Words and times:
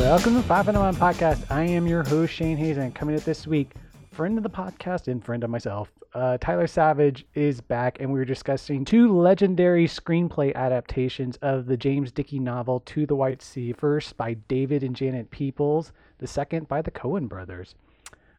Welcome 0.00 0.34
to 0.34 0.42
Five 0.42 0.64
Hundred 0.64 0.80
One 0.80 0.96
Podcast. 0.96 1.44
I 1.50 1.62
am 1.62 1.86
your 1.86 2.02
host 2.02 2.32
Shane 2.32 2.56
Hayes, 2.56 2.78
and 2.78 2.94
coming 2.94 3.16
up 3.16 3.22
this 3.22 3.46
week, 3.46 3.74
friend 4.10 4.38
of 4.38 4.42
the 4.42 4.50
podcast 4.50 5.08
and 5.08 5.22
friend 5.22 5.44
of 5.44 5.50
myself, 5.50 5.92
uh, 6.14 6.38
Tyler 6.38 6.66
Savage 6.66 7.26
is 7.34 7.60
back, 7.60 7.98
and 8.00 8.10
we 8.10 8.18
were 8.18 8.24
discussing 8.24 8.84
two 8.84 9.14
legendary 9.14 9.86
screenplay 9.86 10.54
adaptations 10.54 11.36
of 11.42 11.66
the 11.66 11.76
James 11.76 12.10
Dickey 12.12 12.38
novel 12.38 12.80
*To 12.86 13.04
the 13.04 13.14
White 13.14 13.42
Sea*. 13.42 13.74
First 13.74 14.16
by 14.16 14.34
David 14.48 14.82
and 14.82 14.96
Janet 14.96 15.30
Peoples, 15.30 15.92
the 16.18 16.26
second 16.26 16.66
by 16.66 16.80
the 16.80 16.90
Coen 16.90 17.28
brothers. 17.28 17.74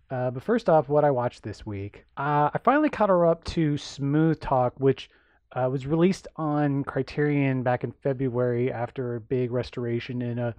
Uh, 0.09 0.31
but 0.31 0.43
first 0.43 0.67
off, 0.67 0.89
what 0.89 1.05
I 1.05 1.11
watched 1.11 1.43
this 1.43 1.63
week, 1.63 2.05
uh, 2.17 2.49
I 2.53 2.59
finally 2.63 2.89
caught 2.89 3.09
her 3.09 3.25
up 3.27 3.43
to 3.45 3.77
Smooth 3.77 4.39
Talk, 4.41 4.73
which 4.79 5.11
uh, 5.53 5.69
was 5.71 5.85
released 5.85 6.27
on 6.35 6.83
Criterion 6.83 7.61
back 7.61 7.83
in 7.83 7.91
February 7.91 8.71
after 8.71 9.15
a 9.15 9.21
big 9.21 9.51
restoration 9.51 10.23
in 10.23 10.39
a 10.39 10.55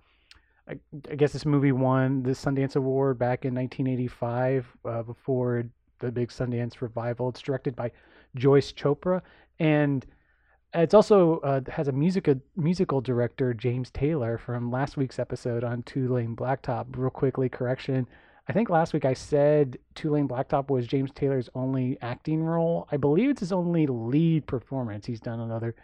I, 0.68 0.76
I 1.10 1.14
guess 1.16 1.32
this 1.32 1.46
movie 1.46 1.72
won 1.72 2.22
the 2.22 2.30
Sundance 2.30 2.76
Award 2.76 3.18
back 3.18 3.44
in 3.44 3.54
1985 3.54 4.66
uh, 4.84 5.02
before 5.02 5.64
the 5.98 6.10
big 6.10 6.28
Sundance 6.28 6.80
revival. 6.80 7.28
It's 7.28 7.40
directed 7.40 7.74
by 7.74 7.90
Joyce 8.36 8.72
Chopra, 8.72 9.22
and 9.58 10.06
it's 10.74 10.94
also 10.94 11.38
uh, 11.40 11.60
has 11.70 11.88
a 11.88 11.92
music 11.92 12.28
musical 12.56 13.00
director 13.00 13.52
James 13.52 13.90
Taylor 13.90 14.38
from 14.38 14.70
last 14.70 14.96
week's 14.96 15.18
episode 15.18 15.64
on 15.64 15.82
Two 15.82 16.12
Lane 16.12 16.36
Blacktop. 16.36 16.86
Real 16.96 17.10
quickly, 17.10 17.48
correction. 17.48 18.06
I 18.48 18.52
think 18.52 18.70
last 18.70 18.92
week 18.92 19.04
I 19.04 19.14
said 19.14 19.78
Two 19.94 20.10
Lane 20.10 20.28
Blacktop 20.28 20.70
was 20.70 20.86
James 20.86 21.10
Taylor's 21.14 21.50
only 21.54 21.98
acting 22.00 22.42
role. 22.42 22.88
I 22.90 22.96
believe 22.96 23.30
it's 23.30 23.40
his 23.40 23.52
only 23.52 23.86
lead 23.86 24.46
performance. 24.46 25.06
He's 25.06 25.20
done 25.20 25.40
another 25.40 25.74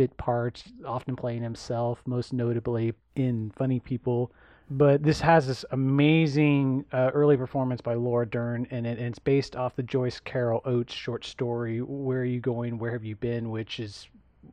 bit 0.00 0.16
parts, 0.16 0.64
often 0.86 1.14
playing 1.14 1.42
himself, 1.42 2.00
most 2.06 2.32
notably 2.32 2.94
in 3.16 3.52
Funny 3.54 3.78
People. 3.78 4.32
But 4.70 5.02
this 5.02 5.20
has 5.20 5.46
this 5.46 5.62
amazing 5.72 6.86
uh, 6.90 7.10
early 7.12 7.36
performance 7.36 7.82
by 7.82 7.92
Laura 7.92 8.24
Dern 8.26 8.66
in 8.70 8.86
it, 8.86 8.96
and 8.96 9.08
it's 9.08 9.18
based 9.18 9.56
off 9.56 9.76
the 9.76 9.82
Joyce 9.82 10.18
Carol 10.18 10.62
Oates 10.64 10.94
short 10.94 11.26
story, 11.26 11.82
Where 11.82 12.20
Are 12.20 12.24
You 12.24 12.40
Going? 12.40 12.78
Where 12.78 12.92
Have 12.92 13.04
You 13.04 13.14
Been? 13.14 13.50
which 13.50 13.78
is 13.78 14.08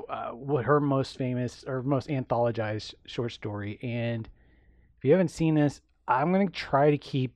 uh, 0.09 0.31
what 0.31 0.65
her 0.65 0.81
most 0.81 1.17
famous 1.17 1.63
or 1.65 1.81
most 1.81 2.09
anthologized 2.09 2.95
short 3.05 3.31
story. 3.31 3.79
And 3.81 4.27
if 4.97 5.05
you 5.05 5.11
haven't 5.13 5.31
seen 5.31 5.55
this, 5.55 5.79
I'm 6.09 6.33
going 6.33 6.45
to 6.45 6.53
try 6.53 6.91
to 6.91 6.97
keep 6.97 7.33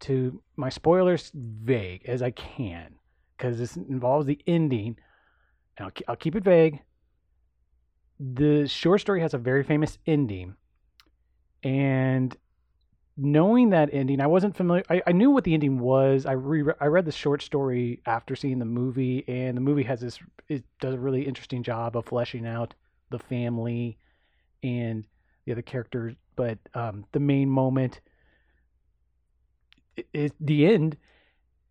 to 0.00 0.42
my 0.56 0.68
spoilers 0.68 1.32
vague 1.34 2.04
as 2.04 2.20
I 2.20 2.32
can 2.32 2.96
because 3.38 3.56
this 3.56 3.76
involves 3.76 4.26
the 4.26 4.38
ending. 4.46 4.98
I'll, 5.78 5.92
I'll 6.08 6.16
keep 6.16 6.36
it 6.36 6.44
vague 6.44 6.82
the 8.22 8.68
short 8.68 9.00
story 9.00 9.20
has 9.20 9.34
a 9.34 9.38
very 9.38 9.64
famous 9.64 9.98
ending. 10.06 10.54
And 11.64 12.36
knowing 13.16 13.70
that 13.70 13.90
ending, 13.92 14.20
I 14.20 14.26
wasn't 14.26 14.56
familiar. 14.56 14.84
I, 14.88 15.02
I 15.08 15.12
knew 15.12 15.30
what 15.30 15.44
the 15.44 15.54
ending 15.54 15.80
was. 15.80 16.24
I 16.24 16.32
re 16.32 16.64
I 16.80 16.86
read 16.86 17.04
the 17.04 17.12
short 17.12 17.42
story 17.42 18.00
after 18.06 18.36
seeing 18.36 18.58
the 18.58 18.64
movie, 18.64 19.24
and 19.26 19.56
the 19.56 19.60
movie 19.60 19.82
has 19.84 20.00
this. 20.00 20.18
It 20.48 20.64
does 20.80 20.94
a 20.94 20.98
really 20.98 21.22
interesting 21.22 21.62
job 21.62 21.96
of 21.96 22.06
fleshing 22.06 22.46
out 22.46 22.74
the 23.10 23.18
family 23.18 23.98
and 24.62 25.04
the 25.44 25.52
other 25.52 25.62
characters. 25.62 26.14
But 26.36 26.58
um, 26.74 27.04
the 27.12 27.20
main 27.20 27.48
moment 27.48 28.00
is 30.14 30.32
the 30.40 30.66
end 30.66 30.96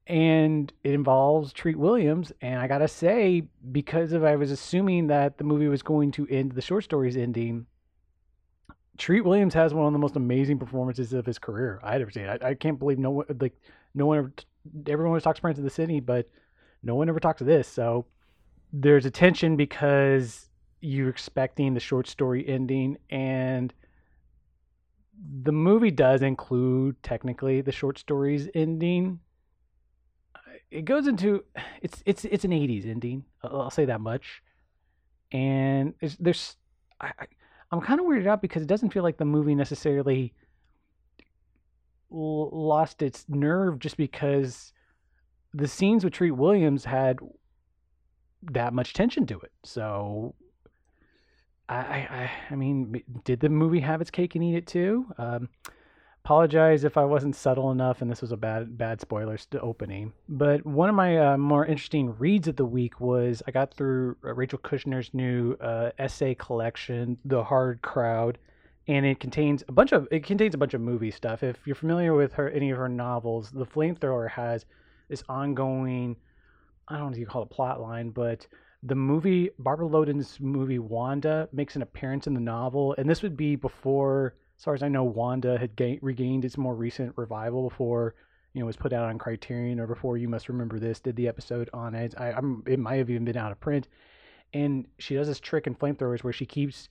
and 0.08 0.72
it 0.84 0.94
involves 0.94 1.54
Treat 1.54 1.78
Williams. 1.78 2.32
And 2.42 2.60
I 2.60 2.68
gotta 2.68 2.88
say, 2.88 3.44
because 3.72 4.14
of 4.14 4.24
I 4.24 4.36
was 4.36 4.52
assuming 4.52 5.08
that 5.08 5.38
the 5.38 5.44
movie 5.44 5.68
was 5.68 5.82
going 5.82 6.12
to 6.14 6.28
end 6.28 6.54
the 6.54 6.62
short 6.62 6.84
stories 6.84 7.18
ending, 7.18 7.66
Treat 8.98 9.22
Williams 9.22 9.54
has 9.54 9.74
one 9.74 9.88
of 9.88 9.94
the 9.94 10.00
most 10.00 10.16
amazing 10.16 10.60
performances 10.60 11.14
of 11.14 11.26
his 11.26 11.40
career 11.40 11.80
I'd 11.84 12.02
ever 12.02 12.12
seen. 12.12 12.28
I, 12.28 12.38
I 12.42 12.54
can't 12.54 12.78
believe 12.78 13.00
no 13.00 13.12
one 13.12 13.26
like 13.40 13.60
no 13.94 14.06
one 14.06 14.18
ever 14.18 14.34
everyone 14.88 15.08
always 15.08 15.24
talks 15.24 15.40
Prince 15.40 15.58
of 15.58 15.64
the 15.64 15.70
City, 15.70 16.00
but 16.00 16.30
no 16.84 16.96
one 16.96 17.10
ever 17.10 17.20
talks 17.20 17.42
of 17.42 17.48
this. 17.48 17.68
So 17.68 18.06
there's 18.74 19.06
a 19.06 19.12
tension 19.12 19.56
because 19.56 20.50
you're 20.82 21.10
expecting 21.10 21.74
the 21.74 21.80
short 21.80 22.08
story 22.08 22.48
ending 22.48 22.98
and 23.10 23.74
the 25.44 25.52
movie 25.52 25.92
does 25.92 26.22
include 26.22 27.02
technically 27.04 27.62
the 27.62 27.72
short 27.72 28.00
stories 28.00 28.50
ending 28.56 29.20
it 30.72 30.86
goes 30.86 31.06
into 31.06 31.44
it's 31.82 32.02
it's 32.06 32.26
it's 32.26 32.46
an 32.46 32.52
80s 32.52 32.88
ending 32.90 33.26
i'll 33.44 33.70
say 33.70 33.86
that 33.86 34.02
much. 34.02 34.42
And 35.34 35.94
there's, 36.00 36.18
there's 36.18 36.56
I, 37.00 37.12
i'm 37.72 37.82
kind 37.82 38.00
of 38.00 38.06
weirded 38.06 38.28
out 38.28 38.42
because 38.42 38.64
it 38.64 38.68
doesn't 38.68 38.92
feel 38.92 39.04
like 39.04 39.18
the 39.18 39.26
movie 39.26 39.56
necessarily 39.56 40.34
l- 42.12 42.50
lost 42.52 43.02
its 43.02 43.26
nerve 43.30 43.80
just 43.80 43.98
because 43.98 44.74
the 45.54 45.68
scenes 45.68 46.04
with 46.04 46.14
treat 46.14 46.32
williams 46.32 46.86
had 46.86 47.20
that 48.44 48.74
much 48.74 48.94
tension 48.94 49.26
to 49.28 49.40
it. 49.40 49.52
So 49.64 50.36
i 51.70 51.76
i 51.76 52.32
i 52.50 52.56
mean 52.56 53.02
did 53.24 53.40
the 53.40 53.50
movie 53.50 53.80
have 53.80 54.02
its 54.02 54.12
cake 54.12 54.36
and 54.36 54.44
eat 54.44 54.56
it 54.56 54.68
too? 54.68 55.06
Um, 55.18 55.50
apologize 56.24 56.84
if 56.84 56.98
I 56.98 57.04
wasn't 57.04 57.36
subtle 57.36 57.72
enough 57.72 58.02
and 58.02 58.12
this 58.12 58.22
was 58.22 58.32
a 58.32 58.38
bad 58.38 58.78
bad 58.78 59.02
spoilers 59.02 59.46
to 59.48 59.60
opening. 59.60 60.14
But 60.30 60.66
one 60.66 60.88
of 60.88 60.96
my 60.96 61.18
uh, 61.18 61.38
more 61.38 61.66
interesting 61.66 62.16
reads 62.18 62.48
of 62.48 62.56
the 62.56 62.66
week 62.66 63.00
was 63.00 63.42
I 63.48 63.52
got 63.52 63.74
through 63.74 64.18
uh, 64.24 64.34
Rachel 64.34 64.60
Kushner's 64.60 65.14
new 65.14 65.54
uh, 65.54 65.92
essay 65.98 66.36
collection, 66.36 67.18
The 67.26 67.44
Hard 67.44 67.82
Crowd, 67.82 68.38
and 68.88 69.06
it 69.06 69.20
contains 69.20 69.64
a 69.68 69.72
bunch 69.72 69.92
of 69.94 70.08
it 70.12 70.24
contains 70.24 70.54
a 70.54 70.60
bunch 70.60 70.76
of 70.76 70.82
movie 70.82 71.12
stuff. 71.12 71.42
If 71.42 71.58
you're 71.66 71.76
familiar 71.76 72.14
with 72.14 72.34
her 72.34 72.50
any 72.50 72.70
of 72.70 72.78
her 72.78 72.90
novels, 72.90 73.50
The 73.50 73.66
Flamethrower 73.66 74.30
has 74.30 74.66
this 75.10 75.24
ongoing 75.28 76.16
I 76.88 76.98
don't 76.98 77.08
know 77.08 77.14
if 77.14 77.20
you 77.20 77.26
call 77.26 77.44
it 77.44 77.50
plot 77.50 77.82
line, 77.82 78.10
but 78.10 78.46
the 78.84 78.96
movie 78.96 79.50
Barbara 79.58 79.88
Loden's 79.88 80.40
movie 80.40 80.80
Wanda 80.80 81.50
makes 81.52 81.76
an 81.76 81.82
appearance 81.82 82.28
in 82.28 82.34
the 82.36 82.40
novel, 82.40 82.94
and 82.98 83.10
this 83.10 83.24
would 83.24 83.38
be 83.38 83.56
before 83.56 84.36
as 84.62 84.64
far 84.64 84.76
as 84.76 84.84
I 84.84 84.90
know, 84.90 85.04
Wanda 85.04 85.58
had 85.58 85.76
ga- 85.76 85.98
regained 86.04 86.46
its 86.46 86.56
more 86.56 86.76
recent 86.76 87.14
revival 87.18 87.68
before 87.68 88.14
you 88.54 88.60
know 88.60 88.68
was 88.68 88.78
put 88.78 88.94
out 88.94 89.10
on 89.10 89.18
Criterion 89.18 89.80
or 89.80 89.88
before 89.88 90.18
You 90.18 90.30
Must 90.30 90.50
Remember 90.50 90.78
This 90.78 91.00
did 91.00 91.16
the 91.16 91.28
episode 91.28 91.68
on 91.74 91.96
it. 91.96 92.14
I, 92.16 92.34
am 92.34 92.62
it 92.68 92.78
might 92.78 92.98
have 92.98 93.10
even 93.10 93.26
been 93.26 93.38
out 93.38 93.52
of 93.52 93.60
print, 93.60 93.88
and 94.54 94.86
she 95.00 95.16
does 95.16 95.26
this 95.26 95.40
trick 95.40 95.66
in 95.66 95.74
Flamethrowers 95.74 96.24
where 96.24 96.32
she 96.32 96.46
keeps 96.46 96.90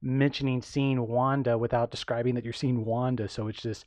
mentioning 0.00 0.62
seeing 0.62 1.06
Wanda 1.06 1.58
without 1.58 1.90
describing 1.90 2.36
that 2.36 2.44
you're 2.44 2.54
seeing 2.54 2.86
Wanda, 2.86 3.28
so 3.28 3.48
it's 3.48 3.64
this 3.64 3.84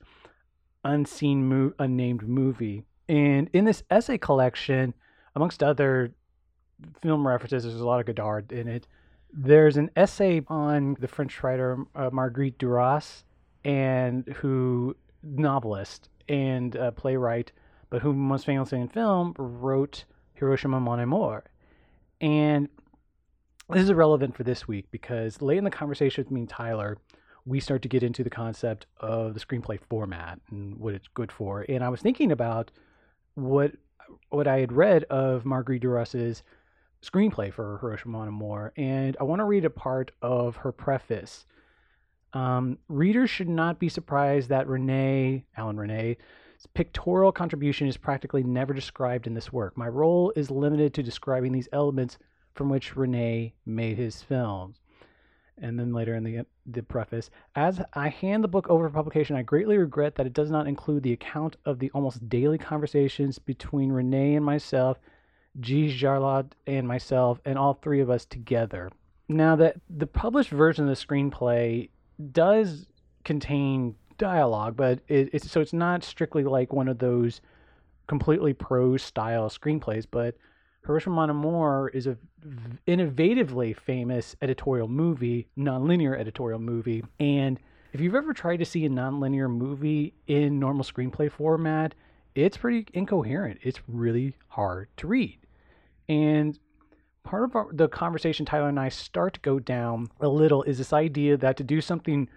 unseen, 0.85 1.49
mo- 1.49 1.73
unnamed 1.79 2.27
movie. 2.27 2.83
And 3.09 3.49
in 3.51 3.65
this 3.65 3.81
essay 3.89 4.19
collection, 4.19 4.93
amongst 5.35 5.63
other 5.63 6.13
film 7.01 7.27
references, 7.27 7.63
there's 7.63 7.81
a 7.81 7.85
lot 7.87 7.99
of 7.99 8.05
Godard 8.05 8.51
in 8.51 8.67
it. 8.67 8.85
There's 9.35 9.77
an 9.77 9.89
essay 9.95 10.43
on 10.47 10.95
the 10.99 11.07
French 11.07 11.41
writer 11.41 11.85
uh, 11.95 12.11
Marguerite 12.11 12.59
Duras, 12.59 13.23
and 13.65 14.27
who 14.37 14.95
novelist 15.23 16.09
and 16.29 16.75
uh, 16.75 16.91
playwright, 16.91 17.51
but 17.89 18.01
who 18.01 18.13
most 18.13 18.45
famously 18.45 18.79
in 18.79 18.87
film 18.89 19.33
wrote 19.37 20.05
Hiroshima 20.33 20.79
Mon 20.79 20.99
Amour. 20.99 21.45
And 22.21 22.69
this 23.69 23.83
is 23.83 23.93
relevant 23.93 24.35
for 24.35 24.43
this 24.43 24.67
week 24.67 24.85
because 24.91 25.41
late 25.41 25.57
in 25.57 25.63
the 25.63 25.71
conversation 25.71 26.23
with 26.23 26.31
me 26.31 26.41
and 26.41 26.49
Tyler, 26.49 26.97
we 27.45 27.59
start 27.59 27.81
to 27.81 27.89
get 27.89 28.03
into 28.03 28.23
the 28.23 28.29
concept 28.29 28.85
of 28.99 29.33
the 29.33 29.39
screenplay 29.39 29.79
format 29.89 30.39
and 30.51 30.77
what 30.77 30.93
it's 30.93 31.07
good 31.13 31.31
for. 31.31 31.65
And 31.67 31.83
I 31.83 31.89
was 31.89 32.01
thinking 32.01 32.31
about 32.31 32.71
what 33.35 33.71
what 34.29 34.47
I 34.47 34.59
had 34.59 34.71
read 34.71 35.05
of 35.05 35.45
Marguerite 35.45 35.81
Duras's 35.81 36.43
screenplay 37.03 37.51
for 37.51 37.77
Hiroshima 37.79 38.17
Mon 38.17 38.27
Amour, 38.29 38.73
and 38.77 39.17
I 39.19 39.23
want 39.23 39.39
to 39.39 39.45
read 39.45 39.65
a 39.65 39.69
part 39.69 40.11
of 40.21 40.55
her 40.57 40.71
preface. 40.71 41.45
Um, 42.33 42.79
readers 42.87 43.29
should 43.29 43.49
not 43.49 43.77
be 43.77 43.89
surprised 43.89 44.49
that 44.49 44.67
Resnais, 44.67 45.43
Alain 45.57 45.75
Resnais's 45.75 46.67
pictorial 46.73 47.31
contribution 47.31 47.87
is 47.87 47.97
practically 47.97 48.43
never 48.43 48.73
described 48.73 49.27
in 49.27 49.33
this 49.33 49.51
work. 49.53 49.77
My 49.77 49.87
role 49.87 50.31
is 50.35 50.49
limited 50.49 50.93
to 50.93 51.03
describing 51.03 51.51
these 51.51 51.69
elements 51.73 52.17
from 52.55 52.69
which 52.69 52.95
Resnais 52.95 53.53
made 53.65 53.97
his 53.97 54.23
films. 54.23 54.77
And 55.61 55.77
then 55.77 55.93
later 55.93 56.15
in 56.15 56.23
the 56.23 56.45
the 56.65 56.81
preface, 56.81 57.29
as 57.55 57.81
I 57.93 58.07
hand 58.09 58.43
the 58.43 58.47
book 58.47 58.67
over 58.69 58.87
for 58.87 58.95
publication, 58.95 59.35
I 59.35 59.43
greatly 59.43 59.77
regret 59.77 60.15
that 60.15 60.25
it 60.25 60.33
does 60.33 60.49
not 60.49 60.65
include 60.65 61.03
the 61.03 61.13
account 61.13 61.57
of 61.65 61.77
the 61.77 61.91
almost 61.91 62.27
daily 62.27 62.57
conversations 62.57 63.37
between 63.37 63.91
Resnais 63.91 64.35
and 64.35 64.45
myself 64.45 64.97
G. 65.59 65.95
Jarlot, 65.95 66.51
and 66.65 66.87
myself, 66.87 67.39
and 67.45 67.57
all 67.57 67.75
three 67.75 68.01
of 68.01 68.09
us 68.09 68.25
together. 68.25 68.91
Now, 69.29 69.55
that 69.55 69.77
the 69.89 70.07
published 70.07 70.49
version 70.49 70.87
of 70.87 70.95
the 70.95 71.05
screenplay 71.05 71.89
does 72.31 72.87
contain 73.23 73.95
dialogue, 74.17 74.75
but 74.75 74.99
it, 75.07 75.29
it's 75.33 75.49
so 75.49 75.61
it's 75.61 75.73
not 75.73 76.03
strictly 76.03 76.43
like 76.43 76.73
one 76.73 76.87
of 76.87 76.99
those 76.99 77.41
completely 78.07 78.53
prose 78.53 79.01
style 79.01 79.49
screenplays. 79.49 80.05
But 80.09 80.35
Hiroshima 80.85 81.15
Mon 81.15 81.29
Amour 81.29 81.89
is 81.93 82.07
a 82.07 82.17
innovatively 82.87 83.75
famous 83.75 84.35
editorial 84.41 84.87
movie, 84.87 85.47
nonlinear 85.57 86.17
editorial 86.19 86.59
movie, 86.59 87.03
and 87.19 87.59
if 87.93 88.01
you've 88.01 88.15
ever 88.15 88.33
tried 88.33 88.57
to 88.57 88.65
see 88.65 88.85
a 88.85 88.89
nonlinear 88.89 89.49
movie 89.49 90.13
in 90.25 90.59
normal 90.59 90.83
screenplay 90.83 91.31
format, 91.31 91.93
it's 92.33 92.57
pretty 92.57 92.87
incoherent. 92.93 93.59
It's 93.61 93.79
really 93.87 94.35
hard 94.47 94.87
to 94.97 95.07
read. 95.07 95.37
And 96.09 96.57
part 97.23 97.43
of 97.43 97.55
our, 97.55 97.67
the 97.71 97.87
conversation 97.87 98.45
Tyler 98.45 98.69
and 98.69 98.79
I 98.79 98.89
start 98.89 99.35
to 99.35 99.39
go 99.39 99.59
down 99.59 100.09
a 100.19 100.27
little 100.27 100.63
is 100.63 100.77
this 100.77 100.93
idea 100.93 101.37
that 101.37 101.57
to 101.57 101.63
do 101.63 101.81
something 101.81 102.29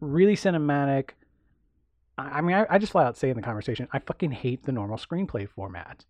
really 0.00 0.36
cinematic, 0.36 1.10
I, 2.18 2.22
I 2.22 2.40
mean, 2.40 2.56
I, 2.56 2.66
I 2.68 2.78
just 2.78 2.92
flat 2.92 3.06
out 3.06 3.16
say 3.16 3.30
in 3.30 3.36
the 3.36 3.42
conversation, 3.42 3.88
I 3.92 3.98
fucking 3.98 4.32
hate 4.32 4.64
the 4.64 4.72
normal 4.72 4.98
screenplay 4.98 5.48
format. 5.48 6.04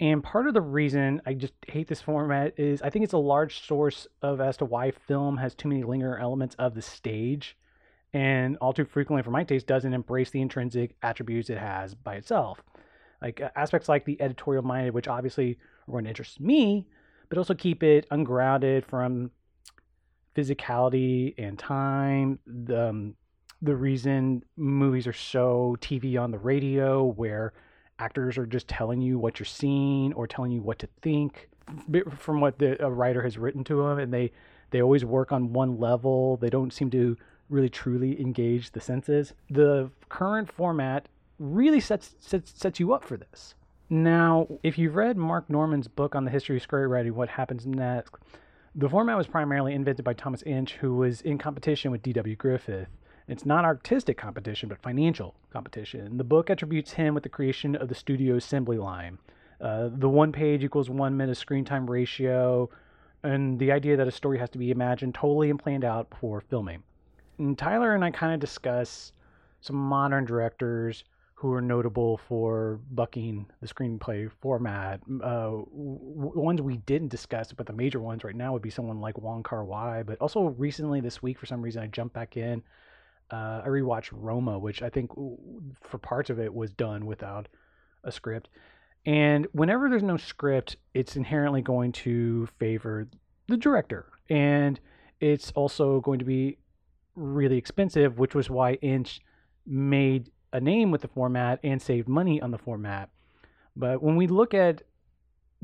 And 0.00 0.22
part 0.22 0.48
of 0.48 0.54
the 0.54 0.60
reason 0.60 1.22
I 1.24 1.34
just 1.34 1.54
hate 1.68 1.88
this 1.88 2.00
format 2.00 2.58
is 2.58 2.82
I 2.82 2.90
think 2.90 3.04
it's 3.04 3.12
a 3.12 3.18
large 3.18 3.64
source 3.66 4.06
of 4.22 4.40
as 4.40 4.56
to 4.58 4.64
why 4.64 4.90
film 4.90 5.36
has 5.38 5.54
too 5.54 5.68
many 5.68 5.84
linear 5.84 6.18
elements 6.18 6.56
of 6.56 6.74
the 6.74 6.82
stage 6.82 7.56
and 8.12 8.56
all 8.58 8.72
too 8.72 8.84
frequently 8.84 9.22
for 9.22 9.30
my 9.30 9.44
taste 9.44 9.66
doesn't 9.66 9.92
embrace 9.92 10.30
the 10.30 10.40
intrinsic 10.40 10.94
attributes 11.02 11.50
it 11.50 11.58
has 11.58 11.94
by 11.94 12.14
itself 12.14 12.62
like 13.20 13.40
uh, 13.40 13.50
aspects 13.56 13.88
like 13.88 14.04
the 14.04 14.20
editorial 14.22 14.62
minded 14.62 14.94
which 14.94 15.08
obviously 15.08 15.58
are 15.88 15.92
going 15.92 16.04
to 16.04 16.10
interest 16.10 16.40
me 16.40 16.86
but 17.28 17.38
also 17.38 17.54
keep 17.54 17.82
it 17.82 18.06
ungrounded 18.10 18.84
from 18.84 19.30
physicality 20.36 21.34
and 21.38 21.58
time 21.58 22.38
the, 22.46 22.88
um, 22.88 23.14
the 23.62 23.74
reason 23.74 24.42
movies 24.56 25.06
are 25.06 25.12
so 25.12 25.76
tv 25.80 26.20
on 26.20 26.30
the 26.30 26.38
radio 26.38 27.04
where 27.04 27.52
actors 27.98 28.36
are 28.36 28.46
just 28.46 28.68
telling 28.68 29.00
you 29.00 29.18
what 29.18 29.38
you're 29.38 29.46
seeing 29.46 30.12
or 30.14 30.26
telling 30.26 30.50
you 30.50 30.60
what 30.60 30.78
to 30.78 30.88
think 31.02 31.48
from 32.18 32.40
what 32.40 32.58
the 32.58 32.82
a 32.84 32.90
writer 32.90 33.22
has 33.22 33.38
written 33.38 33.64
to 33.64 33.82
them 33.82 33.98
and 33.98 34.12
they 34.12 34.30
they 34.70 34.82
always 34.82 35.04
work 35.04 35.32
on 35.32 35.52
one 35.52 35.78
level 35.78 36.36
they 36.38 36.50
don't 36.50 36.72
seem 36.72 36.90
to 36.90 37.16
really 37.48 37.68
truly 37.68 38.20
engage 38.20 38.72
the 38.72 38.80
senses. 38.80 39.34
The 39.50 39.90
current 40.08 40.50
format 40.50 41.08
really 41.38 41.80
sets, 41.80 42.14
sets 42.20 42.52
sets 42.54 42.80
you 42.80 42.92
up 42.92 43.04
for 43.04 43.16
this. 43.16 43.54
Now, 43.88 44.48
if 44.62 44.78
you've 44.78 44.96
read 44.96 45.16
Marc 45.16 45.48
Norman's 45.50 45.88
book 45.88 46.14
on 46.14 46.24
the 46.24 46.30
history 46.30 46.56
of 46.56 46.66
screenwriting, 46.66 47.12
what 47.12 47.28
happens 47.28 47.66
next, 47.66 48.14
the 48.74 48.88
format 48.88 49.16
was 49.16 49.26
primarily 49.26 49.74
invented 49.74 50.04
by 50.04 50.14
Thomas 50.14 50.42
Ince, 50.42 50.72
who 50.72 50.96
was 50.96 51.20
in 51.20 51.38
competition 51.38 51.90
with 51.90 52.02
D.W. 52.02 52.34
Griffith. 52.36 52.88
It's 53.28 53.46
not 53.46 53.64
artistic 53.64 54.18
competition, 54.18 54.68
but 54.68 54.82
financial 54.82 55.34
competition. 55.50 56.16
The 56.16 56.24
book 56.24 56.50
attributes 56.50 56.92
him 56.92 57.14
with 57.14 57.22
the 57.22 57.28
creation 57.28 57.76
of 57.76 57.88
the 57.88 57.94
studio 57.94 58.36
assembly 58.36 58.78
line. 58.78 59.18
Uh, 59.60 59.88
the 59.92 60.08
one 60.08 60.32
page 60.32 60.64
equals 60.64 60.90
one 60.90 61.16
minute 61.16 61.36
screen 61.36 61.64
time 61.64 61.90
ratio, 61.90 62.68
and 63.22 63.58
the 63.58 63.72
idea 63.72 63.96
that 63.96 64.08
a 64.08 64.12
story 64.12 64.38
has 64.38 64.50
to 64.50 64.58
be 64.58 64.70
imagined 64.70 65.14
totally 65.14 65.50
and 65.50 65.58
planned 65.58 65.84
out 65.84 66.10
before 66.10 66.40
filming 66.40 66.82
and 67.38 67.58
Tyler 67.58 67.94
and 67.94 68.04
I 68.04 68.10
kind 68.10 68.32
of 68.32 68.40
discuss 68.40 69.12
some 69.60 69.76
modern 69.76 70.24
directors 70.24 71.04
who 71.34 71.52
are 71.52 71.60
notable 71.60 72.16
for 72.28 72.80
bucking 72.90 73.46
the 73.60 73.66
screenplay 73.66 74.30
format. 74.40 75.00
Uh, 75.22 75.50
w- 75.50 76.32
ones 76.34 76.62
we 76.62 76.76
didn't 76.78 77.08
discuss, 77.08 77.52
but 77.52 77.66
the 77.66 77.72
major 77.72 78.00
ones 78.00 78.24
right 78.24 78.36
now 78.36 78.52
would 78.52 78.62
be 78.62 78.70
someone 78.70 79.00
like 79.00 79.18
Wong 79.18 79.42
Kar 79.42 79.64
Wai. 79.64 80.04
But 80.04 80.18
also 80.20 80.42
recently 80.42 81.00
this 81.00 81.22
week, 81.22 81.38
for 81.38 81.46
some 81.46 81.60
reason, 81.60 81.82
I 81.82 81.86
jumped 81.88 82.14
back 82.14 82.36
in. 82.36 82.62
Uh, 83.30 83.62
I 83.64 83.68
rewatched 83.68 84.10
Roma, 84.12 84.58
which 84.58 84.80
I 84.82 84.90
think 84.90 85.10
for 85.82 85.98
parts 85.98 86.30
of 86.30 86.38
it 86.38 86.54
was 86.54 86.72
done 86.72 87.04
without 87.04 87.48
a 88.04 88.12
script. 88.12 88.48
And 89.06 89.46
whenever 89.52 89.90
there's 89.90 90.02
no 90.02 90.16
script, 90.16 90.76
it's 90.94 91.16
inherently 91.16 91.62
going 91.62 91.92
to 91.92 92.48
favor 92.58 93.08
the 93.48 93.56
director. 93.56 94.06
And 94.30 94.78
it's 95.20 95.50
also 95.52 96.00
going 96.00 96.20
to 96.20 96.24
be 96.24 96.58
really 97.16 97.58
expensive, 97.58 98.18
which 98.18 98.34
was 98.34 98.48
why 98.48 98.74
Ince 98.74 99.20
made 99.66 100.30
a 100.54 100.60
name 100.60 100.90
with 100.90 101.02
the 101.02 101.08
format 101.08 101.60
and 101.62 101.82
saved 101.82 102.08
money 102.08 102.40
on 102.40 102.50
the 102.50 102.58
format. 102.58 103.10
But 103.76 104.02
when 104.02 104.16
we 104.16 104.26
look 104.26 104.54
at 104.54 104.82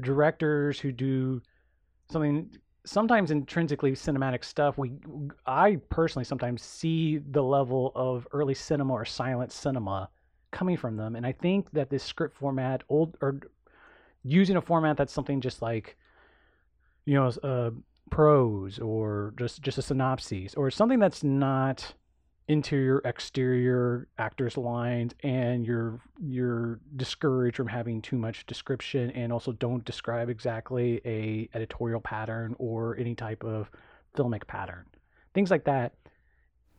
directors 0.00 0.78
who 0.78 0.92
do 0.92 1.40
something 2.10 2.50
sometimes 2.84 3.30
intrinsically 3.30 3.92
cinematic 3.92 4.44
stuff, 4.44 4.76
we 4.76 4.92
I 5.46 5.76
personally 5.88 6.24
sometimes 6.24 6.60
see 6.60 7.18
the 7.18 7.42
level 7.42 7.92
of 7.94 8.26
early 8.32 8.54
cinema 8.54 8.92
or 8.92 9.04
silent 9.04 9.52
cinema 9.52 10.10
coming 10.50 10.76
from 10.76 10.96
them. 10.96 11.14
And 11.16 11.24
I 11.24 11.32
think 11.32 11.70
that 11.70 11.88
this 11.88 12.02
script 12.02 12.36
format, 12.36 12.82
old 12.88 13.16
or 13.22 13.40
using 14.24 14.56
a 14.56 14.60
format 14.60 14.96
that's 14.96 15.12
something 15.12 15.40
just 15.40 15.62
like 15.62 15.96
you 17.06 17.14
know, 17.14 17.28
uh, 17.42 17.70
prose 18.10 18.78
or 18.80 19.34
just 19.38 19.62
just 19.62 19.78
a 19.78 19.82
synopsis 19.82 20.54
or 20.54 20.70
something 20.70 20.98
that's 20.98 21.22
not 21.22 21.94
interior 22.50 23.00
exterior 23.04 24.08
actors 24.18 24.56
lines 24.56 25.14
and 25.22 25.64
you're 25.64 26.00
you're 26.20 26.80
discouraged 26.96 27.56
from 27.56 27.68
having 27.68 28.02
too 28.02 28.16
much 28.16 28.44
description 28.46 29.10
and 29.12 29.32
also 29.32 29.52
don't 29.52 29.84
describe 29.84 30.28
exactly 30.28 31.00
a 31.04 31.48
editorial 31.54 32.00
pattern 32.00 32.54
or 32.58 32.96
any 32.96 33.14
type 33.14 33.44
of 33.44 33.70
filmic 34.16 34.46
pattern 34.46 34.84
things 35.32 35.50
like 35.50 35.64
that 35.64 35.94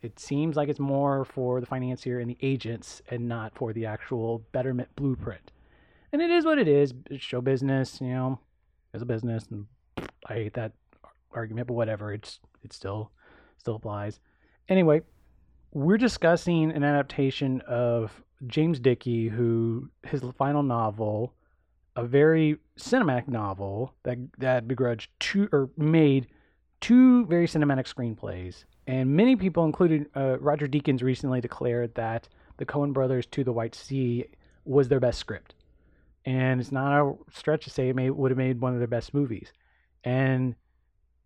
it 0.02 0.18
seems 0.18 0.56
like 0.56 0.68
it's 0.68 0.80
more 0.80 1.24
for 1.24 1.60
the 1.60 1.66
financier 1.66 2.18
and 2.18 2.28
the 2.28 2.38
agents 2.42 3.00
and 3.10 3.26
not 3.26 3.54
for 3.54 3.72
the 3.72 3.86
actual 3.86 4.44
betterment 4.52 4.88
blueprint 4.94 5.52
and 6.12 6.20
it 6.20 6.30
is 6.30 6.44
what 6.44 6.58
it 6.58 6.68
is 6.68 6.92
it's 7.10 7.24
show 7.24 7.40
business 7.40 8.00
you 8.00 8.08
know 8.08 8.38
as 8.92 9.00
a 9.00 9.06
business 9.06 9.46
and 9.50 9.66
i 10.28 10.34
hate 10.34 10.54
that 10.54 10.72
argument, 11.34 11.66
but 11.68 11.74
whatever. 11.74 12.12
It's 12.12 12.40
it 12.62 12.72
still 12.72 13.10
still 13.58 13.76
applies. 13.76 14.20
Anyway, 14.68 15.02
we're 15.72 15.98
discussing 15.98 16.70
an 16.70 16.84
adaptation 16.84 17.60
of 17.62 18.12
James 18.46 18.78
Dickey, 18.78 19.28
who 19.28 19.88
his 20.04 20.22
final 20.36 20.62
novel, 20.62 21.34
a 21.96 22.04
very 22.04 22.56
cinematic 22.78 23.28
novel 23.28 23.94
that 24.02 24.18
that 24.38 24.68
begrudged 24.68 25.10
two 25.20 25.48
or 25.52 25.70
made 25.76 26.28
two 26.80 27.24
very 27.26 27.46
cinematic 27.46 27.92
screenplays, 27.92 28.64
and 28.86 29.10
many 29.10 29.36
people, 29.36 29.64
including 29.64 30.06
uh, 30.14 30.38
Roger 30.40 30.66
Deakins, 30.66 31.02
recently 31.02 31.40
declared 31.40 31.94
that 31.94 32.28
the 32.58 32.66
Coen 32.66 32.92
Brothers' 32.92 33.26
To 33.26 33.44
the 33.44 33.52
White 33.52 33.74
Sea 33.74 34.26
was 34.64 34.88
their 34.88 35.00
best 35.00 35.18
script, 35.18 35.54
and 36.24 36.60
it's 36.60 36.72
not 36.72 37.00
a 37.00 37.14
stretch 37.30 37.64
to 37.64 37.70
say 37.70 37.88
it 37.88 38.16
would 38.16 38.30
have 38.30 38.38
made 38.38 38.60
one 38.60 38.74
of 38.74 38.78
their 38.78 38.88
best 38.88 39.14
movies. 39.14 39.52
And 40.04 40.54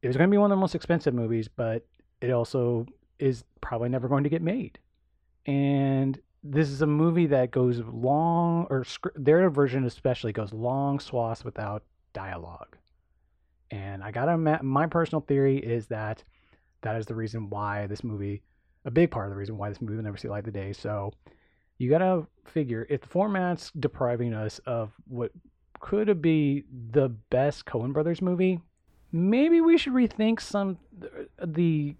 it 0.02 0.06
was 0.06 0.16
going 0.16 0.28
to 0.28 0.34
be 0.34 0.38
one 0.38 0.52
of 0.52 0.56
the 0.56 0.60
most 0.60 0.74
expensive 0.74 1.14
movies, 1.14 1.48
but 1.48 1.86
it 2.20 2.30
also 2.30 2.86
is 3.18 3.44
probably 3.60 3.88
never 3.88 4.08
going 4.08 4.24
to 4.24 4.30
get 4.30 4.42
made. 4.42 4.78
And 5.46 6.20
this 6.42 6.68
is 6.68 6.82
a 6.82 6.86
movie 6.86 7.26
that 7.26 7.50
goes 7.50 7.80
long, 7.80 8.66
or 8.70 8.84
their 9.14 9.48
version 9.50 9.84
especially 9.84 10.32
goes 10.32 10.52
long 10.52 11.00
swaths 11.00 11.44
without 11.44 11.82
dialogue. 12.12 12.76
And 13.70 14.02
I 14.02 14.10
gotta, 14.12 14.36
my 14.36 14.86
personal 14.86 15.20
theory 15.22 15.58
is 15.58 15.86
that 15.88 16.22
that 16.82 16.96
is 16.96 17.06
the 17.06 17.14
reason 17.14 17.50
why 17.50 17.86
this 17.86 18.04
movie, 18.04 18.42
a 18.84 18.90
big 18.90 19.10
part 19.10 19.26
of 19.26 19.30
the 19.30 19.36
reason 19.36 19.58
why 19.58 19.68
this 19.68 19.80
movie 19.80 19.96
will 19.96 20.04
never 20.04 20.16
see 20.16 20.28
light 20.28 20.46
of 20.46 20.52
the 20.52 20.52
day. 20.52 20.72
So 20.72 21.12
you 21.78 21.90
gotta 21.90 22.26
figure 22.44 22.86
if 22.88 23.00
the 23.00 23.08
format's 23.08 23.72
depriving 23.78 24.34
us 24.34 24.60
of 24.66 24.92
what 25.08 25.32
could 25.80 26.22
be 26.22 26.64
the 26.92 27.08
best 27.30 27.66
Coen 27.66 27.92
Brothers 27.92 28.22
movie, 28.22 28.60
maybe 29.12 29.60
we 29.60 29.76
should 29.76 29.92
rethink 29.92 30.40
some 30.40 30.78
the 31.44 31.94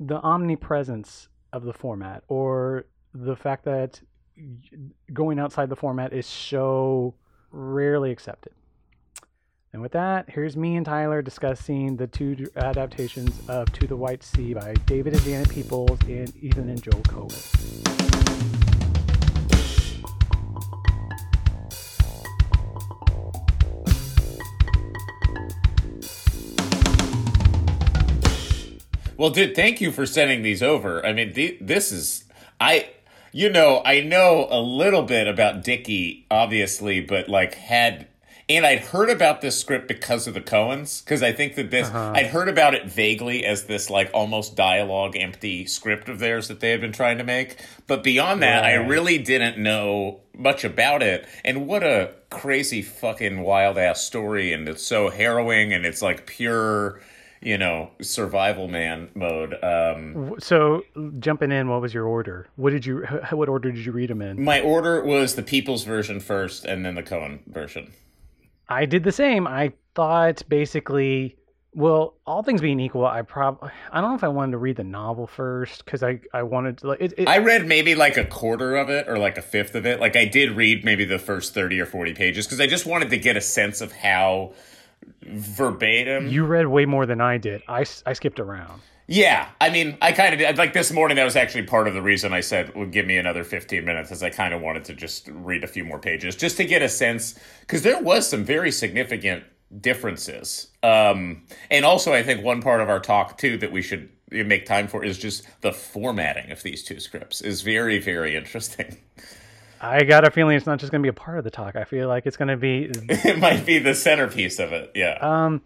the 0.00 0.16
omnipresence 0.22 1.28
of 1.52 1.64
the 1.64 1.72
format 1.72 2.24
or 2.28 2.86
the 3.12 3.36
fact 3.36 3.64
that 3.66 4.00
going 5.12 5.38
outside 5.38 5.68
the 5.68 5.76
format 5.76 6.12
is 6.12 6.26
so 6.26 7.14
rarely 7.50 8.10
accepted. 8.10 8.54
And 9.72 9.82
with 9.82 9.92
that, 9.92 10.28
here's 10.28 10.56
me 10.56 10.76
and 10.76 10.84
Tyler 10.84 11.22
discussing 11.22 11.96
the 11.96 12.06
two 12.06 12.48
adaptations 12.56 13.38
of 13.48 13.70
To 13.74 13.86
the 13.86 13.96
White 13.96 14.24
Sea 14.24 14.54
by 14.54 14.74
David 14.86 15.12
and 15.12 15.22
Janet 15.22 15.50
Peoples 15.50 15.98
and 16.08 16.34
Ethan 16.36 16.68
and 16.70 16.82
Joel 16.82 17.02
Coen. 17.02 18.09
Well, 29.20 29.28
dude, 29.28 29.54
thank 29.54 29.82
you 29.82 29.92
for 29.92 30.06
sending 30.06 30.40
these 30.40 30.62
over. 30.62 31.04
I 31.04 31.12
mean, 31.12 31.34
the, 31.34 31.58
this 31.60 31.92
is 31.92 32.24
I 32.58 32.88
you 33.32 33.50
know, 33.50 33.82
I 33.84 34.00
know 34.00 34.48
a 34.50 34.62
little 34.62 35.02
bit 35.02 35.28
about 35.28 35.62
Dickey, 35.62 36.24
obviously, 36.30 37.02
but 37.02 37.28
like 37.28 37.52
had 37.52 38.08
and 38.48 38.64
I'd 38.64 38.80
heard 38.80 39.10
about 39.10 39.42
this 39.42 39.60
script 39.60 39.88
because 39.88 40.26
of 40.26 40.32
the 40.32 40.40
Coens, 40.40 41.04
because 41.04 41.22
I 41.22 41.32
think 41.32 41.54
that 41.56 41.70
this 41.70 41.88
uh-huh. 41.88 42.14
I'd 42.16 42.28
heard 42.28 42.48
about 42.48 42.72
it 42.72 42.86
vaguely 42.86 43.44
as 43.44 43.64
this 43.64 43.90
like 43.90 44.10
almost 44.14 44.56
dialogue 44.56 45.18
empty 45.18 45.66
script 45.66 46.08
of 46.08 46.18
theirs 46.18 46.48
that 46.48 46.60
they 46.60 46.70
had 46.70 46.80
been 46.80 46.90
trying 46.90 47.18
to 47.18 47.24
make. 47.24 47.62
But 47.86 48.02
beyond 48.02 48.40
that, 48.40 48.62
right. 48.62 48.70
I 48.70 48.86
really 48.86 49.18
didn't 49.18 49.58
know 49.58 50.20
much 50.34 50.64
about 50.64 51.02
it. 51.02 51.28
And 51.44 51.66
what 51.66 51.82
a 51.82 52.14
crazy 52.30 52.80
fucking 52.80 53.42
wild 53.42 53.76
ass 53.76 54.00
story 54.00 54.54
and 54.54 54.66
it's 54.66 54.82
so 54.82 55.10
harrowing 55.10 55.74
and 55.74 55.84
it's 55.84 56.00
like 56.00 56.24
pure 56.24 57.02
you 57.40 57.56
know, 57.56 57.90
survival 58.00 58.68
man 58.68 59.10
mode. 59.14 59.56
Um, 59.62 60.34
so 60.38 60.82
jumping 61.18 61.52
in, 61.52 61.68
what 61.68 61.80
was 61.80 61.94
your 61.94 62.06
order? 62.06 62.48
What 62.56 62.70
did 62.70 62.84
you? 62.86 63.06
What 63.30 63.48
order 63.48 63.70
did 63.70 63.84
you 63.84 63.92
read 63.92 64.10
them 64.10 64.22
in? 64.22 64.42
My 64.42 64.60
order 64.60 65.02
was 65.02 65.34
the 65.34 65.42
Peoples' 65.42 65.84
version 65.84 66.20
first, 66.20 66.64
and 66.64 66.84
then 66.84 66.94
the 66.94 67.02
Coen 67.02 67.40
version. 67.46 67.92
I 68.68 68.86
did 68.86 69.04
the 69.04 69.12
same. 69.12 69.46
I 69.46 69.72
thought 69.94 70.42
basically 70.48 71.36
well, 71.72 72.14
all 72.26 72.42
things 72.42 72.60
being 72.60 72.80
equal, 72.80 73.06
I 73.06 73.22
probably 73.22 73.70
I 73.92 74.00
don't 74.00 74.10
know 74.10 74.16
if 74.16 74.24
I 74.24 74.28
wanted 74.28 74.52
to 74.52 74.58
read 74.58 74.76
the 74.76 74.84
novel 74.84 75.26
first 75.26 75.84
because 75.84 76.02
I 76.02 76.20
I 76.34 76.42
wanted 76.42 76.78
to 76.78 76.88
like 76.88 77.00
it, 77.00 77.14
it, 77.16 77.28
I 77.28 77.38
read 77.38 77.66
maybe 77.66 77.94
like 77.94 78.16
a 78.16 78.24
quarter 78.24 78.76
of 78.76 78.90
it 78.90 79.08
or 79.08 79.18
like 79.18 79.38
a 79.38 79.42
fifth 79.42 79.74
of 79.76 79.86
it. 79.86 80.00
Like 80.00 80.16
I 80.16 80.24
did 80.24 80.52
read 80.52 80.84
maybe 80.84 81.04
the 81.04 81.18
first 81.18 81.54
thirty 81.54 81.78
or 81.78 81.86
forty 81.86 82.12
pages 82.12 82.46
because 82.46 82.60
I 82.60 82.66
just 82.66 82.86
wanted 82.86 83.10
to 83.10 83.18
get 83.18 83.36
a 83.36 83.40
sense 83.40 83.80
of 83.80 83.92
how 83.92 84.52
verbatim. 85.22 86.28
You 86.28 86.44
read 86.44 86.66
way 86.66 86.86
more 86.86 87.06
than 87.06 87.20
I 87.20 87.38
did. 87.38 87.62
I 87.68 87.84
I 88.06 88.12
skipped 88.12 88.40
around. 88.40 88.80
Yeah, 89.06 89.48
I 89.60 89.70
mean, 89.70 89.98
I 90.00 90.12
kind 90.12 90.32
of 90.32 90.38
did. 90.38 90.56
Like 90.56 90.72
this 90.72 90.92
morning, 90.92 91.16
that 91.16 91.24
was 91.24 91.34
actually 91.34 91.64
part 91.64 91.88
of 91.88 91.94
the 91.94 92.02
reason 92.02 92.32
I 92.32 92.40
said, 92.40 92.74
"Well, 92.76 92.86
give 92.86 93.06
me 93.06 93.16
another 93.18 93.42
fifteen 93.42 93.84
minutes," 93.84 94.12
as 94.12 94.22
I 94.22 94.30
kind 94.30 94.54
of 94.54 94.60
wanted 94.60 94.84
to 94.84 94.94
just 94.94 95.28
read 95.32 95.64
a 95.64 95.66
few 95.66 95.84
more 95.84 95.98
pages, 95.98 96.36
just 96.36 96.56
to 96.58 96.64
get 96.64 96.80
a 96.80 96.88
sense, 96.88 97.34
because 97.60 97.82
there 97.82 98.00
was 98.00 98.28
some 98.28 98.44
very 98.44 98.70
significant 98.70 99.44
differences. 99.80 100.68
Um, 100.82 101.42
and 101.70 101.84
also, 101.84 102.12
I 102.12 102.22
think 102.22 102.44
one 102.44 102.62
part 102.62 102.80
of 102.80 102.88
our 102.88 103.00
talk 103.00 103.36
too 103.36 103.56
that 103.58 103.72
we 103.72 103.82
should 103.82 104.10
make 104.30 104.64
time 104.64 104.86
for 104.86 105.04
is 105.04 105.18
just 105.18 105.44
the 105.60 105.72
formatting 105.72 106.50
of 106.52 106.62
these 106.62 106.84
two 106.84 107.00
scripts 107.00 107.40
is 107.40 107.62
very, 107.62 107.98
very 107.98 108.36
interesting. 108.36 108.98
I 109.80 110.04
got 110.04 110.26
a 110.26 110.30
feeling 110.30 110.56
it's 110.56 110.66
not 110.66 110.78
just 110.78 110.92
going 110.92 111.02
to 111.02 111.04
be 111.04 111.10
a 111.10 111.12
part 111.12 111.38
of 111.38 111.44
the 111.44 111.50
talk. 111.50 111.76
I 111.76 111.84
feel 111.84 112.08
like 112.08 112.26
it's 112.26 112.36
going 112.36 112.48
to 112.48 112.56
be. 112.56 112.90
it 113.08 113.38
might 113.38 113.64
be 113.64 113.78
the 113.78 113.94
centerpiece 113.94 114.58
of 114.58 114.72
it. 114.72 114.92
Yeah. 114.94 115.18
Um. 115.20 115.62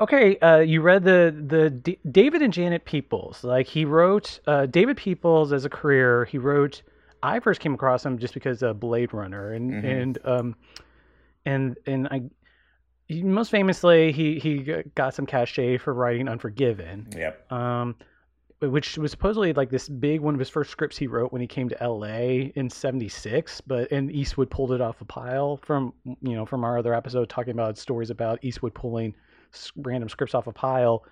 Okay. 0.00 0.38
Uh, 0.38 0.58
you 0.58 0.80
read 0.80 1.04
the 1.04 1.34
the 1.46 1.70
D- 1.70 1.98
David 2.10 2.42
and 2.42 2.52
Janet 2.52 2.84
Peoples. 2.84 3.42
Like 3.42 3.66
he 3.66 3.84
wrote 3.84 4.40
uh, 4.46 4.66
David 4.66 4.96
Peoples 4.96 5.52
as 5.52 5.64
a 5.64 5.70
career. 5.70 6.24
He 6.26 6.38
wrote. 6.38 6.82
I 7.20 7.40
first 7.40 7.60
came 7.60 7.74
across 7.74 8.06
him 8.06 8.18
just 8.18 8.32
because 8.32 8.62
of 8.62 8.78
Blade 8.78 9.12
Runner 9.12 9.52
and 9.52 9.72
mm-hmm. 9.72 9.86
and 9.86 10.18
um 10.24 10.56
and 11.44 11.76
and 11.84 12.06
I 12.06 12.22
most 13.10 13.50
famously, 13.50 14.12
he 14.12 14.38
he 14.38 14.82
got 14.94 15.14
some 15.14 15.26
cachet 15.26 15.78
for 15.78 15.94
writing 15.94 16.28
Unforgiven. 16.28 17.08
Yep. 17.16 17.50
Um, 17.50 17.96
which 18.60 18.98
was 18.98 19.10
supposedly 19.10 19.52
like 19.52 19.70
this 19.70 19.88
big 19.88 20.20
one 20.20 20.34
of 20.34 20.40
his 20.40 20.48
first 20.48 20.70
scripts 20.70 20.96
he 20.96 21.06
wrote 21.06 21.32
when 21.32 21.40
he 21.40 21.46
came 21.46 21.68
to 21.68 21.82
L.A. 21.82 22.52
in 22.56 22.70
'76. 22.70 23.60
But 23.62 23.90
and 23.92 24.10
Eastwood 24.10 24.50
pulled 24.50 24.72
it 24.72 24.80
off 24.80 25.00
a 25.00 25.04
pile 25.04 25.58
from 25.58 25.92
you 26.04 26.34
know 26.34 26.46
from 26.46 26.64
our 26.64 26.78
other 26.78 26.94
episode 26.94 27.28
talking 27.28 27.52
about 27.52 27.78
stories 27.78 28.10
about 28.10 28.38
Eastwood 28.42 28.74
pulling 28.74 29.14
random 29.76 30.08
scripts 30.08 30.34
off 30.34 30.46
a 30.46 30.52
pile. 30.52 31.04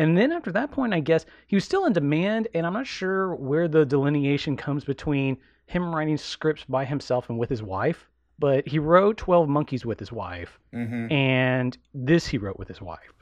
And 0.00 0.16
then 0.16 0.30
after 0.30 0.52
that 0.52 0.70
point, 0.70 0.94
I 0.94 1.00
guess 1.00 1.26
he 1.48 1.56
was 1.56 1.64
still 1.64 1.86
in 1.86 1.92
demand, 1.92 2.46
and 2.54 2.64
I'm 2.64 2.72
not 2.72 2.86
sure 2.86 3.34
where 3.34 3.66
the 3.66 3.84
delineation 3.84 4.56
comes 4.56 4.84
between 4.84 5.36
him 5.66 5.92
writing 5.92 6.16
scripts 6.16 6.64
by 6.64 6.84
himself 6.84 7.28
and 7.28 7.38
with 7.38 7.50
his 7.50 7.62
wife 7.62 8.08
but 8.38 8.66
he 8.68 8.78
wrote 8.78 9.16
12 9.16 9.48
Monkeys 9.48 9.84
with 9.84 9.98
his 9.98 10.12
wife, 10.12 10.58
mm-hmm. 10.72 11.12
and 11.12 11.76
this 11.92 12.26
he 12.26 12.38
wrote 12.38 12.58
with 12.58 12.68
his 12.68 12.80
wife. 12.80 13.12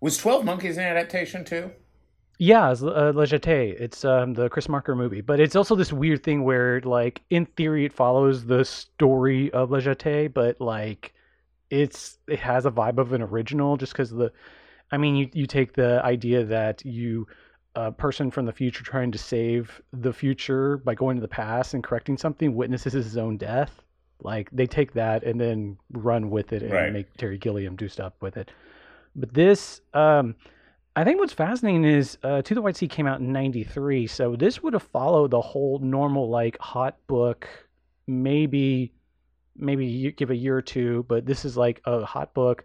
Was 0.00 0.18
12 0.18 0.44
Monkeys 0.44 0.76
an 0.76 0.84
adaptation 0.84 1.44
too? 1.44 1.70
Yeah, 2.42 2.72
it's 2.72 2.82
uh, 2.82 3.12
Le 3.14 3.26
Jetée. 3.26 3.78
It's 3.78 4.02
um, 4.02 4.32
the 4.32 4.48
Chris 4.48 4.66
Marker 4.66 4.96
movie, 4.96 5.20
but 5.20 5.40
it's 5.40 5.54
also 5.54 5.74
this 5.74 5.92
weird 5.92 6.22
thing 6.22 6.42
where, 6.42 6.80
like, 6.80 7.20
in 7.28 7.44
theory, 7.44 7.84
it 7.84 7.92
follows 7.92 8.46
the 8.46 8.64
story 8.64 9.50
of 9.52 9.70
Le 9.70 9.82
Jetée, 9.82 10.32
but 10.32 10.58
like, 10.58 11.12
it's 11.68 12.16
it 12.26 12.38
has 12.38 12.64
a 12.64 12.70
vibe 12.70 12.96
of 12.96 13.12
an 13.12 13.20
original 13.20 13.76
just 13.76 13.92
because 13.92 14.10
the, 14.10 14.32
I 14.90 14.96
mean, 14.96 15.16
you 15.16 15.28
you 15.34 15.44
take 15.44 15.74
the 15.74 16.00
idea 16.02 16.42
that 16.44 16.82
you 16.82 17.26
a 17.74 17.92
person 17.92 18.30
from 18.30 18.46
the 18.46 18.52
future 18.52 18.82
trying 18.82 19.12
to 19.12 19.18
save 19.18 19.82
the 19.92 20.12
future 20.12 20.78
by 20.78 20.94
going 20.94 21.16
to 21.16 21.20
the 21.20 21.28
past 21.28 21.74
and 21.74 21.84
correcting 21.84 22.16
something 22.16 22.54
witnesses 22.54 22.94
his 22.94 23.18
own 23.18 23.36
death. 23.36 23.82
Like 24.22 24.48
they 24.50 24.66
take 24.66 24.94
that 24.94 25.24
and 25.24 25.38
then 25.38 25.76
run 25.92 26.30
with 26.30 26.54
it 26.54 26.62
and 26.62 26.72
right. 26.72 26.90
make 26.90 27.14
Terry 27.18 27.36
Gilliam 27.36 27.76
do 27.76 27.86
stuff 27.86 28.14
with 28.22 28.38
it. 28.38 28.50
But 29.14 29.34
this, 29.34 29.82
um, 29.92 30.36
I 30.96 31.04
think 31.04 31.20
what's 31.20 31.32
fascinating 31.32 31.84
is 31.84 32.18
uh, 32.22 32.42
To 32.42 32.54
the 32.54 32.62
White 32.62 32.76
Sea 32.76 32.88
came 32.88 33.06
out 33.06 33.20
in 33.20 33.32
'93, 33.32 34.06
so 34.06 34.34
this 34.36 34.62
would 34.62 34.72
have 34.72 34.82
followed 34.82 35.30
the 35.30 35.40
whole 35.40 35.78
normal 35.78 36.28
like 36.28 36.58
hot 36.58 36.96
book, 37.06 37.48
maybe, 38.06 38.92
maybe 39.56 40.12
give 40.16 40.30
a 40.30 40.36
year 40.36 40.56
or 40.56 40.62
two, 40.62 41.04
but 41.08 41.26
this 41.26 41.44
is 41.44 41.56
like 41.56 41.80
a 41.84 42.04
hot 42.04 42.34
book 42.34 42.64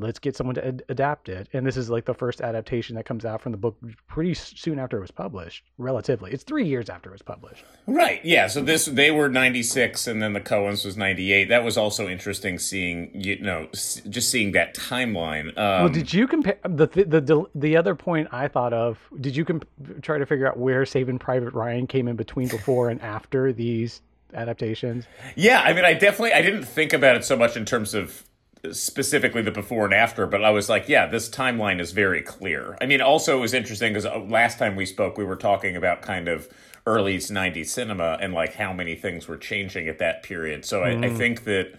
let's 0.00 0.18
get 0.18 0.36
someone 0.36 0.54
to 0.54 0.66
ad- 0.66 0.82
adapt 0.88 1.28
it. 1.28 1.48
And 1.52 1.66
this 1.66 1.76
is 1.76 1.90
like 1.90 2.04
the 2.04 2.14
first 2.14 2.40
adaptation 2.40 2.96
that 2.96 3.04
comes 3.04 3.24
out 3.24 3.40
from 3.40 3.52
the 3.52 3.58
book 3.58 3.76
pretty 4.08 4.34
soon 4.34 4.78
after 4.78 4.96
it 4.96 5.00
was 5.00 5.10
published, 5.10 5.64
relatively. 5.78 6.32
It's 6.32 6.42
three 6.42 6.66
years 6.66 6.88
after 6.88 7.10
it 7.10 7.12
was 7.12 7.22
published. 7.22 7.64
Right. 7.86 8.24
Yeah. 8.24 8.46
So 8.46 8.62
this, 8.62 8.86
they 8.86 9.10
were 9.10 9.28
96 9.28 10.06
and 10.06 10.22
then 10.22 10.32
the 10.32 10.40
Coens 10.40 10.84
was 10.84 10.96
98. 10.96 11.48
That 11.48 11.64
was 11.64 11.76
also 11.76 12.08
interesting 12.08 12.58
seeing, 12.58 13.10
you 13.14 13.40
know, 13.40 13.68
just 13.72 14.30
seeing 14.30 14.52
that 14.52 14.74
timeline. 14.74 15.48
Um, 15.58 15.84
well, 15.84 15.88
did 15.88 16.12
you 16.12 16.26
compare 16.26 16.58
the, 16.64 16.86
the, 16.86 17.20
the, 17.20 17.44
the 17.54 17.76
other 17.76 17.94
point 17.94 18.28
I 18.32 18.48
thought 18.48 18.72
of? 18.72 18.98
Did 19.20 19.36
you 19.36 19.44
comp- 19.44 19.68
try 20.02 20.18
to 20.18 20.26
figure 20.26 20.48
out 20.48 20.58
where 20.58 20.84
Saving 20.86 21.18
Private 21.18 21.54
Ryan 21.54 21.86
came 21.86 22.08
in 22.08 22.16
between 22.16 22.48
before 22.48 22.88
and 22.88 23.00
after 23.02 23.52
these 23.52 24.02
adaptations? 24.34 25.06
Yeah. 25.36 25.60
I 25.60 25.72
mean, 25.72 25.84
I 25.84 25.94
definitely, 25.94 26.32
I 26.32 26.42
didn't 26.42 26.64
think 26.64 26.92
about 26.92 27.16
it 27.16 27.24
so 27.24 27.36
much 27.36 27.56
in 27.56 27.64
terms 27.64 27.94
of 27.94 28.24
specifically 28.72 29.42
the 29.42 29.50
before 29.50 29.84
and 29.84 29.94
after, 29.94 30.26
but 30.26 30.44
I 30.44 30.50
was 30.50 30.68
like, 30.68 30.88
yeah, 30.88 31.06
this 31.06 31.28
timeline 31.28 31.80
is 31.80 31.92
very 31.92 32.22
clear. 32.22 32.76
I 32.80 32.86
mean, 32.86 33.00
also 33.00 33.38
it 33.38 33.40
was 33.40 33.54
interesting 33.54 33.92
because 33.92 34.06
uh, 34.06 34.18
last 34.18 34.58
time 34.58 34.76
we 34.76 34.86
spoke, 34.86 35.16
we 35.16 35.24
were 35.24 35.36
talking 35.36 35.76
about 35.76 36.02
kind 36.02 36.28
of 36.28 36.48
early 36.86 37.16
90s 37.16 37.66
cinema 37.66 38.18
and 38.20 38.32
like 38.34 38.54
how 38.54 38.72
many 38.72 38.94
things 38.94 39.28
were 39.28 39.36
changing 39.36 39.88
at 39.88 39.98
that 39.98 40.22
period. 40.22 40.64
So 40.64 40.80
mm. 40.80 40.84
I, 40.84 41.06
I 41.06 41.10
mm. 41.10 41.16
think 41.16 41.44
that 41.44 41.74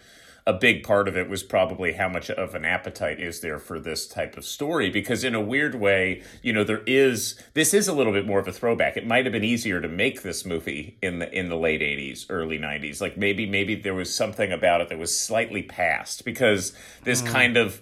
a 0.48 0.54
big 0.54 0.84
part 0.84 1.08
of 1.08 1.16
it 1.16 1.30
was 1.30 1.44
probably 1.44 1.94
how 1.94 2.10
much 2.10 2.30
of 2.32 2.56
an 2.56 2.66
appetite 2.66 3.20
is 3.20 3.42
there 3.42 3.60
for 3.60 3.80
this 3.80 4.08
type 4.08 4.38
of 4.38 4.44
story 4.44 4.90
because 4.90 5.24
in 5.24 5.36
a 5.36 5.42
weird 5.42 5.76
way 5.76 6.24
you 6.42 6.52
know 6.52 6.64
there 6.64 6.82
is 6.86 7.42
this 7.54 7.74
is 7.74 7.88
a 7.88 7.94
little 7.94 8.14
bit 8.14 8.26
more 8.26 8.40
of 8.40 8.48
a 8.48 8.52
throwback 8.52 8.98
it 8.98 9.06
might 9.06 9.26
have 9.26 9.32
been 9.32 9.44
easier 9.44 9.80
to 9.80 9.88
make 9.88 10.24
this 10.24 10.46
movie 10.46 10.98
in 11.02 11.20
the 11.20 11.32
in 11.38 11.50
the 11.50 11.56
late 11.56 11.82
80s 11.82 12.26
early 12.30 12.58
90s 12.58 13.02
like 13.02 13.18
maybe 13.18 13.46
maybe 13.46 13.76
there 13.76 13.94
was 13.94 14.14
something 14.14 14.52
about 14.52 14.82
it 14.82 14.90
that 14.90 14.98
was 14.98 15.18
slightly 15.18 15.62
past 15.62 16.26
because 16.26 16.74
this 17.04 17.22
mm. 17.22 17.28
kind 17.28 17.58
of 17.58 17.82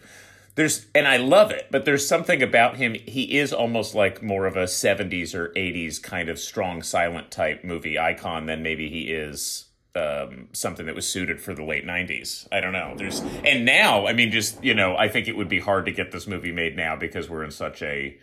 there's 0.55 0.87
and 0.93 1.07
I 1.07 1.15
love 1.15 1.51
it, 1.51 1.67
but 1.71 1.85
there's 1.85 2.05
something 2.05 2.43
about 2.43 2.75
him. 2.75 2.93
He 2.93 3.37
is 3.37 3.53
almost 3.53 3.95
like 3.95 4.21
more 4.21 4.45
of 4.45 4.57
a 4.57 4.65
70s 4.65 5.33
or 5.33 5.53
80s 5.53 6.03
kind 6.03 6.27
of 6.27 6.37
strong 6.37 6.83
silent 6.83 7.31
type 7.31 7.63
movie 7.63 7.97
icon 7.97 8.45
than 8.45 8.61
maybe 8.61 8.89
he 8.89 9.03
is 9.03 9.68
um, 9.99 10.47
something 10.53 10.85
that 10.85 10.95
was 10.95 11.07
suited 11.07 11.41
for 11.41 11.53
the 11.53 11.63
late 11.63 11.85
'90s. 11.85 12.47
I 12.51 12.59
don't 12.61 12.73
know. 12.73 12.93
There's 12.95 13.19
and 13.43 13.65
now, 13.65 14.07
I 14.07 14.13
mean, 14.13 14.31
just 14.31 14.63
you 14.63 14.73
know, 14.73 14.95
I 14.95 15.07
think 15.07 15.27
it 15.27 15.35
would 15.35 15.49
be 15.49 15.59
hard 15.59 15.85
to 15.85 15.91
get 15.91 16.11
this 16.11 16.27
movie 16.27 16.51
made 16.51 16.75
now 16.75 16.95
because 16.95 17.29
we're 17.29 17.43
in 17.43 17.51
such 17.51 17.81
a 17.81 18.17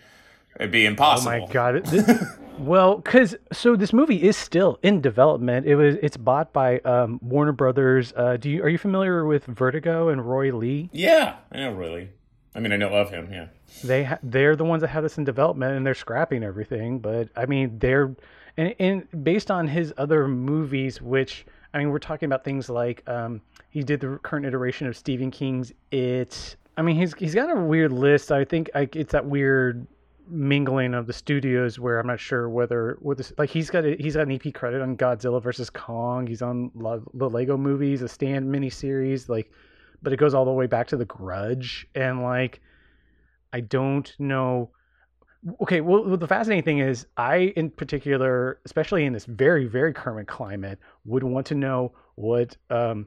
it'd 0.56 0.70
be 0.70 0.86
impossible. 0.86 1.32
Oh 1.32 1.46
my 1.46 1.52
god! 1.52 1.84
This, 1.86 2.24
well, 2.58 2.96
because 2.96 3.36
so 3.52 3.76
this 3.76 3.92
movie 3.92 4.22
is 4.22 4.36
still 4.36 4.78
in 4.82 5.00
development. 5.00 5.66
It 5.66 5.76
was 5.76 5.96
it's 6.02 6.16
bought 6.16 6.52
by 6.52 6.78
um, 6.80 7.20
Warner 7.22 7.52
Brothers. 7.52 8.12
Uh, 8.16 8.36
do 8.36 8.50
you 8.50 8.62
are 8.62 8.68
you 8.68 8.78
familiar 8.78 9.24
with 9.24 9.44
Vertigo 9.44 10.08
and 10.08 10.26
Roy 10.26 10.54
Lee? 10.54 10.90
Yeah, 10.92 11.36
I 11.52 11.58
know 11.58 11.72
Roy 11.72 11.94
Lee. 11.94 12.08
I 12.54 12.60
mean, 12.60 12.72
I 12.72 12.76
know 12.76 12.88
of 12.88 13.10
him. 13.10 13.28
Yeah, 13.30 13.48
they 13.84 14.04
ha- 14.04 14.18
they're 14.22 14.56
the 14.56 14.64
ones 14.64 14.80
that 14.80 14.88
have 14.88 15.02
this 15.02 15.18
in 15.18 15.24
development, 15.24 15.76
and 15.76 15.86
they're 15.86 15.94
scrapping 15.94 16.42
everything. 16.42 17.00
But 17.00 17.28
I 17.36 17.44
mean, 17.44 17.78
they're 17.78 18.16
and, 18.56 18.74
and 18.78 19.24
based 19.24 19.50
on 19.50 19.68
his 19.68 19.92
other 19.98 20.26
movies, 20.26 21.00
which 21.00 21.44
I 21.76 21.78
mean, 21.80 21.90
we're 21.90 21.98
talking 21.98 22.26
about 22.26 22.42
things 22.42 22.70
like 22.70 23.06
um, 23.06 23.42
he 23.68 23.82
did 23.82 24.00
the 24.00 24.18
current 24.22 24.46
iteration 24.46 24.86
of 24.86 24.96
Stephen 24.96 25.30
King's 25.30 25.74
It. 25.90 26.56
I 26.78 26.80
mean, 26.80 26.96
he's 26.96 27.12
he's 27.18 27.34
got 27.34 27.54
a 27.54 27.60
weird 27.60 27.92
list. 27.92 28.32
I 28.32 28.46
think 28.46 28.70
I, 28.74 28.88
it's 28.94 29.12
that 29.12 29.26
weird 29.26 29.86
mingling 30.26 30.94
of 30.94 31.06
the 31.06 31.12
studios 31.12 31.78
where 31.78 31.98
I'm 31.98 32.06
not 32.06 32.18
sure 32.18 32.48
whether 32.48 32.96
with 33.02 33.18
this, 33.18 33.34
like 33.36 33.50
he's 33.50 33.68
got 33.68 33.84
a, 33.84 33.94
he's 34.00 34.16
got 34.16 34.26
an 34.26 34.32
EP 34.32 34.54
credit 34.54 34.80
on 34.80 34.96
Godzilla 34.96 35.42
versus 35.42 35.68
Kong. 35.68 36.26
He's 36.26 36.40
on 36.40 36.70
the 37.12 37.28
Lego 37.28 37.58
movies, 37.58 38.00
a 38.00 38.08
Stand 38.08 38.46
miniseries, 38.46 39.28
like, 39.28 39.52
but 40.02 40.14
it 40.14 40.16
goes 40.16 40.32
all 40.32 40.46
the 40.46 40.52
way 40.52 40.66
back 40.66 40.86
to 40.88 40.96
The 40.96 41.04
Grudge, 41.04 41.86
and 41.94 42.22
like, 42.22 42.62
I 43.52 43.60
don't 43.60 44.10
know 44.18 44.70
okay 45.60 45.80
well 45.80 46.16
the 46.16 46.26
fascinating 46.26 46.64
thing 46.64 46.78
is 46.78 47.06
i 47.16 47.52
in 47.56 47.70
particular 47.70 48.58
especially 48.64 49.04
in 49.04 49.12
this 49.12 49.24
very 49.24 49.66
very 49.66 49.92
current 49.92 50.28
climate 50.28 50.78
would 51.04 51.22
want 51.22 51.46
to 51.46 51.54
know 51.54 51.92
what 52.16 52.56
um, 52.70 53.06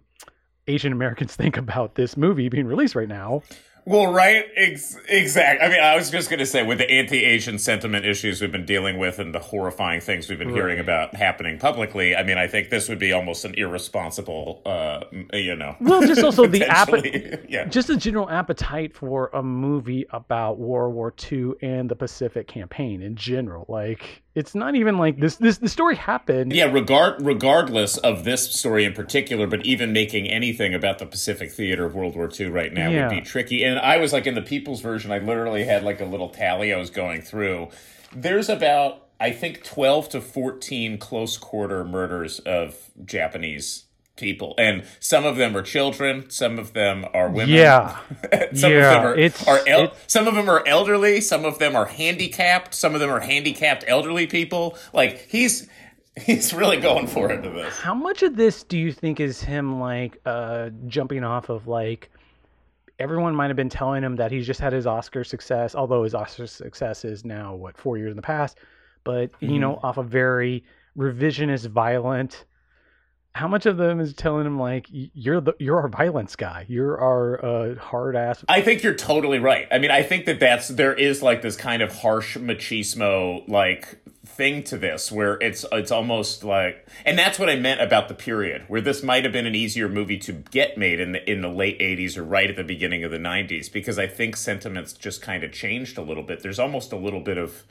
asian 0.68 0.92
americans 0.92 1.36
think 1.38 1.58
about 1.58 1.96
this 1.96 2.16
movie 2.16 2.50
being 2.50 2.66
released 2.66 2.96
right 2.96 3.10
now 3.10 3.42
Well, 3.90 4.14
right, 4.14 4.46
Ex- 4.56 5.00
exactly. 5.08 5.66
I 5.66 5.70
mean, 5.72 5.80
I 5.80 5.96
was 5.96 6.12
just 6.12 6.30
going 6.30 6.38
to 6.38 6.46
say, 6.46 6.62
with 6.62 6.78
the 6.78 6.88
anti-Asian 6.92 7.58
sentiment 7.58 8.06
issues 8.06 8.40
we've 8.40 8.52
been 8.52 8.64
dealing 8.64 9.00
with 9.00 9.18
and 9.18 9.34
the 9.34 9.40
horrifying 9.40 10.00
things 10.00 10.30
we've 10.30 10.38
been 10.38 10.50
right. 10.50 10.58
hearing 10.58 10.80
about 10.80 11.16
happening 11.16 11.58
publicly, 11.58 12.16
I 12.16 12.22
mean, 12.22 12.38
I 12.38 12.46
think 12.46 12.70
this 12.70 12.88
would 12.88 13.00
be 13.00 13.14
almost 13.14 13.46
an 13.46 13.56
irresponsible, 13.56 14.62
uh, 14.64 15.06
you 15.34 15.56
know. 15.56 15.76
Well, 15.82 16.06
just 16.06 16.22
also 16.24 16.46
the 16.46 16.66
appetite, 16.70 17.46
yeah. 17.50 17.66
just 17.66 17.88
the 17.88 17.98
general 17.98 18.30
appetite 18.30 18.96
for 18.96 19.32
a 19.34 19.42
movie 19.42 20.06
about 20.12 20.60
World 20.60 20.94
War 20.94 21.12
II 21.32 21.54
and 21.64 21.90
the 21.90 21.96
Pacific 21.96 22.48
Campaign 22.48 23.02
in 23.02 23.16
general. 23.16 23.66
Like, 23.68 24.22
it's 24.36 24.54
not 24.54 24.76
even 24.76 24.98
like 24.98 25.20
this 25.20 25.38
this 25.38 25.58
the 25.58 25.68
story 25.68 25.96
happened 25.96 26.54
yeah 26.54 26.72
regard 26.72 27.16
regardless 27.20 27.98
of 27.98 28.24
this 28.24 28.52
story 28.52 28.86
in 28.86 28.94
particular 28.94 29.48
but 29.48 29.66
even 29.66 29.92
making 29.92 30.28
anything 30.30 30.74
about 30.74 31.00
the 31.00 31.06
pacific 31.06 31.52
theater 31.52 31.86
of 31.86 31.96
world 31.96 32.16
war 32.16 32.30
ii 32.40 32.46
right 32.46 32.72
now 32.72 32.90
yeah. 32.90 33.08
would 33.08 33.16
be 33.16 33.22
tricky 33.22 33.64
and 33.64 33.79
i 33.80 33.98
was 33.98 34.14
like 34.14 34.28
in 34.28 34.36
the 34.36 34.42
Peoples' 34.42 34.82
version 34.82 35.12
i 35.12 35.20
literally 35.20 35.64
had 35.64 35.84
like 35.84 36.02
a 36.02 36.06
little 36.06 36.30
tally 36.30 36.74
i 36.74 36.78
was 36.78 36.90
going 36.90 37.22
through 37.22 37.70
there's 38.14 38.50
about 38.50 39.08
i 39.20 39.32
think 39.32 39.64
12 39.64 40.10
to 40.10 40.22
14 40.22 40.98
close 40.98 41.38
quarter 41.38 41.84
murders 41.84 42.40
of 42.40 42.92
japanese 43.06 43.86
people, 44.20 44.54
and 44.58 44.84
some 45.00 45.26
of 45.26 45.38
them 45.38 45.56
are 45.58 45.64
children, 45.64 46.30
some 46.30 46.60
of 46.60 46.74
them 46.74 47.06
are 47.14 47.30
women. 47.30 47.56
Yeah, 47.56 47.98
some 48.54 48.72
yeah, 48.72 48.78
of 48.78 49.02
them 49.02 49.06
are, 49.06 49.16
it's, 49.18 49.48
are 49.48 49.60
el- 49.66 49.84
it's... 49.86 50.14
some 50.14 50.28
of 50.28 50.36
them 50.36 50.50
are 50.50 50.66
elderly, 50.68 51.22
some 51.22 51.46
of 51.46 51.58
them 51.58 51.76
are 51.76 51.86
handicapped, 51.86 52.76
some 52.76 52.94
of 52.94 53.00
them 53.00 53.10
are 53.10 53.22
handicapped 53.22 53.84
elderly 53.88 54.28
people. 54.28 54.78
Like 54.94 55.28
he's 55.30 55.68
he's 56.20 56.54
really 56.54 56.78
going 56.78 57.08
for 57.08 57.32
it 57.32 57.42
to 57.42 57.50
this. 57.50 57.76
How 57.80 57.96
much 57.96 58.22
of 58.22 58.36
this 58.36 58.64
do 58.64 58.78
you 58.78 58.92
think 58.92 59.20
is 59.20 59.42
him 59.42 59.80
like 59.80 60.20
uh 60.26 60.70
jumping 60.88 61.24
off 61.24 61.50
of 61.50 61.68
like? 61.68 62.12
Everyone 63.00 63.36
might 63.36 63.48
have 63.48 63.56
been 63.56 63.70
telling 63.70 64.04
him 64.04 64.16
that 64.18 64.32
he's 64.32 64.46
just 64.46 64.60
had 64.60 64.74
his 64.74 64.86
Oscar 64.86 65.24
success, 65.24 65.74
although 65.74 66.04
his 66.04 66.14
Oscar 66.14 66.48
success 66.48 67.06
is 67.06 67.24
now 67.24 67.56
what 67.56 67.78
four 67.78 67.98
years 67.98 68.12
in 68.12 68.16
the 68.18 68.22
past. 68.22 68.58
But 69.04 69.32
mm-hmm. 69.34 69.50
you 69.50 69.60
know, 69.60 69.80
off 69.82 69.98
a 69.98 70.04
very 70.04 70.64
revisionist, 70.98 71.68
violent 71.68 72.46
how 73.36 73.48
much 73.48 73.66
of 73.66 73.78
them 73.78 74.00
is 74.00 74.14
telling 74.14 74.46
him 74.46 74.60
like 74.60 74.88
you're 74.90 75.40
the 75.40 75.54
you're 75.60 75.80
our 75.80 75.88
violence 75.88 76.36
guy. 76.36 76.66
You're 76.68 77.00
our 77.00 77.46
uh, 77.46 77.76
hard 77.76 78.16
ass 78.16 78.44
i 78.50 78.62
think 78.62 78.84
you're 78.84 78.96
totally 78.96 79.40
right. 79.40 79.68
I 79.72 79.78
mean 79.78 79.92
i 79.92 80.04
think 80.04 80.26
that 80.26 80.40
that's 80.40 80.68
there 80.70 80.94
is 80.94 81.22
like 81.22 81.42
this 81.42 81.56
kind 81.56 81.82
of 81.82 81.96
harsh 81.96 82.38
machismo 82.38 83.48
like 83.48 84.00
thing 84.26 84.64
to 84.64 84.78
this 84.78 85.12
where 85.12 85.36
it's 85.42 85.66
it's 85.72 85.92
almost 85.92 86.44
like 86.44 86.88
and 87.04 87.18
that's 87.18 87.40
what 87.40 87.50
i 87.50 87.56
meant 87.56 87.82
about 87.82 88.10
the 88.10 88.14
period 88.14 88.64
where 88.68 88.80
this 88.80 89.02
might 89.02 89.24
have 89.24 89.34
been 89.34 89.48
an 89.48 89.56
easier 89.56 89.90
movie 89.90 90.18
to 90.18 90.32
get 90.32 90.78
made 90.78 91.00
in 91.00 91.14
the 91.14 91.32
in 91.32 91.42
the 91.42 91.50
late 91.50 91.80
80s 91.80 92.16
or 92.16 92.24
right 92.24 92.50
at 92.50 92.56
the 92.56 92.64
beginning 92.64 93.04
of 93.04 93.12
the 93.12 93.18
90s 93.18 93.72
because 93.72 93.98
i 93.98 94.06
think 94.06 94.38
sentiments 94.38 94.94
just 94.94 95.22
kind 95.22 95.44
of 95.44 95.52
changed 95.52 95.98
a 95.98 96.02
little 96.02 96.24
bit. 96.24 96.42
There's 96.42 96.60
almost 96.60 96.92
a 96.92 96.98
little 96.98 97.20
bit 97.20 97.38
of 97.38 97.64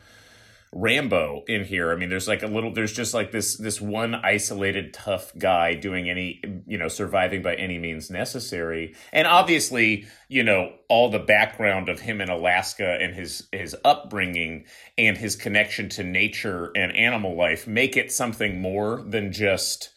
Rambo 0.72 1.44
in 1.48 1.64
here. 1.64 1.90
I 1.92 1.96
mean, 1.96 2.08
there's 2.08 2.28
like 2.28 2.42
a 2.42 2.46
little, 2.46 2.72
there's 2.72 2.92
just 2.92 3.14
like 3.14 3.32
this, 3.32 3.56
this 3.56 3.80
one 3.80 4.14
isolated 4.14 4.92
tough 4.92 5.32
guy 5.38 5.74
doing 5.74 6.10
any, 6.10 6.42
you 6.66 6.78
know, 6.78 6.88
surviving 6.88 7.42
by 7.42 7.54
any 7.54 7.78
means 7.78 8.10
necessary. 8.10 8.94
And 9.12 9.26
obviously, 9.26 10.06
you 10.28 10.44
know, 10.44 10.72
all 10.88 11.10
the 11.10 11.18
background 11.18 11.88
of 11.88 12.00
him 12.00 12.20
in 12.20 12.28
Alaska 12.28 12.98
and 13.00 13.14
his, 13.14 13.48
his 13.52 13.74
upbringing 13.84 14.66
and 14.96 15.16
his 15.16 15.36
connection 15.36 15.88
to 15.90 16.04
nature 16.04 16.70
and 16.76 16.94
animal 16.94 17.36
life 17.36 17.66
make 17.66 17.96
it 17.96 18.12
something 18.12 18.60
more 18.60 19.02
than 19.06 19.32
just, 19.32 19.90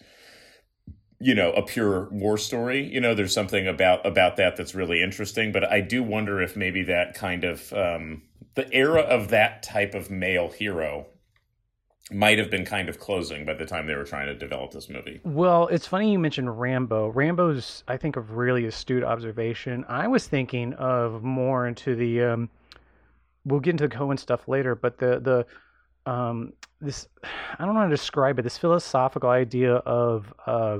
you 1.23 1.35
know 1.35 1.51
a 1.51 1.61
pure 1.61 2.09
war 2.09 2.35
story 2.35 2.91
you 2.91 2.99
know 2.99 3.13
there's 3.13 3.33
something 3.33 3.67
about 3.67 4.03
about 4.05 4.37
that 4.37 4.57
that's 4.57 4.73
really 4.73 5.03
interesting 5.03 5.51
but 5.51 5.63
i 5.71 5.79
do 5.79 6.01
wonder 6.01 6.41
if 6.41 6.57
maybe 6.57 6.81
that 6.81 7.13
kind 7.13 7.43
of 7.43 7.71
um 7.73 8.23
the 8.55 8.71
era 8.73 9.01
of 9.01 9.29
that 9.29 9.63
type 9.63 9.93
of 9.93 10.09
male 10.09 10.49
hero 10.49 11.07
might 12.11 12.37
have 12.37 12.49
been 12.49 12.65
kind 12.65 12.89
of 12.89 12.99
closing 12.99 13.45
by 13.45 13.53
the 13.53 13.65
time 13.65 13.87
they 13.87 13.95
were 13.95 14.03
trying 14.03 14.27
to 14.27 14.35
develop 14.35 14.71
this 14.71 14.89
movie. 14.89 15.21
Well, 15.23 15.67
it's 15.67 15.87
funny 15.87 16.11
you 16.11 16.19
mentioned 16.19 16.59
Rambo. 16.59 17.09
Rambo's, 17.09 17.83
I 17.87 17.97
think, 17.97 18.17
a 18.17 18.21
really 18.21 18.65
astute 18.65 19.03
observation. 19.03 19.85
I 19.87 20.07
was 20.07 20.27
thinking 20.27 20.73
of 20.73 21.23
more 21.23 21.67
into 21.67 21.95
the. 21.95 22.21
Um, 22.23 22.49
we'll 23.45 23.61
get 23.61 23.71
into 23.71 23.87
the 23.87 23.95
Coen 23.95 24.19
stuff 24.19 24.47
later, 24.47 24.75
but 24.75 24.97
the 24.97 25.19
the 25.19 26.11
um, 26.11 26.53
this 26.81 27.07
I 27.57 27.65
don't 27.65 27.73
know 27.73 27.81
how 27.81 27.87
to 27.87 27.95
describe 27.95 28.39
it. 28.39 28.41
This 28.41 28.57
philosophical 28.57 29.29
idea 29.29 29.75
of 29.75 30.33
uh, 30.45 30.79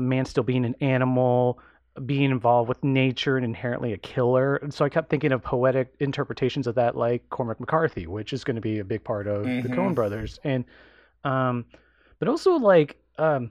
man 0.00 0.24
still 0.24 0.44
being 0.44 0.64
an 0.64 0.74
animal, 0.80 1.58
being 2.06 2.30
involved 2.30 2.68
with 2.68 2.82
nature 2.82 3.36
and 3.36 3.44
inherently 3.44 3.92
a 3.92 3.98
killer. 3.98 4.56
And 4.56 4.72
so 4.72 4.84
I 4.84 4.88
kept 4.88 5.10
thinking 5.10 5.32
of 5.32 5.42
poetic 5.42 5.94
interpretations 6.00 6.66
of 6.66 6.74
that, 6.76 6.96
like 6.96 7.28
Cormac 7.28 7.60
McCarthy, 7.60 8.06
which 8.06 8.32
is 8.32 8.44
going 8.44 8.56
to 8.56 8.62
be 8.62 8.78
a 8.78 8.84
big 8.84 9.04
part 9.04 9.26
of 9.26 9.44
mm-hmm. 9.44 9.68
the 9.68 9.74
Coen 9.74 9.94
brothers. 9.94 10.40
And, 10.44 10.64
um, 11.24 11.66
but 12.18 12.28
also 12.28 12.52
like, 12.52 12.96
um, 13.18 13.50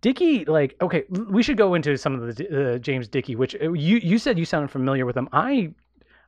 Dickey, 0.00 0.44
like, 0.44 0.76
okay, 0.82 1.04
we 1.08 1.42
should 1.42 1.56
go 1.56 1.74
into 1.74 1.96
some 1.96 2.14
of 2.20 2.36
the 2.36 2.74
uh, 2.74 2.78
James 2.78 3.06
Dickey, 3.08 3.36
which 3.36 3.54
uh, 3.62 3.72
you 3.72 3.98
you 3.98 4.18
said 4.18 4.36
you 4.36 4.44
sounded 4.44 4.68
familiar 4.68 5.06
with 5.06 5.16
him. 5.16 5.28
I 5.32 5.72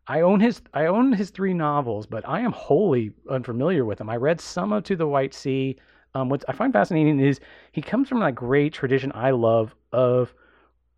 I 0.07 0.21
own 0.21 0.39
his 0.39 0.63
I 0.75 0.87
own 0.87 1.13
his 1.13 1.31
three 1.31 1.53
novels, 1.53 2.07
but 2.07 2.27
I 2.29 2.41
am 2.41 2.53
wholly 2.53 3.11
unfamiliar 3.29 3.85
with 3.85 4.01
him. 4.01 4.09
I 4.09 4.17
read 4.17 4.41
some 4.41 4.73
of 4.73 4.85
To 4.85 4.95
the 4.95 5.09
White 5.09 5.35
Sea. 5.35 5.77
Um, 6.15 6.29
what 6.29 6.45
I 6.49 6.53
find 6.53 6.73
fascinating 6.73 7.21
is 7.21 7.41
he 7.73 7.83
comes 7.83 8.09
from 8.09 8.21
that 8.21 8.35
great 8.35 8.73
tradition 8.73 9.13
I 9.15 9.31
love 9.31 9.75
of 9.93 10.33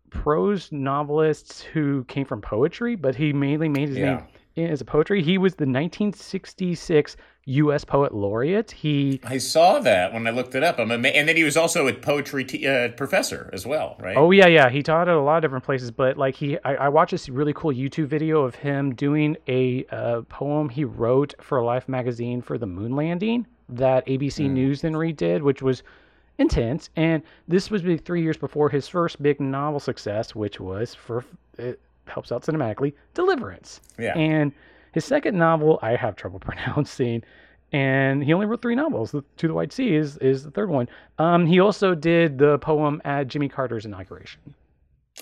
prose 0.09 0.71
novelists 0.71 1.61
who 1.61 2.03
came 2.05 2.25
from 2.25 2.41
poetry, 2.41 2.95
but 2.95 3.15
he 3.15 3.33
mainly 3.33 3.69
made 3.69 3.89
his 3.89 3.97
yeah. 3.97 4.23
name 4.57 4.71
as 4.71 4.81
a 4.81 4.85
poetry. 4.85 5.23
He 5.23 5.37
was 5.37 5.55
the 5.55 5.63
1966 5.63 7.15
U.S. 7.45 7.83
Poet 7.83 8.13
Laureate. 8.13 8.69
He 8.69 9.19
I 9.23 9.39
saw 9.39 9.79
that 9.79 10.13
when 10.13 10.27
I 10.27 10.29
looked 10.29 10.53
it 10.53 10.63
up. 10.63 10.77
I'm 10.77 10.91
ama- 10.91 11.07
and 11.07 11.27
then 11.27 11.35
he 11.35 11.43
was 11.43 11.57
also 11.57 11.87
a 11.87 11.93
poetry 11.93 12.43
t- 12.43 12.67
uh, 12.67 12.89
professor 12.89 13.49
as 13.51 13.65
well, 13.65 13.95
right? 13.99 14.15
Oh 14.15 14.29
yeah, 14.31 14.47
yeah. 14.47 14.69
He 14.69 14.83
taught 14.83 15.07
at 15.07 15.15
a 15.15 15.21
lot 15.21 15.37
of 15.37 15.41
different 15.41 15.63
places, 15.63 15.89
but 15.89 16.17
like 16.17 16.35
he, 16.35 16.59
I, 16.63 16.75
I 16.75 16.89
watched 16.89 17.11
this 17.11 17.29
really 17.29 17.53
cool 17.53 17.71
YouTube 17.71 18.07
video 18.07 18.43
of 18.43 18.55
him 18.55 18.93
doing 18.93 19.37
a 19.47 19.85
uh, 19.91 20.21
poem 20.29 20.69
he 20.69 20.83
wrote 20.83 21.33
for 21.41 21.63
Life 21.63 21.89
magazine 21.89 22.41
for 22.41 22.57
the 22.57 22.67
moon 22.67 22.95
landing 22.95 23.47
that 23.71 24.05
ABC 24.05 24.45
mm. 24.45 24.51
News 24.51 24.81
then 24.81 24.93
redid, 24.93 25.41
which 25.41 25.61
was 25.61 25.83
intense. 26.37 26.89
And 26.95 27.23
this 27.47 27.69
was 27.69 27.81
three 28.03 28.21
years 28.21 28.37
before 28.37 28.69
his 28.69 28.87
first 28.87 29.21
big 29.21 29.39
novel 29.39 29.79
success, 29.79 30.35
which 30.35 30.59
was 30.59 30.93
for 30.93 31.23
it 31.57 31.79
helps 32.07 32.31
out 32.31 32.43
cinematically, 32.43 32.93
Deliverance. 33.13 33.81
Yeah. 33.97 34.17
And 34.17 34.51
his 34.93 35.05
second 35.05 35.37
novel, 35.37 35.79
I 35.81 35.95
have 35.95 36.15
trouble 36.15 36.39
pronouncing, 36.41 37.23
and 37.71 38.23
he 38.23 38.33
only 38.33 38.45
wrote 38.45 38.61
three 38.61 38.75
novels. 38.75 39.11
The, 39.11 39.23
to 39.37 39.47
the 39.47 39.53
White 39.53 39.71
Sea 39.71 39.95
is 39.95 40.17
is 40.17 40.43
the 40.43 40.51
third 40.51 40.69
one. 40.69 40.89
Um, 41.17 41.45
he 41.45 41.59
also 41.59 41.95
did 41.95 42.37
the 42.37 42.57
poem 42.59 43.01
at 43.05 43.27
Jimmy 43.27 43.49
Carter's 43.49 43.85
inauguration. 43.85 44.55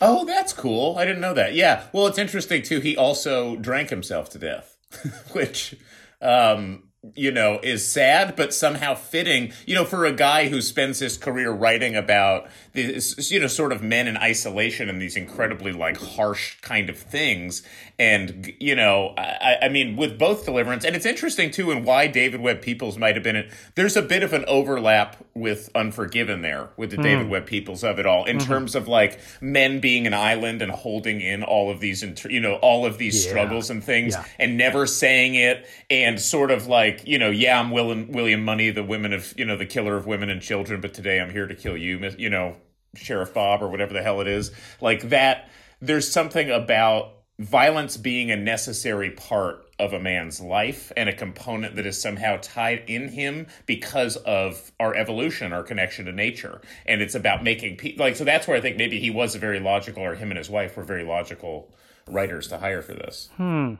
Oh, 0.01 0.23
that's 0.25 0.53
cool. 0.53 0.97
I 0.97 1.05
didn't 1.05 1.21
know 1.21 1.33
that. 1.33 1.55
Yeah. 1.55 1.85
Well, 1.93 2.07
it's 2.07 2.17
interesting 2.17 2.61
too. 2.61 2.79
He 2.79 2.95
also 2.95 3.55
drank 3.57 3.89
himself 3.89 4.29
to 4.31 4.39
death, 4.39 4.77
which 5.31 5.75
um, 6.21 6.83
you 7.15 7.31
know, 7.31 7.59
is 7.63 7.87
sad, 7.87 8.35
but 8.35 8.53
somehow 8.53 8.93
fitting, 8.93 9.53
you 9.65 9.73
know, 9.73 9.85
for 9.85 10.05
a 10.05 10.11
guy 10.11 10.49
who 10.49 10.61
spends 10.61 10.99
his 10.99 11.17
career 11.17 11.49
writing 11.49 11.95
about 11.95 12.49
this, 12.73 13.31
you 13.31 13.39
know, 13.39 13.47
sort 13.47 13.71
of 13.71 13.81
men 13.81 14.05
in 14.05 14.17
isolation 14.17 14.89
and 14.89 15.01
these 15.01 15.15
incredibly 15.15 15.71
like 15.71 15.97
harsh 15.97 16.59
kind 16.59 16.89
of 16.89 16.97
things. 16.97 17.63
And, 17.97 18.53
you 18.59 18.75
know, 18.75 19.13
I, 19.17 19.57
I 19.63 19.69
mean, 19.69 19.95
with 19.95 20.17
both 20.19 20.45
Deliverance, 20.45 20.83
and 20.83 20.95
it's 20.95 21.05
interesting 21.05 21.51
too, 21.51 21.71
and 21.71 21.85
why 21.85 22.07
David 22.07 22.41
Webb 22.41 22.61
Peoples 22.61 22.97
might 22.97 23.15
have 23.15 23.23
been 23.23 23.35
it. 23.35 23.49
There's 23.75 23.95
a 23.95 24.01
bit 24.01 24.23
of 24.23 24.33
an 24.33 24.43
overlap 24.47 25.17
with 25.33 25.69
Unforgiven 25.75 26.41
there, 26.41 26.69
with 26.75 26.91
the 26.91 26.97
mm. 26.97 27.03
David 27.03 27.29
Webb 27.29 27.45
Peoples 27.45 27.83
of 27.83 27.99
it 27.99 28.05
all, 28.05 28.25
in 28.25 28.37
mm-hmm. 28.37 28.47
terms 28.47 28.75
of 28.75 28.87
like 28.89 29.19
men 29.41 29.79
being 29.79 30.05
an 30.05 30.13
island 30.13 30.61
and 30.61 30.71
holding 30.71 31.21
in 31.21 31.43
all 31.43 31.71
of 31.71 31.79
these, 31.79 32.03
you 32.29 32.39
know, 32.41 32.55
all 32.55 32.85
of 32.85 32.97
these 32.97 33.23
yeah. 33.23 33.31
struggles 33.31 33.69
and 33.69 33.83
things 33.83 34.15
yeah. 34.15 34.25
and 34.37 34.57
never 34.57 34.85
saying 34.85 35.35
it 35.35 35.65
and 35.89 36.19
sort 36.19 36.51
of 36.51 36.67
like, 36.67 36.88
you 37.05 37.17
know, 37.17 37.29
yeah, 37.29 37.59
I'm 37.59 37.71
William, 37.71 38.11
William 38.11 38.43
Munny 38.43 38.71
the 38.71 38.83
women 38.83 39.13
of, 39.13 39.33
you 39.37 39.45
know, 39.45 39.57
the 39.57 39.65
killer 39.65 39.95
of 39.95 40.05
women 40.05 40.29
and 40.29 40.41
children, 40.41 40.81
but 40.81 40.93
today 40.93 41.19
I'm 41.19 41.29
here 41.29 41.47
to 41.47 41.55
kill 41.55 41.77
you, 41.77 42.11
you 42.17 42.29
know, 42.29 42.55
Sheriff 42.95 43.33
Bob 43.33 43.61
or 43.61 43.69
whatever 43.69 43.93
the 43.93 44.01
hell 44.01 44.21
it 44.21 44.27
is. 44.27 44.51
Like 44.81 45.09
that, 45.09 45.49
there's 45.81 46.11
something 46.11 46.49
about 46.49 47.13
violence 47.39 47.95
being 47.95 48.31
a 48.31 48.35
necessary 48.35 49.11
part 49.11 49.65
of 49.79 49.93
a 49.93 49.99
man's 49.99 50.41
life 50.41 50.91
and 50.97 51.07
a 51.07 51.13
component 51.13 51.77
that 51.77 51.85
is 51.85 51.99
somehow 51.99 52.37
tied 52.41 52.83
in 52.87 53.07
him 53.07 53.47
because 53.65 54.17
of 54.17 54.71
our 54.79 54.93
evolution, 54.93 55.53
our 55.53 55.63
connection 55.63 56.05
to 56.05 56.11
nature. 56.11 56.59
And 56.85 57.01
it's 57.01 57.15
about 57.15 57.43
making 57.43 57.77
people 57.77 58.05
like, 58.05 58.17
so 58.17 58.25
that's 58.25 58.45
where 58.45 58.57
I 58.57 58.61
think 58.61 58.75
maybe 58.75 58.99
he 58.99 59.09
was 59.09 59.35
very 59.35 59.61
logical, 59.61 60.03
or 60.03 60.15
him 60.15 60.31
and 60.31 60.37
his 60.37 60.49
wife 60.49 60.75
were 60.75 60.83
very 60.83 61.05
logical 61.05 61.71
writers 62.09 62.47
to 62.49 62.57
hire 62.57 62.81
for 62.81 62.93
this. 62.93 63.29
Hmm. 63.37 63.75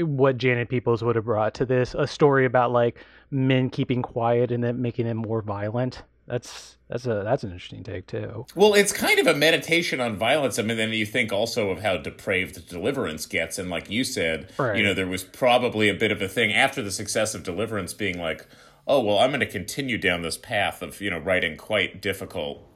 What 0.00 0.38
Janet 0.38 0.68
Peoples 0.68 1.02
would 1.02 1.16
have 1.16 1.24
brought 1.24 1.54
to 1.54 1.64
this 1.66 1.94
a 1.94 2.06
story 2.06 2.44
about 2.44 2.72
like 2.72 2.96
men 3.30 3.70
keeping 3.70 4.02
quiet 4.02 4.50
and 4.50 4.62
then 4.62 4.80
making 4.82 5.06
it 5.06 5.14
more 5.14 5.42
violent. 5.42 6.02
that's 6.26 6.76
that's 6.88 7.06
a 7.06 7.22
that's 7.24 7.44
an 7.44 7.52
interesting 7.52 7.84
take 7.84 8.06
too. 8.06 8.46
Well, 8.56 8.74
it's 8.74 8.92
kind 8.92 9.18
of 9.20 9.26
a 9.28 9.34
meditation 9.34 10.00
on 10.00 10.16
violence. 10.16 10.58
I 10.58 10.62
mean, 10.62 10.76
then 10.76 10.90
you 10.92 11.06
think 11.06 11.32
also 11.32 11.70
of 11.70 11.80
how 11.82 11.96
depraved 11.98 12.68
Deliverance 12.68 13.26
gets, 13.26 13.58
and 13.58 13.70
like 13.70 13.88
you 13.90 14.02
said, 14.02 14.50
Right. 14.58 14.76
you 14.76 14.82
know, 14.82 14.92
there 14.94 15.06
was 15.06 15.22
probably 15.22 15.88
a 15.88 15.94
bit 15.94 16.10
of 16.10 16.20
a 16.20 16.28
thing 16.28 16.52
after 16.52 16.82
the 16.82 16.90
success 16.90 17.34
of 17.34 17.42
Deliverance, 17.44 17.94
being 17.94 18.18
like, 18.18 18.46
oh 18.88 19.00
well, 19.00 19.18
I'm 19.18 19.30
going 19.30 19.40
to 19.40 19.46
continue 19.46 19.98
down 19.98 20.22
this 20.22 20.36
path 20.36 20.82
of 20.82 21.00
you 21.00 21.10
know 21.10 21.18
writing 21.18 21.56
quite 21.56 22.00
difficult 22.02 22.66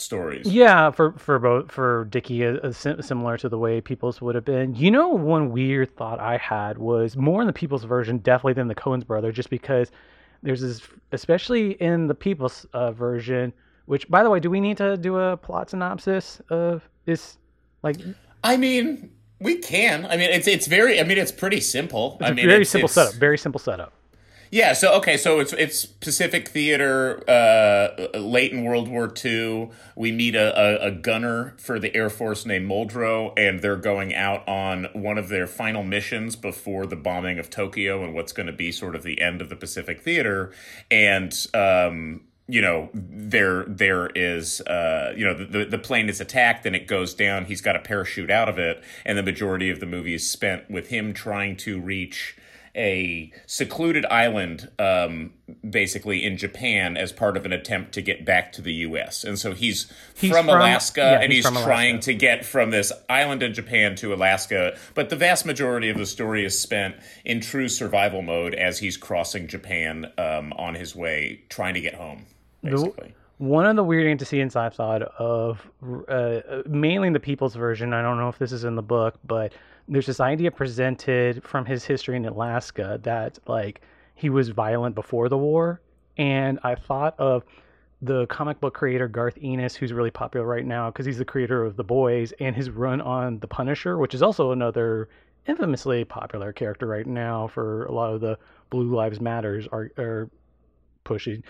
stories. 0.00 0.46
Yeah, 0.46 0.90
for 0.90 1.12
for 1.12 1.38
both 1.38 1.70
for 1.72 2.06
Dickey, 2.10 2.44
uh, 2.44 2.56
uh, 2.62 2.72
similar 2.72 3.36
to 3.38 3.48
the 3.48 3.58
way 3.58 3.80
Peoples 3.80 4.20
would 4.20 4.34
have 4.34 4.44
been. 4.44 4.74
You 4.74 4.90
know, 4.90 5.08
one 5.08 5.50
weird 5.50 5.96
thought 5.96 6.20
I 6.20 6.36
had 6.36 6.78
was 6.78 7.16
more 7.16 7.40
in 7.40 7.46
the 7.46 7.52
Peoples' 7.52 7.84
version, 7.84 8.18
definitely 8.18 8.54
than 8.54 8.68
the 8.68 8.74
Coen's 8.74 9.04
brother, 9.04 9.32
just 9.32 9.50
because 9.50 9.90
there's 10.42 10.60
this, 10.60 10.82
especially 11.12 11.72
in 11.82 12.06
the 12.06 12.14
Peoples' 12.14 12.66
uh, 12.72 12.92
version. 12.92 13.52
Which, 13.86 14.08
by 14.08 14.22
the 14.22 14.30
way, 14.30 14.38
do 14.38 14.50
we 14.50 14.60
need 14.60 14.76
to 14.76 14.96
do 14.98 15.16
a 15.18 15.36
plot 15.36 15.70
synopsis 15.70 16.42
of 16.50 16.86
this? 17.06 17.38
Like, 17.82 17.96
I 18.44 18.56
mean, 18.58 19.10
we 19.40 19.56
can. 19.58 20.04
I 20.04 20.16
mean, 20.16 20.30
it's 20.30 20.46
it's 20.46 20.66
very. 20.66 21.00
I 21.00 21.04
mean, 21.04 21.16
it's 21.18 21.32
pretty 21.32 21.60
simple. 21.60 22.18
I 22.20 22.24
it's 22.24 22.32
a 22.32 22.34
mean, 22.34 22.46
very 22.48 22.62
it's, 22.62 22.70
simple 22.70 22.88
it's- 22.90 23.06
setup. 23.06 23.18
Very 23.18 23.38
simple 23.38 23.58
setup. 23.58 23.92
Yeah, 24.50 24.72
so 24.72 24.94
okay, 24.94 25.18
so 25.18 25.40
it's 25.40 25.52
it's 25.52 25.84
Pacific 25.84 26.48
Theater, 26.48 27.22
uh, 27.28 28.18
late 28.18 28.52
in 28.52 28.64
World 28.64 28.88
War 28.88 29.12
II. 29.22 29.70
We 29.94 30.10
meet 30.10 30.34
a, 30.34 30.58
a, 30.58 30.88
a 30.88 30.90
gunner 30.90 31.54
for 31.58 31.78
the 31.78 31.94
Air 31.94 32.08
Force 32.08 32.46
named 32.46 32.68
Muldrow, 32.68 33.34
and 33.36 33.60
they're 33.60 33.76
going 33.76 34.14
out 34.14 34.48
on 34.48 34.88
one 34.94 35.18
of 35.18 35.28
their 35.28 35.46
final 35.46 35.82
missions 35.82 36.34
before 36.34 36.86
the 36.86 36.96
bombing 36.96 37.38
of 37.38 37.50
Tokyo 37.50 38.02
and 38.02 38.14
what's 38.14 38.32
going 38.32 38.46
to 38.46 38.52
be 38.52 38.72
sort 38.72 38.94
of 38.96 39.02
the 39.02 39.20
end 39.20 39.42
of 39.42 39.50
the 39.50 39.56
Pacific 39.56 40.00
Theater. 40.00 40.50
And 40.90 41.34
um, 41.52 42.22
you 42.46 42.62
know, 42.62 42.88
there 42.94 43.64
there 43.66 44.06
is 44.14 44.62
uh, 44.62 45.12
you 45.14 45.26
know 45.26 45.34
the 45.34 45.66
the 45.66 45.78
plane 45.78 46.08
is 46.08 46.22
attacked 46.22 46.64
and 46.64 46.74
it 46.74 46.86
goes 46.86 47.12
down. 47.12 47.44
He's 47.44 47.60
got 47.60 47.76
a 47.76 47.80
parachute 47.80 48.30
out 48.30 48.48
of 48.48 48.58
it, 48.58 48.82
and 49.04 49.18
the 49.18 49.22
majority 49.22 49.68
of 49.68 49.78
the 49.78 49.86
movie 49.86 50.14
is 50.14 50.28
spent 50.28 50.70
with 50.70 50.88
him 50.88 51.12
trying 51.12 51.58
to 51.58 51.78
reach 51.78 52.34
a 52.78 53.32
secluded 53.46 54.06
island, 54.06 54.70
um, 54.78 55.32
basically 55.68 56.24
in 56.24 56.36
Japan, 56.38 56.96
as 56.96 57.12
part 57.12 57.36
of 57.36 57.44
an 57.44 57.52
attempt 57.52 57.92
to 57.94 58.00
get 58.02 58.24
back 58.24 58.52
to 58.52 58.62
the 58.62 58.72
U.S. 58.74 59.24
And 59.24 59.38
so 59.38 59.52
he's, 59.52 59.92
He's 60.14 60.30
from, 60.30 60.46
from- 60.46 60.56
Alaska, 60.60 61.00
yeah, 61.00 61.20
and 61.20 61.32
he's 61.32 61.46
he's, 61.46 61.62
trying 61.62 61.96
Alaska. 61.96 62.12
to 62.12 62.18
get 62.18 62.44
from 62.46 62.70
this 62.70 62.92
island 63.10 63.42
in 63.42 63.52
Japan 63.52 63.96
to 63.96 64.14
Alaska. 64.14 64.78
But 64.94 65.10
the 65.10 65.16
vast 65.16 65.44
majority 65.44 65.90
of 65.90 65.98
the 65.98 66.06
story 66.06 66.44
is 66.44 66.58
spent 66.58 66.94
in 67.24 67.40
true 67.40 67.68
survival 67.68 68.22
mode 68.22 68.54
as 68.54 68.78
he's 68.78 68.96
crossing 68.96 69.48
Japan 69.48 70.10
um, 70.16 70.52
on 70.54 70.74
his 70.74 70.94
way, 70.94 71.42
trying 71.48 71.74
to 71.74 71.80
get 71.80 71.94
home. 71.94 72.26
Basically. 72.62 73.14
One 73.38 73.66
of 73.66 73.76
the 73.76 73.84
weird 73.84 74.08
antecedents 74.08 74.56
I've 74.56 74.74
thought 74.74 75.02
of, 75.02 75.70
uh, 76.08 76.40
mainly 76.66 77.06
in 77.06 77.12
the 77.12 77.20
Peoples' 77.20 77.54
version, 77.54 77.92
I 77.92 78.02
don't 78.02 78.18
know 78.18 78.28
if 78.28 78.38
this 78.38 78.50
is 78.50 78.64
in 78.64 78.74
the 78.74 78.82
book, 78.82 79.14
but 79.24 79.52
there's 79.88 80.06
this 80.06 80.20
idea 80.20 80.50
presented 80.50 81.42
from 81.42 81.64
his 81.64 81.84
history 81.84 82.16
in 82.16 82.24
Alaska 82.26 83.00
that 83.02 83.38
like 83.46 83.80
he 84.14 84.30
was 84.30 84.50
violent 84.50 84.94
before 84.94 85.28
the 85.28 85.38
war, 85.38 85.80
and 86.16 86.58
I 86.62 86.74
thought 86.74 87.18
of 87.18 87.44
the 88.02 88.26
comic 88.26 88.60
book 88.60 88.74
creator 88.74 89.08
Garth 89.08 89.38
Ennis, 89.42 89.74
who's 89.74 89.92
really 89.92 90.10
popular 90.10 90.46
right 90.46 90.64
now 90.64 90.90
because 90.90 91.06
he's 91.06 91.18
the 91.18 91.24
creator 91.24 91.64
of 91.64 91.76
The 91.76 91.84
Boys 91.84 92.32
and 92.38 92.54
his 92.54 92.70
run 92.70 93.00
on 93.00 93.40
The 93.40 93.48
Punisher, 93.48 93.98
which 93.98 94.14
is 94.14 94.22
also 94.22 94.52
another 94.52 95.08
infamously 95.46 96.04
popular 96.04 96.52
character 96.52 96.86
right 96.86 97.06
now 97.06 97.48
for 97.48 97.86
a 97.86 97.92
lot 97.92 98.12
of 98.14 98.20
the 98.20 98.38
Blue 98.70 98.94
Lives 98.94 99.20
Matters 99.20 99.66
are, 99.72 99.90
are 99.98 100.30
pushing. 101.04 101.42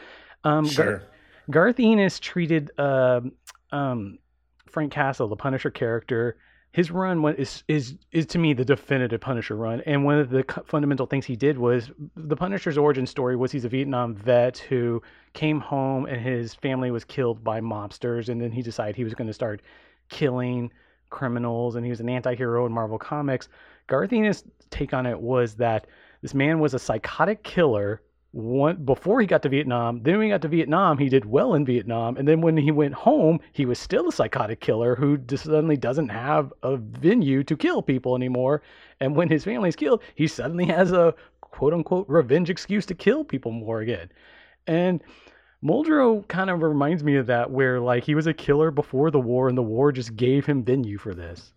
Um, 0.45 0.67
Sure. 0.67 1.03
Garth 1.51 1.81
Ennis 1.81 2.21
treated 2.21 2.71
um, 2.79 3.33
um, 3.73 4.19
Frank 4.67 4.93
Castle, 4.93 5.29
the 5.29 5.37
Punisher 5.37 5.71
character. 5.71 6.37
His 6.73 6.91
run 6.91 7.25
is 7.37 7.65
is 7.67 7.97
is 8.13 8.27
to 8.27 8.39
me 8.39 8.53
the 8.53 8.65
definitive 8.65 9.21
Punisher 9.21 9.57
run, 9.57 9.81
and 9.87 10.05
one 10.05 10.19
of 10.19 10.31
the 10.31 10.45
fundamental 10.67 11.07
things 11.07 11.25
he 11.25 11.35
did 11.35 11.57
was 11.59 11.91
the 12.15 12.37
Punisher's 12.37 12.77
origin 12.77 13.07
story 13.07 13.37
was 13.37 13.51
he's 13.51 13.65
a 13.65 13.69
Vietnam 13.69 14.15
vet 14.15 14.59
who 14.59 15.03
came 15.33 15.61
home 15.61 16.05
and 16.07 16.21
his 16.21 16.55
family 16.55 16.91
was 16.91 17.05
killed 17.05 17.43
by 17.43 17.61
mobsters, 17.61 18.29
and 18.29 18.41
then 18.41 18.53
he 18.53 18.63
decided 18.63 18.97
he 18.97 19.05
was 19.05 19.15
going 19.15 19.27
to 19.27 19.33
start 19.33 19.63
killing 20.09 20.71
criminals, 21.11 21.75
and 21.75 21.85
he 21.87 21.91
was 21.91 22.01
an 22.01 22.09
anti-hero 22.09 22.67
in 22.67 22.73
Marvel 22.73 22.99
Comics. 22.99 23.49
Garth 23.87 24.13
Ennis' 24.13 24.45
take 24.69 24.93
on 24.93 25.07
it 25.07 25.19
was 25.19 25.55
that 25.55 25.87
this 26.21 26.35
man 26.35 26.61
was 26.61 26.75
a 26.75 26.79
psychotic 26.79 27.43
killer 27.43 28.03
one 28.33 28.85
before 28.85 29.21
he 29.21 29.27
got 29.27 29.43
to 29.43 29.49
Vietnam. 29.49 30.03
Then 30.03 30.19
when 30.19 30.27
he 30.27 30.31
got 30.31 30.43
to 30.43 30.49
Vietnam, 30.49 30.99
he 30.99 31.09
did 31.09 31.25
well 31.25 31.55
in 31.55 31.65
Vietnam, 31.65 32.17
and 32.17 32.29
then 32.29 32.41
when 32.41 32.57
he 32.57 32.71
went 32.71 32.95
home, 32.95 33.41
he 33.53 33.65
was 33.65 33.79
still 33.79 34.09
a 34.09 34.13
psychotic 34.13 34.61
killer 34.61 34.95
who 34.95 35.17
just 35.17 35.45
suddenly 35.45 35.77
doesn't 35.77 36.11
have 36.11 36.53
a 36.63 36.77
venue 36.77 37.43
to 37.45 37.57
kill 37.57 37.83
people 37.83 38.15
anymore. 38.15 38.63
And 39.01 39.17
when 39.17 39.29
his 39.29 39.45
family's 39.45 39.77
killed, 39.77 40.03
he 40.15 40.27
suddenly 40.27 40.67
has 40.67 40.93
a 40.93 41.15
quote 41.41 41.73
unquote 41.73 42.09
revenge 42.09 42.51
excuse 42.51 42.85
to 42.87 42.95
kill 42.95 43.25
people 43.25 43.53
more 43.53 43.81
again. 43.81 44.11
And 44.67 45.03
Muldrow 45.65 46.27
kind 46.29 46.51
of 46.51 46.63
reminds 46.63 47.03
me 47.03 47.17
of 47.17 47.27
that, 47.27 47.51
where 47.51 47.81
like 47.81 48.05
he 48.05 48.15
was 48.15 48.27
a 48.27 48.35
killer 48.35 48.71
before 48.71 49.11
the 49.11 49.21
war, 49.21 49.49
and 49.49 49.57
the 49.57 49.63
war 49.63 49.91
just 49.91 50.17
gave 50.17 50.47
him 50.47 50.63
venue 50.63 50.99
for 50.99 51.15
this. 51.15 51.53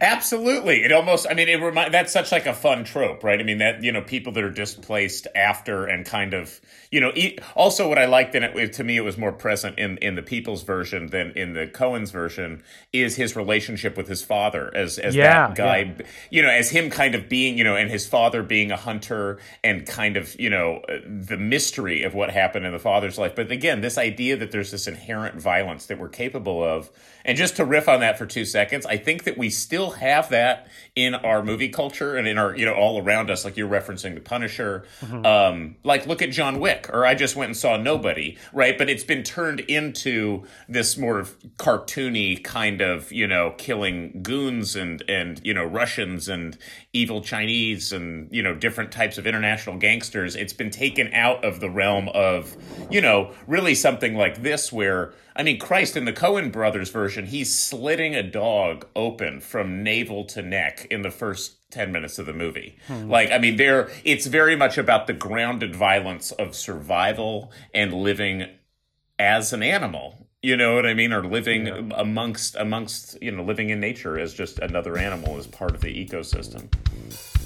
Absolutely. 0.00 0.82
It 0.82 0.90
almost, 0.90 1.26
I 1.30 1.34
mean, 1.34 1.48
it 1.48 1.60
remind, 1.60 1.94
that's 1.94 2.12
such 2.12 2.32
like 2.32 2.46
a 2.46 2.52
fun 2.52 2.84
trope, 2.84 3.22
right? 3.22 3.38
I 3.38 3.44
mean, 3.44 3.58
that, 3.58 3.82
you 3.82 3.92
know, 3.92 4.02
people 4.02 4.32
that 4.32 4.42
are 4.42 4.50
displaced 4.50 5.28
after 5.36 5.86
and 5.86 6.04
kind 6.04 6.34
of, 6.34 6.60
you 6.90 7.00
know, 7.00 7.12
e- 7.14 7.38
also 7.54 7.88
what 7.88 7.96
I 7.96 8.06
liked 8.06 8.34
in 8.34 8.42
it, 8.42 8.72
to 8.74 8.84
me, 8.84 8.96
it 8.96 9.02
was 9.02 9.16
more 9.16 9.30
present 9.30 9.78
in, 9.78 9.96
in 9.98 10.16
the 10.16 10.22
Peoples' 10.22 10.64
version 10.64 11.08
than 11.08 11.30
in 11.32 11.52
the 11.52 11.68
Coen's 11.68 12.10
version 12.10 12.62
is 12.92 13.14
his 13.16 13.36
relationship 13.36 13.96
with 13.96 14.08
his 14.08 14.22
father 14.22 14.70
as, 14.74 14.98
as 14.98 15.14
Yeah, 15.14 15.48
that 15.48 15.56
guy, 15.56 15.94
you 16.30 16.42
know, 16.42 16.50
as 16.50 16.70
him 16.70 16.90
kind 16.90 17.14
of 17.14 17.28
being, 17.28 17.56
you 17.56 17.64
know, 17.64 17.76
and 17.76 17.88
his 17.88 18.06
father 18.06 18.42
being 18.42 18.72
a 18.72 18.76
hunter 18.76 19.38
and 19.62 19.86
kind 19.86 20.16
of, 20.16 20.38
you 20.40 20.50
know, 20.50 20.82
uh, 20.88 20.98
the 21.06 21.36
mystery 21.36 22.02
of 22.02 22.14
what 22.14 22.30
happened 22.30 22.66
in 22.66 22.72
the 22.72 22.78
father's 22.78 23.16
life. 23.16 23.36
But 23.36 23.52
again, 23.52 23.80
this 23.80 23.96
idea 23.96 24.36
that 24.38 24.50
there's 24.50 24.72
this 24.72 24.88
inherent 24.88 25.40
violence 25.40 25.86
that 25.86 25.98
we're 25.98 26.08
capable 26.08 26.64
of. 26.64 26.90
And 27.24 27.36
just 27.36 27.56
to 27.56 27.64
riff 27.64 27.88
on 27.88 28.00
that 28.00 28.16
for 28.16 28.24
two 28.24 28.46
seconds, 28.46 28.86
I 28.86 28.96
think 28.96 29.24
that 29.24 29.36
we 29.36 29.50
still 29.68 29.90
have 29.90 30.30
that 30.30 30.66
in 30.96 31.14
our 31.14 31.42
movie 31.42 31.68
culture 31.68 32.16
and 32.16 32.26
in 32.26 32.38
our, 32.38 32.56
you 32.56 32.64
know, 32.64 32.72
all 32.72 33.02
around 33.02 33.28
us. 33.30 33.44
Like 33.44 33.58
you're 33.58 33.68
referencing 33.68 34.14
The 34.14 34.22
Punisher. 34.22 34.86
Um, 35.26 35.76
like 35.84 36.06
look 36.06 36.22
at 36.22 36.30
John 36.30 36.58
Wick, 36.58 36.88
or 36.90 37.04
I 37.04 37.14
just 37.14 37.36
went 37.36 37.50
and 37.50 37.56
saw 37.56 37.76
Nobody, 37.76 38.38
right? 38.54 38.78
But 38.78 38.88
it's 38.88 39.04
been 39.04 39.22
turned 39.22 39.60
into 39.60 40.44
this 40.70 40.96
more 40.96 41.18
of 41.18 41.38
cartoony 41.58 42.42
kind 42.42 42.80
of, 42.80 43.12
you 43.12 43.26
know, 43.26 43.52
killing 43.58 44.22
goons 44.22 44.74
and, 44.74 45.02
and, 45.06 45.38
you 45.44 45.52
know, 45.52 45.64
Russians 45.64 46.30
and 46.30 46.56
evil 46.98 47.22
Chinese 47.22 47.92
and, 47.92 48.28
you 48.30 48.42
know, 48.42 48.54
different 48.54 48.90
types 48.90 49.18
of 49.18 49.26
international 49.26 49.76
gangsters. 49.78 50.34
It's 50.34 50.52
been 50.52 50.70
taken 50.70 51.12
out 51.14 51.44
of 51.44 51.60
the 51.60 51.70
realm 51.70 52.08
of, 52.08 52.56
you 52.90 53.00
know, 53.00 53.32
really 53.46 53.74
something 53.74 54.16
like 54.16 54.42
this 54.42 54.72
where, 54.72 55.12
I 55.36 55.44
mean, 55.44 55.58
Christ, 55.58 55.96
in 55.96 56.04
the 56.04 56.12
Coen 56.12 56.50
brothers 56.50 56.90
version, 56.90 57.26
he's 57.26 57.56
slitting 57.56 58.14
a 58.14 58.22
dog 58.22 58.86
open 58.96 59.40
from 59.40 59.82
navel 59.82 60.24
to 60.26 60.42
neck 60.42 60.86
in 60.90 61.02
the 61.02 61.10
first 61.10 61.70
10 61.70 61.92
minutes 61.92 62.18
of 62.18 62.26
the 62.26 62.32
movie. 62.32 62.76
Hmm. 62.86 63.08
Like, 63.08 63.30
I 63.30 63.38
mean, 63.38 63.56
there, 63.56 63.90
it's 64.04 64.26
very 64.26 64.56
much 64.56 64.76
about 64.76 65.06
the 65.06 65.12
grounded 65.12 65.76
violence 65.76 66.32
of 66.32 66.56
survival 66.56 67.52
and 67.72 67.92
living 67.92 68.48
as 69.18 69.52
an 69.52 69.62
animal. 69.62 70.27
You 70.40 70.56
know 70.56 70.76
what 70.76 70.86
I 70.86 70.94
mean? 70.94 71.12
Or 71.12 71.26
living 71.26 71.90
amongst, 71.96 72.54
amongst, 72.54 73.20
you 73.20 73.32
know, 73.32 73.42
living 73.42 73.70
in 73.70 73.80
nature 73.80 74.20
as 74.20 74.32
just 74.32 74.60
another 74.60 74.96
animal 74.96 75.36
as 75.36 75.48
part 75.48 75.74
of 75.74 75.80
the 75.80 75.88
ecosystem. 75.88 76.68
Mm-hmm. 76.68 77.37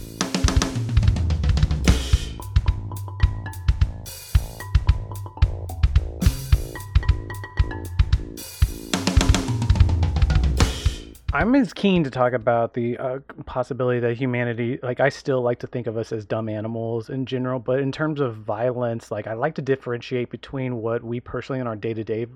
I'm 11.34 11.54
as 11.54 11.72
keen 11.72 12.04
to 12.04 12.10
talk 12.10 12.34
about 12.34 12.74
the 12.74 12.98
uh, 12.98 13.18
possibility 13.46 14.00
that 14.00 14.18
humanity, 14.18 14.78
like, 14.82 15.00
I 15.00 15.08
still 15.08 15.40
like 15.40 15.60
to 15.60 15.66
think 15.66 15.86
of 15.86 15.96
us 15.96 16.12
as 16.12 16.26
dumb 16.26 16.46
animals 16.46 17.08
in 17.08 17.24
general, 17.24 17.58
but 17.58 17.80
in 17.80 17.90
terms 17.90 18.20
of 18.20 18.36
violence, 18.36 19.10
like, 19.10 19.26
I 19.26 19.32
like 19.32 19.54
to 19.54 19.62
differentiate 19.62 20.28
between 20.28 20.76
what 20.76 21.02
we 21.02 21.20
personally 21.20 21.60
in 21.60 21.66
our 21.66 21.74
day 21.74 21.94
to 21.94 22.04
day 22.04 22.26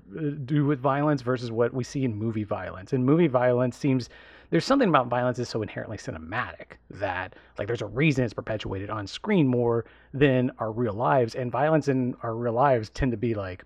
do 0.45 0.65
with 0.65 0.79
violence 0.79 1.21
versus 1.21 1.51
what 1.51 1.75
we 1.75 1.83
see 1.83 2.05
in 2.05 2.15
movie 2.15 2.43
violence. 2.43 2.91
And 2.91 3.05
movie 3.05 3.27
violence 3.27 3.77
seems 3.77 4.09
there's 4.49 4.65
something 4.65 4.89
about 4.89 5.09
violence 5.09 5.37
is 5.37 5.47
so 5.47 5.61
inherently 5.61 5.97
cinematic 5.97 6.77
that, 6.89 7.35
like, 7.59 7.67
there's 7.67 7.83
a 7.83 7.87
reason 7.87 8.25
it's 8.25 8.33
perpetuated 8.33 8.89
on 8.89 9.05
screen 9.05 9.47
more 9.47 9.85
than 10.11 10.49
our 10.57 10.71
real 10.71 10.93
lives. 10.93 11.35
And 11.35 11.51
violence 11.51 11.87
in 11.87 12.15
our 12.23 12.35
real 12.35 12.53
lives 12.53 12.89
tend 12.89 13.11
to 13.11 13.17
be, 13.17 13.35
like, 13.35 13.63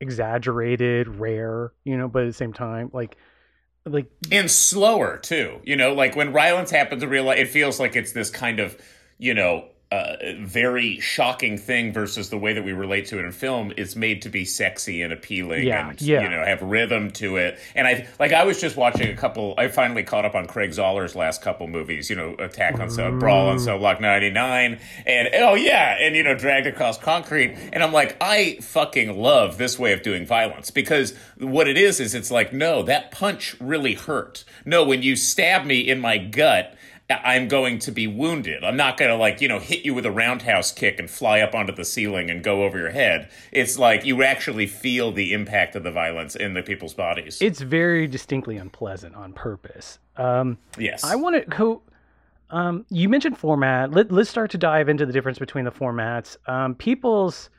exaggerated, 0.00 1.06
rare, 1.06 1.74
you 1.84 1.98
know, 1.98 2.08
but 2.08 2.22
at 2.22 2.26
the 2.28 2.32
same 2.32 2.54
time, 2.54 2.88
like, 2.94 3.18
like 3.86 4.06
and 4.32 4.50
slower 4.50 5.18
too. 5.18 5.60
You 5.64 5.76
know, 5.76 5.92
like 5.94 6.16
when 6.16 6.32
violence 6.32 6.70
happens 6.70 7.02
in 7.02 7.08
real 7.08 7.24
life, 7.24 7.38
it 7.38 7.48
feels 7.48 7.78
like 7.78 7.96
it's 7.96 8.12
this 8.12 8.30
kind 8.30 8.60
of, 8.60 8.76
you 9.18 9.34
know, 9.34 9.66
uh, 9.92 10.16
very 10.40 10.98
shocking 10.98 11.56
thing 11.56 11.92
versus 11.92 12.30
the 12.30 12.38
way 12.38 12.52
that 12.52 12.64
we 12.64 12.72
relate 12.72 13.06
to 13.06 13.18
it 13.18 13.24
in 13.24 13.30
film 13.30 13.72
is 13.76 13.94
made 13.94 14.22
to 14.22 14.28
be 14.28 14.44
sexy 14.44 15.02
and 15.02 15.12
appealing 15.12 15.64
Yeah, 15.64 15.90
and 15.90 16.02
yeah. 16.02 16.22
you 16.22 16.28
know 16.30 16.44
have 16.44 16.62
rhythm 16.62 17.10
to 17.12 17.36
it. 17.36 17.58
And 17.76 17.86
i 17.86 18.06
like 18.18 18.32
i 18.32 18.44
was 18.44 18.60
just 18.60 18.76
watching 18.76 19.08
a 19.08 19.16
couple 19.16 19.54
i 19.56 19.68
finally 19.68 20.02
caught 20.02 20.24
up 20.24 20.34
on 20.34 20.46
craig 20.46 20.70
zahler's 20.70 21.14
last 21.14 21.42
couple 21.42 21.68
movies 21.68 22.10
you 22.10 22.16
know 22.16 22.34
attack 22.38 22.80
on 22.80 22.90
so 22.90 23.16
brawl 23.18 23.48
on 23.48 23.58
cell 23.60 23.78
block 23.78 24.00
99 24.00 24.80
and 25.06 25.28
oh 25.34 25.54
yeah 25.54 25.96
and 26.00 26.16
you 26.16 26.22
know 26.24 26.34
dragged 26.34 26.66
across 26.66 26.98
concrete. 26.98 27.56
And 27.72 27.82
i'm 27.82 27.92
like 27.92 28.16
i 28.20 28.58
fucking 28.62 29.16
love 29.16 29.58
this 29.58 29.78
way 29.78 29.92
of 29.92 30.02
doing 30.02 30.26
violence 30.26 30.70
because 30.70 31.14
what 31.38 31.68
it 31.68 31.76
is 31.78 32.00
is 32.00 32.14
it's 32.14 32.30
like 32.30 32.52
no 32.52 32.82
that 32.82 33.10
punch 33.10 33.54
really 33.60 33.94
hurt. 33.94 34.44
No 34.64 34.84
when 34.84 35.02
you 35.02 35.14
stab 35.14 35.64
me 35.66 35.80
in 35.80 36.00
my 36.00 36.18
gut 36.18 36.74
I'm 37.10 37.48
going 37.48 37.78
to 37.80 37.92
be 37.92 38.06
wounded. 38.06 38.64
I'm 38.64 38.76
not 38.76 38.96
going 38.96 39.10
to 39.10 39.16
like, 39.16 39.40
you 39.40 39.48
know, 39.48 39.58
hit 39.58 39.84
you 39.84 39.92
with 39.92 40.06
a 40.06 40.10
roundhouse 40.10 40.72
kick 40.72 40.98
and 40.98 41.10
fly 41.10 41.40
up 41.40 41.54
onto 41.54 41.74
the 41.74 41.84
ceiling 41.84 42.30
and 42.30 42.42
go 42.42 42.64
over 42.64 42.78
your 42.78 42.90
head. 42.90 43.30
It's 43.52 43.78
like 43.78 44.04
you 44.04 44.22
actually 44.22 44.66
feel 44.66 45.12
the 45.12 45.34
impact 45.34 45.76
of 45.76 45.82
the 45.82 45.90
violence 45.90 46.34
in 46.34 46.54
the 46.54 46.62
people's 46.62 46.94
bodies. 46.94 47.38
It's 47.42 47.60
very 47.60 48.06
distinctly 48.06 48.56
unpleasant 48.56 49.14
on 49.14 49.34
purpose. 49.34 49.98
Um, 50.16 50.56
yes. 50.78 51.04
I 51.04 51.16
want 51.16 51.36
to 51.36 51.56
go. 51.56 51.82
Um, 52.50 52.86
you 52.88 53.08
mentioned 53.08 53.36
format. 53.36 53.90
Let, 53.90 54.10
let's 54.10 54.30
start 54.30 54.50
to 54.52 54.58
dive 54.58 54.88
into 54.88 55.04
the 55.04 55.12
difference 55.12 55.38
between 55.38 55.64
the 55.64 55.72
formats. 55.72 56.36
Um, 56.48 56.74
people's 56.74 57.50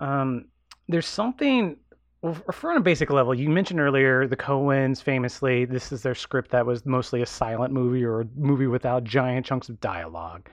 um, 0.00 0.46
there's 0.88 1.06
something 1.06 1.76
well, 2.22 2.34
for 2.52 2.70
on 2.70 2.76
a 2.76 2.80
basic 2.80 3.10
level. 3.10 3.34
You 3.34 3.48
mentioned 3.48 3.80
earlier 3.80 4.26
the 4.26 4.36
Coens 4.36 5.02
famously. 5.02 5.64
This 5.64 5.92
is 5.92 6.02
their 6.02 6.14
script 6.14 6.50
that 6.50 6.66
was 6.66 6.86
mostly 6.86 7.22
a 7.22 7.26
silent 7.26 7.72
movie 7.72 8.04
or 8.04 8.22
a 8.22 8.26
movie 8.36 8.66
without 8.66 9.04
giant 9.04 9.46
chunks 9.46 9.68
of 9.68 9.80
dialogue. 9.80 10.48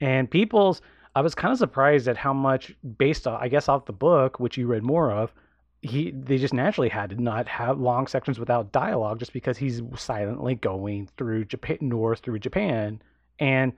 And 0.00 0.30
people's, 0.30 0.82
I 1.14 1.22
was 1.22 1.34
kind 1.34 1.52
of 1.52 1.58
surprised 1.58 2.06
at 2.08 2.16
how 2.16 2.34
much, 2.34 2.74
based 2.98 3.26
on, 3.26 3.40
I 3.42 3.48
guess, 3.48 3.68
off 3.68 3.86
the 3.86 3.92
book, 3.92 4.38
which 4.38 4.56
you 4.56 4.66
read 4.66 4.82
more 4.82 5.10
of, 5.10 5.32
he 5.82 6.10
they 6.10 6.38
just 6.38 6.54
naturally 6.54 6.88
had 6.88 7.10
to 7.10 7.22
not 7.22 7.46
have 7.46 7.78
long 7.78 8.06
sections 8.06 8.38
without 8.38 8.72
dialogue 8.72 9.18
just 9.18 9.32
because 9.32 9.56
he's 9.56 9.82
silently 9.96 10.54
going 10.54 11.08
through 11.16 11.44
Japan 11.44 11.78
north 11.80 12.20
through 12.20 12.38
Japan 12.38 13.00
and 13.38 13.72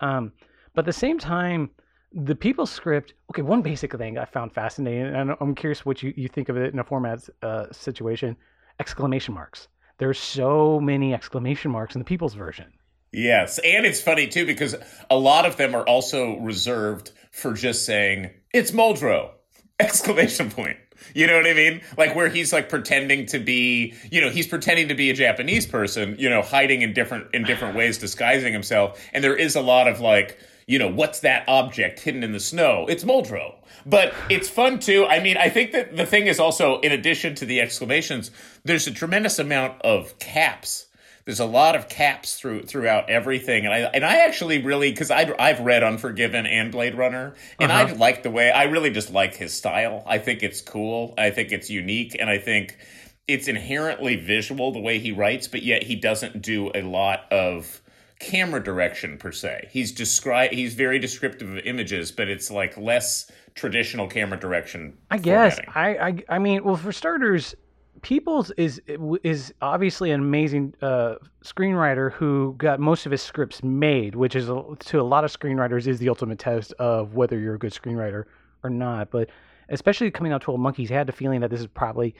um 0.00 0.32
but 0.74 0.82
at 0.82 0.86
the 0.86 0.92
same 0.92 1.18
time 1.18 1.70
the 2.12 2.34
Peoples' 2.34 2.70
script 2.70 3.14
okay 3.30 3.42
one 3.42 3.62
basic 3.62 3.96
thing 3.96 4.18
I 4.18 4.24
found 4.24 4.52
fascinating 4.52 5.14
and 5.14 5.34
I'm 5.40 5.54
curious 5.54 5.84
what 5.84 6.02
you, 6.02 6.12
you 6.16 6.28
think 6.28 6.48
of 6.48 6.56
it 6.56 6.72
in 6.72 6.78
a 6.78 6.84
format 6.84 7.28
uh, 7.42 7.66
situation 7.72 8.36
exclamation 8.80 9.34
marks 9.34 9.68
there's 9.98 10.18
so 10.18 10.80
many 10.80 11.12
exclamation 11.12 11.70
marks 11.70 11.94
in 11.94 11.98
the 11.98 12.04
Peoples' 12.04 12.34
version 12.34 12.72
Yes, 13.12 13.58
and 13.64 13.86
it's 13.86 14.00
funny 14.00 14.26
too 14.26 14.44
because 14.44 14.74
a 15.10 15.16
lot 15.16 15.46
of 15.46 15.56
them 15.56 15.74
are 15.74 15.86
also 15.86 16.36
reserved 16.38 17.12
for 17.30 17.54
just 17.54 17.86
saying 17.86 18.30
it's 18.52 18.70
Muldrow! 18.70 19.30
Exclamation 19.80 20.50
point. 20.50 20.76
You 21.14 21.28
know 21.28 21.36
what 21.36 21.46
I 21.46 21.54
mean? 21.54 21.80
Like 21.96 22.16
where 22.16 22.28
he's 22.28 22.52
like 22.52 22.68
pretending 22.68 23.26
to 23.26 23.38
be, 23.38 23.94
you 24.10 24.20
know, 24.20 24.28
he's 24.28 24.48
pretending 24.48 24.88
to 24.88 24.94
be 24.94 25.10
a 25.10 25.14
Japanese 25.14 25.66
person, 25.66 26.16
you 26.18 26.28
know, 26.28 26.42
hiding 26.42 26.82
in 26.82 26.92
different 26.92 27.32
in 27.32 27.44
different 27.44 27.76
ways, 27.76 27.98
disguising 27.98 28.52
himself. 28.52 29.00
And 29.12 29.22
there 29.22 29.36
is 29.36 29.54
a 29.54 29.60
lot 29.60 29.86
of 29.86 30.00
like, 30.00 30.38
you 30.68 30.78
know, 30.78 30.88
what's 30.88 31.20
that 31.20 31.44
object 31.48 31.98
hidden 31.98 32.22
in 32.22 32.30
the 32.30 32.38
snow? 32.38 32.86
It's 32.88 33.02
Muldrow. 33.02 33.56
But 33.84 34.14
it's 34.28 34.48
fun 34.48 34.78
too. 34.78 35.04
I 35.06 35.18
mean, 35.18 35.36
I 35.36 35.48
think 35.48 35.72
that 35.72 35.96
the 35.96 36.06
thing 36.06 36.28
is 36.28 36.38
also, 36.38 36.78
in 36.80 36.92
addition 36.92 37.34
to 37.36 37.46
the 37.46 37.60
exclamations, 37.60 38.30
there's 38.64 38.86
a 38.86 38.92
tremendous 38.92 39.40
amount 39.40 39.82
of 39.82 40.18
caps 40.20 40.84
there's 41.28 41.40
a 41.40 41.44
lot 41.44 41.76
of 41.76 41.90
caps 41.90 42.36
through 42.36 42.62
throughout 42.62 43.10
everything, 43.10 43.66
and 43.66 43.74
I 43.74 43.80
and 43.80 44.02
I 44.02 44.20
actually 44.20 44.62
really 44.62 44.90
because 44.90 45.10
I 45.10 45.30
I've 45.38 45.60
read 45.60 45.82
Unforgiven 45.82 46.46
and 46.46 46.72
Blade 46.72 46.94
Runner, 46.94 47.34
and 47.60 47.70
Uh-huh. 47.70 47.88
I 47.88 47.92
like 47.92 48.22
the 48.22 48.30
way 48.30 48.50
I 48.50 48.62
really 48.62 48.88
just 48.88 49.12
like 49.12 49.34
his 49.34 49.52
style. 49.52 50.02
I 50.06 50.16
think 50.16 50.42
it's 50.42 50.62
cool. 50.62 51.12
I 51.18 51.28
think 51.28 51.52
it's 51.52 51.68
unique, 51.68 52.16
and 52.18 52.30
I 52.30 52.38
think 52.38 52.78
it's 53.26 53.46
inherently 53.46 54.16
visual 54.16 54.72
the 54.72 54.80
way 54.80 55.00
he 55.00 55.12
writes, 55.12 55.48
but 55.48 55.62
yet 55.62 55.82
he 55.82 55.96
doesn't 55.96 56.40
do 56.40 56.70
a 56.74 56.80
lot 56.80 57.30
of 57.30 57.82
camera 58.18 58.62
direction 58.62 59.16
per 59.18 59.32
se. 59.32 59.68
He's 59.70 59.92
describe 59.92 60.50
he's 60.50 60.74
very 60.74 60.98
descriptive 60.98 61.50
of 61.50 61.58
images, 61.58 62.10
but 62.10 62.28
it's 62.28 62.50
like 62.50 62.76
less 62.76 63.30
traditional 63.54 64.08
camera 64.08 64.38
direction. 64.38 64.98
I 65.10 65.18
guess. 65.18 65.58
I, 65.74 65.88
I 65.96 66.24
I 66.28 66.38
mean, 66.38 66.64
well, 66.64 66.76
for 66.76 66.92
starters, 66.92 67.54
Peoples 68.02 68.50
is 68.56 68.80
is 69.22 69.52
obviously 69.60 70.10
an 70.10 70.20
amazing 70.20 70.74
uh, 70.82 71.16
screenwriter 71.44 72.12
who 72.12 72.54
got 72.58 72.80
most 72.80 73.06
of 73.06 73.12
his 73.12 73.22
scripts 73.22 73.62
made, 73.62 74.14
which 74.14 74.36
is 74.36 74.46
to 74.46 75.00
a 75.00 75.02
lot 75.02 75.24
of 75.24 75.32
screenwriters 75.32 75.86
is 75.86 75.98
the 75.98 76.08
ultimate 76.08 76.38
test 76.38 76.72
of 76.74 77.14
whether 77.14 77.38
you're 77.38 77.54
a 77.54 77.58
good 77.58 77.72
screenwriter 77.72 78.24
or 78.62 78.70
not. 78.70 79.10
But 79.10 79.30
especially 79.68 80.10
coming 80.10 80.32
out 80.32 80.42
Twelve 80.42 80.60
Monkeys, 80.60 80.90
I 80.90 80.94
had 80.94 81.06
the 81.06 81.12
feeling 81.12 81.40
that 81.40 81.50
this 81.50 81.60
is 81.60 81.66
probably 81.66 82.14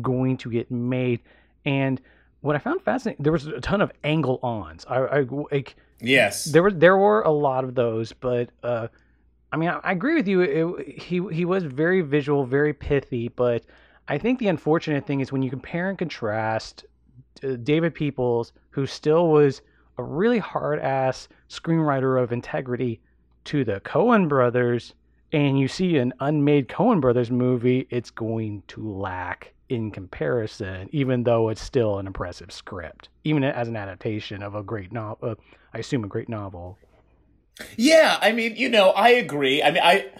going 0.00 0.36
to 0.38 0.50
get 0.50 0.70
made. 0.70 1.20
And 1.64 2.00
what 2.42 2.54
I 2.54 2.58
found 2.58 2.82
fascinating, 2.82 3.22
there 3.22 3.32
was 3.32 3.46
a 3.46 3.60
ton 3.60 3.80
of 3.80 3.90
angle 4.04 4.38
ons. 4.42 4.84
I, 4.88 4.98
I 4.98 5.20
like 5.50 5.74
yes, 6.00 6.44
there 6.44 6.62
were 6.62 6.72
there 6.72 6.96
were 6.96 7.22
a 7.22 7.30
lot 7.30 7.64
of 7.64 7.74
those, 7.74 8.12
but 8.12 8.50
uh, 8.62 8.88
I 9.50 9.56
mean, 9.56 9.70
I, 9.70 9.78
I 9.78 9.92
agree 9.92 10.14
with 10.14 10.28
you. 10.28 10.40
It, 10.42 10.88
he 11.00 11.26
he 11.32 11.44
was 11.44 11.64
very 11.64 12.02
visual, 12.02 12.44
very 12.44 12.74
pithy, 12.74 13.28
but 13.28 13.64
I 14.08 14.18
think 14.18 14.38
the 14.38 14.48
unfortunate 14.48 15.06
thing 15.06 15.20
is 15.20 15.32
when 15.32 15.42
you 15.42 15.50
compare 15.50 15.88
and 15.88 15.96
contrast 15.96 16.84
uh, 17.42 17.56
David 17.62 17.94
Peoples, 17.94 18.52
who 18.70 18.86
still 18.86 19.28
was 19.28 19.62
a 19.98 20.02
really 20.02 20.38
hard 20.38 20.80
ass 20.80 21.28
screenwriter 21.48 22.20
of 22.20 22.32
integrity, 22.32 23.00
to 23.44 23.64
the 23.64 23.80
Coen 23.80 24.28
brothers, 24.28 24.94
and 25.32 25.58
you 25.58 25.68
see 25.68 25.96
an 25.98 26.12
unmade 26.20 26.68
Coen 26.68 27.00
brothers 27.00 27.30
movie, 27.30 27.86
it's 27.90 28.10
going 28.10 28.62
to 28.68 28.88
lack 28.88 29.52
in 29.72 29.90
comparison, 29.90 30.88
even 30.92 31.22
though 31.24 31.48
it's 31.48 31.62
still 31.62 31.98
an 31.98 32.06
impressive 32.06 32.52
script, 32.52 33.08
even 33.24 33.42
as 33.42 33.68
an 33.68 33.76
adaptation 33.76 34.42
of 34.42 34.54
a 34.54 34.62
great 34.62 34.92
novel. 34.92 35.30
Uh, 35.30 35.34
I 35.72 35.78
assume 35.78 36.04
a 36.04 36.08
great 36.08 36.28
novel. 36.28 36.76
Yeah, 37.76 38.18
I 38.20 38.32
mean, 38.32 38.56
you 38.56 38.68
know, 38.68 38.90
I 38.90 39.10
agree. 39.10 39.62
I 39.62 39.70
mean, 39.70 39.82
I 39.82 40.10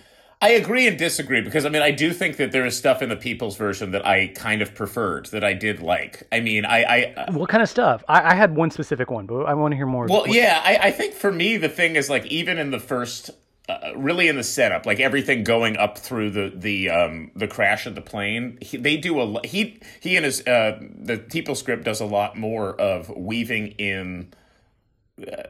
I 0.40 0.50
agree 0.50 0.88
and 0.88 0.96
disagree 0.98 1.42
because 1.42 1.66
I 1.66 1.68
mean, 1.68 1.82
I 1.82 1.90
do 1.90 2.12
think 2.14 2.38
that 2.38 2.50
there 2.50 2.64
is 2.64 2.76
stuff 2.76 3.02
in 3.02 3.10
the 3.10 3.16
Peoples' 3.16 3.56
version 3.56 3.90
that 3.90 4.06
I 4.06 4.28
kind 4.28 4.62
of 4.62 4.74
preferred 4.74 5.26
that 5.26 5.44
I 5.44 5.52
did 5.52 5.80
like. 5.80 6.26
I 6.32 6.40
mean, 6.40 6.64
I 6.64 7.14
I 7.18 7.30
What 7.32 7.50
kind 7.50 7.62
of 7.62 7.68
stuff? 7.68 8.02
I, 8.08 8.32
I 8.32 8.34
had 8.34 8.56
one 8.56 8.70
specific 8.70 9.10
one, 9.10 9.26
but 9.26 9.42
I 9.42 9.52
want 9.52 9.72
to 9.72 9.76
hear 9.76 9.86
more. 9.86 10.06
well, 10.06 10.26
yeah, 10.26 10.62
I, 10.64 10.88
I 10.88 10.90
think 10.92 11.12
for 11.12 11.30
me 11.30 11.58
the 11.58 11.68
thing 11.68 11.96
is 11.96 12.08
like 12.08 12.24
even 12.26 12.58
in 12.58 12.70
the 12.70 12.80
first. 12.80 13.30
Uh, 13.72 13.92
really 13.96 14.28
in 14.28 14.36
the 14.36 14.42
setup 14.42 14.84
like 14.84 15.00
everything 15.00 15.44
going 15.44 15.78
up 15.78 15.96
through 15.96 16.28
the 16.30 16.52
the 16.54 16.90
um 16.90 17.30
the 17.34 17.48
crash 17.48 17.86
of 17.86 17.94
the 17.94 18.02
plane. 18.02 18.58
He, 18.60 18.76
they 18.76 18.98
do 18.98 19.18
a 19.18 19.46
he 19.46 19.80
he 20.00 20.16
and 20.16 20.26
his 20.26 20.46
uh 20.46 20.78
the 20.80 21.16
people 21.16 21.54
script 21.54 21.84
does 21.84 22.00
a 22.00 22.04
lot 22.04 22.36
more 22.36 22.78
of 22.78 23.08
weaving 23.08 23.68
in 23.78 24.34
uh, 25.26 25.44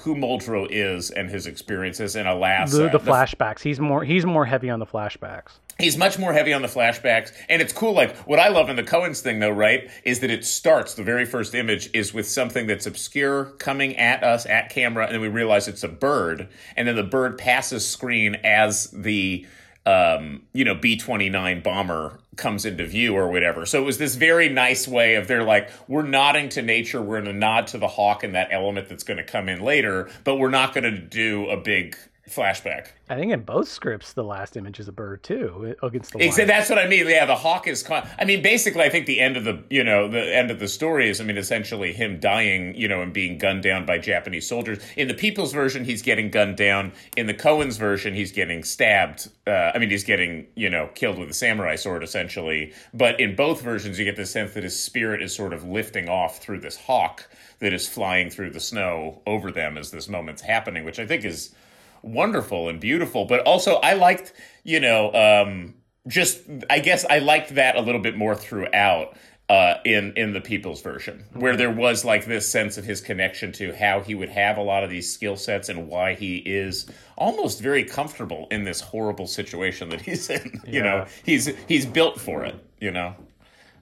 who 0.00 0.14
Muldrow 0.14 0.66
is 0.70 1.10
and 1.10 1.28
his 1.28 1.46
experiences 1.46 2.16
in 2.16 2.26
alas, 2.26 2.72
the, 2.72 2.88
uh, 2.88 2.92
the 2.92 2.98
flashbacks. 2.98 3.60
He's 3.60 3.80
more 3.80 4.04
he's 4.04 4.24
more 4.24 4.44
heavy 4.44 4.70
on 4.70 4.78
the 4.78 4.86
flashbacks. 4.86 5.52
He's 5.78 5.96
much 5.96 6.18
more 6.18 6.32
heavy 6.32 6.52
on 6.52 6.62
the 6.62 6.68
flashbacks, 6.68 7.32
and 7.48 7.60
it's 7.60 7.72
cool. 7.72 7.92
Like 7.92 8.16
what 8.18 8.38
I 8.38 8.48
love 8.48 8.68
in 8.68 8.76
the 8.76 8.82
Coen's 8.82 9.20
thing, 9.20 9.40
though, 9.40 9.50
right, 9.50 9.90
is 10.04 10.20
that 10.20 10.30
it 10.30 10.44
starts. 10.44 10.94
The 10.94 11.02
very 11.02 11.24
first 11.24 11.54
image 11.54 11.90
is 11.94 12.12
with 12.14 12.28
something 12.28 12.66
that's 12.66 12.86
obscure 12.86 13.46
coming 13.58 13.96
at 13.96 14.22
us 14.22 14.46
at 14.46 14.70
camera, 14.70 15.06
and 15.06 15.14
then 15.14 15.20
we 15.20 15.28
realize 15.28 15.68
it's 15.68 15.82
a 15.82 15.88
bird, 15.88 16.48
and 16.76 16.86
then 16.86 16.96
the 16.96 17.02
bird 17.02 17.38
passes 17.38 17.88
screen 17.88 18.36
as 18.44 18.90
the 18.92 19.46
um, 19.86 20.42
you 20.52 20.64
know 20.64 20.74
B 20.74 20.96
twenty 20.96 21.28
nine 21.28 21.62
bomber 21.62 22.18
comes 22.36 22.64
into 22.64 22.86
view 22.86 23.14
or 23.14 23.28
whatever. 23.28 23.66
So 23.66 23.80
it 23.80 23.84
was 23.84 23.98
this 23.98 24.14
very 24.14 24.48
nice 24.48 24.88
way 24.88 25.16
of 25.16 25.28
they're 25.28 25.44
like 25.44 25.70
we're 25.86 26.02
nodding 26.02 26.48
to 26.50 26.62
nature, 26.62 27.02
we're 27.02 27.20
going 27.20 27.32
to 27.32 27.38
nod 27.38 27.66
to 27.68 27.78
the 27.78 27.88
hawk 27.88 28.22
and 28.24 28.34
that 28.34 28.48
element 28.50 28.88
that's 28.88 29.04
going 29.04 29.18
to 29.18 29.24
come 29.24 29.48
in 29.48 29.60
later, 29.60 30.10
but 30.24 30.36
we're 30.36 30.50
not 30.50 30.72
going 30.72 30.84
to 30.84 30.96
do 30.96 31.48
a 31.50 31.56
big 31.56 31.96
flashback. 32.28 32.88
I 33.08 33.16
think 33.16 33.32
in 33.32 33.42
both 33.42 33.68
scripts, 33.68 34.12
the 34.12 34.24
last 34.24 34.56
image 34.56 34.78
is 34.80 34.88
a 34.88 34.92
bird 34.92 35.22
too 35.22 35.74
against 35.82 36.12
the 36.12 36.20
Exa- 36.20 36.38
line. 36.38 36.46
that's 36.46 36.70
what 36.70 36.78
I 36.78 36.86
mean. 36.86 37.06
Yeah, 37.08 37.26
the 37.26 37.36
hawk 37.36 37.66
is. 37.66 37.82
Con- 37.82 38.08
I 38.18 38.24
mean, 38.24 38.42
basically, 38.42 38.82
I 38.82 38.88
think 38.88 39.06
the 39.06 39.20
end 39.20 39.36
of 39.36 39.44
the 39.44 39.62
you 39.70 39.84
know 39.84 40.08
the 40.08 40.34
end 40.34 40.50
of 40.50 40.58
the 40.58 40.68
story 40.68 41.10
is. 41.10 41.20
I 41.20 41.24
mean, 41.24 41.36
essentially 41.36 41.92
him 41.92 42.20
dying, 42.20 42.74
you 42.74 42.88
know, 42.88 43.02
and 43.02 43.12
being 43.12 43.38
gunned 43.38 43.62
down 43.62 43.84
by 43.84 43.98
Japanese 43.98 44.46
soldiers. 44.48 44.78
In 44.96 45.08
the 45.08 45.14
Peoples' 45.14 45.52
version, 45.52 45.84
he's 45.84 46.02
getting 46.02 46.30
gunned 46.30 46.56
down. 46.56 46.92
In 47.16 47.26
the 47.26 47.34
Coen's 47.34 47.76
version, 47.76 48.14
he's 48.14 48.32
getting 48.32 48.62
stabbed. 48.62 49.28
Uh, 49.46 49.72
I 49.74 49.78
mean, 49.78 49.90
he's 49.90 50.04
getting 50.04 50.46
you 50.54 50.70
know 50.70 50.88
killed 50.94 51.18
with 51.18 51.28
a 51.28 51.34
samurai 51.34 51.76
sword, 51.76 52.02
essentially. 52.02 52.72
But 52.94 53.20
in 53.20 53.34
both 53.36 53.62
versions, 53.62 53.98
you 53.98 54.04
get 54.04 54.16
the 54.16 54.26
sense 54.26 54.54
that 54.54 54.62
his 54.62 54.78
spirit 54.78 55.22
is 55.22 55.34
sort 55.34 55.52
of 55.52 55.64
lifting 55.64 56.08
off 56.08 56.38
through 56.38 56.60
this 56.60 56.76
hawk 56.76 57.28
that 57.58 57.72
is 57.72 57.88
flying 57.88 58.30
through 58.30 58.50
the 58.50 58.60
snow 58.60 59.22
over 59.26 59.52
them 59.52 59.76
as 59.76 59.90
this 59.90 60.08
moment's 60.08 60.42
happening, 60.42 60.84
which 60.84 60.98
I 60.98 61.06
think 61.06 61.24
is 61.24 61.54
wonderful 62.02 62.68
and 62.68 62.80
beautiful. 62.80 63.24
But 63.26 63.40
also, 63.40 63.74
I 63.76 63.94
liked, 63.94 64.32
you 64.64 64.80
know, 64.80 65.12
um, 65.12 65.74
just 66.08 66.42
I 66.70 66.78
guess 66.80 67.04
I 67.08 67.18
liked 67.18 67.54
that 67.54 67.76
a 67.76 67.80
little 67.80 68.00
bit 68.00 68.16
more 68.16 68.34
throughout. 68.34 69.16
uh, 69.48 69.78
in 69.84 70.14
in 70.16 70.32
the 70.32 70.40
Peoples' 70.40 70.80
version, 70.80 71.24
where 71.34 71.56
there 71.56 71.70
was 71.70 72.04
like 72.06 72.24
this 72.24 72.48
sense 72.48 72.78
of 72.78 72.84
his 72.86 73.02
connection 73.02 73.52
to 73.52 73.74
how 73.74 74.00
he 74.00 74.14
would 74.14 74.30
have 74.30 74.56
a 74.56 74.62
lot 74.62 74.82
of 74.82 74.88
these 74.88 75.12
skill 75.12 75.36
sets 75.36 75.68
and 75.68 75.88
why 75.88 76.14
he 76.14 76.36
is 76.38 76.86
almost 77.18 77.60
very 77.60 77.84
comfortable 77.84 78.46
in 78.50 78.64
this 78.64 78.80
horrible 78.80 79.26
situation 79.26 79.90
that 79.90 80.00
he's 80.00 80.30
in. 80.30 80.60
You 80.66 80.80
Yeah. 80.80 80.82
know, 80.82 81.06
he's 81.24 81.50
he's 81.68 81.84
built 81.84 82.18
for 82.18 82.44
it. 82.46 82.54
You 82.80 82.92
know. 82.92 83.14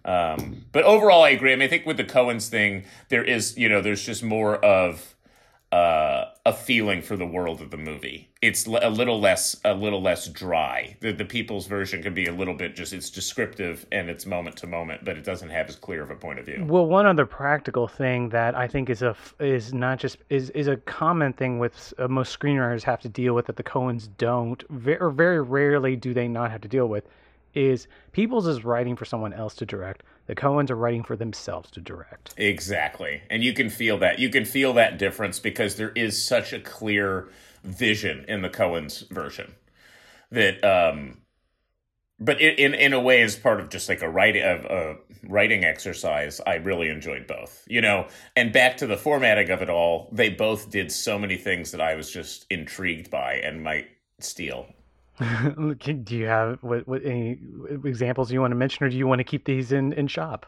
Um, 0.05 0.65
but 0.73 0.83
overall, 0.85 1.23
I 1.23 1.31
agree. 1.31 1.53
I 1.53 1.57
mean, 1.57 1.67
I 1.67 1.69
think 1.71 1.87
with 1.87 1.99
the 1.99 2.05
Coen's 2.05 2.49
thing, 2.49 2.85
there 3.11 3.23
is, 3.23 3.57
you 3.57 3.69
know, 3.69 3.81
there's 3.83 4.05
just 4.05 4.25
more 4.25 4.57
of 4.57 5.15
uh, 5.71 6.25
a 6.47 6.53
feeling 6.53 7.03
for 7.03 7.17
the 7.17 7.27
world 7.27 7.61
of 7.61 7.71
the 7.71 7.77
movie. 7.77 8.31
It's 8.41 8.65
a 8.67 8.89
little 8.89 9.21
less, 9.21 9.61
a 9.65 9.75
little 9.75 10.01
less 10.01 10.27
dry. 10.27 10.97
The 11.01 11.13
the 11.13 11.27
Peoples' 11.27 11.67
version 11.67 12.03
can 12.03 12.15
be 12.15 12.27
a 12.27 12.33
little 12.33 12.55
bit 12.55 12.75
just, 12.75 12.95
it's 12.95 13.11
descriptive 13.11 13.85
and 13.93 14.09
it's 14.09 14.25
moment 14.25 14.57
to 14.59 14.67
moment, 14.67 15.05
but 15.05 15.19
it 15.19 15.25
doesn't 15.25 15.51
have 15.51 15.69
as 15.69 15.77
clear 15.77 16.03
of 16.03 16.11
a 16.11 16.17
point 16.17 16.39
of 16.39 16.47
view. 16.47 16.65
Well, 16.67 16.87
one 16.87 17.05
other 17.05 17.27
practical 17.27 17.87
thing 17.87 18.31
that 18.31 18.55
I 18.55 18.67
think 18.67 18.89
is 18.89 19.03
a 19.03 19.15
is 19.39 19.75
not 19.75 19.99
just 19.99 20.17
is 20.31 20.49
is 20.51 20.67
a 20.67 20.79
common 20.79 21.35
thing 21.35 21.59
with 21.59 21.93
uh, 21.99 22.09
most 22.09 22.39
screenwriters 22.39 22.83
have 22.85 23.01
to 23.03 23.09
deal 23.09 23.35
with 23.35 23.47
that 23.47 23.57
the 23.57 23.63
Coens 23.63 24.09
don't, 24.17 24.65
ve- 24.71 24.97
or 24.99 25.11
very 25.11 25.43
rarely 25.43 25.95
do 25.95 26.15
they 26.15 26.29
not 26.29 26.51
have 26.51 26.63
to 26.63 26.69
deal 26.69 26.87
with, 26.87 27.05
is 27.55 27.87
Peoples 28.13 28.47
is 28.47 28.65
writing 28.65 28.97
for 28.97 29.05
someone 29.05 29.35
else 29.35 29.55
to 29.57 29.67
direct. 29.67 30.05
The 30.31 30.37
Coens 30.37 30.71
are 30.71 30.77
writing 30.77 31.03
for 31.03 31.17
themselves 31.17 31.73
to 31.73 31.81
direct. 31.81 32.35
Exactly. 32.37 33.21
And 33.31 33.43
you 33.43 33.53
can 33.53 33.69
feel 33.69 33.99
that. 33.99 34.21
You 34.21 34.29
can 34.29 34.45
feel 34.45 34.73
that 34.75 34.97
difference 34.97 35.41
because 35.41 35.75
there 35.75 35.91
is 35.97 36.25
such 36.25 36.53
a 36.53 36.61
clear 36.61 37.29
vision 37.65 38.25
in 38.29 38.41
the 38.41 38.49
Coen's 38.49 39.01
version 39.11 39.57
that 40.31 40.63
um 40.65 41.23
but 42.21 42.41
in 42.41 42.75
in, 42.75 42.93
a 42.93 43.01
way 43.01 43.23
as 43.23 43.35
part 43.35 43.59
of 43.59 43.71
just 43.71 43.89
like 43.89 44.03
a 44.03 44.09
writing 44.09 44.45
a, 44.45 44.55
a 44.55 44.97
writing 45.25 45.65
exercise, 45.65 46.41
I 46.47 46.55
really 46.55 46.91
enjoyed 46.91 47.27
both. 47.27 47.65
You 47.67 47.81
know, 47.81 48.07
and 48.37 48.53
back 48.53 48.77
to 48.77 48.87
the 48.87 48.97
formatting 48.97 49.51
of 49.51 49.63
it 49.63 49.69
all, 49.69 50.11
they 50.13 50.31
both 50.31 50.71
did 50.71 50.93
so 50.93 51.19
many 51.19 51.39
things 51.39 51.73
that 51.73 51.81
I 51.81 51.97
was 51.97 52.09
just 52.09 52.47
intrigued 52.51 53.11
by 53.11 53.33
and 53.35 53.65
might 53.65 53.89
steal. 54.21 54.69
Do 56.05 56.17
you 56.17 56.27
have 56.27 56.59
what, 56.63 56.89
what 56.89 57.05
any 57.05 57.39
examples 57.85 58.33
you 58.33 58.41
want 58.41 58.53
to 58.53 58.57
mention, 58.57 58.85
or 58.85 58.89
do 58.89 58.97
you 58.97 59.07
want 59.07 59.19
to 59.21 59.25
keep 59.25 59.45
these 59.45 59.73
in 59.73 59.93
in 59.93 60.07
shop? 60.09 60.47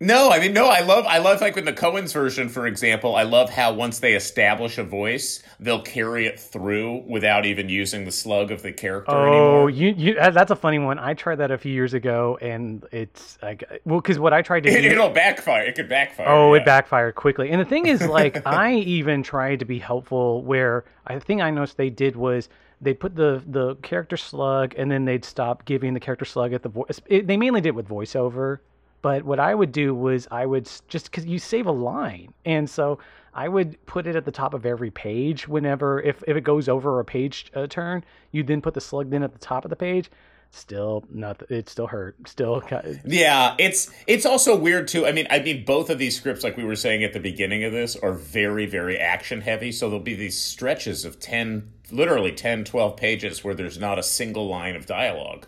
No, 0.00 0.30
I 0.30 0.38
mean 0.38 0.52
no. 0.52 0.68
I 0.68 0.78
love 0.82 1.06
I 1.08 1.18
love 1.18 1.40
like 1.40 1.56
with 1.56 1.64
the 1.64 1.72
Coen's 1.72 2.12
version, 2.12 2.48
for 2.48 2.68
example. 2.68 3.16
I 3.16 3.24
love 3.24 3.50
how 3.50 3.72
once 3.72 3.98
they 3.98 4.14
establish 4.14 4.78
a 4.78 4.84
voice, 4.84 5.42
they'll 5.58 5.82
carry 5.82 6.26
it 6.26 6.38
through 6.38 7.02
without 7.08 7.44
even 7.44 7.68
using 7.68 8.04
the 8.04 8.12
slug 8.12 8.52
of 8.52 8.62
the 8.62 8.70
character 8.70 9.10
Oh, 9.10 9.26
anymore. 9.26 9.70
you, 9.70 9.88
you 9.96 10.14
that's 10.14 10.52
a 10.52 10.56
funny 10.56 10.78
one. 10.78 11.00
I 11.00 11.14
tried 11.14 11.36
that 11.36 11.50
a 11.50 11.58
few 11.58 11.72
years 11.72 11.94
ago, 11.94 12.38
and 12.40 12.86
it's 12.92 13.38
like 13.42 13.64
well, 13.84 14.00
because 14.00 14.20
what 14.20 14.32
I 14.32 14.40
tried 14.42 14.62
to 14.62 14.68
It, 14.68 14.82
do. 14.82 14.88
it'll 14.88 15.10
backfire. 15.10 15.64
It 15.64 15.74
could 15.74 15.88
backfire. 15.88 16.28
Oh, 16.28 16.54
yeah. 16.54 16.60
it 16.60 16.64
backfired 16.64 17.16
quickly. 17.16 17.50
And 17.50 17.60
the 17.60 17.64
thing 17.64 17.86
is, 17.86 18.00
like, 18.06 18.40
I 18.46 18.74
even 18.74 19.24
tried 19.24 19.58
to 19.58 19.64
be 19.64 19.80
helpful. 19.80 20.44
Where 20.44 20.84
I 21.08 21.18
think 21.18 21.40
I 21.40 21.50
noticed 21.50 21.76
they 21.76 21.90
did 21.90 22.14
was 22.14 22.48
they 22.80 22.94
put 22.94 23.16
the 23.16 23.42
the 23.46 23.76
character 23.76 24.16
slug, 24.16 24.74
and 24.76 24.90
then 24.90 25.04
they'd 25.04 25.24
stop 25.24 25.64
giving 25.64 25.94
the 25.94 26.00
character 26.00 26.24
slug 26.24 26.52
at 26.52 26.62
the 26.62 26.68
voice. 26.68 27.00
It, 27.06 27.26
they 27.26 27.36
mainly 27.36 27.60
did 27.60 27.74
with 27.74 27.88
voiceover, 27.88 28.58
but 29.02 29.24
what 29.24 29.40
I 29.40 29.54
would 29.54 29.72
do 29.72 29.94
was 29.94 30.28
I 30.30 30.46
would 30.46 30.70
just 30.88 31.10
because 31.10 31.26
you 31.26 31.38
save 31.38 31.66
a 31.66 31.72
line, 31.72 32.32
and 32.44 32.68
so 32.68 32.98
I 33.34 33.48
would 33.48 33.84
put 33.86 34.06
it 34.06 34.16
at 34.16 34.24
the 34.24 34.32
top 34.32 34.54
of 34.54 34.66
every 34.66 34.90
page. 34.90 35.48
Whenever 35.48 36.00
if 36.00 36.22
if 36.26 36.36
it 36.36 36.42
goes 36.42 36.68
over 36.68 37.00
a 37.00 37.04
page 37.04 37.50
uh, 37.54 37.66
turn, 37.66 38.04
you 38.32 38.42
then 38.42 38.60
put 38.60 38.74
the 38.74 38.80
slug 38.80 39.10
then 39.10 39.22
at 39.22 39.32
the 39.32 39.38
top 39.38 39.64
of 39.64 39.70
the 39.70 39.76
page. 39.76 40.10
Still, 40.50 41.04
not 41.10 41.42
it 41.50 41.68
still 41.68 41.88
hurt. 41.88 42.16
Still, 42.26 42.62
Yeah, 43.04 43.54
it's 43.58 43.90
it's 44.06 44.24
also 44.24 44.56
weird 44.56 44.88
too. 44.88 45.06
I 45.06 45.12
mean, 45.12 45.26
I 45.30 45.40
mean, 45.40 45.64
both 45.64 45.90
of 45.90 45.98
these 45.98 46.16
scripts, 46.16 46.42
like 46.42 46.56
we 46.56 46.64
were 46.64 46.74
saying 46.74 47.04
at 47.04 47.12
the 47.12 47.20
beginning 47.20 47.64
of 47.64 47.72
this, 47.72 47.96
are 47.96 48.14
very, 48.14 48.64
very 48.64 48.98
action 48.98 49.42
heavy. 49.42 49.72
So 49.72 49.88
there'll 49.90 50.02
be 50.02 50.14
these 50.14 50.40
stretches 50.40 51.04
of 51.04 51.20
10, 51.20 51.70
literally 51.90 52.32
10, 52.32 52.64
12 52.64 52.96
pages 52.96 53.44
where 53.44 53.54
there's 53.54 53.78
not 53.78 53.98
a 53.98 54.02
single 54.02 54.48
line 54.48 54.76
of 54.76 54.86
dialogue. 54.86 55.46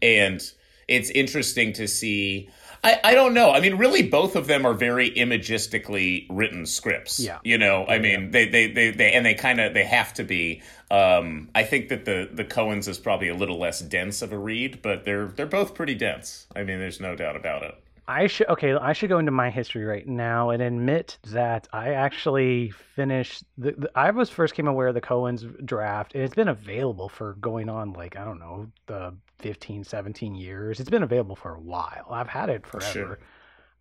And 0.00 0.40
it's 0.86 1.10
interesting 1.10 1.72
to 1.74 1.86
see. 1.86 2.48
I, 2.84 3.00
I 3.02 3.14
don't 3.14 3.34
know. 3.34 3.50
I 3.50 3.60
mean, 3.60 3.76
really, 3.76 4.08
both 4.08 4.36
of 4.36 4.46
them 4.46 4.64
are 4.64 4.72
very 4.72 5.10
imagistically 5.10 6.26
written 6.30 6.64
scripts. 6.64 7.18
Yeah. 7.18 7.38
You 7.42 7.58
know, 7.58 7.84
I 7.86 7.98
mean, 7.98 8.30
they, 8.30 8.48
they, 8.48 8.70
they, 8.70 8.92
they, 8.92 9.12
and 9.12 9.26
they 9.26 9.34
kind 9.34 9.60
of, 9.60 9.74
they 9.74 9.84
have 9.84 10.14
to 10.14 10.24
be. 10.24 10.62
Um, 10.90 11.48
I 11.56 11.64
think 11.64 11.88
that 11.88 12.04
the, 12.04 12.28
the 12.32 12.44
Coens 12.44 12.86
is 12.86 12.98
probably 12.98 13.28
a 13.28 13.34
little 13.34 13.58
less 13.58 13.80
dense 13.80 14.22
of 14.22 14.32
a 14.32 14.38
read, 14.38 14.80
but 14.80 15.04
they're, 15.04 15.26
they're 15.26 15.46
both 15.46 15.74
pretty 15.74 15.96
dense. 15.96 16.46
I 16.54 16.62
mean, 16.62 16.78
there's 16.78 17.00
no 17.00 17.16
doubt 17.16 17.34
about 17.34 17.64
it. 17.64 17.74
I 18.08 18.26
should 18.26 18.48
okay. 18.48 18.72
I 18.72 18.94
should 18.94 19.10
go 19.10 19.18
into 19.18 19.30
my 19.30 19.50
history 19.50 19.84
right 19.84 20.06
now 20.06 20.48
and 20.48 20.62
admit 20.62 21.18
that 21.24 21.68
I 21.74 21.90
actually 21.92 22.70
finished. 22.70 23.44
The, 23.58 23.72
the, 23.72 23.90
I 23.94 24.10
was 24.10 24.30
first 24.30 24.54
came 24.54 24.66
aware 24.66 24.88
of 24.88 24.94
the 24.94 25.02
Coen's 25.02 25.44
draft, 25.66 26.14
and 26.14 26.24
it's 26.24 26.34
been 26.34 26.48
available 26.48 27.10
for 27.10 27.34
going 27.34 27.68
on 27.68 27.92
like 27.92 28.16
I 28.16 28.24
don't 28.24 28.40
know 28.40 28.66
the 28.86 29.14
15, 29.40 29.84
17 29.84 30.34
years. 30.34 30.80
It's 30.80 30.88
been 30.88 31.02
available 31.02 31.36
for 31.36 31.54
a 31.54 31.60
while. 31.60 32.06
I've 32.10 32.28
had 32.28 32.48
it 32.48 32.66
forever. 32.66 32.92
Sure. 32.92 33.18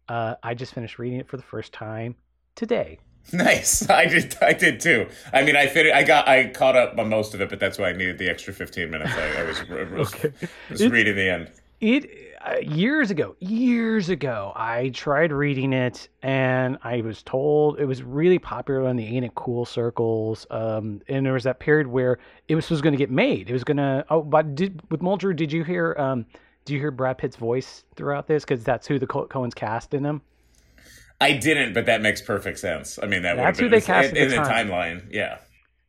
Uh, 0.09 0.35
I 0.43 0.53
just 0.53 0.73
finished 0.73 0.99
reading 0.99 1.19
it 1.19 1.27
for 1.29 1.37
the 1.37 1.43
first 1.43 1.71
time 1.71 2.15
today. 2.55 2.99
Nice. 3.33 3.89
I 3.89 4.05
did. 4.05 4.37
I 4.41 4.53
did 4.53 4.79
too. 4.79 5.09
I 5.33 5.43
mean, 5.43 5.57
I 5.57 5.67
fit. 5.67 5.93
I 5.93 6.03
got. 6.03 6.29
I 6.29 6.47
caught 6.47 6.77
up 6.77 6.97
on 6.97 7.09
most 7.09 7.33
of 7.33 7.41
it, 7.41 7.49
but 7.49 7.59
that's 7.59 7.77
why 7.77 7.89
I 7.89 7.91
needed 7.91 8.17
the 8.17 8.29
extra 8.29 8.53
fifteen 8.53 8.89
minutes. 8.89 9.11
I, 9.13 9.41
I 9.41 9.43
was, 9.43 9.67
was, 9.67 10.13
Okay. 10.15 10.31
was 10.69 10.87
reading 10.87 11.17
the 11.17 11.29
end. 11.29 11.51
It 11.81 12.26
uh, 12.45 12.57
years 12.61 13.11
ago, 13.11 13.35
years 13.39 14.09
ago, 14.09 14.53
I 14.55 14.89
tried 14.89 15.31
reading 15.31 15.73
it, 15.73 16.07
and 16.21 16.77
I 16.83 17.01
was 17.01 17.23
told 17.23 17.79
it 17.79 17.85
was 17.85 18.03
really 18.03 18.39
popular 18.39 18.87
in 18.89 18.95
the 18.95 19.05
ain't 19.05 19.25
it 19.25 19.35
cool 19.35 19.65
circles. 19.65 20.45
Um, 20.51 21.01
and 21.07 21.25
there 21.25 21.33
was 21.33 21.43
that 21.43 21.59
period 21.59 21.87
where 21.87 22.19
it 22.47 22.55
was, 22.55 22.69
was 22.69 22.81
going 22.81 22.93
to 22.93 22.97
get 22.97 23.09
made. 23.11 23.49
It 23.49 23.53
was 23.53 23.63
going 23.63 23.77
to. 23.77 24.05
Oh, 24.09 24.21
but 24.21 24.55
did 24.55 24.81
with 24.91 25.01
Muldrow? 25.01 25.35
Did 25.35 25.51
you 25.51 25.63
hear? 25.63 25.95
Um, 25.97 26.25
do 26.65 26.73
you 26.73 26.79
hear 26.79 26.91
Brad 26.91 27.17
Pitt's 27.17 27.37
voice 27.37 27.85
throughout 27.95 28.27
this? 28.27 28.43
Because 28.43 28.63
that's 28.63 28.85
who 28.85 28.99
the 28.99 29.07
Co- 29.07 29.27
Coen's 29.27 29.53
cast 29.53 29.93
in 29.93 30.03
him. 30.03 30.21
I 31.19 31.33
didn't, 31.33 31.73
but 31.73 31.85
that 31.87 32.01
makes 32.01 32.21
perfect 32.21 32.59
sense. 32.59 32.99
I 33.01 33.07
mean, 33.07 33.23
that 33.23 33.37
That's 33.37 33.57
who 33.57 33.69
they 33.69 33.81
cast 33.81 34.11
in, 34.11 34.17
in 34.17 34.29
the 34.29 34.35
the 34.35 34.41
time. 34.43 34.67
timeline. 34.67 35.07
Yeah. 35.11 35.39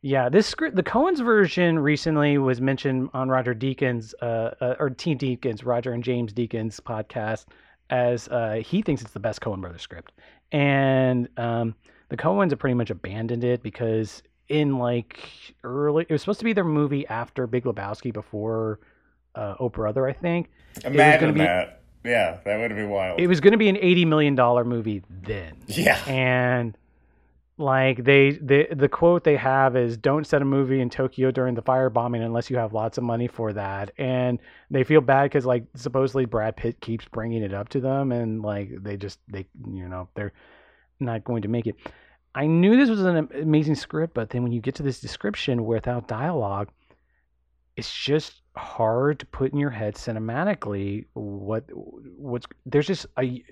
Yeah, 0.01 0.29
this 0.29 0.47
script, 0.47 0.75
the 0.77 0.83
Coen's 0.83 1.19
version 1.19 1.77
recently 1.79 2.37
was 2.37 2.61
mentioned 2.61 3.09
on 3.13 3.27
Roger 3.27 3.53
Deakins, 3.53 4.13
uh, 4.21 4.51
uh, 4.61 4.75
or 4.79 4.89
Team 4.91 5.17
Deakins, 5.17 5.65
Roger 5.65 5.91
and 5.91 6.03
James 6.03 6.31
Deakins 6.31 6.79
podcast, 6.79 7.45
as 7.89 8.29
uh, 8.29 8.61
he 8.65 8.81
thinks 8.81 9.01
it's 9.01 9.11
the 9.11 9.19
best 9.19 9.41
Coen 9.41 9.59
Brothers 9.59 9.81
script. 9.81 10.13
And 10.53 11.27
um, 11.37 11.75
the 12.07 12.15
Cohens 12.17 12.51
have 12.51 12.59
pretty 12.59 12.75
much 12.75 12.89
abandoned 12.89 13.43
it 13.43 13.61
because 13.61 14.23
in 14.47 14.77
like 14.77 15.19
early, 15.65 16.05
it 16.07 16.13
was 16.13 16.21
supposed 16.21 16.39
to 16.39 16.45
be 16.45 16.53
their 16.53 16.63
movie 16.63 17.05
after 17.07 17.45
Big 17.45 17.65
Lebowski, 17.65 18.13
before 18.13 18.79
uh, 19.35 19.55
Oh 19.59 19.67
Brother, 19.69 20.07
I 20.07 20.13
think. 20.13 20.49
Imagine 20.85 21.33
be- 21.33 21.39
that. 21.41 21.81
Yeah, 22.05 22.37
that 22.45 22.57
would 22.57 22.73
be 22.73 22.85
wild. 22.85 23.19
It 23.19 23.27
was 23.27 23.41
going 23.41 23.51
to 23.51 23.57
be 23.57 23.67
an 23.67 23.75
eighty 23.75 24.05
million 24.05 24.33
dollar 24.33 24.63
movie 24.63 25.03
then. 25.09 25.57
yeah. 25.67 26.01
and 26.07 26.77
like 27.59 28.05
they, 28.05 28.31
they 28.41 28.67
the 28.71 28.87
quote 28.87 29.25
they 29.25 29.35
have 29.35 29.75
is 29.75 29.97
don't 29.97 30.25
set 30.25 30.41
a 30.41 30.45
movie 30.45 30.79
in 30.79 30.89
tokyo 30.89 31.29
during 31.29 31.55
the 31.55 31.61
firebombing 31.61 32.23
unless 32.23 32.49
you 32.49 32.57
have 32.57 32.73
lots 32.73 32.97
of 32.97 33.03
money 33.03 33.27
for 33.27 33.51
that. 33.53 33.91
And 33.97 34.39
they 34.71 34.83
feel 34.85 35.01
bad 35.01 35.23
because 35.23 35.45
like 35.45 35.65
supposedly 35.75 36.25
brad 36.25 36.55
pitt 36.55 36.79
keeps 36.79 37.05
bringing 37.05 37.43
it 37.43 37.53
up 37.53 37.67
to 37.69 37.81
them 37.81 38.13
and 38.13 38.41
like 38.41 38.69
they 38.81 38.95
just 38.95 39.19
they 39.27 39.45
you 39.69 39.89
know 39.89 40.07
they're 40.15 40.31
not 41.01 41.25
going 41.25 41.41
to 41.41 41.49
make 41.49 41.67
it. 41.67 41.75
I 42.33 42.45
knew 42.45 42.77
this 42.77 42.89
was 42.89 43.01
an 43.01 43.27
amazing 43.33 43.75
script 43.75 44.13
but 44.13 44.29
then 44.29 44.41
when 44.43 44.53
you 44.53 44.61
get 44.61 44.75
to 44.75 44.83
this 44.83 45.01
description 45.01 45.65
without 45.65 46.07
dialogue 46.07 46.69
it's 47.75 47.93
just 47.93 48.41
hard 48.55 49.19
to 49.19 49.25
put 49.25 49.51
in 49.51 49.59
your 49.59 49.69
head 49.69 49.95
cinematically 49.95 51.05
what 51.13 51.65
what's 51.73 52.45
there's 52.65 52.87
just 52.87 53.05
a 53.17 53.43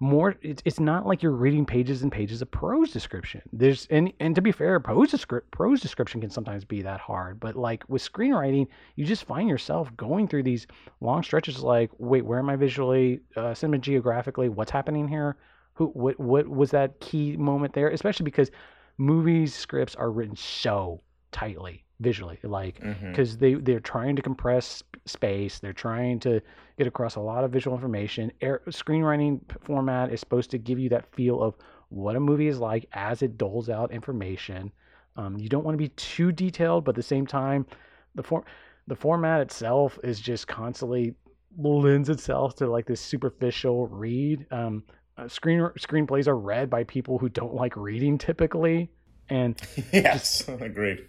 more 0.00 0.34
it's, 0.42 0.62
it's 0.64 0.80
not 0.80 1.06
like 1.06 1.22
you're 1.22 1.32
reading 1.32 1.64
pages 1.64 2.02
and 2.02 2.10
pages 2.10 2.42
of 2.42 2.50
prose 2.50 2.90
description. 2.90 3.42
There's 3.52 3.86
and 3.90 4.12
and 4.20 4.34
to 4.34 4.42
be 4.42 4.52
fair 4.52 4.78
prose 4.80 5.10
descript, 5.10 5.50
prose 5.50 5.80
description 5.80 6.20
can 6.20 6.30
sometimes 6.30 6.64
be 6.64 6.82
that 6.82 7.00
hard 7.00 7.40
but 7.40 7.56
like 7.56 7.84
with 7.88 8.02
screenwriting 8.02 8.66
you 8.96 9.04
just 9.04 9.24
find 9.24 9.48
yourself 9.48 9.94
going 9.96 10.28
through 10.28 10.42
these 10.42 10.66
long 11.00 11.22
stretches 11.22 11.62
like 11.62 11.90
wait 11.98 12.24
where 12.24 12.38
am 12.38 12.50
i 12.50 12.56
visually 12.56 13.20
uh 13.36 13.52
cinemageographically? 13.52 14.48
What's 14.48 14.70
happening 14.70 15.08
here? 15.08 15.36
Who 15.74 15.86
what 15.86 16.18
what 16.18 16.48
was 16.48 16.70
that 16.72 17.00
key 17.00 17.36
moment 17.36 17.72
there? 17.74 17.88
Especially 17.88 18.24
because 18.24 18.50
movies 18.98 19.54
scripts 19.54 19.94
are 19.94 20.10
written 20.10 20.36
so 20.36 21.00
tightly 21.32 21.84
visually 22.04 22.38
like 22.42 22.80
because 23.00 23.38
they 23.38 23.54
they're 23.54 23.80
trying 23.80 24.14
to 24.14 24.22
compress 24.22 24.82
space 25.06 25.58
they're 25.58 25.72
trying 25.72 26.20
to 26.20 26.40
get 26.78 26.86
across 26.86 27.16
a 27.16 27.20
lot 27.20 27.42
of 27.42 27.50
visual 27.50 27.76
information 27.76 28.30
Air, 28.40 28.60
screenwriting 28.68 29.40
format 29.62 30.12
is 30.12 30.20
supposed 30.20 30.50
to 30.50 30.58
give 30.58 30.78
you 30.78 30.88
that 30.90 31.12
feel 31.14 31.42
of 31.42 31.56
what 31.88 32.14
a 32.14 32.20
movie 32.20 32.46
is 32.46 32.58
like 32.58 32.86
as 32.92 33.22
it 33.22 33.36
doles 33.36 33.68
out 33.68 33.90
information 33.90 34.70
um, 35.16 35.36
you 35.38 35.48
don't 35.48 35.64
want 35.64 35.74
to 35.74 35.82
be 35.82 35.88
too 35.90 36.30
detailed 36.30 36.84
but 36.84 36.92
at 36.92 36.96
the 36.96 37.02
same 37.02 37.26
time 37.26 37.66
the 38.14 38.22
form 38.22 38.44
the 38.86 38.96
format 38.96 39.40
itself 39.40 39.98
is 40.04 40.20
just 40.20 40.46
constantly 40.46 41.14
lends 41.56 42.08
itself 42.08 42.56
to 42.56 42.66
like 42.66 42.86
this 42.86 43.00
superficial 43.00 43.86
read. 43.88 44.46
Um, 44.50 44.84
uh, 45.16 45.28
screen 45.28 45.60
screenplays 45.78 46.26
are 46.26 46.36
read 46.36 46.68
by 46.68 46.84
people 46.84 47.18
who 47.18 47.28
don't 47.28 47.54
like 47.54 47.76
reading 47.76 48.18
typically, 48.18 48.90
and 49.28 49.60
yes, 49.92 50.48
agreed. 50.48 51.04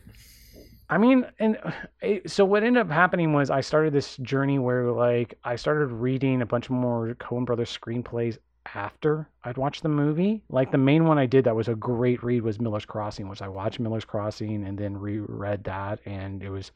I 0.90 0.98
mean, 0.98 1.26
and 1.40 1.58
it, 2.02 2.30
so 2.30 2.46
what 2.46 2.64
ended 2.64 2.82
up 2.82 2.92
happening 2.92 3.34
was 3.34 3.50
I 3.50 3.62
started 3.62 3.94
this 3.94 4.18
journey 4.18 4.60
where 4.60 4.92
like 4.92 5.38
I 5.44 5.56
started 5.56 5.88
reading 5.88 6.42
a 6.42 6.46
bunch 6.46 6.70
more 6.70 7.16
Coen 7.16 7.46
Brothers 7.46 7.76
screenplays 7.76 8.38
after 8.74 9.30
I'd 9.44 9.58
watched 9.58 9.84
the 9.84 9.90
movie. 9.90 10.44
Like 10.50 10.72
the 10.72 10.78
main 10.78 11.06
one 11.06 11.18
I 11.18 11.26
did 11.26 11.46
that 11.46 11.56
was 11.56 11.68
a 11.68 11.76
great 11.76 12.24
read 12.24 12.42
was 12.42 12.60
Miller's 12.60 12.86
Crossing, 12.86 13.30
which 13.30 13.42
I 13.42 13.48
watched 13.48 13.80
Miller's 13.80 14.06
Crossing 14.06 14.66
and 14.66 14.78
then 14.78 14.98
reread 14.98 15.64
that, 15.66 16.00
and 16.06 16.42
it 16.42 16.50
was 16.50 16.72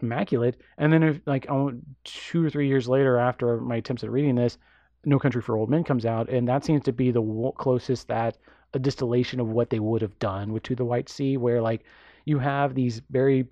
immaculate. 0.00 0.60
And 0.78 0.92
then 0.92 1.02
if, 1.02 1.20
like 1.26 1.46
oh, 1.50 1.72
two 2.04 2.44
or 2.44 2.50
three 2.50 2.68
years 2.68 2.88
later, 2.88 3.18
after 3.18 3.60
my 3.60 3.76
attempts 3.76 4.04
at 4.04 4.10
reading 4.10 4.34
this, 4.34 4.58
No 5.04 5.18
Country 5.18 5.40
for 5.40 5.56
Old 5.56 5.70
Men 5.70 5.84
comes 5.84 6.04
out, 6.04 6.28
and 6.28 6.46
that 6.48 6.64
seems 6.64 6.84
to 6.84 6.92
be 6.92 7.10
the 7.10 7.52
closest 7.56 8.08
that 8.08 8.36
a 8.74 8.78
distillation 8.78 9.38
of 9.40 9.48
what 9.48 9.70
they 9.70 9.80
would 9.80 10.02
have 10.02 10.18
done 10.18 10.52
with 10.52 10.62
To 10.64 10.74
the 10.74 10.84
White 10.84 11.08
Sea, 11.08 11.36
where 11.36 11.60
like 11.60 11.84
you 12.24 12.38
have 12.38 12.74
these 12.74 13.02
very 13.10 13.46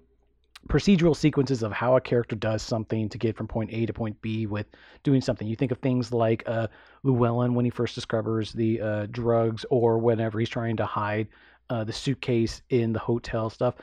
procedural 0.68 1.16
sequences 1.16 1.62
of 1.62 1.72
how 1.72 1.96
a 1.96 2.00
character 2.00 2.36
does 2.36 2.62
something 2.62 3.08
to 3.08 3.18
get 3.18 3.36
from 3.36 3.48
point 3.48 3.70
A 3.72 3.86
to 3.86 3.92
point 3.92 4.20
B 4.20 4.46
with 4.46 4.66
doing 5.02 5.20
something. 5.20 5.48
You 5.48 5.56
think 5.56 5.72
of 5.72 5.78
things 5.78 6.12
like 6.12 6.42
uh, 6.46 6.68
Llewellyn 7.02 7.54
when 7.54 7.64
he 7.64 7.70
first 7.70 7.94
discovers 7.94 8.52
the 8.52 8.80
uh, 8.80 9.06
drugs, 9.10 9.64
or 9.70 9.98
whenever 9.98 10.38
he's 10.38 10.48
trying 10.48 10.76
to 10.76 10.86
hide 10.86 11.28
uh, 11.70 11.84
the 11.84 11.92
suitcase 11.92 12.62
in 12.70 12.92
the 12.92 12.98
hotel 12.98 13.48
stuff, 13.48 13.74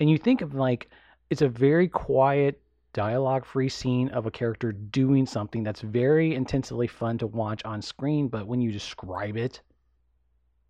and 0.00 0.10
you 0.10 0.18
think 0.18 0.40
of 0.40 0.54
like 0.54 0.90
it's 1.30 1.42
a 1.42 1.48
very 1.48 1.88
quiet 1.88 2.60
dialogue 2.92 3.44
free 3.44 3.68
scene 3.68 4.08
of 4.10 4.26
a 4.26 4.30
character 4.30 4.70
doing 4.70 5.26
something 5.26 5.64
that's 5.64 5.80
very 5.80 6.34
intensely 6.34 6.86
fun 6.86 7.18
to 7.18 7.26
watch 7.26 7.60
on 7.64 7.82
screen 7.82 8.28
but 8.28 8.46
when 8.46 8.60
you 8.60 8.70
describe 8.70 9.36
it 9.36 9.60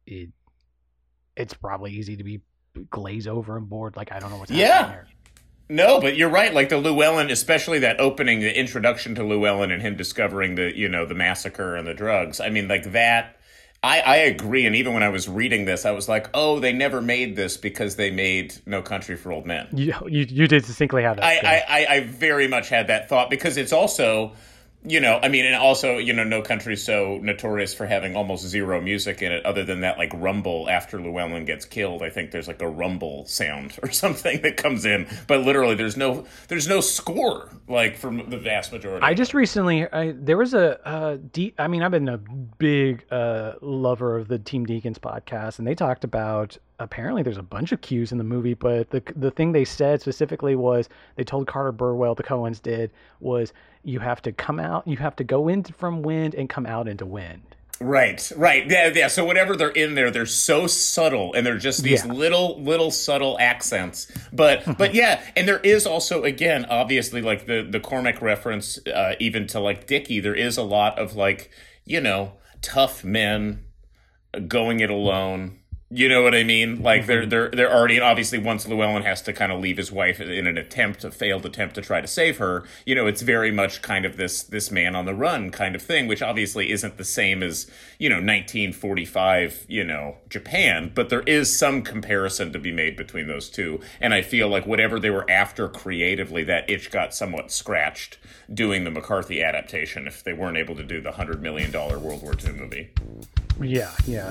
it 0.07 0.31
it's 1.37 1.53
probably 1.53 1.93
easy 1.93 2.17
to 2.17 2.25
be 2.25 2.41
glaze 2.91 3.27
over 3.27 3.57
and 3.57 3.69
bored 3.69 3.97
like 3.97 4.13
i 4.13 4.19
don't 4.19 4.31
know 4.31 4.37
what's 4.37 4.51
yeah. 4.51 4.67
happening 4.67 4.93
here 4.93 5.09
no, 5.69 6.01
but 6.01 6.17
you're 6.17 6.29
right. 6.29 6.53
Like 6.53 6.69
the 6.69 6.79
Llewellyn, 6.79 7.31
especially 7.31 7.79
that 7.81 7.99
opening, 7.99 8.41
the 8.41 8.57
introduction 8.57 9.15
to 9.15 9.25
Llewellyn 9.25 9.71
and 9.71 9.81
him 9.81 9.97
discovering 9.97 10.57
the, 10.57 10.77
you 10.77 10.89
know, 10.89 11.07
the 11.07 11.15
massacre 11.15 11.75
and 11.75 11.87
the 11.87 11.95
drugs. 11.95 12.41
I 12.41 12.51
mean, 12.51 12.69
like 12.69 12.93
that. 12.93 13.37
I, 13.83 14.01
I 14.01 14.17
agree. 14.17 14.65
And 14.65 14.75
even 14.77 14.95
when 14.95 15.03
I 15.03 15.11
was 15.11 15.29
reading 15.29 15.67
this, 15.67 15.85
I 15.85 15.91
was 15.91 16.09
like, 16.09 16.31
oh, 16.33 16.59
they 16.59 16.73
never 16.73 17.03
made 17.03 17.37
this 17.37 17.59
because 17.59 17.97
they 17.97 18.11
made 18.11 18.55
No 18.65 18.81
Country 18.81 19.15
for 19.15 19.31
Old 19.31 19.45
Men. 19.45 19.69
You, 19.73 19.95
you, 20.07 20.25
you 20.27 20.49
did 20.49 20.65
distinctly 20.65 21.03
have 21.03 21.17
that. 21.17 21.25
I, 21.25 21.37
I, 21.37 21.63
I, 21.69 21.87
I 21.97 22.01
very 22.01 22.49
much 22.49 22.71
had 22.71 22.87
that 22.87 23.11
thought 23.11 23.29
because 23.29 23.59
it's 23.59 23.75
also 23.75 24.33
you 24.87 25.01
know, 25.01 25.19
I 25.23 25.29
mean, 25.29 25.47
and 25.47 25.55
also, 25.55 25.97
you 25.97 26.13
know, 26.13 26.25
No 26.25 26.43
Country's 26.43 26.85
so 26.85 27.19
notorious 27.23 27.73
for 27.73 27.87
having 27.87 28.15
almost 28.17 28.47
zero 28.47 28.83
music 28.83 29.23
in 29.23 29.33
it, 29.33 29.45
other 29.47 29.65
than 29.65 29.81
that, 29.81 29.97
like 29.97 30.13
rumble 30.15 30.69
after 30.69 31.01
Llewellyn 31.01 31.47
gets 31.47 31.65
killed. 31.65 32.03
I 32.03 32.11
think 32.11 32.33
there's 32.33 32.49
like 32.49 32.61
a 32.61 32.69
rumble 32.69 33.25
sound 33.25 33.79
or 33.83 33.91
something 33.91 34.43
that 34.43 34.59
comes 34.59 34.85
in, 34.85 35.07
but 35.27 35.41
literally, 35.41 35.75
there's 35.75 35.97
no, 35.97 36.27
there's 36.49 36.69
no 36.69 36.83
score 36.83 37.49
like 37.67 37.97
from 37.97 38.29
the 38.29 38.37
vast 38.37 38.73
majority. 38.73 39.03
I 39.03 39.15
just 39.15 39.33
recently, 39.33 39.91
I, 39.91 40.13
there 40.13 40.37
was 40.37 40.53
a, 40.53 40.87
uh, 40.87 41.17
I 41.59 41.67
mean, 41.67 41.83
I've 41.83 41.91
been 41.91 42.11
a 42.11 42.19
big 42.19 43.07
uh, 43.11 43.55
lover 43.63 44.19
of 44.19 44.29
the 44.29 44.39
Team 44.39 44.67
Deakins 44.67 44.99
podcast, 44.99 45.59
and 45.59 45.67
they 45.67 45.75
talked 45.75 46.05
about 46.05 46.59
apparently 46.79 47.23
there's 47.23 47.39
a 47.39 47.43
bunch 47.43 47.73
of 47.73 47.81
cues 47.81 48.13
in 48.13 48.19
the 48.19 48.25
movie, 48.25 48.55
but 48.55 48.91
the 48.91 49.03
the 49.17 49.31
thing 49.31 49.53
they 49.53 49.65
said 49.65 50.01
specifically 50.01 50.57
was 50.57 50.89
they 51.17 51.25
told 51.25 51.47
Carter 51.47 51.73
Burwell, 51.73 52.15
the 52.15 52.23
Coens 52.23 52.61
did, 52.61 52.91
was 53.21 53.53
you 53.85 54.01
have 54.01 54.23
to 54.23 54.33
come 54.33 54.59
out, 54.59 54.87
you 54.87 54.97
have 54.97 55.17
to 55.17 55.25
go 55.25 55.49
in 55.49 55.63
from 55.65 56.03
wind 56.03 56.35
and 56.35 56.49
come 56.49 56.67
out 56.67 56.89
into 56.89 57.07
wind. 57.07 57.43
Right, 57.81 58.31
right, 58.37 58.71
yeah, 58.71 58.89
yeah. 58.95 59.09
So 59.09 59.25
whatever 59.25 59.57
they're 59.57 59.69
in 59.69 59.97
there, 59.97 60.11
they're 60.11 60.27
so 60.27 60.69
subtle, 60.69 61.35
and 61.35 61.45
they're 61.45 61.59
just 61.59 61.83
these 61.83 62.05
Yeah. 62.07 62.13
little, 62.13 62.63
little 62.63 62.93
subtle 62.93 63.37
accents. 63.41 64.11
But, 64.33 64.63
but 64.79 64.95
yeah, 64.95 65.21
and 65.37 65.47
there 65.49 65.59
is 65.59 65.85
also, 65.85 66.23
again, 66.23 66.67
obviously, 66.67 67.21
like 67.21 67.47
the 67.47 67.67
the 67.69 67.81
Cormac 67.81 68.23
reference, 68.23 68.79
uh, 68.87 69.17
even 69.19 69.47
to 69.49 69.61
like 69.61 69.87
Dickey. 69.89 70.21
There 70.21 70.37
is 70.37 70.57
a 70.57 70.63
lot 70.63 70.99
of 71.01 71.17
like, 71.17 71.51
you 71.85 72.01
know, 72.01 72.35
tough 72.63 73.03
men 73.03 73.65
going 74.47 74.79
it 74.81 74.91
alone. 74.91 75.59
You 75.95 76.09
know 76.09 76.25
what 76.25 76.35
I 76.35 76.43
mean? 76.43 76.83
Like 76.83 77.07
they're 77.07 77.21
mm-hmm. 77.21 77.31
they're 77.31 77.51
they're 77.51 77.73
already 77.73 77.95
and 77.95 78.05
obviously 78.05 78.37
once 78.37 78.67
Llewellyn 78.67 79.05
has 79.05 79.23
to 79.23 79.33
kind 79.33 79.53
of 79.53 79.61
leave 79.61 79.77
his 79.77 79.93
wife 79.93 80.21
in 80.21 80.49
an 80.49 80.59
attempt, 80.59 81.05
a 81.05 81.11
failed 81.13 81.47
attempt 81.47 81.77
to 81.77 81.83
try 81.83 82.01
to 82.01 82.09
save 82.09 82.39
her. 82.39 82.65
You 82.85 82.97
know, 82.97 83.07
it's 83.07 83.23
very 83.23 83.53
much 83.53 83.81
kind 83.81 84.05
of 84.05 84.17
this 84.17 84.43
this 84.43 84.73
man 84.73 84.97
on 84.97 85.05
the 85.05 85.15
run 85.15 85.53
kind 85.53 85.77
of 85.77 85.83
thing, 85.83 86.09
which 86.09 86.21
obviously 86.21 86.73
isn't 86.73 86.97
the 86.97 87.05
same 87.05 87.45
as 87.45 87.71
you 88.01 88.09
know 88.09 88.17
1945, 88.17 89.67
you 89.69 89.85
know 89.85 90.17
Japan, 90.29 90.91
but 90.93 91.11
there 91.11 91.23
is 91.23 91.57
some 91.57 91.81
comparison 91.81 92.53
to 92.53 92.59
be 92.59 92.73
made 92.73 92.97
between 92.97 93.29
those 93.29 93.49
two. 93.49 93.81
And 94.01 94.13
I 94.13 94.23
feel 94.23 94.49
like 94.49 94.67
whatever 94.67 94.99
they 94.99 95.11
were 95.11 95.31
after 95.31 95.69
creatively, 95.69 96.43
that 96.43 96.69
itch 96.69 96.91
got 96.91 97.15
somewhat 97.15 97.53
scratched 97.53 98.19
doing 98.53 98.83
the 98.83 98.91
McCarthy 98.91 99.45
adaptation 99.45 100.09
if 100.09 100.25
they 100.25 100.33
weren't 100.33 100.57
able 100.57 100.75
to 100.75 100.83
do 100.83 101.01
the 101.01 101.13
hundred 101.13 101.41
million 101.41 101.71
dollar 101.71 102.01
World 102.01 102.23
War 102.23 102.35
II 102.45 102.55
movie. 102.55 102.91
Yeah, 103.61 103.93
yeah. 104.09 104.29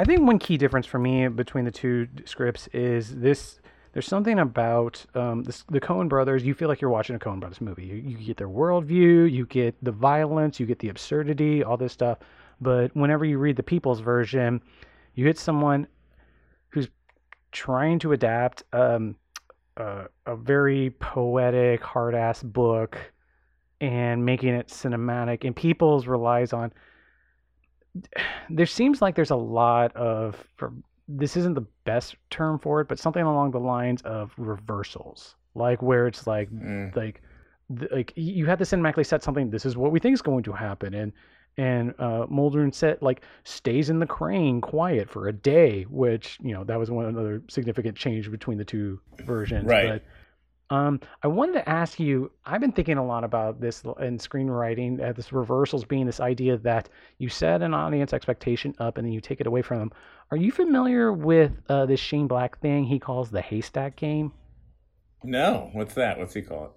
I 0.00 0.04
think 0.04 0.22
one 0.22 0.38
key 0.38 0.56
difference 0.56 0.86
for 0.86 0.98
me 0.98 1.28
between 1.28 1.66
the 1.66 1.70
two 1.70 2.08
scripts 2.24 2.68
is 2.68 3.14
this. 3.16 3.60
There's 3.92 4.06
something 4.06 4.38
about 4.38 5.04
um, 5.14 5.42
this, 5.42 5.62
the 5.68 5.78
Coen 5.78 6.08
Brothers. 6.08 6.42
You 6.42 6.54
feel 6.54 6.68
like 6.68 6.80
you're 6.80 6.88
watching 6.88 7.16
a 7.16 7.18
Coen 7.18 7.38
Brothers 7.38 7.60
movie. 7.60 7.84
You, 7.84 7.96
you 7.96 8.16
get 8.16 8.38
their 8.38 8.48
worldview, 8.48 9.30
you 9.30 9.44
get 9.44 9.76
the 9.84 9.92
violence, 9.92 10.58
you 10.58 10.64
get 10.64 10.78
the 10.78 10.88
absurdity, 10.88 11.62
all 11.62 11.76
this 11.76 11.92
stuff. 11.92 12.16
But 12.62 12.96
whenever 12.96 13.26
you 13.26 13.36
read 13.36 13.56
the 13.56 13.62
Peoples' 13.62 14.00
version, 14.00 14.62
you 15.16 15.26
get 15.26 15.38
someone 15.38 15.86
who's 16.70 16.88
trying 17.52 17.98
to 17.98 18.12
adapt 18.12 18.62
um, 18.72 19.16
a, 19.76 20.06
a 20.24 20.34
very 20.34 20.92
poetic, 20.98 21.82
hard 21.82 22.14
ass 22.14 22.42
book 22.42 22.96
and 23.82 24.24
making 24.24 24.54
it 24.54 24.68
cinematic. 24.68 25.44
And 25.44 25.54
Peoples 25.54 26.06
relies 26.06 26.54
on. 26.54 26.72
There 28.48 28.66
seems 28.66 29.02
like 29.02 29.14
there's 29.14 29.30
a 29.30 29.36
lot 29.36 29.94
of. 29.96 30.42
For, 30.56 30.72
this 31.08 31.36
isn't 31.36 31.54
the 31.54 31.66
best 31.84 32.14
term 32.30 32.58
for 32.58 32.80
it, 32.80 32.88
but 32.88 32.98
something 32.98 33.22
along 33.24 33.50
the 33.50 33.58
lines 33.58 34.00
of 34.02 34.32
reversals, 34.36 35.34
like 35.54 35.82
where 35.82 36.06
it's 36.06 36.26
like 36.26 36.48
Mm. 36.50 36.94
like 36.94 37.22
like 37.90 38.12
you 38.16 38.46
have 38.46 38.58
to 38.58 38.64
cinematically 38.64 39.06
set 39.06 39.22
something. 39.22 39.50
This 39.50 39.66
is 39.66 39.76
what 39.76 39.92
we 39.92 39.98
think 39.98 40.14
is 40.14 40.22
going 40.22 40.44
to 40.44 40.52
happen, 40.52 40.94
and 40.94 41.12
and 41.56 41.94
uh, 41.98 42.26
Muldrow 42.26 42.72
set 42.72 43.02
like 43.02 43.22
stays 43.44 43.90
in 43.90 43.98
the 43.98 44.06
crane 44.06 44.60
quiet 44.60 45.10
for 45.10 45.26
a 45.28 45.32
day, 45.32 45.82
which 45.84 46.38
you 46.40 46.52
know 46.54 46.62
that 46.64 46.78
was 46.78 46.90
one 46.90 47.06
another 47.06 47.42
significant 47.48 47.96
change 47.96 48.30
between 48.30 48.58
the 48.58 48.64
two 48.64 49.00
versions. 49.24 49.66
Right. 49.66 49.88
But 49.88 50.04
um, 50.70 51.00
I 51.22 51.28
wanted 51.28 51.54
to 51.54 51.68
ask 51.68 51.98
you. 51.98 52.30
I've 52.46 52.60
been 52.60 52.72
thinking 52.72 52.96
a 52.96 53.04
lot 53.04 53.24
about 53.24 53.60
this 53.60 53.82
in 54.00 54.18
screenwriting. 54.18 55.02
Uh, 55.02 55.12
this 55.12 55.32
reversals 55.32 55.84
being 55.84 56.06
this 56.06 56.20
idea 56.20 56.56
that 56.58 56.88
you 57.18 57.28
set 57.28 57.62
an 57.62 57.74
audience 57.74 58.12
expectation 58.12 58.74
up 58.78 58.96
and 58.96 59.06
then 59.06 59.12
you 59.12 59.20
take 59.20 59.40
it 59.40 59.46
away 59.46 59.62
from 59.62 59.80
them. 59.80 59.92
Are 60.30 60.36
you 60.36 60.52
familiar 60.52 61.12
with 61.12 61.52
uh, 61.68 61.86
this 61.86 61.98
Shane 61.98 62.28
Black 62.28 62.60
thing 62.60 62.84
he 62.84 63.00
calls 63.00 63.30
the 63.30 63.42
haystack 63.42 63.96
game? 63.96 64.32
No, 65.24 65.70
what's 65.72 65.94
that? 65.94 66.18
What's 66.18 66.34
he 66.34 66.42
call 66.42 66.66
it? 66.66 66.70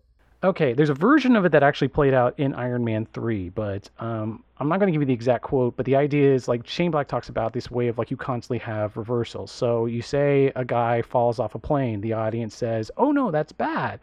Okay, 0.43 0.73
there's 0.73 0.89
a 0.89 0.93
version 0.93 1.37
of 1.37 1.45
it 1.45 1.53
that 1.53 1.63
actually 1.63 1.87
played 1.87 2.13
out 2.13 2.37
in 2.37 2.53
Iron 2.53 2.83
Man 2.83 3.07
3, 3.13 3.49
but 3.49 3.89
um, 3.99 4.43
I'm 4.57 4.67
not 4.67 4.79
going 4.79 4.87
to 4.87 4.91
give 4.91 5.01
you 5.01 5.05
the 5.05 5.13
exact 5.13 5.43
quote, 5.43 5.77
but 5.77 5.85
the 5.85 5.95
idea 5.95 6.33
is 6.33 6.49
like 6.49 6.67
Shane 6.67 6.91
Black 6.91 7.07
talks 7.07 7.29
about 7.29 7.53
this 7.53 7.71
way 7.71 7.87
of 7.87 7.97
like 7.97 8.11
you 8.11 8.17
constantly 8.17 8.57
have 8.59 8.97
reversals. 8.97 9.51
So 9.51 9.85
you 9.85 10.01
say 10.01 10.51
a 10.57 10.65
guy 10.65 11.01
falls 11.01 11.39
off 11.39 11.55
a 11.55 11.59
plane, 11.59 12.01
the 12.01 12.11
audience 12.11 12.55
says, 12.55 12.91
oh 12.97 13.13
no, 13.13 13.31
that's 13.31 13.53
bad. 13.53 14.01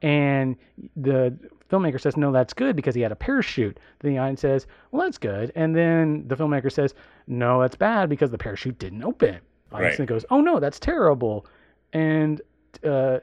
And 0.00 0.56
the 0.96 1.36
filmmaker 1.70 2.00
says, 2.00 2.16
no, 2.16 2.32
that's 2.32 2.54
good 2.54 2.76
because 2.76 2.94
he 2.94 3.02
had 3.02 3.12
a 3.12 3.16
parachute. 3.16 3.78
Then 3.98 4.12
the 4.12 4.18
audience 4.18 4.40
says, 4.40 4.66
well, 4.90 5.02
that's 5.02 5.18
good. 5.18 5.52
And 5.54 5.76
then 5.76 6.26
the 6.28 6.36
filmmaker 6.36 6.72
says, 6.72 6.94
no, 7.26 7.60
that's 7.60 7.76
bad 7.76 8.08
because 8.08 8.30
the 8.30 8.38
parachute 8.38 8.78
didn't 8.78 9.02
open. 9.04 9.38
Audience 9.72 9.98
Right. 9.98 10.08
goes, 10.08 10.24
oh 10.30 10.40
no, 10.40 10.60
that's 10.60 10.78
terrible. 10.78 11.46
And 11.92 12.40
uh, 12.84 13.18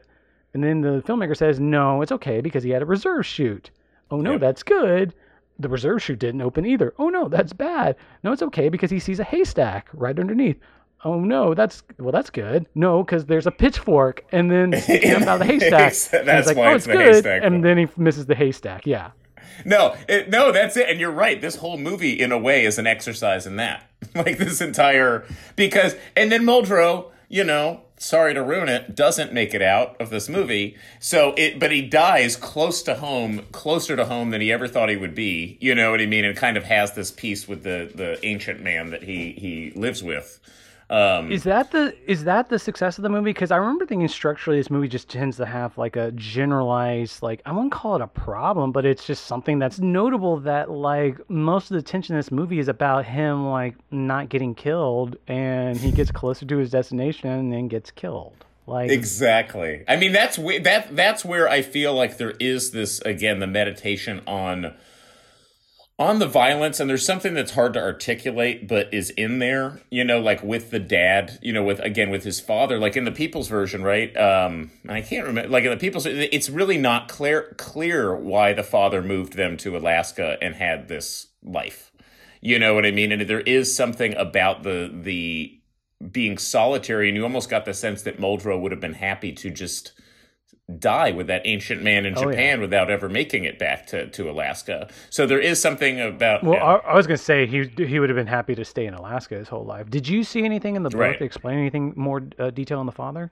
and 0.53 0.63
then 0.63 0.81
the 0.81 1.01
filmmaker 1.05 1.35
says, 1.35 1.59
no, 1.59 2.01
it's 2.01 2.11
okay 2.11 2.41
because 2.41 2.63
he 2.63 2.69
had 2.71 2.81
a 2.81 2.85
reserve 2.85 3.25
chute. 3.25 3.71
Oh, 4.09 4.17
no, 4.21 4.33
Yep. 4.33 4.41
that's 4.41 4.63
good. 4.63 5.13
The 5.59 5.69
reserve 5.69 6.01
chute 6.01 6.19
didn't 6.19 6.41
open 6.41 6.65
either. 6.65 6.93
Oh, 6.97 7.09
no, 7.09 7.27
that's 7.29 7.53
bad. 7.53 7.95
No, 8.23 8.31
it's 8.31 8.41
okay 8.41 8.69
because 8.69 8.89
he 8.91 8.99
sees 8.99 9.19
a 9.19 9.23
haystack 9.23 9.87
right 9.93 10.17
underneath. 10.19 10.57
Oh, 11.03 11.19
no, 11.19 11.53
that's, 11.53 11.81
well, 11.97 12.11
that's 12.11 12.29
good. 12.29 12.67
No, 12.75 13.03
because 13.03 13.25
there's 13.25 13.47
a 13.47 13.51
pitchfork 13.51 14.23
and 14.31 14.51
then 14.51 14.73
sticking 14.81 15.13
up 15.13 15.21
out 15.23 15.41
of 15.41 15.47
the 15.47 15.53
haystack. 15.53 15.93
That's 16.25 16.47
like, 16.47 16.57
oh, 16.57 16.59
why 16.59 16.71
oh, 16.71 16.75
it's 16.75 16.85
it's 16.85 16.95
good. 16.95 17.13
haystack 17.13 17.41
And 17.43 17.63
then 17.63 17.77
he 17.77 17.87
misses 17.97 18.25
the 18.25 18.35
haystack. 18.35 18.85
Yeah. 18.85 19.11
no, 19.65 19.95
it, 20.07 20.29
no, 20.29 20.51
that's 20.51 20.77
it. 20.77 20.89
And 20.89 20.99
you're 20.99 21.11
right. 21.11 21.39
This 21.41 21.55
whole 21.57 21.77
movie, 21.77 22.19
in 22.19 22.31
a 22.31 22.37
way, 22.37 22.65
is 22.65 22.77
an 22.77 22.87
exercise 22.87 23.45
in 23.47 23.55
that. 23.57 23.89
like 24.15 24.37
this 24.37 24.61
entire 24.61 25.25
because, 25.55 25.95
and 26.17 26.31
then 26.31 26.43
Muldrow, 26.43 27.11
you 27.29 27.43
know, 27.43 27.81
sorry 28.01 28.33
to 28.33 28.41
ruin 28.41 28.67
it, 28.67 28.95
doesn't 28.95 29.31
make 29.31 29.53
it 29.53 29.61
out 29.61 29.95
of 30.01 30.09
this 30.09 30.27
movie. 30.27 30.75
So 30.99 31.33
it, 31.37 31.59
but 31.59 31.71
he 31.71 31.81
dies 31.81 32.35
close 32.35 32.81
to 32.83 32.95
home, 32.95 33.45
closer 33.51 33.95
to 33.95 34.05
home 34.05 34.31
than 34.31 34.41
he 34.41 34.51
ever 34.51 34.67
thought 34.67 34.89
he 34.89 34.97
would 34.97 35.15
be. 35.15 35.57
You 35.61 35.75
know 35.75 35.91
what 35.91 36.01
I 36.01 36.07
mean? 36.07 36.25
And 36.25 36.35
kind 36.35 36.57
of 36.57 36.63
has 36.63 36.93
this 36.93 37.11
peace 37.11 37.47
with 37.47 37.63
the 37.63 37.91
the 37.93 38.23
ancient 38.25 38.61
man 38.61 38.89
that 38.89 39.03
he 39.03 39.33
he 39.33 39.71
lives 39.79 40.03
with. 40.03 40.39
Um, 40.91 41.31
is 41.31 41.43
that 41.43 41.71
the 41.71 41.95
is 42.05 42.25
that 42.25 42.49
the 42.49 42.59
success 42.59 42.97
of 42.97 43.03
the 43.03 43.09
movie? 43.09 43.29
Because 43.29 43.49
I 43.49 43.55
remember 43.55 43.85
thinking 43.85 44.09
structurally, 44.09 44.59
this 44.59 44.69
movie 44.69 44.89
just 44.89 45.07
tends 45.07 45.37
to 45.37 45.45
have 45.45 45.77
like 45.77 45.95
a 45.95 46.11
generalized, 46.11 47.23
like 47.23 47.41
I 47.45 47.53
wouldn't 47.53 47.71
call 47.71 47.95
it 47.95 48.01
a 48.01 48.07
problem, 48.07 48.73
but 48.73 48.85
it's 48.85 49.05
just 49.05 49.25
something 49.25 49.57
that's 49.57 49.79
notable. 49.79 50.41
That 50.41 50.69
like 50.69 51.17
most 51.29 51.71
of 51.71 51.75
the 51.75 51.81
tension 51.81 52.15
in 52.15 52.19
this 52.19 52.29
movie 52.29 52.59
is 52.59 52.67
about 52.67 53.05
him 53.05 53.47
like 53.47 53.75
not 53.89 54.27
getting 54.27 54.53
killed, 54.53 55.15
and 55.29 55.77
he 55.77 55.91
gets 55.91 56.11
closer 56.11 56.45
to 56.45 56.57
his 56.57 56.71
destination 56.71 57.29
and 57.29 57.53
then 57.53 57.69
gets 57.69 57.89
killed. 57.89 58.43
Like 58.67 58.91
exactly. 58.91 59.85
I 59.87 59.95
mean, 59.95 60.11
that's 60.11 60.35
that 60.35 60.93
that's 60.93 61.23
where 61.23 61.47
I 61.47 61.61
feel 61.61 61.93
like 61.93 62.17
there 62.17 62.33
is 62.37 62.71
this 62.71 62.99
again 63.01 63.39
the 63.39 63.47
meditation 63.47 64.21
on 64.27 64.73
on 66.01 66.17
the 66.17 66.27
violence 66.27 66.79
and 66.79 66.89
there's 66.89 67.05
something 67.05 67.35
that's 67.35 67.51
hard 67.51 67.73
to 67.73 67.79
articulate 67.79 68.67
but 68.67 68.91
is 68.91 69.11
in 69.11 69.37
there 69.37 69.79
you 69.91 70.03
know 70.03 70.19
like 70.19 70.41
with 70.41 70.71
the 70.71 70.79
dad 70.79 71.37
you 71.43 71.53
know 71.53 71.61
with 71.61 71.79
again 71.81 72.09
with 72.09 72.23
his 72.23 72.39
father 72.39 72.79
like 72.79 72.97
in 72.97 73.05
the 73.05 73.11
peoples' 73.11 73.47
version 73.47 73.83
right? 73.83 74.17
Um 74.17 74.71
i 74.89 75.01
can't 75.01 75.27
remember 75.27 75.47
like 75.47 75.63
in 75.63 75.69
the 75.69 75.77
peoples' 75.77 76.07
it's 76.07 76.49
really 76.49 76.79
not 76.79 77.07
clear 77.07 77.53
clear 77.59 78.15
why 78.15 78.51
the 78.51 78.63
father 78.63 79.03
moved 79.03 79.33
them 79.33 79.57
to 79.57 79.77
alaska 79.77 80.37
and 80.41 80.55
had 80.55 80.87
this 80.87 81.27
life. 81.43 81.91
You 82.41 82.57
know 82.57 82.73
what 82.73 82.85
i 82.87 82.91
mean? 82.91 83.11
And 83.11 83.21
there 83.29 83.41
is 83.41 83.75
something 83.75 84.15
about 84.15 84.63
the 84.63 84.89
the 84.91 85.55
being 86.11 86.39
solitary 86.39 87.09
and 87.09 87.15
you 87.15 87.21
almost 87.21 87.47
got 87.47 87.65
the 87.65 87.75
sense 87.75 88.01
that 88.01 88.19
muldrow 88.19 88.59
would 88.59 88.71
have 88.71 88.81
been 88.81 88.95
happy 88.95 89.31
to 89.33 89.51
just 89.51 89.91
die 90.79 91.11
with 91.11 91.27
that 91.27 91.41
ancient 91.45 91.81
man 91.81 92.05
in 92.05 92.15
Japan 92.15 92.31
oh, 92.31 92.35
yeah. 92.35 92.57
without 92.57 92.89
ever 92.89 93.09
making 93.09 93.45
it 93.45 93.59
back 93.59 93.87
to, 93.87 94.07
to 94.07 94.29
Alaska. 94.29 94.89
So 95.09 95.25
there 95.25 95.39
is 95.39 95.61
something 95.61 95.99
about. 95.99 96.43
Well. 96.43 96.61
I, 96.61 96.75
I, 96.91 96.95
was 96.95 97.07
going 97.07 97.17
to 97.17 97.23
say 97.23 97.45
he 97.45 97.69
he 97.85 97.99
would 97.99 98.09
have 98.09 98.15
been 98.15 98.27
happy 98.27 98.55
to 98.55 98.65
stay 98.65 98.85
in 98.85 98.93
Alaska 98.93 99.35
his 99.35 99.47
whole 99.47 99.65
life. 99.65 99.89
Did 99.89 100.07
you 100.07 100.23
see 100.23 100.43
anything 100.43 100.75
in 100.75 100.83
the 100.83 100.89
book 100.89 100.99
right. 100.99 101.21
explain 101.21 101.57
anything 101.57 101.93
more 101.95 102.21
uh, 102.37 102.49
detail 102.51 102.79
on 102.79 102.85
the 102.85 102.91
father? 102.91 103.31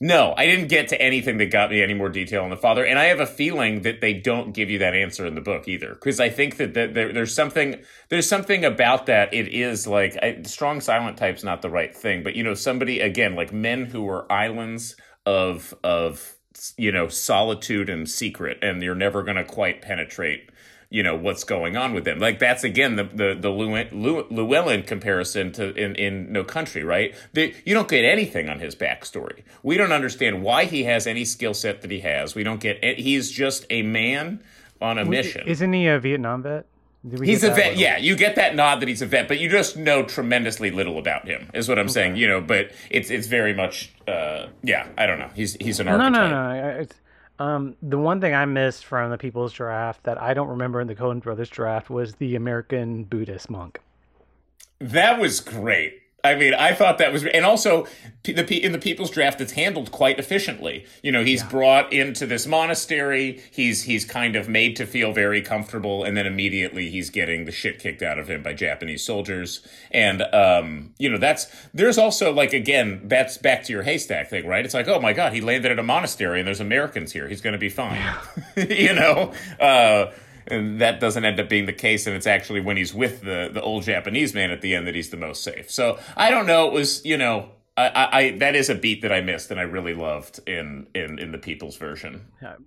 No, 0.00 0.34
I 0.36 0.46
didn't 0.46 0.68
get 0.68 0.88
to 0.88 1.00
anything 1.00 1.38
that 1.38 1.52
got 1.52 1.70
me 1.70 1.80
any 1.80 1.94
more 1.94 2.08
detail 2.08 2.42
on 2.42 2.50
the 2.50 2.56
father, 2.56 2.84
and 2.84 2.98
I 2.98 3.04
have 3.04 3.20
a 3.20 3.26
feeling 3.26 3.82
that 3.82 4.00
they 4.00 4.12
don't 4.12 4.52
give 4.52 4.68
you 4.68 4.78
that 4.80 4.92
answer 4.92 5.24
in 5.24 5.36
the 5.36 5.40
book 5.40 5.68
either, 5.68 5.94
because 5.94 6.18
I 6.18 6.30
think 6.30 6.56
that, 6.56 6.74
that 6.74 6.94
there, 6.94 7.12
there's 7.12 7.32
something 7.32 7.80
there's 8.08 8.28
something 8.28 8.64
about 8.64 9.06
that. 9.06 9.32
It 9.32 9.48
is 9.48 9.86
like 9.86 10.16
I, 10.20 10.42
strong 10.42 10.80
silent 10.80 11.16
type's 11.16 11.44
not 11.44 11.62
the 11.62 11.70
right 11.70 11.94
thing, 11.94 12.24
but 12.24 12.34
you 12.34 12.42
know 12.42 12.54
somebody 12.54 12.98
again 12.98 13.36
like 13.36 13.52
men 13.52 13.84
who 13.84 14.02
were 14.02 14.30
islands 14.32 14.96
of 15.26 15.74
of 15.82 16.36
you 16.76 16.92
know 16.92 17.08
solitude 17.08 17.88
and 17.88 18.08
secret 18.08 18.58
and 18.62 18.82
you're 18.82 18.94
never 18.94 19.22
going 19.22 19.36
to 19.36 19.44
quite 19.44 19.82
penetrate 19.82 20.50
you 20.94 21.02
know 21.02 21.16
what's 21.16 21.42
going 21.42 21.76
on 21.76 21.92
with 21.92 22.04
them. 22.04 22.20
Like 22.20 22.38
that's 22.38 22.62
again 22.62 22.94
the 22.94 23.02
the 23.02 23.34
the 23.34 23.50
llewellyn 23.50 24.84
comparison 24.84 25.50
to 25.52 25.74
in 25.74 25.96
in 25.96 26.32
no 26.32 26.44
country 26.44 26.84
right? 26.84 27.14
The, 27.32 27.52
you 27.64 27.74
don't 27.74 27.88
get 27.88 28.04
anything 28.04 28.48
on 28.48 28.60
his 28.60 28.76
backstory. 28.76 29.42
We 29.64 29.76
don't 29.76 29.90
understand 29.90 30.44
why 30.44 30.66
he 30.66 30.84
has 30.84 31.08
any 31.08 31.24
skill 31.24 31.52
set 31.52 31.82
that 31.82 31.90
he 31.90 32.00
has. 32.00 32.36
We 32.36 32.44
don't 32.44 32.60
get 32.60 32.82
he's 32.84 33.32
just 33.32 33.66
a 33.70 33.82
man 33.82 34.44
on 34.80 34.98
a 34.98 35.04
mission. 35.04 35.46
isn't 35.48 35.72
he 35.72 35.88
a 35.88 35.98
vietnam 35.98 36.42
vet 36.44 36.66
He's 37.22 37.44
a 37.44 37.50
vet. 37.50 37.76
Yeah, 37.76 37.98
you 37.98 38.16
get 38.16 38.36
that 38.36 38.54
nod 38.54 38.80
that 38.80 38.88
he's 38.88 39.02
a 39.02 39.06
vet, 39.06 39.28
but 39.28 39.38
you 39.38 39.50
just 39.50 39.76
know 39.76 40.04
tremendously 40.04 40.70
little 40.70 40.98
about 40.98 41.26
him. 41.28 41.50
Is 41.52 41.68
what 41.68 41.78
I'm 41.78 41.86
okay. 41.86 41.92
saying. 41.92 42.16
You 42.16 42.28
know, 42.28 42.40
but 42.40 42.72
it's 42.90 43.10
it's 43.10 43.26
very 43.26 43.52
much. 43.52 43.92
Uh, 44.08 44.46
yeah, 44.62 44.88
I 44.96 45.06
don't 45.06 45.18
know. 45.18 45.30
He's 45.34 45.54
he's 45.54 45.80
an 45.80 45.88
archetype. 45.88 46.12
No, 46.12 46.28
no, 46.28 46.52
no. 46.52 46.80
It's, 46.80 46.94
um, 47.38 47.76
the 47.82 47.98
one 47.98 48.20
thing 48.20 48.34
I 48.34 48.44
missed 48.46 48.86
from 48.86 49.10
the 49.10 49.18
Peoples' 49.18 49.52
Draft 49.52 50.04
that 50.04 50.20
I 50.22 50.34
don't 50.34 50.48
remember 50.48 50.80
in 50.80 50.86
the 50.86 50.94
Coen 50.94 51.20
Brothers 51.20 51.50
draft 51.50 51.90
was 51.90 52.14
the 52.14 52.36
American 52.36 53.04
Buddhist 53.04 53.50
monk. 53.50 53.80
That 54.78 55.18
was 55.20 55.40
great. 55.40 56.00
I 56.24 56.34
mean, 56.36 56.54
I 56.54 56.72
thought 56.72 56.96
that 56.98 57.12
was, 57.12 57.24
and 57.26 57.44
also 57.44 57.86
the 58.22 58.64
in 58.64 58.72
the 58.72 58.78
Peoples' 58.78 59.10
Draft, 59.10 59.42
it's 59.42 59.52
handled 59.52 59.92
quite 59.92 60.18
efficiently. 60.18 60.86
You 61.02 61.12
know, 61.12 61.22
he's 61.22 61.42
yeah. 61.42 61.50
brought 61.50 61.92
into 61.92 62.26
this 62.26 62.46
monastery. 62.46 63.42
He's 63.50 63.82
he's 63.82 64.06
kind 64.06 64.34
of 64.34 64.48
made 64.48 64.74
to 64.76 64.86
feel 64.86 65.12
very 65.12 65.42
comfortable, 65.42 66.02
and 66.02 66.16
then 66.16 66.26
immediately 66.26 66.88
he's 66.88 67.10
getting 67.10 67.44
the 67.44 67.52
shit 67.52 67.78
kicked 67.78 68.02
out 68.02 68.18
of 68.18 68.30
him 68.30 68.42
by 68.42 68.54
Japanese 68.54 69.04
soldiers. 69.04 69.60
And 69.90 70.22
um, 70.22 70.94
you 70.98 71.10
know, 71.10 71.18
that's 71.18 71.46
there's 71.74 71.98
also 71.98 72.32
like 72.32 72.54
again, 72.54 73.02
that's 73.04 73.36
back 73.36 73.64
to 73.64 73.72
your 73.72 73.82
haystack 73.82 74.30
thing, 74.30 74.46
right? 74.46 74.64
It's 74.64 74.74
like, 74.74 74.88
oh 74.88 75.00
my 75.00 75.12
god, 75.12 75.34
he 75.34 75.42
landed 75.42 75.70
at 75.72 75.78
a 75.78 75.82
monastery, 75.82 76.40
and 76.40 76.46
there's 76.46 76.60
Americans 76.60 77.12
here. 77.12 77.28
He's 77.28 77.42
going 77.42 77.52
to 77.52 77.58
be 77.58 77.68
fine. 77.68 78.00
you 78.56 78.94
know. 78.94 79.34
Uh, 79.60 80.10
that 80.48 81.00
doesn't 81.00 81.24
end 81.24 81.40
up 81.40 81.48
being 81.48 81.66
the 81.66 81.72
case 81.72 82.06
and 82.06 82.14
it's 82.14 82.26
actually 82.26 82.60
when 82.60 82.76
he's 82.76 82.94
with 82.94 83.22
the 83.22 83.50
the 83.52 83.62
old 83.62 83.82
japanese 83.82 84.34
man 84.34 84.50
at 84.50 84.60
the 84.60 84.74
end 84.74 84.86
that 84.86 84.94
he's 84.94 85.10
the 85.10 85.16
most 85.16 85.42
safe. 85.42 85.70
So 85.70 85.98
i 86.16 86.30
don't 86.30 86.46
know. 86.46 86.66
It 86.68 86.72
was 86.72 87.04
you 87.04 87.16
know 87.16 87.50
I, 87.76 88.08
I, 88.12 88.30
that 88.38 88.54
is 88.54 88.70
a 88.70 88.74
beat 88.76 89.02
that 89.02 89.10
I 89.10 89.20
missed 89.20 89.50
and 89.50 89.58
I 89.58 89.64
really 89.64 89.94
loved 89.94 90.38
in 90.46 90.86
in 90.94 91.18
in 91.18 91.32
the 91.32 91.38
Peoples' 91.38 91.76
version. 91.76 92.24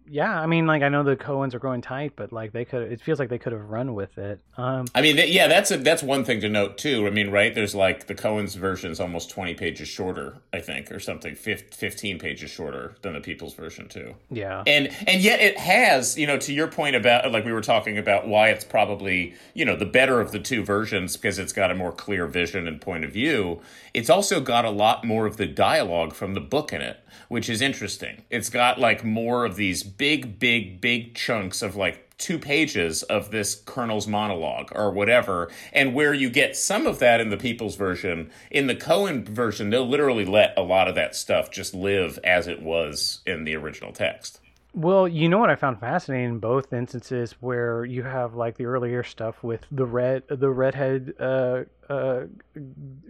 Yeah, 0.09 0.37
I 0.37 0.47
mean, 0.47 0.67
like 0.67 0.83
I 0.83 0.89
know 0.89 1.03
the 1.03 1.15
Coens 1.15 1.53
are 1.53 1.59
growing 1.59 1.81
tight, 1.81 2.13
but 2.17 2.33
like 2.33 2.51
they 2.51 2.65
could, 2.65 2.91
it 2.91 2.99
feels 2.99 3.17
like 3.17 3.29
they 3.29 3.37
could 3.37 3.53
have 3.53 3.69
run 3.69 3.93
with 3.93 4.17
it. 4.17 4.41
Um, 4.57 4.85
I 4.93 5.01
mean, 5.01 5.17
yeah, 5.27 5.47
that's 5.47 5.71
a, 5.71 5.77
that's 5.77 6.03
one 6.03 6.25
thing 6.25 6.41
to 6.41 6.49
note 6.49 6.77
too. 6.77 7.07
I 7.07 7.11
mean, 7.11 7.31
right? 7.31 7.55
There's 7.55 7.73
like 7.73 8.07
the 8.07 8.15
Coens 8.15 8.57
version 8.57 8.91
is 8.91 8.99
almost 8.99 9.29
20 9.29 9.53
pages 9.53 9.87
shorter, 9.87 10.39
I 10.51 10.59
think, 10.59 10.91
or 10.91 10.99
something, 10.99 11.35
15 11.35 12.19
pages 12.19 12.51
shorter 12.51 12.95
than 13.01 13.13
the 13.13 13.21
Peoples' 13.21 13.53
version 13.53 13.87
too. 13.87 14.15
Yeah, 14.29 14.63
and 14.67 14.89
and 15.07 15.21
yet 15.21 15.39
it 15.39 15.57
has, 15.57 16.17
you 16.17 16.27
know, 16.27 16.37
to 16.39 16.53
your 16.53 16.67
point 16.67 16.97
about 16.97 17.31
like 17.31 17.45
we 17.45 17.53
were 17.53 17.61
talking 17.61 17.97
about 17.97 18.27
why 18.27 18.49
it's 18.49 18.65
probably 18.65 19.35
you 19.53 19.63
know 19.63 19.77
the 19.77 19.85
better 19.85 20.19
of 20.19 20.33
the 20.33 20.39
two 20.39 20.65
versions 20.65 21.15
because 21.15 21.39
it's 21.39 21.53
got 21.53 21.71
a 21.71 21.75
more 21.75 21.93
clear 21.93 22.27
vision 22.27 22.67
and 22.67 22.81
point 22.81 23.05
of 23.05 23.13
view. 23.13 23.61
It's 23.93 24.09
also 24.09 24.41
got 24.41 24.65
a 24.65 24.69
lot 24.69 24.96
more 25.03 25.25
of 25.25 25.37
the 25.37 25.47
dialogue 25.47 26.13
from 26.13 26.33
the 26.33 26.41
book 26.41 26.73
in 26.73 26.81
it, 26.81 26.99
which 27.27 27.49
is 27.49 27.61
interesting. 27.61 28.23
It's 28.29 28.49
got 28.49 28.79
like 28.79 29.03
more 29.03 29.45
of 29.45 29.55
these 29.55 29.83
big, 29.83 30.39
big, 30.39 30.81
big 30.81 31.15
chunks 31.15 31.61
of 31.61 31.75
like 31.75 32.07
two 32.17 32.39
pages 32.39 33.03
of 33.03 33.29
this 33.29 33.55
colonel's 33.55 34.07
monologue 34.07 34.71
or 34.73 34.91
whatever 34.91 35.49
and 35.71 35.93
where 35.93 36.13
you 36.13 36.29
get 36.29 36.55
some 36.55 36.87
of 36.87 36.99
that 36.99 37.21
in 37.21 37.29
the 37.29 37.37
peoples' 37.37 37.75
version 37.75 38.31
in 38.49 38.65
the 38.65 38.75
coen 38.75 39.27
version 39.27 39.69
they'll 39.69 39.87
literally 39.87 40.25
let 40.25 40.57
a 40.57 40.61
lot 40.61 40.87
of 40.87 40.95
that 40.95 41.15
stuff 41.15 41.51
just 41.51 41.75
live 41.75 42.17
as 42.23 42.47
it 42.47 42.61
was 42.61 43.19
in 43.27 43.43
the 43.43 43.55
original 43.55 43.91
text 43.91 44.39
well, 44.77 45.07
you 45.07 45.27
know 45.27 45.39
what 45.39 45.49
I 45.49 45.55
found 45.55 45.79
fascinating 45.79 46.29
in 46.29 46.39
both 46.39 46.71
instances 46.71 47.31
where 47.39 47.83
you 47.83 48.03
have 48.03 48.35
like 48.35 48.57
the 48.57 48.65
earlier 48.65 49.01
stuff 49.01 49.41
with 49.41 49.65
the 49.71 49.87
red, 49.87 50.21
the 50.29 50.51
redhead 50.51 51.15
uh, 51.19 51.63
uh, 51.89 52.25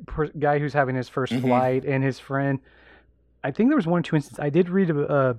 per- 0.06 0.30
guy 0.30 0.60
who's 0.60 0.72
having 0.72 0.96
his 0.96 1.10
1st 1.10 1.28
mm-hmm. 1.28 1.48
flight 1.48 1.84
and 1.84 2.06
his 2.06 2.20
friend. 2.20 2.60
I 3.44 3.52
think 3.52 3.70
there 3.70 3.76
was 3.76 3.86
one 3.86 4.00
or 4.00 4.04
two 4.04 4.16
instances. 4.16 4.40
I 4.40 4.50
did 4.50 4.70
read 4.70 4.92
a, 4.92 5.02
uh, 5.02 5.34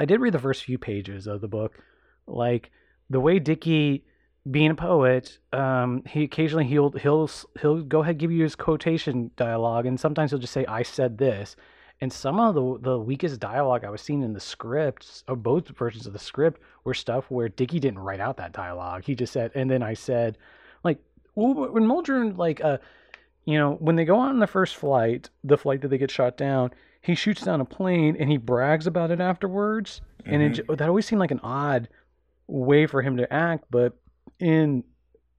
I 0.00 0.06
did 0.06 0.22
read 0.22 0.32
the 0.32 0.38
first 0.38 0.64
few 0.64 0.78
pages 0.78 1.26
of 1.26 1.42
the 1.42 1.48
book, 1.48 1.74
like 2.26 2.70
the 3.10 3.20
way 3.20 3.38
Dickey, 3.38 4.06
being 4.50 4.70
a 4.70 4.74
poet, 4.74 5.36
um, 5.52 6.02
he 6.08 6.24
occasionally 6.24 6.64
he'll 6.64 6.92
he'll 6.92 7.30
he'll 7.60 7.82
go 7.82 8.00
ahead 8.00 8.12
and 8.12 8.20
give 8.20 8.32
you 8.32 8.42
his 8.42 8.56
quotation 8.56 9.32
dialogue, 9.36 9.84
and 9.84 10.00
sometimes 10.00 10.30
he'll 10.30 10.40
just 10.40 10.54
say, 10.54 10.64
"I 10.64 10.82
said 10.82 11.18
this." 11.18 11.56
And 12.00 12.12
some 12.12 12.38
of 12.38 12.54
the 12.54 12.78
the 12.90 12.98
weakest 12.98 13.40
dialogue 13.40 13.84
I 13.84 13.90
was 13.90 14.00
seeing 14.00 14.22
in 14.22 14.32
the 14.32 14.40
scripts 14.40 15.24
of 15.28 15.42
both 15.42 15.68
versions 15.68 16.06
of 16.06 16.12
the 16.12 16.18
script 16.18 16.60
were 16.84 16.94
stuff 16.94 17.30
where 17.30 17.48
Dickey 17.48 17.80
didn't 17.80 17.98
write 17.98 18.20
out 18.20 18.36
that 18.36 18.52
dialogue. 18.52 19.04
He 19.04 19.14
just 19.14 19.32
said, 19.32 19.50
and 19.54 19.70
then 19.70 19.82
I 19.82 19.94
said, 19.94 20.38
like, 20.84 20.98
well, 21.34 21.54
when 21.72 21.84
Muldrow, 21.84 22.36
like, 22.36 22.62
uh, 22.62 22.78
you 23.44 23.58
know, 23.58 23.74
when 23.74 23.96
they 23.96 24.04
go 24.04 24.18
on 24.18 24.38
the 24.38 24.46
first 24.46 24.76
flight, 24.76 25.30
the 25.44 25.58
flight 25.58 25.80
that 25.82 25.88
they 25.88 25.98
get 25.98 26.10
shot 26.10 26.36
down, 26.36 26.70
he 27.00 27.14
shoots 27.14 27.42
down 27.42 27.60
a 27.60 27.64
plane 27.64 28.16
and 28.18 28.30
he 28.30 28.36
brags 28.36 28.86
about 28.86 29.10
it 29.10 29.20
afterwards, 29.20 30.00
mm-hmm. 30.22 30.34
and 30.34 30.42
it, 30.42 30.52
mm-hmm. 30.66 30.74
that 30.74 30.88
always 30.88 31.06
seemed 31.06 31.20
like 31.20 31.30
an 31.30 31.40
odd 31.42 31.88
way 32.46 32.86
for 32.86 33.02
him 33.02 33.16
to 33.16 33.32
act, 33.32 33.64
but 33.70 33.96
in 34.40 34.82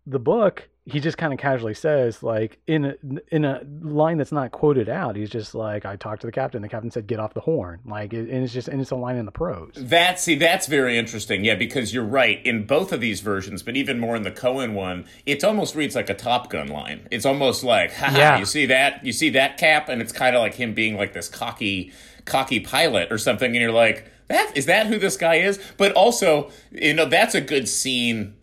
the 0.05 0.19
book 0.19 0.68
he 0.85 0.99
just 0.99 1.17
kind 1.17 1.33
of 1.33 1.39
casually 1.39 1.73
says 1.73 2.23
like 2.23 2.59
in 2.65 2.85
a, 2.85 2.95
in 3.31 3.45
a 3.45 3.61
line 3.81 4.17
that's 4.17 4.31
not 4.31 4.51
quoted 4.51 4.89
out 4.89 5.15
he's 5.15 5.29
just 5.29 5.53
like 5.53 5.85
i 5.85 5.95
talked 5.95 6.21
to 6.21 6.27
the 6.27 6.31
captain 6.31 6.61
the 6.61 6.69
captain 6.69 6.89
said 6.89 7.05
get 7.05 7.19
off 7.19 7.33
the 7.33 7.41
horn 7.41 7.79
like 7.85 8.13
it, 8.13 8.29
and 8.29 8.43
it's 8.43 8.53
just 8.53 8.67
and 8.67 8.81
it's 8.81 8.91
a 8.91 8.95
line 8.95 9.15
in 9.15 9.25
the 9.25 9.31
prose. 9.31 9.73
That 9.75 10.19
see 10.19 10.35
that's 10.35 10.67
very 10.67 10.97
interesting. 10.97 11.43
Yeah 11.43 11.55
because 11.55 11.93
you're 11.93 12.03
right. 12.03 12.45
In 12.45 12.65
both 12.65 12.91
of 12.91 13.01
these 13.01 13.21
versions 13.21 13.63
but 13.63 13.75
even 13.75 13.99
more 13.99 14.15
in 14.15 14.23
the 14.23 14.31
coen 14.31 14.73
one 14.73 15.05
it 15.25 15.43
almost 15.43 15.75
reads 15.75 15.95
like 15.95 16.09
a 16.09 16.13
top 16.13 16.49
gun 16.49 16.67
line. 16.67 17.07
It's 17.11 17.25
almost 17.25 17.63
like 17.63 17.91
yeah. 17.99 18.39
you 18.39 18.45
see 18.45 18.65
that 18.67 19.05
you 19.05 19.13
see 19.13 19.29
that 19.31 19.57
cap? 19.57 19.89
And 19.89 20.01
it's 20.01 20.11
kind 20.11 20.35
of 20.35 20.41
like 20.41 20.55
him 20.55 20.73
being 20.73 20.95
like 20.97 21.13
this 21.13 21.29
cocky 21.29 21.91
cocky 22.25 22.59
pilot 22.59 23.11
or 23.11 23.17
something 23.17 23.47
and 23.47 23.61
you're 23.61 23.71
like 23.71 24.05
that 24.27 24.55
is 24.55 24.67
that 24.67 24.87
who 24.87 24.99
this 24.99 25.17
guy 25.17 25.35
is? 25.35 25.59
But 25.77 25.93
also 25.93 26.51
you 26.71 26.93
know 26.93 27.05
that's 27.05 27.35
a 27.35 27.41
good 27.41 27.67
scene 27.67 28.35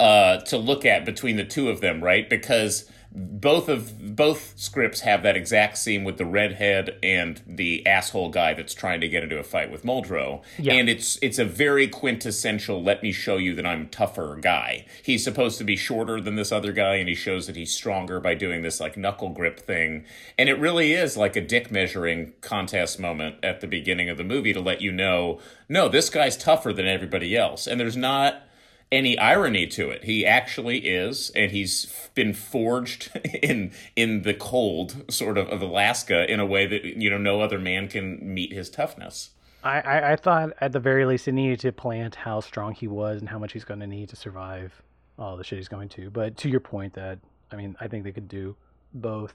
uh, 0.00 0.38
to 0.38 0.56
look 0.56 0.84
at 0.84 1.04
between 1.04 1.36
the 1.36 1.44
two 1.44 1.68
of 1.68 1.80
them, 1.80 2.02
right? 2.02 2.28
Because 2.28 2.88
both 3.10 3.70
of 3.70 4.16
both 4.16 4.52
scripts 4.56 5.00
have 5.00 5.22
that 5.22 5.34
exact 5.34 5.78
scene 5.78 6.04
with 6.04 6.18
the 6.18 6.26
redhead 6.26 6.98
and 7.02 7.40
the 7.46 7.86
asshole 7.86 8.28
guy 8.28 8.52
that's 8.52 8.74
trying 8.74 9.00
to 9.00 9.08
get 9.08 9.22
into 9.22 9.38
a 9.38 9.42
fight 9.42 9.72
with 9.72 9.82
Muldrow. 9.82 10.42
Yeah. 10.58 10.74
And 10.74 10.90
it's 10.90 11.18
it's 11.22 11.38
a 11.38 11.44
very 11.44 11.88
quintessential 11.88 12.82
let 12.82 13.02
me 13.02 13.12
show 13.12 13.38
you 13.38 13.54
that 13.54 13.64
I'm 13.64 13.88
tougher 13.88 14.38
guy. 14.40 14.84
He's 15.02 15.24
supposed 15.24 15.56
to 15.58 15.64
be 15.64 15.74
shorter 15.74 16.20
than 16.20 16.36
this 16.36 16.52
other 16.52 16.72
guy 16.72 16.96
and 16.96 17.08
he 17.08 17.14
shows 17.14 17.46
that 17.46 17.56
he's 17.56 17.72
stronger 17.72 18.20
by 18.20 18.34
doing 18.34 18.62
this 18.62 18.78
like 18.78 18.96
knuckle 18.96 19.30
grip 19.30 19.58
thing. 19.58 20.04
And 20.36 20.50
it 20.50 20.58
really 20.58 20.92
is 20.92 21.16
like 21.16 21.34
a 21.34 21.40
dick 21.40 21.70
measuring 21.70 22.34
contest 22.42 23.00
moment 23.00 23.36
at 23.42 23.60
the 23.60 23.66
beginning 23.66 24.10
of 24.10 24.18
the 24.18 24.24
movie 24.24 24.52
to 24.52 24.60
let 24.60 24.82
you 24.82 24.92
know, 24.92 25.40
no, 25.68 25.88
this 25.88 26.10
guy's 26.10 26.36
tougher 26.36 26.74
than 26.74 26.86
everybody 26.86 27.34
else. 27.36 27.66
And 27.66 27.80
there's 27.80 27.96
not 27.96 28.42
any 28.90 29.18
irony 29.18 29.66
to 29.66 29.90
it. 29.90 30.04
He 30.04 30.24
actually 30.24 30.78
is, 30.78 31.30
and 31.30 31.50
he's 31.50 31.92
been 32.14 32.32
forged 32.32 33.10
in 33.42 33.72
in 33.96 34.22
the 34.22 34.34
cold, 34.34 35.10
sort 35.10 35.38
of, 35.38 35.48
of 35.48 35.62
Alaska 35.62 36.30
in 36.30 36.40
a 36.40 36.46
way 36.46 36.66
that 36.66 36.84
you 36.84 37.10
know 37.10 37.18
no 37.18 37.40
other 37.40 37.58
man 37.58 37.88
can 37.88 38.34
meet 38.34 38.52
his 38.52 38.70
toughness. 38.70 39.30
I, 39.62 39.80
I, 39.80 40.12
I 40.12 40.16
thought 40.16 40.50
at 40.60 40.72
the 40.72 40.80
very 40.80 41.04
least 41.04 41.26
it 41.26 41.32
needed 41.32 41.60
to 41.60 41.72
plant 41.72 42.14
how 42.14 42.40
strong 42.40 42.74
he 42.74 42.86
was 42.86 43.20
and 43.20 43.28
how 43.28 43.38
much 43.38 43.52
he's 43.52 43.64
going 43.64 43.80
to 43.80 43.86
need 43.86 44.08
to 44.10 44.16
survive 44.16 44.82
all 45.18 45.36
the 45.36 45.42
shit 45.42 45.58
he's 45.58 45.68
going 45.68 45.88
to. 45.90 46.10
But 46.10 46.36
to 46.38 46.48
your 46.48 46.60
point, 46.60 46.94
that 46.94 47.18
I 47.50 47.56
mean, 47.56 47.76
I 47.80 47.88
think 47.88 48.04
they 48.04 48.12
could 48.12 48.28
do 48.28 48.56
both. 48.94 49.34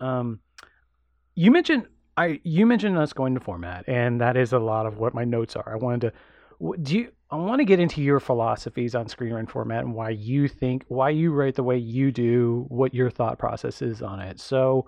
Um, 0.00 0.40
you 1.34 1.50
mentioned 1.50 1.86
I 2.16 2.40
you 2.42 2.66
mentioned 2.66 2.98
us 2.98 3.12
going 3.12 3.34
to 3.34 3.40
format, 3.40 3.84
and 3.86 4.20
that 4.20 4.36
is 4.36 4.52
a 4.52 4.58
lot 4.58 4.86
of 4.86 4.98
what 4.98 5.14
my 5.14 5.24
notes 5.24 5.54
are. 5.54 5.72
I 5.72 5.76
wanted 5.76 6.12
to 6.12 6.76
do 6.82 6.98
you 6.98 7.12
I 7.30 7.36
want 7.36 7.58
to 7.58 7.66
get 7.66 7.78
into 7.78 8.00
your 8.00 8.20
philosophies 8.20 8.94
on 8.94 9.06
screenwriting 9.06 9.50
format 9.50 9.84
and 9.84 9.94
why 9.94 10.10
you 10.10 10.48
think 10.48 10.84
why 10.88 11.10
you 11.10 11.30
write 11.30 11.56
the 11.56 11.62
way 11.62 11.76
you 11.76 12.10
do, 12.10 12.64
what 12.68 12.94
your 12.94 13.10
thought 13.10 13.38
process 13.38 13.82
is 13.82 14.00
on 14.00 14.18
it. 14.18 14.40
So, 14.40 14.86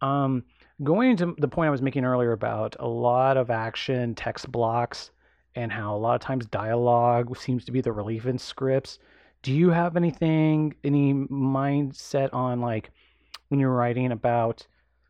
um, 0.00 0.44
going 0.84 1.10
into 1.10 1.34
the 1.38 1.48
point 1.48 1.66
I 1.66 1.70
was 1.70 1.82
making 1.82 2.04
earlier 2.04 2.30
about 2.30 2.76
a 2.78 2.86
lot 2.86 3.36
of 3.36 3.50
action 3.50 4.14
text 4.14 4.50
blocks 4.52 5.10
and 5.56 5.72
how 5.72 5.96
a 5.96 5.98
lot 5.98 6.14
of 6.14 6.20
times 6.20 6.46
dialogue 6.46 7.36
seems 7.36 7.64
to 7.64 7.72
be 7.72 7.80
the 7.80 7.92
relief 7.92 8.26
in 8.26 8.38
scripts. 8.38 9.00
Do 9.42 9.52
you 9.52 9.70
have 9.70 9.96
anything, 9.96 10.74
any 10.84 11.12
mindset 11.12 12.32
on 12.32 12.60
like 12.60 12.90
when 13.48 13.58
you're 13.58 13.74
writing 13.74 14.12
about 14.12 14.64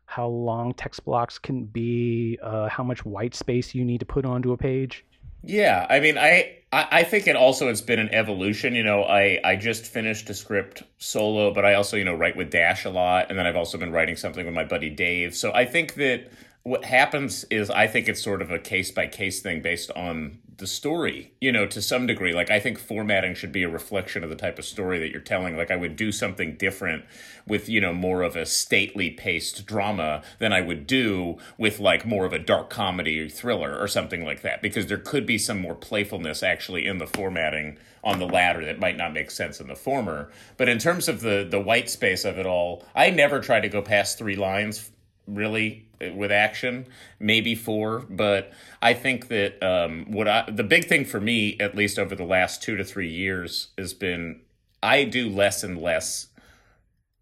how 0.05 0.27
long 0.27 0.73
text 0.73 1.05
blocks 1.05 1.37
can 1.37 1.65
be, 1.65 2.39
uh, 2.41 2.69
how 2.69 2.83
much 2.83 3.05
white 3.05 3.35
space 3.35 3.75
you 3.75 3.85
need 3.85 3.99
to 3.99 4.05
put 4.05 4.25
onto 4.25 4.51
a 4.51 4.57
page? 4.57 5.05
Yeah, 5.43 5.87
I 5.89 5.99
mean, 5.99 6.17
I, 6.17 6.57
I 6.71 7.03
think 7.03 7.27
it 7.27 7.35
also 7.35 7.67
it's 7.67 7.81
been 7.81 7.99
an 7.99 8.09
evolution. 8.13 8.75
You 8.75 8.83
know, 8.83 9.03
I 9.03 9.39
I 9.43 9.55
just 9.55 9.85
finished 9.85 10.29
a 10.29 10.33
script 10.33 10.83
solo, 10.99 11.53
but 11.53 11.65
I 11.65 11.73
also 11.73 11.97
you 11.97 12.05
know 12.05 12.13
write 12.13 12.35
with 12.37 12.51
Dash 12.51 12.85
a 12.85 12.89
lot, 12.89 13.27
and 13.29 13.37
then 13.37 13.47
I've 13.47 13.55
also 13.55 13.77
been 13.77 13.91
writing 13.91 14.15
something 14.15 14.45
with 14.45 14.53
my 14.53 14.63
buddy 14.63 14.89
Dave. 14.89 15.35
So 15.35 15.51
I 15.53 15.65
think 15.65 15.95
that 15.95 16.31
what 16.63 16.85
happens 16.85 17.43
is 17.45 17.69
I 17.69 17.87
think 17.87 18.07
it's 18.07 18.21
sort 18.21 18.41
of 18.41 18.51
a 18.51 18.59
case 18.59 18.91
by 18.91 19.07
case 19.07 19.41
thing 19.41 19.61
based 19.61 19.89
on 19.95 20.39
the 20.57 20.67
story, 20.67 21.33
you 21.41 21.51
know, 21.51 21.65
to 21.65 21.81
some 21.81 22.05
degree. 22.05 22.33
Like, 22.33 22.51
I 22.51 22.59
think 22.59 22.77
formatting 22.77 23.33
should 23.33 23.51
be 23.51 23.63
a 23.63 23.69
reflection 23.69 24.23
of 24.23 24.29
the 24.29 24.35
type 24.35 24.59
of 24.59 24.65
story 24.65 24.99
that 24.99 25.09
you're 25.09 25.19
telling. 25.19 25.57
Like, 25.57 25.71
I 25.71 25.75
would 25.75 25.95
do 25.95 26.11
something 26.11 26.55
different 26.55 27.03
with, 27.47 27.67
you 27.67 27.81
know, 27.81 27.93
more 27.93 28.21
of 28.21 28.35
a 28.35 28.45
stately 28.45 29.09
paced 29.09 29.65
drama 29.65 30.21
than 30.37 30.53
I 30.53 30.61
would 30.61 30.85
do 30.85 31.39
with, 31.57 31.79
like, 31.79 32.05
more 32.05 32.25
of 32.25 32.33
a 32.33 32.37
dark 32.37 32.69
comedy 32.69 33.19
or 33.19 33.27
thriller 33.27 33.75
or 33.75 33.87
something 33.87 34.23
like 34.23 34.43
that, 34.43 34.61
because 34.61 34.85
there 34.85 34.99
could 34.99 35.25
be 35.25 35.39
some 35.39 35.59
more 35.59 35.73
playfulness 35.73 36.43
actually 36.43 36.85
in 36.85 36.99
the 36.99 37.07
formatting 37.07 37.79
on 38.03 38.19
the 38.19 38.27
latter 38.27 38.63
that 38.63 38.79
might 38.79 38.97
not 38.97 39.13
make 39.13 39.31
sense 39.31 39.59
in 39.59 39.67
the 39.67 39.75
former. 39.75 40.29
But 40.57 40.69
in 40.69 40.77
terms 40.77 41.07
of 41.07 41.21
the, 41.21 41.47
the 41.49 41.59
white 41.59 41.89
space 41.89 42.23
of 42.23 42.37
it 42.37 42.45
all, 42.45 42.85
I 42.93 43.09
never 43.09 43.39
try 43.39 43.61
to 43.61 43.69
go 43.69 43.81
past 43.81 44.19
three 44.19 44.35
lines 44.35 44.91
really 45.25 45.87
with 46.09 46.31
action, 46.31 46.87
maybe 47.19 47.55
four. 47.55 47.99
But 48.09 48.51
I 48.81 48.93
think 48.93 49.27
that 49.27 49.61
um, 49.63 50.05
what 50.11 50.27
I 50.27 50.49
the 50.49 50.63
big 50.63 50.85
thing 50.85 51.05
for 51.05 51.21
me, 51.21 51.57
at 51.59 51.75
least 51.75 51.99
over 51.99 52.15
the 52.15 52.23
last 52.25 52.61
two 52.61 52.75
to 52.77 52.83
three 52.83 53.09
years, 53.09 53.69
has 53.77 53.93
been 53.93 54.41
I 54.83 55.03
do 55.03 55.29
less 55.29 55.63
and 55.63 55.79
less 55.79 56.27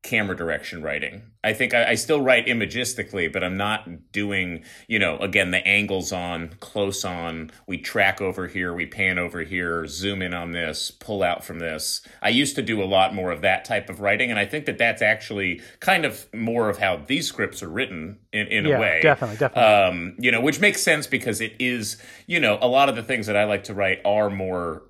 camera 0.01 0.35
direction 0.35 0.81
writing. 0.81 1.23
I 1.43 1.53
think 1.53 1.73
I, 1.73 1.91
I, 1.91 1.95
still 1.95 2.21
write 2.21 2.47
imagistically, 2.47 3.31
but 3.31 3.43
I'm 3.43 3.57
not 3.57 4.11
doing, 4.11 4.63
you 4.87 4.97
know, 4.97 5.17
again, 5.17 5.51
the 5.51 5.65
angles 5.65 6.11
on, 6.11 6.55
close 6.59 7.03
on, 7.03 7.51
we 7.67 7.77
track 7.77 8.21
over 8.21 8.47
here, 8.47 8.73
we 8.73 8.85
pan 8.85 9.17
over 9.17 9.41
here, 9.41 9.85
zoom 9.87 10.21
in 10.21 10.33
on 10.33 10.51
this, 10.51 10.89
pull 10.91 11.21
out 11.21 11.43
from 11.43 11.59
this. 11.59 12.01
I 12.21 12.29
used 12.29 12.55
to 12.55 12.61
do 12.61 12.81
a 12.81 12.85
lot 12.85 13.13
more 13.13 13.31
of 13.31 13.41
that 13.41 13.65
type 13.65 13.89
of 13.89 13.99
writing, 13.99 14.29
and 14.29 14.39
I 14.39 14.45
think 14.45 14.65
that 14.65 14.77
that's 14.77 15.01
actually 15.01 15.61
kind 15.79 16.05
of 16.05 16.27
more 16.33 16.69
of 16.69 16.77
how 16.77 16.97
these 17.07 17.27
scripts 17.27 17.61
are 17.61 17.69
written 17.69 18.19
in, 18.31 18.47
in 18.47 18.65
yeah, 18.65 18.77
a 18.77 18.79
way. 18.79 18.99
Definitely, 19.01 19.37
definitely. 19.37 19.63
Um, 19.63 20.15
you 20.17 20.31
know, 20.31 20.41
which 20.41 20.59
makes 20.61 20.81
sense 20.81 21.07
because 21.07 21.41
it 21.41 21.55
is, 21.59 22.01
you 22.25 22.39
know, 22.39 22.57
a 22.61 22.67
lot 22.67 22.89
of 22.89 22.95
the 22.95 23.03
things 23.03 23.27
that 23.27 23.35
I 23.35 23.43
like 23.45 23.65
to 23.65 23.73
write 23.73 24.01
are 24.05 24.29
more 24.29 24.83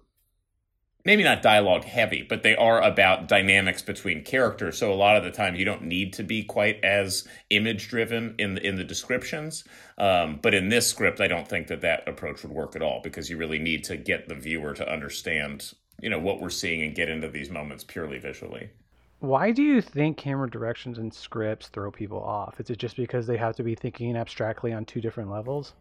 maybe 1.06 1.24
not 1.24 1.42
dialogue 1.42 1.84
heavy, 1.84 2.24
but 2.28 2.44
they 2.44 2.56
are 2.56 2.82
about 2.82 3.28
dynamics 3.28 3.82
between 3.82 4.24
characters. 4.24 4.78
So 4.78 4.92
a 4.92 4.96
lot 4.96 5.18
of 5.18 5.24
the 5.24 5.32
time, 5.32 5.56
you 5.56 5.66
don't 5.66 5.84
need 5.84 6.14
to 6.14 6.24
be 6.24 6.44
quite 6.44 6.84
as 6.84 7.28
image 7.50 7.88
driven 7.88 8.36
in 8.38 8.56
the, 8.56 8.68
in 8.68 8.76
the 8.76 8.84
descriptions. 8.84 9.64
Um, 9.98 10.40
but 10.42 10.54
in 10.54 10.70
this 10.70 10.88
script, 10.88 11.22
I 11.22 11.28
don't 11.28 11.48
think 11.48 11.68
that 11.68 11.82
that 11.82 12.08
approach 12.08 12.44
would 12.44 12.52
work 12.52 12.76
at 12.76 12.82
all 12.82 13.02
because 13.04 13.30
you 13.30 13.38
really 13.38 13.60
need 13.60 13.84
to 13.86 13.98
get 13.98 14.28
the 14.28 14.36
viewer 14.36 14.74
to 14.74 14.92
understand, 14.92 15.74
you 16.02 16.10
know, 16.10 16.20
what 16.20 16.42
we're 16.42 16.50
seeing 16.50 16.82
and 16.82 16.96
get 16.96 17.10
into 17.10 17.30
these 17.30 17.50
moments 17.50 17.84
purely 17.84 18.20
visually. 18.20 18.70
Why 19.20 19.52
do 19.52 19.62
you 19.62 19.82
think 19.82 20.16
camera 20.16 20.50
directions 20.50 20.98
and 20.98 21.14
scripts 21.14 21.68
throw 21.68 21.92
people 21.92 22.24
off? 22.24 22.60
Is 22.60 22.70
it 22.70 22.78
just 22.78 22.96
because 22.96 23.28
they 23.28 23.36
have 23.36 23.56
to 23.58 23.64
be 23.64 23.76
thinking 23.76 24.16
abstractly 24.16 24.72
on 24.72 24.86
two 24.86 25.02
different 25.02 25.30
levels? 25.30 25.74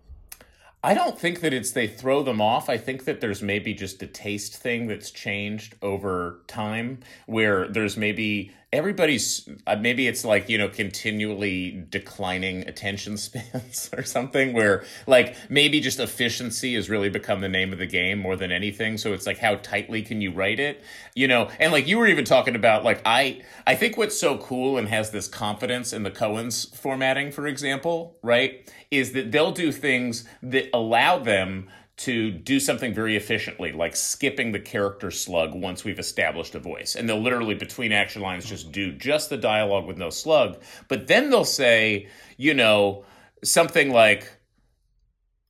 I 0.82 0.94
don't 0.94 1.18
think 1.18 1.40
that 1.40 1.52
it's 1.52 1.72
they 1.72 1.88
throw 1.88 2.22
them 2.22 2.40
off. 2.40 2.68
I 2.68 2.78
think 2.78 3.04
that 3.04 3.20
there's 3.20 3.42
maybe 3.42 3.74
just 3.74 4.02
a 4.02 4.06
taste 4.06 4.56
thing 4.56 4.86
that's 4.86 5.10
changed 5.10 5.74
over 5.82 6.42
time 6.46 7.00
where 7.26 7.66
there's 7.66 7.96
maybe 7.96 8.52
everybody's 8.72 9.48
uh, 9.66 9.76
maybe 9.76 10.06
it's 10.06 10.24
like 10.24 10.48
you 10.48 10.58
know 10.58 10.68
continually 10.68 11.86
declining 11.90 12.66
attention 12.68 13.16
spans 13.16 13.90
or 13.96 14.02
something 14.02 14.52
where 14.52 14.84
like 15.06 15.36
maybe 15.48 15.80
just 15.80 15.98
efficiency 16.00 16.74
has 16.74 16.90
really 16.90 17.08
become 17.08 17.40
the 17.40 17.48
name 17.48 17.72
of 17.72 17.78
the 17.78 17.86
game 17.86 18.18
more 18.18 18.36
than 18.36 18.52
anything. 18.52 18.98
So 18.98 19.12
it's 19.12 19.26
like 19.26 19.38
how 19.38 19.56
tightly 19.56 20.02
can 20.02 20.20
you 20.20 20.32
write 20.32 20.60
it? 20.60 20.82
You 21.14 21.28
know 21.28 21.48
and 21.58 21.72
like 21.72 21.86
you 21.86 21.98
were 21.98 22.06
even 22.06 22.24
talking 22.24 22.54
about 22.54 22.84
like 22.84 23.00
i 23.04 23.40
i 23.66 23.74
think 23.74 23.96
what's 23.96 24.18
so 24.18 24.38
cool 24.38 24.78
and 24.78 24.88
has 24.88 25.10
this 25.10 25.28
confidence 25.28 25.92
in 25.92 26.02
the 26.02 26.10
coen's 26.10 26.64
formatting 26.76 27.32
for 27.32 27.46
example 27.46 28.16
right 28.22 28.70
is 28.90 29.12
that 29.12 29.32
they'll 29.32 29.52
do 29.52 29.72
things 29.72 30.24
that 30.42 30.68
allow 30.72 31.18
them 31.18 31.68
to 31.98 32.30
do 32.30 32.60
something 32.60 32.94
very 32.94 33.16
efficiently, 33.16 33.72
like 33.72 33.96
skipping 33.96 34.52
the 34.52 34.60
character 34.60 35.10
slug 35.10 35.54
once 35.54 35.84
we've 35.84 35.98
established 35.98 36.54
a 36.54 36.60
voice. 36.60 36.94
And 36.94 37.08
they'll 37.08 37.20
literally, 37.20 37.54
between 37.54 37.92
action 37.92 38.22
lines, 38.22 38.46
just 38.46 38.70
do 38.70 38.92
just 38.92 39.30
the 39.30 39.36
dialogue 39.36 39.86
with 39.86 39.98
no 39.98 40.10
slug. 40.10 40.62
But 40.86 41.08
then 41.08 41.30
they'll 41.30 41.44
say, 41.44 42.08
you 42.36 42.54
know, 42.54 43.04
something 43.42 43.90
like, 43.90 44.32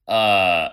uh, 0.06 0.70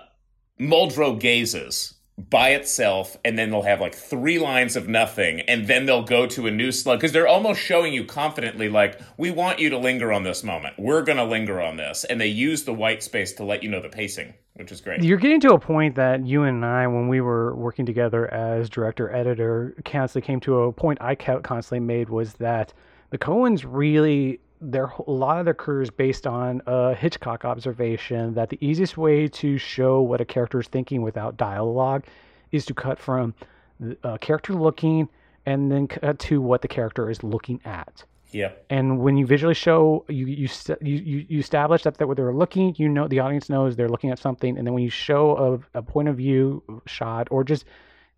Muldrow 0.58 1.20
gazes 1.20 1.95
by 2.18 2.50
itself 2.50 3.16
and 3.24 3.38
then 3.38 3.50
they'll 3.50 3.62
have 3.62 3.80
like 3.80 3.94
three 3.94 4.38
lines 4.38 4.74
of 4.74 4.88
nothing 4.88 5.40
and 5.42 5.66
then 5.66 5.84
they'll 5.84 6.02
go 6.02 6.26
to 6.26 6.46
a 6.46 6.50
new 6.50 6.72
slug 6.72 6.98
because 6.98 7.12
they're 7.12 7.28
almost 7.28 7.60
showing 7.60 7.92
you 7.92 8.04
confidently 8.04 8.70
like 8.70 8.98
we 9.18 9.30
want 9.30 9.58
you 9.58 9.68
to 9.68 9.78
linger 9.78 10.12
on 10.12 10.22
this 10.22 10.42
moment. 10.42 10.74
We're 10.78 11.02
going 11.02 11.18
to 11.18 11.24
linger 11.24 11.60
on 11.60 11.76
this. 11.76 12.04
And 12.04 12.18
they 12.18 12.28
use 12.28 12.64
the 12.64 12.72
white 12.72 13.02
space 13.02 13.34
to 13.34 13.44
let 13.44 13.62
you 13.62 13.68
know 13.68 13.82
the 13.82 13.90
pacing 13.90 14.34
which 14.54 14.72
is 14.72 14.80
great. 14.80 15.02
You're 15.02 15.18
getting 15.18 15.40
to 15.40 15.52
a 15.52 15.58
point 15.58 15.96
that 15.96 16.26
you 16.26 16.44
and 16.44 16.64
i 16.64 16.86
when 16.86 17.08
we 17.08 17.20
were 17.20 17.54
working 17.54 17.84
together 17.84 18.32
as 18.32 18.70
director 18.70 19.14
editor 19.14 19.76
constantly 19.84 20.26
came 20.26 20.40
to 20.40 20.62
a 20.62 20.72
point 20.72 20.98
i 21.00 21.14
constantly 21.14 21.80
made 21.80 22.08
was 22.08 22.32
that 22.34 22.72
the 23.10 23.18
coens 23.18 23.64
really 23.66 24.40
their 24.60 24.86
a 25.06 25.10
lot 25.10 25.38
of 25.38 25.44
their 25.44 25.54
careers 25.54 25.90
based 25.90 26.26
on 26.26 26.62
a 26.66 26.94
Hitchcock 26.94 27.44
observation 27.44 28.34
that 28.34 28.50
the 28.50 28.58
easiest 28.60 28.96
way 28.96 29.28
to 29.28 29.58
show 29.58 30.00
what 30.00 30.20
a 30.20 30.24
character 30.24 30.60
is 30.60 30.68
thinking 30.68 31.02
without 31.02 31.36
dialogue 31.36 32.04
is 32.52 32.64
to 32.66 32.74
cut 32.74 32.98
from 32.98 33.34
a 33.82 34.08
uh, 34.08 34.18
character 34.18 34.54
looking 34.54 35.08
and 35.44 35.70
then 35.70 35.86
cut 35.86 36.18
to 36.18 36.40
what 36.40 36.62
the 36.62 36.68
character 36.68 37.10
is 37.10 37.22
looking 37.22 37.60
at. 37.64 38.04
Yeah. 38.32 38.52
And 38.70 38.98
when 38.98 39.16
you 39.16 39.26
visually 39.26 39.54
show, 39.54 40.04
you 40.08 40.26
you 40.26 40.48
you, 40.80 41.26
you 41.28 41.38
establish 41.38 41.82
that 41.84 41.96
they're, 41.96 42.14
they're 42.14 42.34
looking. 42.34 42.74
You 42.76 42.88
know, 42.88 43.08
the 43.08 43.20
audience 43.20 43.48
knows 43.48 43.76
they're 43.76 43.88
looking 43.88 44.10
at 44.10 44.18
something. 44.18 44.58
And 44.58 44.66
then 44.66 44.74
when 44.74 44.82
you 44.82 44.90
show 44.90 45.62
a, 45.74 45.78
a 45.78 45.82
point 45.82 46.08
of 46.08 46.16
view 46.16 46.62
shot, 46.86 47.28
or 47.30 47.44
just 47.44 47.64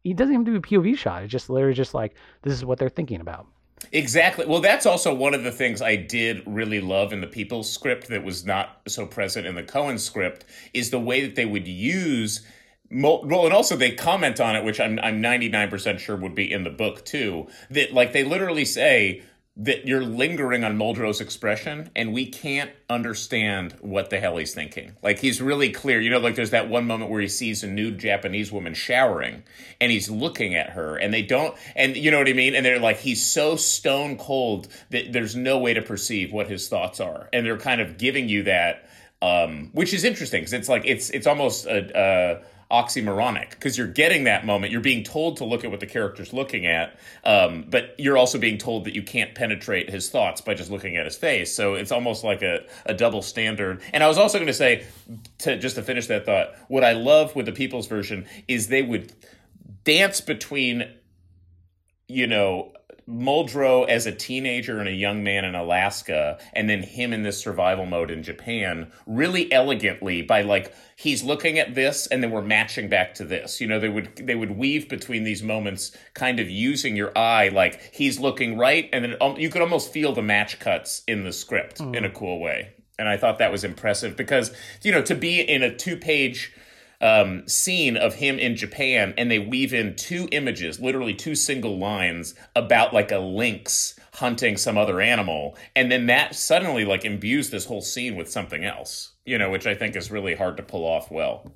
it 0.05 0.17
doesn't 0.17 0.33
even 0.33 0.45
do 0.45 0.57
a 0.57 0.61
POV 0.61 0.97
shot. 0.97 1.23
It's 1.23 1.33
just 1.33 1.51
literally 1.51 1.75
just 1.75 1.95
like 1.95 2.15
this 2.43 2.55
is 2.55 2.65
what 2.65 2.79
they're 2.79 2.89
thinking 2.89 3.21
about. 3.21 3.47
Exactly. 3.93 4.47
Well, 4.47 4.61
that's 4.61 4.87
also 4.87 5.15
one 5.15 5.35
of 5.35 5.45
the 5.45 5.53
things 5.53 5.81
I 5.81 5.97
did 5.97 6.43
really 6.47 6.81
love 6.81 7.13
in 7.13 7.21
the 7.21 7.27
Peoples' 7.27 7.71
script 7.71 8.09
that 8.09 8.25
was 8.25 8.45
not 8.45 8.81
so 8.87 9.07
present 9.07 9.47
in 9.47 9.55
the 9.55 9.63
Coen 9.63 9.99
script 9.99 10.45
is 10.75 10.91
the 10.91 11.01
way 11.01 11.25
that 11.25 11.37
they 11.37 11.47
would 11.47 11.67
use. 11.67 12.45
Well, 12.91 13.23
and 13.45 13.53
also 13.53 13.77
they 13.77 13.93
comment 13.93 14.41
on 14.41 14.57
it, 14.57 14.65
which 14.65 14.81
I'm 14.81 14.99
I'm 15.01 15.23
99% 15.23 15.99
sure 15.99 16.17
would 16.17 16.35
be 16.35 16.51
in 16.51 16.65
the 16.65 16.71
book 16.71 17.05
too. 17.05 17.49
That 17.71 17.93
like 17.93 18.13
they 18.13 18.25
literally 18.25 18.65
say 18.65 19.23
that 19.61 19.89
you're 19.89 20.05
lingering 20.05 20.63
on 20.63 20.79
Muldrow's 20.79 21.21
expression 21.21 21.91
and 21.97 22.13
we 22.13 22.27
can't 22.27 22.71
understand 22.89 23.75
what 23.81 24.09
the 24.09 24.21
hell 24.21 24.37
he's 24.37 24.55
thinking. 24.55 24.93
Like 25.03 25.19
he's 25.19 25.43
really 25.43 25.71
clear. 25.71 26.01
You 26.01 26.11
know, 26.11 26.21
like 26.21 26.37
there's 26.37 26.51
that 26.51 26.69
one 26.69 26.87
moment 26.87 27.11
where 27.11 27.21
he 27.21 27.27
sees 27.27 27.65
a 27.65 27.67
nude 27.67 27.99
Japanese 27.99 28.53
woman 28.53 28.73
showering 28.75 29.43
and 29.81 29.91
he's 29.91 30.09
looking 30.09 30.55
at 30.55 30.71
her 30.71 30.97
and 30.97 31.13
they 31.13 31.23
don't 31.23 31.57
and 31.75 31.97
you 31.97 32.13
know 32.13 32.19
what 32.19 32.29
I 32.29 32.35
mean? 32.35 32.55
And 32.55 32.65
they're 32.65 32.79
like 32.79 32.99
he's 32.99 33.27
so 33.27 33.57
stone 33.57 34.17
cold 34.17 34.69
that 34.91 35.13
there's 35.13 35.35
no 35.35 35.59
way 35.59 35.75
to 35.75 35.83
perceive 35.83 36.33
what 36.33 36.47
his 36.47 36.69
thoughts 36.69 37.01
are. 37.01 37.29
And 37.33 37.45
they're 37.45 37.59
kind 37.59 37.81
of 37.81 37.99
giving 37.99 38.29
you 38.29 38.45
that 38.45 38.89
um 39.21 39.71
which 39.73 39.93
is 39.93 40.05
interesting 40.05 40.43
because 40.43 40.53
it's 40.53 40.69
like 40.69 40.85
it's 40.87 41.11
it's 41.11 41.27
almost 41.27 41.67
a 41.67 41.99
uh 41.99 42.43
oxymoronic 42.71 43.51
because 43.51 43.79
you're 43.79 43.87
getting 43.87 44.25
that 44.25 44.45
moment. 44.45 44.73
You're 44.73 44.83
being 44.83 45.03
told 45.03 45.39
to 45.39 45.45
look 45.45 45.65
at 45.65 45.71
what 45.71 45.81
the 45.81 45.87
character's 45.87 46.33
looking 46.33 46.67
at, 46.67 46.99
um, 47.25 47.65
but 47.69 47.95
you're 47.99 48.19
also 48.19 48.39
being 48.39 48.59
told 48.59 48.85
that 48.85 48.95
you 48.95 49.03
can't 49.03 49.35
penetrate 49.35 49.89
his 49.89 50.11
thoughts 50.11 50.43
by 50.43 50.55
just 50.55 50.71
looking 50.71 50.97
at 50.97 51.07
his 51.07 51.17
face. 51.17 51.55
So 51.55 51.75
it's 51.75 51.91
almost 51.91 52.25
like 52.25 52.43
a, 52.43 52.67
a 52.85 52.93
double 52.93 53.23
standard. 53.23 53.81
And 53.93 54.05
I 54.05 54.09
was 54.09 54.19
also 54.19 54.39
going 54.39 54.49
to 54.49 54.53
say, 54.53 54.85
to 55.39 55.59
just 55.59 55.77
to 55.77 55.83
finish 55.83 56.09
that 56.09 56.27
thought, 56.27 56.55
what 56.69 56.85
I 56.85 56.93
love 56.93 57.35
with 57.35 57.47
the 57.47 57.53
Peoples' 57.53 57.87
version 57.87 58.27
is 58.47 58.69
they 58.69 58.83
would 58.83 59.13
dance 59.85 60.21
between, 60.21 60.91
you 62.07 62.27
know, 62.27 62.73
Muldrow 63.09 63.89
as 63.89 64.05
a 64.05 64.13
teenager 64.13 64.79
and 64.79 64.89
a 64.89 64.93
young 64.93 65.25
man 65.25 65.45
in 65.45 65.55
Alaska, 65.55 66.39
and 66.53 66.69
then 66.69 66.83
him 66.83 67.15
in 67.15 67.23
this 67.23 67.41
survival 67.41 67.87
mode 67.87 68.11
in 68.11 68.23
Japan, 68.23 68.93
really 69.07 69.51
elegantly 69.51 70.21
by 70.21 70.43
like 70.43 70.75
he's 70.95 71.23
looking 71.23 71.59
at 71.59 71.75
this, 71.75 72.07
and 72.09 72.23
then 72.23 72.31
we're 72.31 72.43
matching 72.43 72.89
back 72.89 73.15
to 73.15 73.25
this. 73.25 73.61
You 73.61 73.67
know, 73.67 73.81
they 73.81 73.89
would 73.89 74.15
they 74.17 74.35
would 74.35 74.59
weave 74.59 74.91
between 74.91 75.25
these 75.25 75.43
moments, 75.43 75.97
kind 76.13 76.39
of 76.39 76.51
using 76.51 76.97
your 76.97 77.17
eye, 77.17 77.49
like 77.49 77.95
he's 77.95 78.21
looking 78.21 78.59
right, 78.59 78.91
and 78.93 79.05
then 79.05 79.17
um, 79.23 79.37
you 79.39 79.49
could 79.49 79.63
almost 79.63 79.91
feel 79.91 80.13
the 80.13 80.23
match 80.23 80.59
cuts 80.59 81.03
in 81.09 81.25
the 81.25 81.33
script 81.33 81.79
mm. 81.79 81.97
in 81.97 82.05
a 82.05 82.11
cool 82.11 82.41
way. 82.41 82.73
And 82.99 83.09
I 83.09 83.17
thought 83.17 83.39
that 83.39 83.53
was 83.53 83.65
impressive 83.65 84.17
because 84.17 84.53
you 84.83 84.93
know 84.93 85.03
to 85.03 85.15
be 85.15 85.41
in 85.41 85.63
a 85.63 85.75
two 85.75 85.97
page 85.97 86.53
um, 87.01 87.47
scene 87.47 87.97
of 87.97 88.15
him 88.15 88.39
in 88.39 88.57
Japan, 88.57 89.15
and 89.17 89.31
they 89.31 89.39
weave 89.39 89.73
in 89.73 89.95
two 89.95 90.29
images, 90.33 90.81
literally 90.81 91.15
two 91.15 91.35
single 91.35 91.79
lines 91.79 92.35
about 92.57 92.93
like 92.93 93.13
a 93.13 93.19
lynx 93.19 93.99
hunting 94.15 94.57
some 94.57 94.77
other 94.77 95.01
animal, 95.01 95.57
and 95.77 95.93
then 95.93 96.07
that 96.07 96.35
suddenly 96.35 96.85
like 96.85 97.05
imbues 97.05 97.51
this 97.51 97.67
whole 97.67 97.81
scene 97.81 98.17
with 98.17 98.31
something 98.31 98.65
else, 98.65 99.13
you 99.25 99.39
know, 99.39 99.51
which 99.51 99.67
I 99.67 99.75
think 99.75 99.95
is 99.95 100.11
really 100.11 100.35
hard 100.35 100.57
to 100.57 100.63
pull 100.63 100.85
off 100.85 101.11
well. 101.11 101.53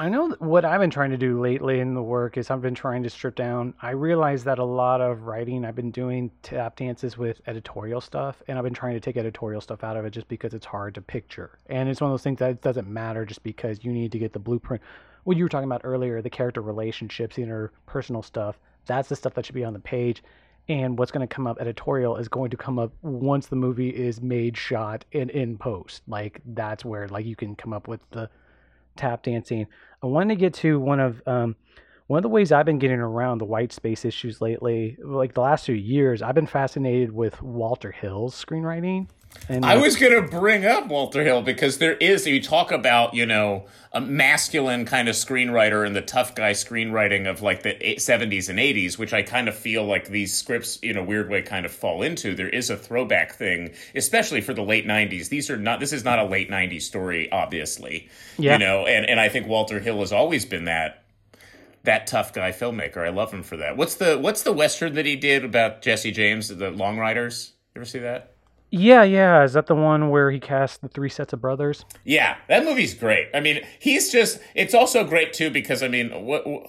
I 0.00 0.08
know 0.08 0.30
what 0.38 0.64
I've 0.64 0.80
been 0.80 0.88
trying 0.88 1.10
to 1.10 1.18
do 1.18 1.38
lately 1.38 1.78
in 1.78 1.92
the 1.92 2.02
work 2.02 2.38
is 2.38 2.50
I've 2.50 2.62
been 2.62 2.74
trying 2.74 3.02
to 3.02 3.10
strip 3.10 3.34
down. 3.34 3.74
I 3.82 3.90
realize 3.90 4.44
that 4.44 4.58
a 4.58 4.64
lot 4.64 5.02
of 5.02 5.24
writing 5.24 5.62
I've 5.62 5.74
been 5.74 5.90
doing 5.90 6.30
tap 6.40 6.76
dances 6.76 7.18
with 7.18 7.42
editorial 7.46 8.00
stuff, 8.00 8.42
and 8.48 8.56
I've 8.56 8.64
been 8.64 8.72
trying 8.72 8.94
to 8.94 9.00
take 9.00 9.18
editorial 9.18 9.60
stuff 9.60 9.84
out 9.84 9.98
of 9.98 10.06
it 10.06 10.12
just 10.12 10.26
because 10.26 10.54
it's 10.54 10.64
hard 10.64 10.94
to 10.94 11.02
picture. 11.02 11.58
And 11.66 11.86
it's 11.86 12.00
one 12.00 12.10
of 12.10 12.14
those 12.14 12.22
things 12.22 12.38
that 12.38 12.62
doesn't 12.62 12.88
matter 12.88 13.26
just 13.26 13.42
because 13.42 13.84
you 13.84 13.92
need 13.92 14.10
to 14.12 14.18
get 14.18 14.32
the 14.32 14.38
blueprint. 14.38 14.82
What 15.24 15.36
you 15.36 15.44
were 15.44 15.50
talking 15.50 15.68
about 15.68 15.82
earlier, 15.84 16.22
the 16.22 16.30
character 16.30 16.62
relationships, 16.62 17.36
the 17.36 17.42
interpersonal 17.42 18.24
stuff, 18.24 18.58
that's 18.86 19.10
the 19.10 19.16
stuff 19.16 19.34
that 19.34 19.44
should 19.44 19.54
be 19.54 19.64
on 19.64 19.74
the 19.74 19.80
page. 19.80 20.22
And 20.70 20.98
what's 20.98 21.12
going 21.12 21.28
to 21.28 21.34
come 21.34 21.46
up 21.46 21.60
editorial 21.60 22.16
is 22.16 22.26
going 22.26 22.48
to 22.52 22.56
come 22.56 22.78
up 22.78 22.90
once 23.02 23.48
the 23.48 23.56
movie 23.56 23.90
is 23.90 24.22
made, 24.22 24.56
shot, 24.56 25.04
and 25.12 25.28
in 25.28 25.58
post. 25.58 26.00
Like 26.08 26.40
that's 26.46 26.86
where 26.86 27.06
like 27.08 27.26
you 27.26 27.36
can 27.36 27.54
come 27.54 27.74
up 27.74 27.86
with 27.86 28.00
the 28.12 28.30
tap 28.96 29.22
dancing. 29.22 29.66
I 30.02 30.06
wanted 30.06 30.34
to 30.34 30.40
get 30.40 30.54
to 30.54 30.80
one 30.80 31.00
of 31.00 31.22
um, 31.26 31.56
one 32.06 32.18
of 32.18 32.22
the 32.22 32.28
ways 32.28 32.50
I've 32.50 32.66
been 32.66 32.78
getting 32.78 32.98
around 32.98 33.38
the 33.38 33.44
white 33.44 33.72
space 33.72 34.04
issues 34.04 34.40
lately, 34.40 34.96
like 35.00 35.34
the 35.34 35.42
last 35.42 35.66
few 35.66 35.74
years. 35.74 36.22
I've 36.22 36.34
been 36.34 36.46
fascinated 36.46 37.12
with 37.12 37.40
Walter 37.40 37.92
Hill's 37.92 38.34
screenwriting. 38.34 39.08
And 39.48 39.64
I 39.64 39.76
uh, 39.76 39.80
was 39.80 39.96
going 39.96 40.12
to 40.12 40.22
bring 40.22 40.64
up 40.64 40.86
Walter 40.88 41.24
Hill 41.24 41.42
because 41.42 41.78
there 41.78 41.94
is, 41.94 42.26
you 42.26 42.42
talk 42.42 42.70
about, 42.70 43.14
you 43.14 43.26
know, 43.26 43.66
a 43.92 44.00
masculine 44.00 44.84
kind 44.84 45.08
of 45.08 45.16
screenwriter 45.16 45.84
and 45.84 45.94
the 45.94 46.02
tough 46.02 46.34
guy 46.34 46.52
screenwriting 46.52 47.28
of 47.28 47.42
like 47.42 47.62
the 47.62 47.74
70s 47.74 48.48
and 48.48 48.58
80s, 48.58 48.98
which 48.98 49.12
I 49.12 49.22
kind 49.22 49.48
of 49.48 49.56
feel 49.56 49.84
like 49.84 50.08
these 50.08 50.36
scripts, 50.36 50.76
in 50.78 50.96
a 50.96 51.02
weird 51.02 51.28
way, 51.28 51.42
kind 51.42 51.66
of 51.66 51.72
fall 51.72 52.02
into. 52.02 52.34
There 52.34 52.48
is 52.48 52.70
a 52.70 52.76
throwback 52.76 53.34
thing, 53.34 53.72
especially 53.94 54.40
for 54.40 54.54
the 54.54 54.62
late 54.62 54.86
90s. 54.86 55.28
These 55.28 55.50
are 55.50 55.56
not, 55.56 55.80
this 55.80 55.92
is 55.92 56.04
not 56.04 56.18
a 56.18 56.24
late 56.24 56.50
90s 56.50 56.82
story, 56.82 57.30
obviously. 57.32 58.08
Yeah. 58.38 58.52
You 58.52 58.58
know, 58.60 58.86
and, 58.86 59.04
and 59.08 59.18
I 59.18 59.28
think 59.28 59.48
Walter 59.48 59.80
Hill 59.80 59.98
has 60.00 60.12
always 60.12 60.44
been 60.44 60.64
that 60.66 61.04
that 61.82 62.06
tough 62.06 62.34
guy 62.34 62.52
filmmaker. 62.52 62.98
I 62.98 63.08
love 63.08 63.32
him 63.32 63.42
for 63.42 63.56
that. 63.56 63.74
What's 63.78 63.94
the 63.94 64.18
what's 64.18 64.42
the 64.42 64.52
western 64.52 64.94
that 64.96 65.06
he 65.06 65.16
did 65.16 65.46
about 65.46 65.80
Jesse 65.80 66.10
James, 66.10 66.48
the 66.48 66.70
Long 66.70 66.98
Riders? 66.98 67.54
You 67.74 67.80
ever 67.80 67.86
see 67.86 68.00
that? 68.00 68.34
Yeah, 68.70 69.02
yeah. 69.02 69.42
Is 69.42 69.54
that 69.54 69.66
the 69.66 69.74
one 69.74 70.10
where 70.10 70.30
he 70.30 70.38
cast 70.38 70.80
the 70.80 70.88
three 70.88 71.08
sets 71.08 71.32
of 71.32 71.40
brothers? 71.40 71.84
Yeah, 72.04 72.36
that 72.48 72.64
movie's 72.64 72.94
great. 72.94 73.28
I 73.34 73.40
mean, 73.40 73.62
he's 73.78 74.10
just. 74.10 74.40
It's 74.54 74.74
also 74.74 75.04
great 75.04 75.32
too 75.32 75.50
because 75.50 75.82
I 75.82 75.88
mean, 75.88 76.10
what. 76.24 76.46
what 76.46 76.66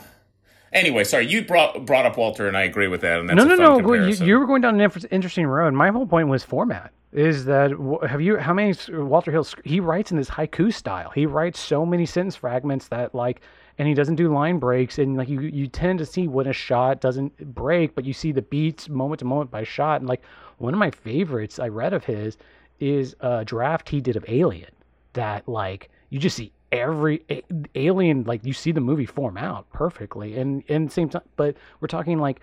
anyway, 0.74 1.04
sorry, 1.04 1.28
you 1.28 1.44
brought 1.44 1.86
brought 1.86 2.06
up 2.06 2.18
Walter, 2.18 2.48
and 2.48 2.58
I 2.58 2.64
agree 2.64 2.88
with 2.88 3.02
that. 3.02 3.20
And 3.20 3.30
that's 3.30 3.38
no, 3.38 3.46
no, 3.46 3.78
no. 3.78 3.94
You, 3.94 4.26
you, 4.26 4.40
were 4.40 4.46
going 4.46 4.62
down 4.62 4.80
an 4.80 4.92
interesting 5.12 5.46
road. 5.46 5.74
My 5.74 5.90
whole 5.90 6.08
point 6.08 6.28
was 6.28 6.44
format. 6.44 6.92
Is 7.14 7.46
that 7.46 7.72
have 8.08 8.22
you? 8.22 8.38
How 8.38 8.54
many 8.54 8.74
Walter 8.90 9.32
Hill? 9.32 9.46
He 9.64 9.80
writes 9.80 10.12
in 10.12 10.18
this 10.18 10.30
haiku 10.30 10.74
style. 10.74 11.12
He 11.12 11.26
writes 11.26 11.60
so 11.60 11.86
many 11.86 12.06
sentence 12.06 12.38
fragments 12.38 12.88
that 12.88 13.14
like, 13.14 13.42
and 13.78 13.88
he 13.88 13.94
doesn't 13.94 14.16
do 14.16 14.34
line 14.34 14.60
breaks. 14.60 15.00
And 15.00 15.18
like 15.18 15.30
you, 15.30 15.42
you 15.42 15.68
tend 15.68 16.00
to 16.00 16.06
see 16.06 16.28
when 16.28 16.48
a 16.48 16.54
shot 16.54 17.02
doesn't 17.02 17.54
break, 17.54 17.96
but 17.96 18.06
you 18.06 18.14
see 18.14 18.32
the 18.32 18.42
beats 18.42 18.90
moment 18.90 19.20
to 19.20 19.26
moment 19.26 19.52
by 19.52 19.64
shot. 19.64 20.02
And 20.02 20.10
like 20.10 20.22
one 20.58 20.74
of 20.74 20.80
my 20.80 20.92
favorites 20.92 21.60
I 21.60 21.68
read 21.68 21.94
of 21.94 22.06
his 22.06 22.38
is 22.80 23.16
a 23.20 23.46
draft 23.46 23.90
he 23.90 24.02
did 24.02 24.16
of 24.16 24.26
Alien 24.28 24.72
that 25.14 25.48
like 25.48 25.90
you 26.10 26.20
just 26.20 26.38
see 26.38 26.52
every 26.72 27.22
a, 27.30 27.44
alien 27.76 28.24
like 28.24 28.46
you 28.46 28.54
see 28.54 28.72
the 28.72 28.80
movie 28.80 29.06
form 29.06 29.38
out 29.38 29.70
perfectly 29.72 30.38
and 30.38 30.64
and 30.70 30.90
same 30.92 31.10
time 31.10 31.22
but 31.36 31.56
we're 31.80 31.88
talking 31.88 32.18
like 32.18 32.40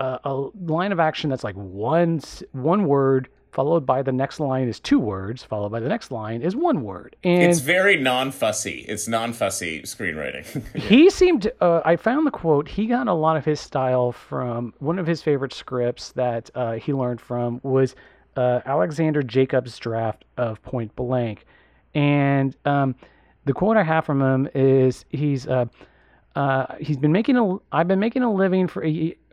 a, 0.00 0.18
a 0.24 0.34
line 0.64 0.92
of 0.92 1.00
action 1.00 1.28
that's 1.28 1.44
like 1.44 1.54
one 1.56 2.20
one 2.52 2.86
word 2.86 3.28
followed 3.56 3.86
by 3.86 4.02
the 4.02 4.12
next 4.12 4.38
line 4.38 4.68
is 4.68 4.78
two 4.78 4.98
words, 4.98 5.42
followed 5.42 5.70
by 5.70 5.80
the 5.80 5.88
next 5.88 6.10
line 6.10 6.42
is 6.42 6.54
one 6.54 6.82
word. 6.82 7.16
And 7.24 7.42
it's 7.42 7.60
very 7.60 7.96
non-fussy. 7.96 8.84
It's 8.86 9.08
non-fussy 9.08 9.80
screenwriting. 9.84 10.44
he 10.76 11.08
seemed. 11.08 11.50
Uh, 11.62 11.80
I 11.82 11.96
found 11.96 12.26
the 12.26 12.30
quote. 12.30 12.68
He 12.68 12.84
got 12.84 13.08
a 13.08 13.14
lot 13.14 13.38
of 13.38 13.46
his 13.46 13.58
style 13.58 14.12
from 14.12 14.74
one 14.78 14.98
of 14.98 15.06
his 15.06 15.22
favorite 15.22 15.54
scripts 15.54 16.12
that 16.12 16.50
uh, 16.54 16.74
he 16.74 16.92
learned 16.92 17.18
from 17.18 17.62
was 17.62 17.94
uh, 18.36 18.60
Alexander 18.66 19.22
Jacobs' 19.22 19.78
draft 19.78 20.26
of 20.36 20.60
Point 20.60 20.94
Blank, 20.94 21.46
and 21.94 22.54
um, 22.66 22.94
the 23.46 23.54
quote 23.54 23.78
I 23.78 23.84
have 23.84 24.04
from 24.04 24.20
him 24.20 24.50
is 24.54 25.06
he's. 25.08 25.48
Uh, 25.48 25.64
uh, 26.34 26.66
he's 26.78 26.98
been 26.98 27.12
making 27.12 27.38
a. 27.38 27.56
I've 27.72 27.88
been 27.88 28.00
making 28.00 28.22
a 28.22 28.30
living 28.30 28.68
for 28.68 28.84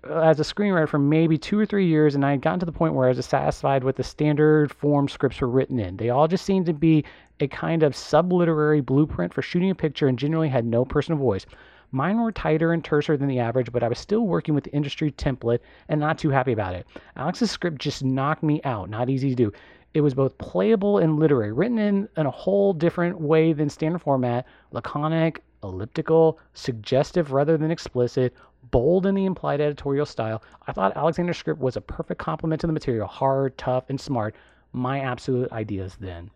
as 0.09 0.39
a 0.39 0.43
screenwriter 0.43 0.87
for 0.87 0.99
maybe 0.99 1.37
two 1.37 1.57
or 1.57 1.65
three 1.65 1.87
years, 1.87 2.15
and 2.15 2.25
I 2.25 2.31
had 2.31 2.41
gotten 2.41 2.59
to 2.59 2.65
the 2.65 2.71
point 2.71 2.93
where 2.93 3.07
I 3.07 3.13
was 3.13 3.25
satisfied 3.25 3.83
with 3.83 3.95
the 3.95 4.03
standard 4.03 4.73
form 4.73 5.07
scripts 5.07 5.39
were 5.39 5.47
written 5.47 5.79
in. 5.79 5.97
They 5.97 6.09
all 6.09 6.27
just 6.27 6.45
seemed 6.45 6.65
to 6.65 6.73
be 6.73 7.05
a 7.39 7.47
kind 7.47 7.83
of 7.83 7.95
subliterary 7.95 8.81
blueprint 8.81 9.33
for 9.33 9.41
shooting 9.41 9.69
a 9.69 9.75
picture 9.75 10.07
and 10.07 10.19
generally 10.19 10.49
had 10.49 10.65
no 10.65 10.85
personal 10.85 11.19
voice. 11.19 11.45
Mine 11.91 12.19
were 12.19 12.31
tighter 12.31 12.73
and 12.73 12.83
terser 12.83 13.17
than 13.17 13.27
the 13.27 13.39
average, 13.39 13.71
but 13.71 13.83
I 13.83 13.87
was 13.87 13.99
still 13.99 14.25
working 14.25 14.55
with 14.55 14.63
the 14.63 14.73
industry 14.73 15.11
template 15.11 15.59
and 15.89 15.99
not 15.99 16.17
too 16.17 16.29
happy 16.29 16.51
about 16.51 16.73
it. 16.73 16.87
Alex's 17.15 17.51
script 17.51 17.79
just 17.79 18.03
knocked 18.03 18.43
me 18.43 18.61
out, 18.63 18.89
not 18.89 19.09
easy 19.09 19.29
to 19.29 19.35
do. 19.35 19.53
It 19.93 20.01
was 20.01 20.15
both 20.15 20.35
playable 20.39 20.97
and 20.97 21.19
literary, 21.19 21.53
written 21.53 21.77
in, 21.77 22.09
in 22.17 22.25
a 22.25 22.31
whole 22.31 22.73
different 22.73 23.21
way 23.21 23.53
than 23.53 23.69
standard 23.69 24.01
format, 24.01 24.47
laconic, 24.71 25.43
elliptical, 25.63 26.39
suggestive 26.55 27.31
rather 27.31 27.57
than 27.57 27.69
explicit, 27.69 28.33
bold 28.73 29.05
in 29.05 29.13
the 29.13 29.25
implied 29.25 29.61
editorial 29.61 30.05
style. 30.05 30.41
I 30.67 30.73
thought 30.73 30.97
Alexander's 30.97 31.37
script 31.37 31.61
was 31.61 31.77
a 31.77 31.81
perfect 31.81 32.19
complement 32.19 32.59
to 32.61 32.67
the 32.67 32.73
material, 32.73 33.07
hard, 33.07 33.55
tough, 33.57 33.85
and 33.87 34.01
smart. 34.01 34.35
My 34.73 34.99
absolute 34.99 35.51
ideas 35.51 35.95
then. 35.99 36.31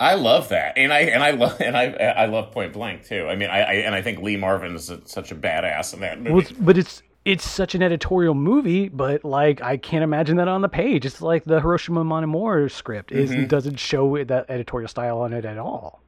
I 0.00 0.14
love 0.16 0.48
that, 0.48 0.76
and 0.76 0.92
I 0.92 1.00
and 1.02 1.22
I 1.22 1.30
love 1.30 1.60
and 1.60 1.76
I 1.76 1.84
I 1.84 2.26
love 2.26 2.50
Point 2.50 2.72
Blank 2.72 3.04
too. 3.04 3.28
I 3.28 3.36
mean, 3.36 3.48
I, 3.48 3.60
I 3.60 3.72
and 3.74 3.94
I 3.94 4.02
think 4.02 4.18
Lee 4.20 4.36
Marvin 4.36 4.74
is 4.74 4.90
a, 4.90 5.00
such 5.06 5.30
a 5.30 5.36
badass 5.36 5.94
in 5.94 6.00
that 6.00 6.18
movie. 6.20 6.32
Well, 6.34 6.44
but 6.58 6.76
it's 6.76 7.00
it's 7.24 7.48
such 7.48 7.76
an 7.76 7.82
editorial 7.82 8.34
movie, 8.34 8.88
but 8.88 9.24
like 9.24 9.62
I 9.62 9.76
can't 9.76 10.02
imagine 10.02 10.38
that 10.38 10.48
on 10.48 10.62
the 10.62 10.68
page. 10.68 11.06
It's 11.06 11.22
like 11.22 11.44
the 11.44 11.60
Hiroshima 11.60 12.02
Mon 12.02 12.24
Amour 12.24 12.68
script 12.68 13.12
is 13.12 13.30
Mm-hmm. 13.30 13.46
doesn't 13.46 13.76
show 13.76 14.24
that 14.24 14.46
editorial 14.48 14.88
style 14.88 15.18
on 15.20 15.32
it 15.32 15.44
at 15.44 15.58
all. 15.58 16.02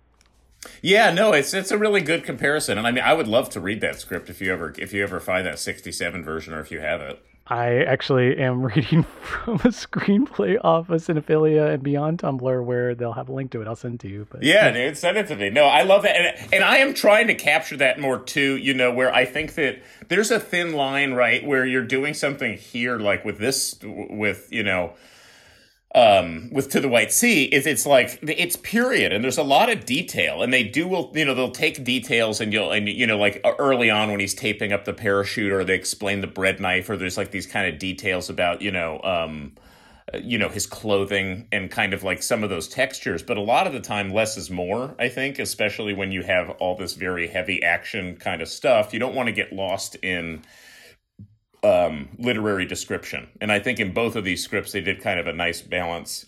Yeah, 0.83 1.13
no, 1.13 1.33
it's 1.33 1.55
it's 1.55 1.71
a 1.71 1.79
really 1.79 2.01
good 2.01 2.25
comparison, 2.25 2.79
and 2.79 2.87
I 2.87 2.91
mean, 2.91 3.05
I 3.05 3.15
would 3.15 3.29
love 3.29 3.51
to 3.51 3.61
read 3.61 3.81
that 3.81 4.01
script 4.01 4.31
if 4.31 4.41
you 4.41 4.53
ever 4.53 4.75
if 4.79 4.93
you 4.93 5.03
ever 5.03 5.21
find 5.21 5.47
that 5.47 5.59
sixty 5.59 5.93
seven 5.93 6.25
version 6.25 6.55
or 6.55 6.61
if 6.61 6.71
you 6.71 6.81
have 6.81 7.01
it. 7.01 7.25
I 7.47 7.83
actually 7.83 8.39
am 8.39 8.63
reading 8.75 9.03
from 9.03 9.57
a 9.57 9.69
screenplay 9.69 10.59
off 10.65 10.89
of 10.89 11.01
Cinephilia 11.03 11.75
and 11.75 11.83
Beyond 11.83 12.21
Tumblr 12.21 12.65
where 12.65 12.95
they'll 12.95 13.13
have 13.13 13.29
a 13.29 13.33
link 13.33 13.51
to 13.51 13.61
it. 13.61 13.69
I'll 13.69 13.77
send 13.77 13.97
it 13.97 14.01
to 14.01 14.09
you. 14.09 14.27
But 14.31 14.43
Yeah, 14.43 14.71
dude, 14.71 14.97
send 14.97 15.19
it 15.19 15.27
to 15.29 15.37
me. 15.37 15.51
No, 15.51 15.65
I 15.65 15.83
love 15.83 16.03
that, 16.03 16.17
and 16.17 16.55
and 16.55 16.65
I 16.65 16.79
am 16.79 16.95
trying 16.95 17.27
to 17.27 17.35
capture 17.35 17.77
that 17.79 18.01
more 18.01 18.19
too. 18.19 18.57
You 18.57 18.75
know, 18.75 18.93
where 18.93 19.15
I 19.15 19.25
think 19.25 19.55
that 19.55 19.83
there's 20.09 20.31
a 20.31 20.41
thin 20.41 20.73
line, 20.73 21.13
right, 21.13 21.45
where 21.45 21.67
you're 21.67 21.85
doing 21.85 22.15
something 22.15 22.57
here, 22.57 22.99
like 22.99 23.25
with 23.25 23.39
this, 23.39 23.79
with 23.83 24.49
you 24.51 24.63
know, 24.63 24.95
um, 25.95 26.49
with 26.51 26.71
to 26.71 26.81
the 26.81 26.89
White 26.89 27.13
Sea, 27.13 27.45
is 27.45 27.67
it's 27.67 27.87
like 27.87 28.19
it's 28.23 28.57
period, 28.57 29.13
and 29.13 29.23
there's 29.23 29.39
a 29.39 29.45
lot 29.45 29.71
of 29.71 29.85
detail, 29.85 30.43
and 30.43 30.53
they 30.53 30.65
do 30.65 30.89
will 30.89 31.13
you 31.15 31.25
know 31.25 31.35
they'll 31.35 31.51
take 31.51 31.85
details, 31.85 32.41
and 32.41 32.53
you'll 32.53 32.73
and 32.73 32.89
you 32.89 33.07
know 33.07 33.19
like 33.19 33.41
uh, 33.45 33.53
early 33.59 33.91
on 33.91 34.11
when 34.11 34.19
he's 34.21 34.35
taping 34.35 34.73
up 34.73 34.85
the 34.85 34.93
parachute, 34.93 35.53
or 35.53 35.65
they 35.65 35.75
explain 35.75 36.21
the 36.21 36.27
bread 36.27 36.61
knife, 36.61 36.91
or 36.91 36.97
there's 36.97 37.17
like 37.17 37.31
these 37.31 37.47
kind 37.47 37.73
of 37.73 37.79
details 37.79 38.29
about 38.29 38.61
you 38.61 38.73
know. 38.73 39.01
um 39.03 39.53
you 40.23 40.39
know 40.39 40.49
his 40.51 40.67
clothing 40.67 41.49
and 41.51 41.71
kind 41.71 41.95
of 41.95 42.03
like 42.03 42.23
some 42.23 42.45
of 42.45 42.51
those 42.51 42.69
textures 42.69 43.23
but 43.23 43.37
a 43.37 43.41
lot 43.41 43.67
of 43.67 43.73
the 43.73 43.81
time 43.81 44.13
less 44.13 44.37
is 44.37 44.51
more 44.51 44.95
i 44.99 45.09
think 45.09 45.39
especially 45.39 45.95
when 45.95 46.13
you 46.13 46.23
have 46.23 46.51
all 46.61 46.77
this 46.77 46.93
very 46.93 47.27
heavy 47.27 47.63
action 47.63 48.15
kind 48.17 48.43
of 48.43 48.47
stuff 48.47 48.93
you 48.93 48.99
don't 49.01 49.15
want 49.15 49.27
to 49.27 49.33
get 49.33 49.53
lost 49.53 49.97
in 50.03 50.43
um 51.65 52.09
literary 52.19 52.67
description 52.67 53.29
and 53.41 53.51
i 53.51 53.59
think 53.59 53.81
in 53.81 53.93
both 53.93 54.17
of 54.17 54.25
these 54.25 54.45
scripts 54.45 54.73
they 54.73 54.81
did 54.81 55.01
kind 55.01 55.19
of 55.19 55.27
a 55.27 55.33
nice 55.33 55.63
balance 55.63 56.27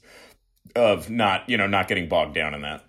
of 0.75 1.11
not 1.11 1.49
you 1.49 1.57
know 1.57 1.67
not 1.67 1.89
getting 1.89 2.09
bogged 2.09 2.35
down 2.35 2.55
in 2.55 2.63
that 2.63 2.85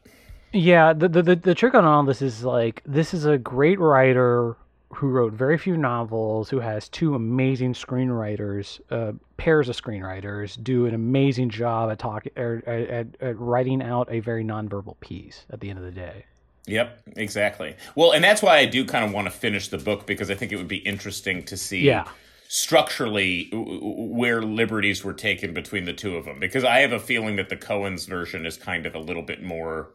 Yeah, 0.54 0.94
the, 0.94 1.10
the 1.10 1.22
the 1.24 1.36
the 1.36 1.56
trick 1.56 1.74
on 1.76 1.86
all 1.86 2.04
this 2.04 2.22
is 2.22 2.44
like 2.44 2.82
this 2.86 3.14
is 3.14 3.26
a 3.26 3.38
great 3.38 3.80
writer 3.80 4.56
who 4.96 5.10
wrote 5.10 5.34
very 5.34 5.58
few 5.58 5.76
novels, 5.78 6.50
who 6.50 6.60
has 6.62 6.88
two 6.90 7.14
amazing 7.14 7.74
screenwriters, 7.74 8.80
uh, 8.90 9.12
pairs 9.36 9.68
of 9.70 9.76
screenwriters, 9.76 10.62
do 10.64 10.86
an 10.86 10.94
amazing 10.96 11.50
job 11.50 11.92
at 11.92 12.00
talking 12.00 12.32
er, 12.38 12.64
at, 12.66 12.90
at, 12.90 13.08
at 13.22 13.38
writing 13.38 13.82
out 13.84 14.08
a 14.10 14.22
very 14.22 14.44
nonverbal 14.46 15.00
piece. 15.02 15.46
At 15.52 15.60
the 15.60 15.70
end 15.70 15.80
of 15.80 15.86
the 15.86 15.92
day, 15.92 16.26
Yep, 16.68 17.02
exactly. 17.16 17.76
Well, 17.96 18.12
and 18.12 18.24
that's 18.24 18.42
why 18.42 18.58
I 18.58 18.66
do 18.66 18.86
kind 18.86 19.06
of 19.06 19.14
want 19.14 19.28
to 19.28 19.32
finish 19.32 19.70
the 19.70 19.78
book 19.78 20.06
because 20.06 20.30
I 20.32 20.36
think 20.36 20.52
it 20.52 20.58
would 20.58 20.68
be 20.68 20.78
interesting 20.78 21.44
to 21.46 21.58
see 21.58 21.82
Yeah. 21.88 22.08
Structurally 22.50 23.50
where 23.52 24.42
liberties 24.42 25.04
were 25.04 25.14
taken 25.14 25.54
between 25.54 25.86
the 25.86 25.94
two 25.94 26.16
of 26.16 26.26
them. 26.26 26.40
Because 26.40 26.64
I 26.64 26.80
have 26.80 26.94
a 26.94 27.00
feeling 27.00 27.36
that 27.36 27.50
the 27.50 27.58
Coen's 27.58 28.06
version 28.06 28.46
is 28.46 28.58
kind 28.58 28.86
of 28.86 28.96
a 28.96 29.00
little 29.00 29.24
bit 29.24 29.44
more 29.44 29.90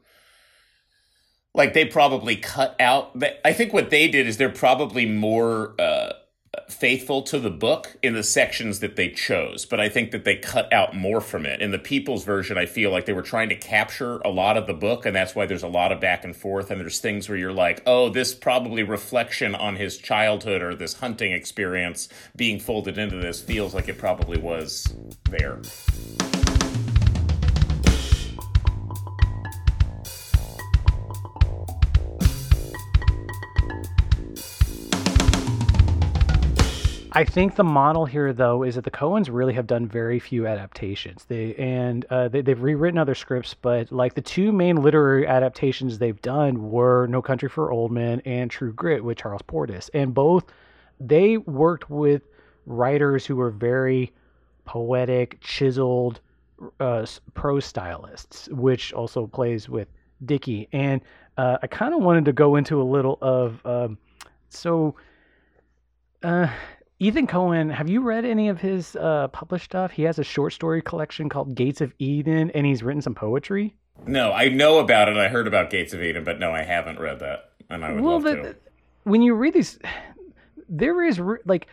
like 1.55 1.75
they 1.75 1.85
probably 1.85 2.37
cut 2.37 2.75
out 2.81 3.15
I 3.45 3.53
think 3.53 3.73
what 3.73 3.91
they 3.91 4.09
did 4.09 4.27
is 4.27 4.37
they're 4.37 4.49
probably 4.49 5.07
more 5.07 5.75
uh 5.79 6.13
faithful 6.69 7.23
to 7.23 7.39
the 7.39 7.51
book 7.51 7.97
in 8.03 8.15
the 8.15 8.23
sections 8.23 8.81
that 8.81 8.97
they 8.97 9.09
chose, 9.09 9.65
but 9.65 9.81
I 9.81 9.89
think 9.89 10.11
that 10.11 10.25
they 10.25 10.37
cut 10.37 10.71
out 10.73 10.95
more 10.95 11.21
from 11.21 11.47
it. 11.47 11.63
In 11.63 11.71
the 11.71 11.79
Peoples' 11.79 12.25
version, 12.25 12.59
I 12.59 12.67
feel 12.67 12.91
like 12.91 13.07
they 13.07 13.13
were 13.13 13.23
trying 13.23 13.49
to 13.51 13.57
capture 13.57 14.19
a 14.19 14.29
lot 14.29 14.57
of 14.57 14.67
the 14.67 14.75
book, 14.75 15.07
and 15.07 15.15
that's 15.15 15.35
why 15.35 15.47
there's 15.47 15.63
a 15.63 15.69
lot 15.69 15.93
of 15.93 16.01
back 16.01 16.25
and 16.25 16.37
forth. 16.37 16.71
And 16.71 16.81
there's 16.81 16.99
things 16.99 17.29
where 17.29 17.39
you're 17.39 17.53
like, 17.53 17.83
oh, 17.87 18.09
this 18.09 18.35
probably 18.35 18.83
reflection 18.83 19.55
on 19.55 19.77
his 19.77 19.97
childhood 19.97 20.63
or 20.63 20.75
this 20.75 20.95
hunting 20.95 21.33
experience 21.33 22.09
being 22.37 22.61
folded 22.61 22.99
into 22.99 23.17
this 23.17 23.41
feels 23.41 23.75
like 23.75 23.89
it 23.89 23.99
probably 23.99 24.39
was 24.39 24.95
there. 25.31 25.61
I 37.15 37.25
think 37.25 37.57
the 37.57 37.65
model 37.65 38.07
here, 38.07 38.33
though, 38.33 38.63
is 38.63 38.77
that 38.77 38.85
the 38.85 38.91
Coens 38.91 39.29
really 39.31 39.53
have 39.53 39.67
done 39.67 39.87
very 39.87 40.19
few 40.19 40.47
adaptations. 40.47 41.27
They 41.27 41.55
and 41.57 42.07
uh, 42.07 42.29
they, 42.29 42.41
they've 42.41 42.61
rewritten 42.61 42.97
other 42.99 43.15
scripts, 43.15 43.53
but 43.53 43.93
like 43.93 44.15
the 44.15 44.23
two 44.23 44.51
main 44.51 44.77
literary 44.77 45.27
adaptations 45.27 45.99
they've 45.99 46.21
done 46.23 46.71
were 46.71 47.07
No 47.09 47.21
Country 47.21 47.51
for 47.51 47.71
Old 47.71 47.93
Men 47.93 48.21
and 48.25 48.51
True 48.51 48.73
Grit 48.73 49.05
with 49.05 49.19
Charles 49.19 49.43
Portis, 49.43 49.91
and 49.93 50.15
both 50.15 50.45
they 51.01 51.37
worked 51.37 51.91
with 51.91 52.23
writers 52.65 53.27
who 53.27 53.37
were 53.37 53.51
very 53.51 54.11
poetic, 54.65 55.39
chiseled 55.41 56.21
uh, 56.81 57.05
prose 57.35 57.67
stylists, 57.67 58.49
which 58.53 58.95
also 58.95 59.27
plays 59.27 59.69
with 59.69 59.89
Dickey. 60.25 60.67
And 60.73 61.03
uh, 61.37 61.59
I 61.63 61.67
kind 61.67 61.93
of 61.93 62.01
wanted 62.03 62.25
to 62.25 62.33
go 62.33 62.57
into 62.57 62.81
a 62.81 62.85
little 62.85 63.19
of 63.21 63.67
um, 63.67 63.99
so. 64.49 64.95
Uh, 66.23 66.47
Ethan 67.03 67.27
Coen, 67.27 67.75
have 67.75 67.91
you 67.91 68.01
read 68.01 68.25
any 68.25 68.49
of 68.49 68.61
his 68.61 68.95
uh, 68.95 69.27
published 69.33 69.65
stuff? 69.65 69.91
He 69.91 70.05
has 70.05 70.21
a 70.21 70.23
short 70.23 70.53
story 70.53 70.81
collection 70.81 71.29
called 71.29 71.57
Gates 71.57 71.81
of 71.81 71.93
Eden, 71.99 72.53
and 72.53 72.65
he's 72.65 72.81
written 72.81 73.03
some 73.03 73.17
poetry. 73.17 73.75
No, 74.07 74.31
I 74.31 74.51
know 74.51 74.79
about 74.79 75.09
it. 75.09 75.17
I 75.17 75.27
heard 75.27 75.49
about 75.49 75.69
Gates 75.69 75.93
of 75.93 76.01
Eden, 76.01 76.23
but 76.23 76.39
no, 76.39 76.53
I 76.53 76.63
haven't 76.63 77.01
read 77.01 77.19
that, 77.19 77.51
and 77.69 77.85
I 77.85 77.91
would 77.91 78.03
well, 78.03 78.21
love 78.21 78.23
the, 78.23 78.37
to. 78.37 78.57
when 79.03 79.21
you 79.21 79.35
read 79.35 79.55
these, 79.55 79.81
there 80.69 81.03
is 81.03 81.21
like 81.45 81.67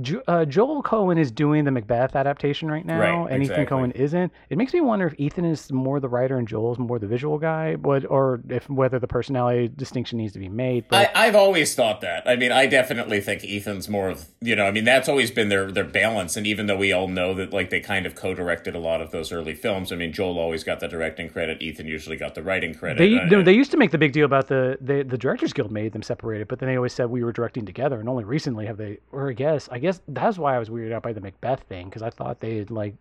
Jo- 0.00 0.22
uh, 0.26 0.44
Joel 0.46 0.82
Coen 0.82 1.18
is 1.18 1.30
doing 1.30 1.64
the 1.64 1.70
Macbeth 1.70 2.16
adaptation 2.16 2.70
right 2.70 2.84
now, 2.84 2.98
Right, 3.24 3.32
and 3.32 3.42
Ethan. 3.42 3.66
Coen 3.66 3.92
isn't. 3.94 4.32
It 4.48 4.56
makes 4.56 4.72
me 4.72 4.80
wonder 4.80 5.06
if 5.06 5.14
Ethan 5.18 5.44
is 5.44 5.70
more 5.70 6.00
the 6.00 6.08
writer 6.08 6.38
and 6.38 6.48
Joel's 6.48 6.78
more 6.78 6.98
the 6.98 7.06
visual 7.06 7.38
guy, 7.38 7.76
but 7.76 8.10
or 8.10 8.40
if 8.48 8.68
whether 8.70 8.98
the 8.98 9.06
personality 9.06 9.68
distinction 9.68 10.16
needs 10.18 10.32
to 10.32 10.38
be 10.38 10.48
made. 10.48 10.88
But 10.88 11.10
I, 11.14 11.26
I've 11.26 11.34
always 11.34 11.74
thought 11.74 12.00
that. 12.00 12.26
I 12.26 12.36
mean, 12.36 12.52
I 12.52 12.66
definitely 12.66 13.20
think 13.20 13.44
Ethan's 13.44 13.88
more 13.88 14.08
of 14.08 14.28
you 14.40 14.56
know. 14.56 14.64
I 14.64 14.70
mean, 14.70 14.84
that's 14.84 15.10
always 15.10 15.30
been 15.30 15.50
their 15.50 15.70
their 15.70 15.84
balance. 15.84 16.36
And 16.38 16.46
even 16.46 16.66
though 16.66 16.78
we 16.78 16.92
all 16.92 17.08
know 17.08 17.34
that 17.34 17.52
like 17.52 17.68
they 17.68 17.80
kind 17.80 18.06
of 18.06 18.14
co-directed 18.14 18.74
a 18.74 18.78
lot 18.78 19.02
of 19.02 19.10
those 19.10 19.30
early 19.30 19.54
films, 19.54 19.92
I 19.92 19.96
mean, 19.96 20.12
Joel 20.12 20.38
always 20.38 20.64
got 20.64 20.80
the 20.80 20.88
directing 20.88 21.28
credit. 21.28 21.60
Ethan 21.60 21.86
usually 21.86 22.16
got 22.16 22.34
the 22.34 22.42
writing 22.42 22.74
credit. 22.74 22.98
They 22.98 23.18
Uh, 23.18 23.26
no, 23.26 23.42
they 23.42 23.52
used 23.52 23.70
to 23.72 23.76
make 23.76 23.90
the 23.90 23.98
big 23.98 24.12
deal 24.12 24.24
about 24.24 24.48
the, 24.48 24.78
the 24.80 25.02
the 25.02 25.18
Directors 25.18 25.52
Guild 25.52 25.70
made 25.70 25.92
them 25.92 26.02
separated, 26.02 26.48
but 26.48 26.60
then 26.60 26.68
they 26.70 26.76
always 26.76 26.94
said 26.94 27.10
we 27.10 27.22
were 27.22 27.32
directing 27.32 27.66
together, 27.66 28.00
and 28.00 28.08
only 28.08 28.24
recently 28.24 28.64
have 28.64 28.78
they. 28.78 28.96
Or 29.10 29.28
I 29.28 29.34
guess 29.34 29.68
I 29.70 29.78
guess 29.82 30.00
that's 30.08 30.38
why 30.38 30.56
I 30.56 30.58
was 30.58 30.70
weirded 30.70 30.92
out 30.92 31.02
by 31.02 31.12
the 31.12 31.20
Macbeth 31.20 31.64
thing 31.68 31.88
because 31.88 32.02
I 32.02 32.10
thought 32.10 32.40
they 32.40 32.56
had 32.56 32.70
like 32.70 32.94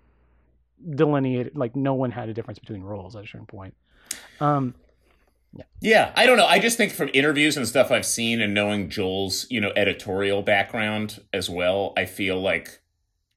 delineated 0.96 1.56
like 1.56 1.76
no 1.76 1.94
one 1.94 2.12
had 2.12 2.28
a 2.28 2.34
difference 2.34 2.60
between 2.60 2.82
roles 2.82 3.16
at 3.16 3.24
a 3.24 3.28
certain 3.28 3.48
point. 3.48 3.74
Um, 4.40 4.76
Yeah, 5.82 6.12
I 6.16 6.26
don't 6.26 6.38
know. 6.38 6.46
I 6.46 6.60
just 6.60 6.78
think 6.78 6.92
from 6.92 7.10
interviews 7.14 7.58
and 7.58 7.68
stuff 7.68 7.92
I've 7.92 8.06
seen 8.06 8.42
and 8.42 8.54
knowing 8.54 8.90
Joel's, 8.90 9.48
you 9.50 9.60
know, 9.62 9.72
editorial 9.76 10.42
background 10.42 11.22
as 11.34 11.50
well, 11.50 11.94
I 11.98 12.06
feel 12.06 12.40
like, 12.42 12.82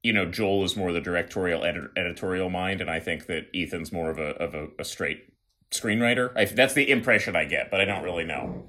you 0.03 0.13
know, 0.13 0.25
Joel 0.25 0.65
is 0.65 0.77
more 0.77 0.93
the 0.93 1.01
directorial 1.01 1.65
edit- 1.65 1.91
editorial 1.97 2.51
mind, 2.51 2.81
and 2.81 2.91
I 2.91 3.01
think 3.01 3.27
that 3.27 3.49
Ethan's 3.55 3.93
more 3.93 4.11
of 4.11 4.19
a 4.19 4.31
of 4.37 4.55
a, 4.55 4.69
a 4.79 4.85
straight 4.85 5.33
screenwriter. 5.71 6.31
I, 6.37 6.45
that's 6.45 6.75
the 6.75 6.91
impression 6.91 7.35
I 7.37 7.45
get, 7.47 7.71
but 7.71 7.81
I 7.81 7.85
don't 7.85 8.05
really 8.05 8.25
know. 8.25 8.65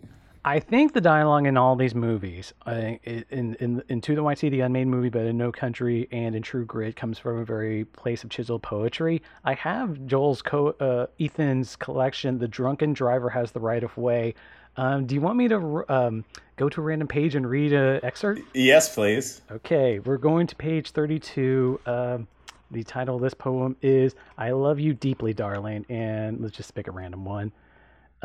I 0.47 0.59
think 0.59 0.93
the 0.93 1.01
dialogue 1.01 1.47
in 1.47 1.57
all 1.57 1.75
these 1.75 1.95
movies, 1.95 2.53
I 2.67 2.99
in 3.03 3.55
in 3.55 3.83
in 3.89 3.99
To 4.01 4.13
the 4.13 4.21
White 4.21 4.37
Sea, 4.37 4.49
the 4.49 4.61
unmade 4.61 4.85
movie, 4.85 5.09
but 5.09 5.25
in 5.25 5.37
No 5.39 5.51
Country 5.51 6.07
and 6.11 6.35
in 6.35 6.43
True 6.43 6.65
Grit, 6.65 6.95
comes 6.95 7.17
from 7.17 7.39
a 7.39 7.43
very 7.43 7.85
place 7.85 8.23
of 8.23 8.29
chiseled 8.29 8.61
poetry. 8.61 9.23
I 9.43 9.55
have 9.55 10.05
Joel's 10.05 10.43
co 10.43 10.67
uh, 10.79 11.07
Ethan's 11.19 11.75
collection, 11.75 12.37
The 12.37 12.47
Drunken 12.47 12.93
Driver 12.93 13.27
Has 13.31 13.53
the 13.53 13.59
Right 13.59 13.83
of 13.83 13.97
Way. 13.97 14.35
Um, 14.77 15.07
do 15.07 15.15
you 15.15 15.21
want 15.21 15.35
me 15.35 15.47
to 15.47 15.83
um, 15.89 16.23
go 16.57 16.69
to 16.69 16.79
a 16.79 16.83
random 16.83 17.07
page 17.07 17.33
and 17.33 17.49
read 17.49 17.73
an 17.73 18.05
excerpt? 18.05 18.41
Yes, 18.53 18.93
please. 18.93 19.41
Okay, 19.49 19.97
we're 19.97 20.17
going 20.17 20.45
to 20.45 20.55
page 20.55 20.91
32. 20.91 21.79
Um, 21.87 22.27
the 22.69 22.83
title 22.83 23.15
of 23.15 23.21
this 23.23 23.33
poem 23.33 23.77
is 23.81 24.13
I 24.37 24.51
Love 24.51 24.79
You 24.79 24.93
Deeply, 24.93 25.33
Darling. 25.33 25.87
And 25.89 26.39
let's 26.41 26.55
just 26.55 26.75
pick 26.75 26.87
a 26.87 26.91
random 26.91 27.25
one. 27.25 27.51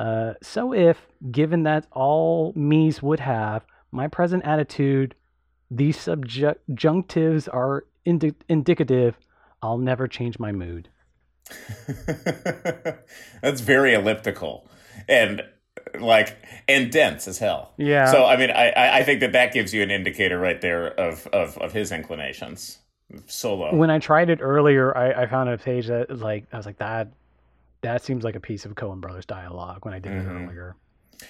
Uh, 0.00 0.32
so, 0.42 0.72
if, 0.72 0.96
given 1.30 1.64
that 1.64 1.86
all 1.92 2.54
me's 2.56 3.02
would 3.02 3.20
have, 3.20 3.66
my 3.92 4.08
present 4.08 4.42
attitude, 4.46 5.14
these 5.70 5.98
subjunctives 5.98 7.52
are 7.52 7.84
indi- 8.06 8.32
indicative, 8.48 9.18
I'll 9.60 9.76
never 9.76 10.08
change 10.08 10.38
my 10.38 10.52
mood. 10.52 10.88
That's 13.42 13.60
very 13.60 13.92
elliptical 13.92 14.70
and 15.06 15.42
like 15.98 16.36
and 16.66 16.90
dense 16.90 17.28
as 17.28 17.38
hell. 17.38 17.74
Yeah. 17.76 18.10
So 18.10 18.24
I 18.24 18.36
mean, 18.36 18.50
I 18.50 18.70
I 18.70 18.98
I 18.98 19.02
think 19.02 19.20
that 19.20 19.32
that 19.32 19.52
gives 19.52 19.74
you 19.74 19.82
an 19.82 19.90
indicator 19.90 20.38
right 20.38 20.62
there 20.62 20.98
of 20.98 21.26
of 21.26 21.58
of 21.58 21.72
his 21.72 21.92
inclinations. 21.92 22.78
Solo. 23.26 23.74
When 23.74 23.90
I 23.90 23.98
tried 23.98 24.30
it 24.30 24.38
earlier, 24.40 24.96
I, 24.96 25.24
I 25.24 25.26
found 25.26 25.50
a 25.50 25.58
page 25.58 25.88
that, 25.88 26.16
like, 26.16 26.46
I 26.52 26.56
was 26.56 26.64
like, 26.64 26.78
that 26.78 27.08
that 27.82 28.02
seems 28.04 28.24
like 28.24 28.36
a 28.36 28.40
piece 28.40 28.64
of 28.64 28.74
Coen 28.74 29.00
Brothers 29.00 29.26
dialogue 29.26 29.84
when 29.84 29.94
I 29.94 29.98
did 29.98 30.12
Mhm. 30.12 30.26
it 30.26 30.44
earlier. 30.44 30.76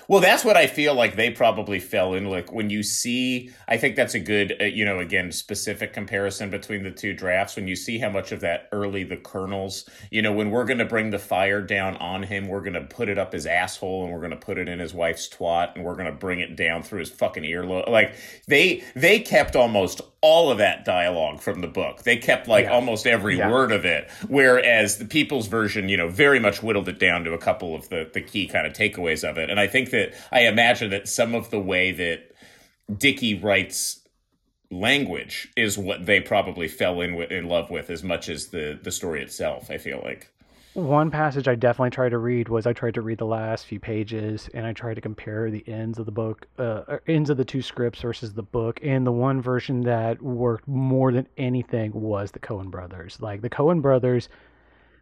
Well, 0.07 0.21
that's 0.21 0.45
what 0.45 0.57
I 0.57 0.69
feel 0.69 0.95
like 0.95 1.17
they 1.17 1.31
probably 1.31 1.81
fell 1.81 2.15
in. 2.15 2.27
Like 2.27 2.53
when 2.53 2.71
you 2.71 2.81
see, 2.85 3.51
I 3.67 3.77
think 3.77 3.97
that's 3.97 4.15
a 4.15 4.21
good, 4.21 4.55
uh, 4.61 4.65
you 4.67 4.85
know, 4.85 5.01
again, 5.01 5.33
specific 5.33 5.93
comparison 5.93 6.49
between 6.49 6.85
the 6.85 6.93
two 6.93 7.13
drafts. 7.13 7.57
When 7.57 7.67
you 7.67 7.75
see 7.75 7.99
how 7.99 8.09
much 8.09 8.31
of 8.31 8.39
that 8.43 8.69
early 8.71 9.03
the 9.03 9.17
colonels, 9.17 9.89
you 10.13 10.23
know, 10.23 10.31
when 10.33 10.51
we're 10.53 10.65
going 10.65 10.79
to 10.79 10.85
bring 10.85 11.11
the 11.11 11.19
fire 11.19 11.61
down 11.61 11.97
on 11.97 12.23
him, 12.23 12.47
we're 12.47 12.61
going 12.61 12.75
to 12.75 12.83
put 12.83 13.09
it 13.09 13.19
up 13.19 13.33
his 13.33 13.47
asshole 13.47 14.05
and 14.05 14.13
we're 14.13 14.21
going 14.21 14.31
to 14.31 14.37
put 14.37 14.59
it 14.59 14.69
in 14.69 14.79
his 14.79 14.95
wife's 14.95 15.29
twat 15.29 15.75
and 15.75 15.85
we're 15.85 15.97
going 15.97 16.07
to 16.07 16.13
bring 16.13 16.39
it 16.39 16.55
down 16.55 16.85
through 16.85 17.01
his 17.01 17.11
fucking 17.11 17.43
earlobe. 17.43 17.89
Like 17.89 18.15
they 18.47 18.85
they 18.95 19.19
kept 19.19 19.57
almost 19.57 20.03
all 20.23 20.51
of 20.51 20.59
that 20.59 20.85
dialogue 20.85 21.41
from 21.41 21.61
the 21.61 21.67
book. 21.67 22.03
They 22.03 22.17
kept 22.17 22.47
like 22.47 22.67
yeah. 22.67 22.73
almost 22.73 23.07
every 23.07 23.39
yeah. 23.39 23.51
word 23.51 23.73
of 23.73 23.85
it, 23.85 24.11
whereas 24.29 24.99
the 24.99 25.07
peoples' 25.07 25.47
version, 25.47 25.89
you 25.89 25.97
know, 25.97 26.09
very 26.09 26.39
much 26.39 26.63
whittled 26.63 26.89
it 26.89 26.99
down 26.99 27.25
to 27.25 27.33
a 27.33 27.39
couple 27.39 27.75
of 27.75 27.89
the 27.89 28.11
the 28.13 28.21
key 28.21 28.47
kind 28.47 28.67
of 28.67 28.73
takeaways 28.73 29.29
of 29.29 29.39
it. 29.39 29.49
And 29.51 29.59
I 29.59 29.67
think 29.67 29.91
that 29.91 30.15
I 30.31 30.43
imagine 30.43 30.91
that 30.91 31.09
some 31.09 31.35
of 31.35 31.51
the 31.51 31.61
way 31.61 31.93
that 31.93 32.35
Dickey 32.95 33.35
writes 33.35 34.01
language 34.71 35.49
is 35.57 35.77
what 35.77 36.07
they 36.07 36.21
probably 36.21 36.69
fell 36.69 37.01
in 37.01 37.15
with, 37.15 37.31
in 37.33 37.49
love 37.49 37.71
with 37.71 37.91
as 37.91 38.03
much 38.03 38.29
as 38.29 38.49
the 38.49 38.79
the 38.83 38.93
story 38.93 39.23
itself. 39.23 39.71
I 39.71 39.79
feel 39.79 40.01
like 40.05 40.31
one 40.75 41.11
passage 41.11 41.49
I 41.49 41.57
definitely 41.57 41.91
tried 41.91 42.11
to 42.11 42.19
read 42.19 42.49
was 42.49 42.67
I 42.67 42.73
tried 42.73 42.95
to 42.95 43.01
read 43.01 43.19
the 43.19 43.27
last 43.27 43.67
few 43.67 43.81
pages 43.81 44.49
and 44.55 44.65
I 44.65 44.73
tried 44.73 44.95
to 44.95 45.01
compare 45.01 45.51
the 45.51 45.65
ends 45.67 45.99
of 45.99 46.07
the 46.07 46.13
book, 46.13 46.47
uh, 46.59 46.99
ends 47.07 47.29
of 47.31 47.37
the 47.37 47.45
two 47.45 47.63
scripts 47.63 48.01
versus 48.03 48.35
the 48.35 48.43
book. 48.43 48.79
And 48.83 49.07
the 49.07 49.13
one 49.13 49.43
version 49.43 49.81
that 49.83 50.23
worked 50.23 50.69
more 50.69 51.13
than 51.13 51.27
anything 51.37 51.93
was 51.93 52.31
the 52.31 52.39
Coen 52.39 52.71
brothers. 52.71 53.21
Like 53.21 53.41
the 53.41 53.51
Coen 53.51 53.83
brothers, 53.83 54.29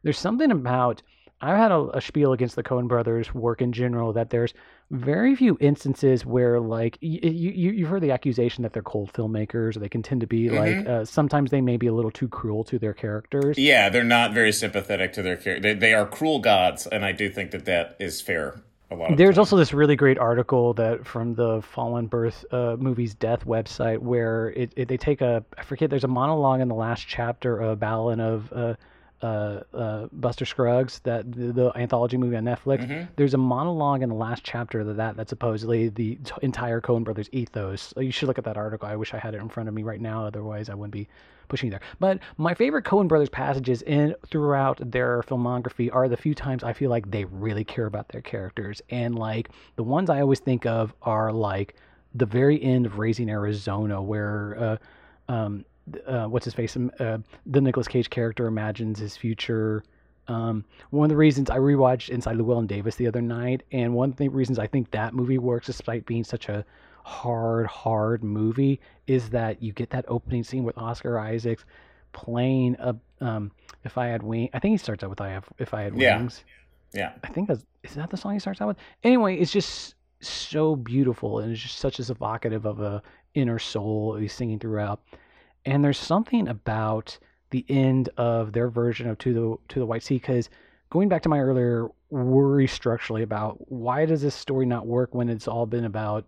there's 0.02 0.18
something 0.18 0.50
about 0.50 1.02
I've 1.40 1.56
had 1.56 1.70
a, 1.70 1.96
a, 1.96 2.00
spiel 2.00 2.32
against 2.32 2.56
the 2.56 2.64
Coen 2.64 2.88
brothers' 2.88 3.32
work 3.32 3.62
in 3.62 3.72
general 3.72 4.12
that 4.14 4.30
there's 4.30 4.54
very 4.90 5.36
few 5.36 5.56
instances 5.60 6.26
where 6.26 6.58
like 6.58 6.98
you, 7.00 7.20
you 7.30 7.70
you've 7.72 7.88
heard 7.88 8.02
the 8.02 8.10
accusation 8.10 8.62
that 8.62 8.72
they're 8.72 8.82
cold 8.82 9.12
filmmakers 9.12 9.76
or 9.76 9.80
they 9.80 9.88
can 9.88 10.02
tend 10.02 10.20
to 10.22 10.26
be 10.26 10.46
mm-hmm. 10.46 10.56
like 10.56 10.86
uh, 10.88 11.04
sometimes 11.04 11.50
they 11.50 11.60
may 11.60 11.76
be 11.76 11.86
a 11.86 11.92
little 11.92 12.10
too 12.10 12.28
cruel 12.28 12.64
to 12.64 12.78
their 12.78 12.94
characters. 12.94 13.56
Yeah, 13.56 13.88
they're 13.88 14.02
not 14.02 14.32
very 14.32 14.52
sympathetic 14.52 15.12
to 15.12 15.22
their 15.22 15.36
characters 15.36 15.62
They, 15.62 15.74
they 15.74 15.94
are 15.94 16.06
cruel 16.06 16.40
gods, 16.40 16.86
and 16.86 17.04
I 17.04 17.12
do 17.12 17.30
think 17.30 17.52
that 17.52 17.66
that 17.66 17.96
is 18.00 18.20
fair. 18.20 18.60
There's 19.16 19.36
also 19.36 19.58
this 19.58 19.74
really 19.74 19.96
great 19.96 20.18
article 20.18 20.72
that 20.74 21.06
from 21.06 21.34
the 21.34 21.60
Fallen 21.60 22.06
Birth 22.06 22.46
uh, 22.50 22.76
movies 22.78 23.14
death 23.14 23.44
website 23.44 23.98
where 23.98 24.48
it, 24.56 24.72
it, 24.76 24.88
they 24.88 24.96
take 24.96 25.20
a 25.20 25.44
I 25.58 25.62
forget 25.62 25.90
there's 25.90 26.04
a 26.04 26.08
monologue 26.08 26.62
in 26.62 26.68
the 26.68 26.74
last 26.74 27.06
chapter 27.06 27.58
of 27.58 27.78
Ballad 27.80 28.18
of 28.18 28.50
uh, 28.50 28.74
uh, 29.22 29.60
uh, 29.74 30.06
Buster 30.12 30.44
Scruggs, 30.44 31.00
that 31.00 31.30
the, 31.32 31.52
the, 31.52 31.72
anthology 31.76 32.16
movie 32.16 32.36
on 32.36 32.44
Netflix. 32.44 32.86
Mm-hmm. 32.86 33.04
There's 33.16 33.34
a 33.34 33.38
monologue 33.38 34.02
in 34.02 34.08
the 34.08 34.14
last 34.14 34.44
chapter 34.44 34.80
of 34.80 34.96
that 34.96 35.16
that 35.16 35.28
supposedly 35.28 35.88
the 35.88 36.16
t- 36.16 36.32
entire 36.42 36.80
Coen 36.80 37.04
Brothers 37.04 37.28
ethos. 37.32 37.92
You 37.96 38.12
should 38.12 38.28
look 38.28 38.38
at 38.38 38.44
that 38.44 38.56
article. 38.56 38.88
I 38.88 38.96
wish 38.96 39.14
I 39.14 39.18
had 39.18 39.34
it 39.34 39.40
in 39.40 39.48
front 39.48 39.68
of 39.68 39.74
me 39.74 39.82
right 39.82 40.00
now. 40.00 40.24
Otherwise, 40.24 40.68
I 40.68 40.74
wouldn't 40.74 40.92
be 40.92 41.08
pushing 41.48 41.70
there. 41.70 41.80
But 41.98 42.20
my 42.36 42.54
favorite 42.54 42.84
Coen 42.84 43.08
Brothers 43.08 43.28
passages 43.28 43.82
in 43.82 44.14
throughout 44.26 44.78
their 44.90 45.22
filmography 45.22 45.92
are 45.92 46.08
the 46.08 46.16
few 46.16 46.34
times 46.34 46.62
I 46.62 46.72
feel 46.72 46.90
like 46.90 47.10
they 47.10 47.24
really 47.24 47.64
care 47.64 47.86
about 47.86 48.08
their 48.10 48.22
characters, 48.22 48.80
and 48.90 49.18
like 49.18 49.50
the 49.76 49.82
ones 49.82 50.10
I 50.10 50.20
always 50.20 50.40
think 50.40 50.66
of 50.66 50.94
are 51.02 51.32
like 51.32 51.74
the 52.14 52.26
very 52.26 52.62
end 52.62 52.86
of 52.86 52.98
Raising 52.98 53.30
Arizona, 53.30 54.00
where 54.00 54.56
uh, 54.58 55.32
um, 55.32 55.64
uh, 56.06 56.26
what's 56.26 56.44
his 56.44 56.54
face? 56.54 56.76
Um, 56.76 56.90
uh, 56.98 57.18
the 57.46 57.60
Nicolas 57.60 57.88
Cage 57.88 58.10
character 58.10 58.46
imagines 58.46 58.98
his 58.98 59.16
future. 59.16 59.82
Um, 60.26 60.64
one 60.90 61.06
of 61.06 61.10
the 61.10 61.16
reasons 61.16 61.48
I 61.50 61.58
rewatched 61.58 62.10
Inside 62.10 62.36
Llewyn 62.36 62.66
Davis 62.66 62.96
the 62.96 63.06
other 63.06 63.22
night, 63.22 63.62
and 63.72 63.94
one 63.94 64.10
of 64.10 64.16
the 64.16 64.28
reasons 64.28 64.58
I 64.58 64.66
think 64.66 64.90
that 64.90 65.14
movie 65.14 65.38
works, 65.38 65.66
despite 65.66 66.04
being 66.06 66.24
such 66.24 66.48
a 66.48 66.64
hard, 67.04 67.66
hard 67.66 68.22
movie, 68.22 68.80
is 69.06 69.30
that 69.30 69.62
you 69.62 69.72
get 69.72 69.90
that 69.90 70.04
opening 70.08 70.44
scene 70.44 70.64
with 70.64 70.76
Oscar 70.76 71.18
Isaacs 71.18 71.64
playing 72.12 72.76
a. 72.78 72.94
Um, 73.20 73.50
if 73.84 73.96
I 73.96 74.06
had 74.06 74.22
wings, 74.22 74.50
I 74.52 74.58
think 74.58 74.72
he 74.72 74.78
starts 74.78 75.02
out 75.02 75.10
with 75.10 75.20
"I 75.20 75.30
have 75.30 75.46
if 75.58 75.72
I 75.72 75.82
had 75.82 75.94
wings." 75.94 76.44
Yeah. 76.92 77.12
I 77.22 77.28
think 77.28 77.48
that's 77.48 77.64
is 77.82 77.94
that 77.94 78.10
the 78.10 78.16
song 78.16 78.34
he 78.34 78.38
starts 78.38 78.60
out 78.60 78.68
with. 78.68 78.76
Anyway, 79.04 79.36
it's 79.36 79.52
just 79.52 79.94
so 80.20 80.74
beautiful 80.74 81.38
and 81.38 81.52
it's 81.52 81.62
just 81.62 81.78
such 81.78 82.00
as 82.00 82.10
evocative 82.10 82.66
of 82.66 82.80
a 82.80 83.02
inner 83.34 83.58
soul 83.58 84.16
he's 84.16 84.32
singing 84.32 84.58
throughout. 84.58 85.00
And 85.68 85.84
there's 85.84 85.98
something 85.98 86.48
about 86.48 87.18
the 87.50 87.62
end 87.68 88.08
of 88.16 88.52
their 88.52 88.70
version 88.70 89.08
of 89.08 89.18
to 89.18 89.34
the 89.34 89.74
to 89.74 89.78
the 89.78 89.84
White 89.84 90.02
Sea 90.02 90.14
because 90.14 90.48
going 90.88 91.10
back 91.10 91.22
to 91.22 91.28
my 91.28 91.40
earlier 91.40 91.88
worry 92.08 92.66
structurally 92.66 93.22
about 93.22 93.70
why 93.70 94.06
does 94.06 94.22
this 94.22 94.34
story 94.34 94.64
not 94.64 94.86
work 94.86 95.14
when 95.14 95.28
it's 95.28 95.46
all 95.46 95.66
been 95.66 95.84
about 95.84 96.26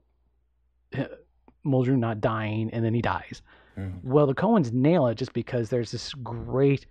eh, 0.92 1.06
Muldrow 1.64 1.98
not 1.98 2.20
dying 2.20 2.68
and 2.74 2.84
then 2.84 2.92
he 2.92 3.00
dies. 3.00 3.40
Mm. 3.78 4.04
Well, 4.04 4.26
the 4.26 4.34
Coens 4.34 4.72
nail 4.72 5.06
it 5.06 5.14
just 5.14 5.32
because 5.32 5.70
there's 5.70 5.90
this 5.90 6.12
great, 6.12 6.84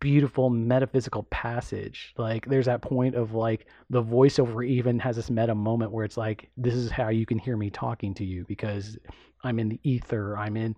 beautiful 0.00 0.48
metaphysical 0.48 1.24
passage. 1.24 2.14
Like 2.16 2.46
there's 2.46 2.66
that 2.66 2.80
point 2.80 3.16
of 3.16 3.34
like 3.34 3.66
the 3.90 4.02
voiceover 4.02 4.66
even 4.66 4.98
has 4.98 5.16
this 5.16 5.30
meta 5.30 5.54
moment 5.54 5.92
where 5.92 6.06
it's 6.06 6.16
like, 6.16 6.48
this 6.56 6.74
is 6.74 6.90
how 6.90 7.10
you 7.10 7.26
can 7.26 7.38
hear 7.38 7.58
me 7.58 7.68
talking 7.68 8.14
to 8.14 8.24
you 8.24 8.46
because 8.48 8.96
I'm 9.44 9.58
in 9.58 9.68
the 9.68 9.80
ether. 9.82 10.38
I'm 10.38 10.56
in 10.56 10.74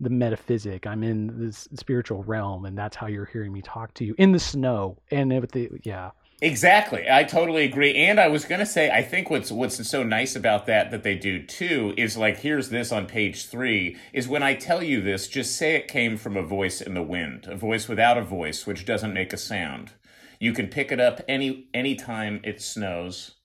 the 0.00 0.10
metaphysic. 0.10 0.86
I'm 0.86 1.02
in 1.02 1.40
this 1.40 1.68
spiritual 1.74 2.22
realm, 2.24 2.64
and 2.64 2.76
that's 2.76 2.96
how 2.96 3.06
you're 3.06 3.26
hearing 3.26 3.52
me 3.52 3.62
talk 3.62 3.94
to 3.94 4.04
you 4.04 4.14
in 4.18 4.32
the 4.32 4.38
snow. 4.38 4.98
And 5.10 5.30
with 5.40 5.52
the 5.52 5.70
yeah, 5.82 6.10
Exactly. 6.42 7.06
I 7.10 7.24
totally 7.24 7.64
agree. 7.64 7.94
And 7.94 8.20
I 8.20 8.28
was 8.28 8.44
going 8.44 8.58
to 8.58 8.66
say 8.66 8.90
I 8.90 9.02
think 9.02 9.30
what's 9.30 9.50
what's 9.50 9.88
so 9.88 10.02
nice 10.02 10.36
about 10.36 10.66
that 10.66 10.90
that 10.90 11.02
they 11.02 11.14
do 11.14 11.42
too 11.42 11.94
is 11.96 12.16
like 12.16 12.38
here's 12.38 12.68
this 12.68 12.92
on 12.92 13.06
page 13.06 13.46
3 13.46 13.96
is 14.12 14.28
when 14.28 14.42
I 14.42 14.54
tell 14.54 14.82
you 14.82 15.00
this 15.00 15.28
just 15.28 15.56
say 15.56 15.76
it 15.76 15.88
came 15.88 16.18
from 16.18 16.36
a 16.36 16.42
voice 16.42 16.82
in 16.82 16.92
the 16.92 17.02
wind, 17.02 17.46
a 17.46 17.56
voice 17.56 17.88
without 17.88 18.18
a 18.18 18.22
voice 18.22 18.66
which 18.66 18.84
doesn't 18.84 19.14
make 19.14 19.32
a 19.32 19.38
sound. 19.38 19.92
You 20.38 20.52
can 20.52 20.66
pick 20.66 20.92
it 20.92 21.00
up 21.00 21.22
any 21.26 21.70
any 21.72 21.94
time 21.94 22.42
it 22.44 22.60
snows 22.60 23.36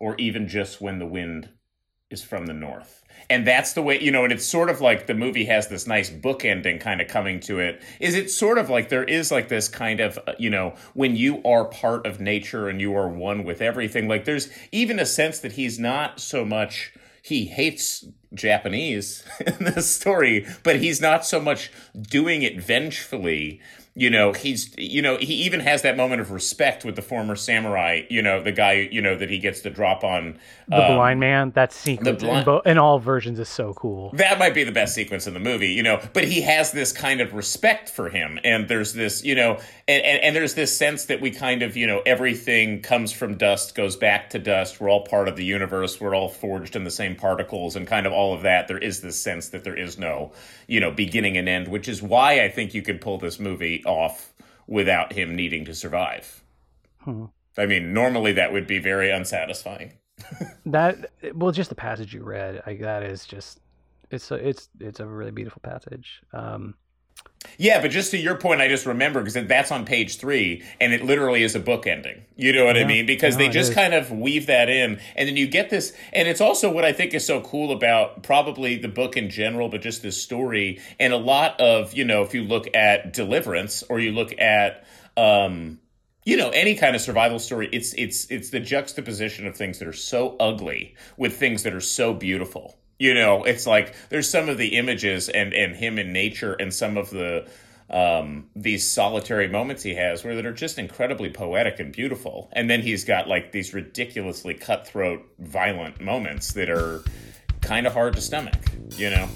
or 0.00 0.16
even 0.16 0.48
just 0.48 0.80
when 0.80 0.98
the 0.98 1.06
wind 1.06 1.50
is 2.10 2.22
from 2.22 2.46
the 2.46 2.54
north. 2.54 3.04
And 3.30 3.46
that's 3.46 3.74
the 3.74 3.82
way 3.82 4.00
you 4.00 4.10
know 4.10 4.24
and 4.24 4.32
it's 4.32 4.46
sort 4.46 4.70
of 4.70 4.80
like 4.80 5.06
the 5.06 5.14
movie 5.14 5.44
has 5.46 5.68
this 5.68 5.86
nice 5.86 6.08
book 6.08 6.44
ending 6.44 6.78
kind 6.78 7.00
of 7.00 7.08
coming 7.08 7.40
to 7.40 7.58
it. 7.58 7.82
Is 8.00 8.14
it 8.14 8.30
sort 8.30 8.56
of 8.58 8.70
like 8.70 8.88
there 8.88 9.04
is 9.04 9.30
like 9.30 9.48
this 9.48 9.68
kind 9.68 10.00
of 10.00 10.18
uh, 10.26 10.32
you 10.38 10.48
know 10.48 10.74
when 10.94 11.16
you 11.16 11.42
are 11.44 11.66
part 11.66 12.06
of 12.06 12.20
nature 12.20 12.68
and 12.68 12.80
you 12.80 12.96
are 12.96 13.08
one 13.08 13.44
with 13.44 13.60
everything 13.60 14.08
like 14.08 14.24
there's 14.24 14.48
even 14.72 14.98
a 14.98 15.06
sense 15.06 15.40
that 15.40 15.52
he's 15.52 15.78
not 15.78 16.20
so 16.20 16.44
much 16.44 16.92
he 17.22 17.44
hates 17.44 18.06
Japanese 18.32 19.24
in 19.46 19.64
this 19.64 19.94
story, 19.94 20.46
but 20.62 20.76
he's 20.76 21.00
not 21.00 21.26
so 21.26 21.40
much 21.40 21.70
doing 22.00 22.42
it 22.42 22.60
vengefully 22.60 23.60
you 23.98 24.10
know 24.10 24.32
he's 24.32 24.72
you 24.78 25.02
know 25.02 25.16
he 25.16 25.34
even 25.34 25.58
has 25.58 25.82
that 25.82 25.96
moment 25.96 26.20
of 26.20 26.30
respect 26.30 26.84
with 26.84 26.94
the 26.94 27.02
former 27.02 27.34
samurai 27.34 28.02
you 28.08 28.22
know 28.22 28.40
the 28.40 28.52
guy 28.52 28.88
you 28.92 29.02
know 29.02 29.16
that 29.16 29.28
he 29.28 29.38
gets 29.38 29.60
to 29.60 29.70
drop 29.70 30.04
on 30.04 30.38
the 30.68 30.80
um, 30.80 30.94
blind 30.94 31.18
man 31.18 31.50
that 31.50 31.72
sequence 31.72 32.22
blind, 32.22 32.38
in, 32.38 32.44
bo- 32.44 32.60
in, 32.60 32.78
all 32.78 33.00
versions 33.00 33.40
is 33.40 33.48
so 33.48 33.74
cool. 33.74 34.10
That 34.12 34.38
might 34.38 34.54
be 34.54 34.62
the 34.62 34.72
best 34.72 34.94
sequence 34.94 35.26
in 35.26 35.34
the 35.34 35.40
movie 35.40 35.72
you 35.72 35.82
know 35.82 36.00
but 36.12 36.24
he 36.24 36.42
has 36.42 36.70
this 36.70 36.92
kind 36.92 37.20
of 37.20 37.34
respect 37.34 37.88
for 37.90 38.08
him 38.08 38.38
and 38.44 38.68
there's 38.68 38.92
this 38.92 39.24
you 39.24 39.34
know 39.34 39.58
and, 39.88 40.04
and, 40.04 40.22
and 40.22 40.36
there's 40.36 40.54
this 40.54 40.76
sense 40.76 41.06
that 41.06 41.20
we 41.20 41.32
kind 41.32 41.62
of 41.62 41.76
you 41.76 41.86
know 41.86 42.00
everything 42.06 42.80
comes 42.80 43.10
from 43.10 43.36
dust 43.36 43.74
goes 43.74 43.96
back 43.96 44.30
to 44.30 44.38
dust 44.38 44.80
we're 44.80 44.88
all 44.88 45.04
part 45.04 45.26
of 45.26 45.34
the 45.34 45.44
universe 45.44 46.00
we're 46.00 46.14
all 46.14 46.28
forged 46.28 46.76
in 46.76 46.84
the 46.84 46.90
same 46.90 47.16
particles 47.16 47.74
and 47.74 47.88
kind 47.88 48.06
of 48.06 48.12
all 48.12 48.32
of 48.32 48.42
that 48.42 48.68
there 48.68 48.78
is 48.78 49.00
this 49.00 49.20
sense 49.20 49.48
that 49.48 49.64
there 49.64 49.76
is 49.76 49.98
no 49.98 50.30
you 50.68 50.78
know 50.78 50.92
beginning 50.92 51.36
and 51.36 51.48
end 51.48 51.66
which 51.66 51.88
is 51.88 52.00
why 52.00 52.44
i 52.44 52.48
think 52.48 52.74
you 52.74 52.82
could 52.82 53.00
pull 53.00 53.18
this 53.18 53.40
movie 53.40 53.82
off 53.88 54.32
without 54.66 55.12
him 55.12 55.34
needing 55.34 55.64
to 55.64 55.74
survive. 55.74 56.44
Hmm. 57.00 57.24
I 57.56 57.66
mean, 57.66 57.92
normally 57.92 58.32
that 58.34 58.52
would 58.52 58.66
be 58.66 58.78
very 58.78 59.10
unsatisfying. 59.10 59.94
that 60.66 61.10
well, 61.34 61.50
just 61.50 61.70
the 61.70 61.74
passage 61.74 62.14
you 62.14 62.22
read, 62.22 62.62
like 62.66 62.80
that 62.80 63.02
is 63.02 63.26
just 63.26 63.60
it's 64.10 64.30
a, 64.30 64.34
it's 64.34 64.68
it's 64.80 65.00
a 65.00 65.06
really 65.06 65.30
beautiful 65.30 65.60
passage. 65.62 66.22
Um, 66.32 66.74
yeah, 67.56 67.80
but 67.80 67.90
just 67.90 68.10
to 68.12 68.18
your 68.18 68.36
point, 68.36 68.60
I 68.60 68.68
just 68.68 68.86
remember 68.86 69.20
because 69.22 69.34
that's 69.46 69.70
on 69.70 69.84
page 69.84 70.18
three, 70.18 70.62
and 70.80 70.92
it 70.92 71.04
literally 71.04 71.42
is 71.42 71.54
a 71.54 71.60
book 71.60 71.86
ending. 71.86 72.24
You 72.36 72.52
know 72.52 72.64
what 72.64 72.76
yeah, 72.76 72.82
I 72.82 72.86
mean? 72.86 73.06
Because 73.06 73.36
no, 73.36 73.44
they 73.44 73.48
just 73.48 73.74
kind 73.74 73.94
of 73.94 74.10
weave 74.10 74.46
that 74.46 74.68
in, 74.68 75.00
and 75.16 75.28
then 75.28 75.36
you 75.36 75.46
get 75.46 75.70
this, 75.70 75.92
and 76.12 76.26
it's 76.26 76.40
also 76.40 76.70
what 76.70 76.84
I 76.84 76.92
think 76.92 77.14
is 77.14 77.24
so 77.24 77.40
cool 77.40 77.72
about 77.72 78.22
probably 78.22 78.76
the 78.76 78.88
book 78.88 79.16
in 79.16 79.30
general, 79.30 79.68
but 79.68 79.82
just 79.82 80.02
this 80.02 80.20
story, 80.20 80.80
and 80.98 81.12
a 81.12 81.16
lot 81.16 81.60
of 81.60 81.94
you 81.94 82.04
know, 82.04 82.22
if 82.22 82.34
you 82.34 82.42
look 82.42 82.74
at 82.74 83.12
Deliverance 83.12 83.82
or 83.88 83.98
you 83.98 84.12
look 84.12 84.38
at. 84.38 84.84
Um, 85.16 85.80
you 86.24 86.36
know 86.36 86.50
any 86.50 86.74
kind 86.74 86.94
of 86.94 87.00
survival 87.00 87.38
story 87.38 87.70
it's 87.72 87.94
it's 87.94 88.30
it's 88.30 88.50
the 88.50 88.60
juxtaposition 88.60 89.46
of 89.46 89.56
things 89.56 89.78
that 89.78 89.88
are 89.88 89.94
so 89.94 90.36
ugly 90.38 90.94
with 91.16 91.36
things 91.38 91.62
that 91.62 91.72
are 91.72 91.80
so 91.80 92.12
beautiful 92.12 92.78
you 92.98 93.14
know, 93.14 93.44
it's 93.44 93.66
like 93.66 93.94
there's 94.08 94.28
some 94.28 94.48
of 94.48 94.58
the 94.58 94.76
images 94.76 95.28
and 95.28 95.52
and 95.52 95.76
him 95.76 95.98
in 95.98 96.12
nature 96.12 96.54
and 96.54 96.72
some 96.72 96.96
of 96.96 97.10
the 97.10 97.48
um, 97.90 98.48
these 98.54 98.88
solitary 98.88 99.48
moments 99.48 99.82
he 99.82 99.94
has 99.94 100.22
where 100.22 100.34
that 100.36 100.44
are 100.44 100.52
just 100.52 100.78
incredibly 100.78 101.30
poetic 101.30 101.80
and 101.80 101.92
beautiful. 101.92 102.50
And 102.52 102.68
then 102.68 102.82
he's 102.82 103.04
got 103.04 103.28
like 103.28 103.52
these 103.52 103.72
ridiculously 103.72 104.54
cutthroat, 104.54 105.24
violent 105.38 106.00
moments 106.00 106.52
that 106.52 106.68
are 106.68 107.02
kind 107.62 107.86
of 107.86 107.94
hard 107.94 108.14
to 108.14 108.20
stomach, 108.20 108.58
you 108.96 109.10
know? 109.10 109.28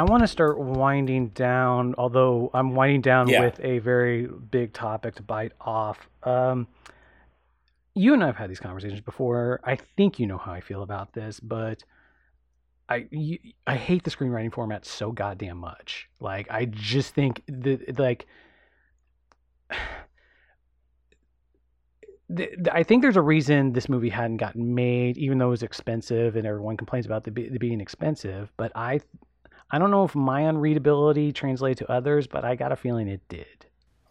I 0.00 0.02
want 0.02 0.22
to 0.22 0.26
start 0.28 0.58
winding 0.58 1.28
down, 1.28 1.94
although 1.98 2.50
I'm 2.54 2.74
winding 2.74 3.02
down 3.02 3.28
Yeah. 3.28 3.42
with 3.42 3.60
a 3.62 3.80
very 3.80 4.26
big 4.26 4.72
topic 4.72 5.16
to 5.16 5.22
bite 5.22 5.52
off. 5.60 6.08
Um, 6.22 6.68
you 7.94 8.14
and 8.14 8.22
I 8.22 8.26
have 8.28 8.36
had 8.36 8.48
these 8.48 8.60
conversations 8.60 9.02
before. 9.02 9.60
I 9.62 9.76
think 9.76 10.18
you 10.18 10.26
know 10.26 10.38
how 10.38 10.52
I 10.52 10.62
feel 10.62 10.80
about 10.82 11.12
this, 11.12 11.38
but 11.38 11.84
I 12.88 13.08
you, 13.10 13.40
I 13.66 13.76
hate 13.76 14.04
the 14.04 14.10
screenwriting 14.10 14.54
format 14.54 14.86
so 14.86 15.12
goddamn 15.12 15.58
much. 15.58 16.08
Like 16.18 16.50
I 16.50 16.64
just 16.64 17.14
think 17.14 17.42
that 17.48 17.98
like 17.98 18.26
I 22.72 22.84
think 22.84 23.02
there's 23.02 23.16
a 23.16 23.20
reason 23.22 23.74
this 23.74 23.90
movie 23.90 24.08
hadn't 24.08 24.38
gotten 24.38 24.74
made, 24.74 25.18
even 25.18 25.36
though 25.36 25.48
it 25.48 25.50
was 25.50 25.62
expensive, 25.62 26.36
and 26.36 26.46
everyone 26.46 26.78
complains 26.78 27.04
about 27.04 27.24
the, 27.24 27.30
the 27.32 27.58
being 27.58 27.82
expensive. 27.82 28.50
But 28.56 28.72
I, 28.74 29.00
I 29.70 29.78
don't 29.78 29.90
know 29.90 30.04
if 30.04 30.14
my 30.14 30.42
unreadability 30.42 31.34
translated 31.34 31.78
to 31.78 31.90
others, 31.92 32.26
but 32.26 32.44
I 32.44 32.56
got 32.56 32.72
a 32.72 32.76
feeling 32.76 33.08
it 33.08 33.20
did. 33.28 33.46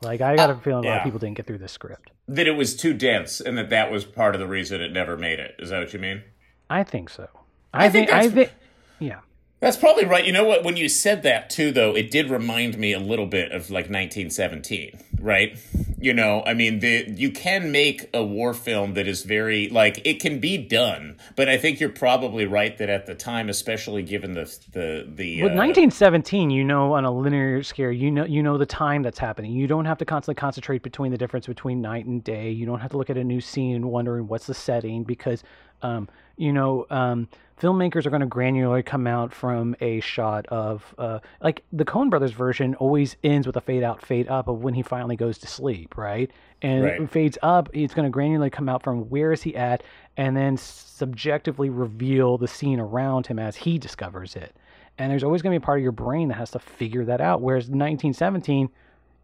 Like 0.02 0.22
I 0.22 0.36
got 0.36 0.50
a 0.50 0.54
uh, 0.54 0.60
feeling 0.60 0.86
a 0.86 0.90
lot 0.90 0.98
of 1.00 1.04
people 1.04 1.20
didn't 1.20 1.36
get 1.36 1.46
through 1.46 1.58
this 1.58 1.74
script. 1.74 2.12
That 2.28 2.48
it 2.48 2.56
was 2.56 2.76
too 2.76 2.94
dense 2.94 3.42
and 3.42 3.58
that 3.58 3.70
that 3.70 3.92
was 3.92 4.06
part 4.06 4.34
of 4.36 4.40
the 4.40 4.48
reason 4.48 4.80
it 4.82 4.94
never 4.94 5.18
made 5.18 5.40
it. 5.40 5.56
Is 5.60 5.72
that 5.72 5.80
what 5.80 5.94
you 5.94 6.00
mean? 6.00 6.24
I 6.70 6.84
think 6.84 7.10
so. 7.10 7.28
I 7.74 7.90
think 7.90 8.10
I 8.10 8.28
that's- 8.28 8.34
think, 8.34 8.52
yeah. 9.00 9.20
That's 9.60 9.76
probably 9.76 10.06
right. 10.06 10.26
You 10.26 10.32
know 10.32 10.46
what? 10.46 10.64
When 10.64 10.78
you 10.78 10.88
said 10.88 11.24
that 11.24 11.50
too, 11.50 11.72
though, 11.72 11.94
it 11.94 12.12
did 12.12 12.30
remind 12.30 12.78
me 12.78 12.94
a 12.94 13.00
little 13.00 13.26
bit 13.26 13.52
of 13.52 13.70
like 13.70 13.90
1917, 13.90 14.98
right? 15.20 15.58
You 16.00 16.14
know, 16.14 16.44
I 16.46 16.54
mean, 16.54 16.80
the 16.80 17.06
you 17.10 17.30
can 17.30 17.70
make 17.70 18.10
a 18.14 18.24
war 18.24 18.54
film 18.54 18.94
that 18.94 19.06
is 19.06 19.24
very 19.24 19.68
like 19.68 20.02
it 20.06 20.22
can 20.22 20.40
be 20.40 20.58
done, 20.58 21.18
but 21.36 21.50
I 21.50 21.58
think 21.58 21.82
you're 21.82 21.90
probably 21.90 22.46
right 22.46 22.78
that 22.78 22.90
at 22.90 23.06
the 23.06 23.16
time, 23.16 23.50
especially 23.50 24.02
given 24.02 24.32
the 24.34 24.46
the 24.72 25.06
the 25.14 25.44
With 25.44 25.52
uh, 25.52 25.56
1917, 25.56 26.52
you 26.52 26.64
know, 26.64 26.94
on 26.94 27.04
a 27.04 27.12
linear 27.12 27.62
scale, 27.62 27.92
you 27.92 28.12
know, 28.12 28.24
you 28.24 28.42
know 28.42 28.58
the 28.58 28.66
time 28.66 29.04
that's 29.04 29.20
happening. 29.20 29.52
You 29.52 29.68
don't 29.68 29.86
have 29.86 29.98
to 29.98 30.06
constantly 30.06 30.40
concentrate 30.40 30.84
between 30.84 31.12
the 31.12 31.18
difference 31.18 31.48
between 31.48 31.82
night 31.82 32.06
and 32.06 32.24
day. 32.24 32.50
You 32.50 32.66
don't 32.66 32.80
have 32.80 32.92
to 32.92 32.98
look 32.98 33.10
at 33.10 33.18
a 33.18 33.24
new 33.26 33.42
scene 33.42 33.76
and 33.76 33.92
wondering 33.92 34.28
what's 34.28 34.48
the 34.48 34.54
setting 34.54 35.04
because, 35.04 35.44
um, 35.82 36.10
you 36.38 36.54
know, 36.54 36.86
um, 36.90 37.28
filmmakers 37.60 38.06
are 38.06 38.10
going 38.10 38.22
to 38.22 38.28
granularly 38.28 38.86
come 38.86 39.06
out 39.08 39.34
from 39.34 39.76
a 39.82 40.00
shot 40.00 40.46
of, 40.48 40.96
uh, 40.98 41.20
like 41.42 41.64
the 41.74 41.86
Coen 41.86 42.10
Brothers 42.10 42.32
version 42.32 42.76
always 42.76 43.18
ends 43.24 43.46
with 43.46 43.58
a 43.58 43.62
fade 43.62 43.84
out, 43.84 44.06
fade 44.06 44.28
up 44.28 44.48
of 44.48 44.64
when 44.64 44.74
he 44.74 44.82
finally 44.82 45.16
goes 45.16 45.38
to 45.40 45.48
sleep, 45.48 45.98
right? 45.98 46.32
And 46.62 46.86
Right. 46.86 47.02
it 47.02 47.10
fades 47.10 47.38
up. 47.42 47.70
It's 47.74 47.94
going 47.94 48.10
to 48.10 48.18
granularly 48.18 48.52
come 48.52 48.70
out 48.70 48.84
from 48.84 49.10
where 49.10 49.32
is 49.32 49.44
he 49.44 49.56
at, 49.56 49.84
and 50.18 50.36
then 50.36 50.58
subjectively 50.58 51.70
reveal 51.70 52.38
the 52.38 52.48
scene 52.48 52.80
around 52.80 53.28
him 53.28 53.40
as 53.40 53.58
he 53.58 53.78
discovers 53.78 54.36
it 54.36 54.56
and 55.00 55.10
there's 55.10 55.24
always 55.24 55.42
going 55.42 55.54
to 55.54 55.60
be 55.60 55.64
a 55.64 55.66
part 55.66 55.80
of 55.80 55.84
your 55.84 55.94
brain 55.94 56.28
that 56.28 56.36
has 56.36 56.52
to 56.52 56.60
figure 56.60 57.06
that 57.06 57.22
out. 57.22 57.42
Whereas 57.42 57.64
1917, 57.64 58.70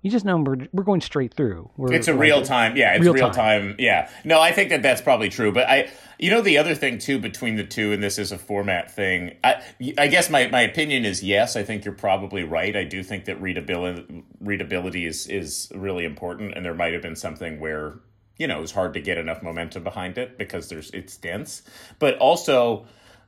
you 0.06 0.12
just 0.12 0.24
know 0.24 0.38
we're, 0.38 0.68
we're 0.72 0.84
going 0.84 1.02
straight 1.02 1.34
through. 1.34 1.68
We're, 1.78 1.92
It's 1.92 2.08
a 2.08 2.12
like, 2.12 2.22
real 2.22 2.44
time, 2.44 2.78
yeah. 2.78 2.94
It's 2.94 3.02
real 3.02 3.16
real, 3.16 3.32
time. 3.32 3.70
time. 3.70 3.76
yeah. 3.80 4.08
No, 4.24 4.40
I 4.40 4.52
think 4.52 4.70
that 4.70 4.84
that's 4.84 5.02
probably 5.02 5.30
true. 5.30 5.52
But 5.52 5.68
I, 5.68 5.90
you 6.20 6.30
know, 6.30 6.42
the 6.42 6.60
other 6.60 6.76
thing 6.76 7.00
too 7.00 7.18
between 7.18 7.56
the 7.56 7.64
two, 7.64 7.92
and 7.92 8.04
this 8.04 8.20
is 8.20 8.32
a 8.32 8.38
format 8.38 8.92
thing. 8.92 9.36
I, 9.44 9.64
I 9.98 10.06
guess 10.06 10.30
my, 10.30 10.46
my 10.50 10.62
opinion 10.62 11.06
is 11.06 11.24
yes. 11.24 11.56
I 11.56 11.64
think 11.64 11.86
you're 11.86 11.96
probably 11.96 12.44
right. 12.44 12.76
I 12.76 12.84
do 12.84 13.02
think 13.02 13.26
that 13.26 13.42
readability 13.42 14.24
readability 14.40 15.08
is 15.08 15.26
is 15.26 15.72
really 15.74 16.06
important, 16.06 16.54
and 16.56 16.64
there 16.64 16.76
might 16.76 16.94
have 16.94 17.02
been 17.02 17.16
something 17.16 17.60
where 17.60 17.96
you 18.38 18.46
know 18.46 18.60
it 18.60 18.62
was 18.62 18.74
hard 18.74 18.94
to 18.94 19.02
get 19.02 19.18
enough 19.18 19.42
momentum 19.42 19.84
behind 19.84 20.20
it 20.20 20.38
because 20.38 20.70
there's 20.70 20.92
it's 20.92 21.18
dense, 21.18 21.64
but 21.98 22.16
also. 22.20 22.86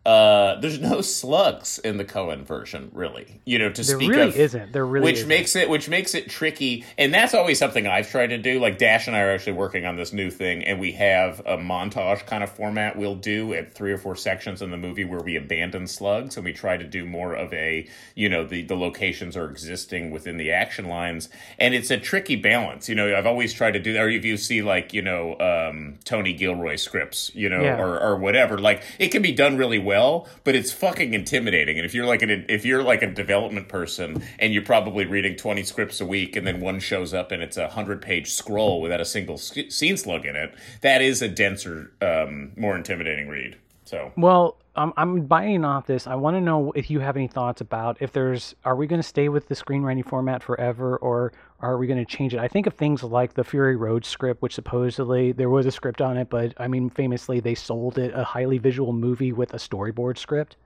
Uh, 0.08 0.58
there's 0.62 0.80
no 0.80 1.01
slugs 1.01 1.80
in 1.80 1.97
the 1.97 2.05
Coen 2.05 2.45
version, 2.45 2.89
really. 2.93 3.41
You 3.43 3.60
know, 3.60 3.70
to 3.70 3.84
There 3.84 3.97
speak 3.97 4.10
really 4.10 4.30
of, 4.30 4.36
isn't. 4.38 4.72
There 4.72 4.86
really 4.86 5.03
which 5.03 5.18
isn't. 5.18 5.28
makes 5.28 5.55
it 5.58 5.70
which 5.70 5.89
makes 5.89 6.16
it 6.16 6.30
tricky 6.30 6.86
and 6.97 7.14
that's 7.14 7.34
always 7.34 7.60
something 7.60 7.86
i've 7.88 8.10
tried 8.10 8.28
to 8.28 8.38
do 8.38 8.60
like 8.60 8.78
dash 8.78 9.08
and 9.08 9.16
i 9.18 9.20
are 9.22 9.32
actually 9.32 9.53
working 9.53 9.86
on 9.86 9.97
this 9.97 10.14
new 10.14 10.30
thing 10.32 10.64
and 10.64 10.80
we 10.80 10.93
have 10.93 11.39
a 11.45 11.58
montage 11.58 12.26
kind 12.26 12.41
of 12.43 12.49
format 12.49 12.95
we'll 12.97 13.16
do 13.16 13.53
at 13.53 13.74
three 13.74 13.91
or 13.91 13.97
four 13.97 14.16
sections 14.16 14.62
in 14.62 14.72
the 14.72 14.78
movie 14.78 15.03
where 15.03 15.20
we 15.20 15.36
abandon 15.36 15.86
slugs 15.88 16.38
and 16.38 16.45
we 16.45 16.53
try 16.53 16.78
to 16.78 16.86
do 16.86 17.05
more 17.05 17.34
of 17.34 17.53
a 17.53 17.86
you 18.16 18.30
know 18.30 18.45
the 18.45 18.62
the 18.64 18.76
locations 18.78 19.36
are 19.36 19.49
existing 19.49 20.10
within 20.12 20.38
the 20.38 20.51
action 20.51 20.86
lines 20.88 21.28
and 21.60 21.74
it's 21.74 21.91
a 21.91 21.97
tricky 21.97 22.36
balance 22.38 22.88
you 22.88 22.95
know 22.95 23.14
i've 23.16 23.28
always 23.28 23.51
tried 23.53 23.72
to 23.72 23.80
do 23.80 23.91
that 23.93 24.01
or 24.03 24.10
if 24.10 24.24
you 24.24 24.38
see 24.38 24.62
like 24.62 24.93
you 24.93 25.01
know 25.01 25.38
um, 25.39 25.97
tony 26.05 26.32
gilroy 26.34 26.76
scripts 26.78 27.30
you 27.36 27.49
know 27.49 27.62
Yeah. 27.64 27.82
or 27.82 27.99
or 27.99 28.16
whatever 28.18 28.58
like 28.58 28.84
it 28.99 29.10
can 29.10 29.22
be 29.22 29.34
done 29.34 29.58
really 29.58 29.80
well 29.80 29.97
but 30.43 30.56
it's 30.56 30.72
fucking 30.72 31.14
intimidating. 31.14 31.78
And 31.78 31.86
if 31.86 31.93
you're 31.93 32.06
like 32.06 32.22
an 32.22 32.45
if 32.50 32.66
you're 32.66 32.84
like 32.84 33.02
a 33.02 33.08
development 33.08 33.68
person 33.68 34.24
and 34.39 34.54
you're 34.54 34.64
probably 34.64 35.06
reading 35.06 35.36
20 35.36 35.64
scripts 35.64 36.02
a 36.02 36.06
week 36.06 36.36
and 36.36 36.45
then 36.45 36.60
one 36.60 36.80
shows 36.80 37.14
up 37.14 37.32
and 37.32 37.41
it's 37.41 37.58
a 37.58 37.64
100 37.64 38.02
page 38.02 38.32
scroll 38.32 38.82
without 38.82 39.02
a 39.02 39.06
single 39.06 39.38
sc- 39.38 39.70
scene 39.72 39.98
slug 39.98 40.26
in 40.26 40.36
it 40.36 40.54
that 40.82 41.02
is 41.02 41.22
a 41.22 41.28
denser 41.28 41.91
um, 42.02 42.52
more 42.56 42.76
intimidating 42.76 43.28
read 43.28 43.58
so 43.88 44.11
Well, 44.17 44.57
I'm, 44.75 44.93
I'm 44.95 45.25
buying 45.25 45.65
off 45.65 45.88
this. 45.88 46.05
I 46.05 46.15
want 46.15 46.35
to 46.35 46.41
know 46.41 46.71
if 46.73 46.89
you 46.91 46.99
have 46.99 47.15
any 47.15 47.27
thoughts 47.27 47.61
about 47.61 47.97
if 47.99 48.11
there's, 48.11 48.55
are 48.63 48.75
we 48.75 48.85
going 48.85 49.01
to 49.01 49.07
stay 49.07 49.27
with 49.29 49.47
the 49.47 49.55
screenwriting 49.55 50.05
format 50.05 50.43
forever 50.43 50.97
or 50.97 51.33
are 51.61 51.77
we 51.77 51.88
going 51.88 51.97
to 51.97 52.05
change 52.05 52.33
it? 52.33 52.39
I 52.39 52.47
think 52.47 52.67
of 52.67 52.75
things 52.75 53.01
like 53.01 53.33
the 53.33 53.43
Fury 53.43 53.75
Road 53.75 54.05
script, 54.05 54.41
which 54.41 54.53
supposedly 54.53 55.31
there 55.31 55.49
was 55.49 55.65
a 55.65 55.71
script 55.71 56.01
on 56.01 56.17
it, 56.17 56.29
but 56.29 56.53
I 56.57 56.67
mean, 56.67 56.89
famously, 56.89 57.39
they 57.39 57.55
sold 57.55 57.97
it 57.97 58.13
a 58.13 58.23
highly 58.23 58.59
visual 58.59 58.93
movie 58.93 59.31
with 59.31 59.53
a 59.53 59.57
storyboard 59.57 60.17
script. 60.17 60.57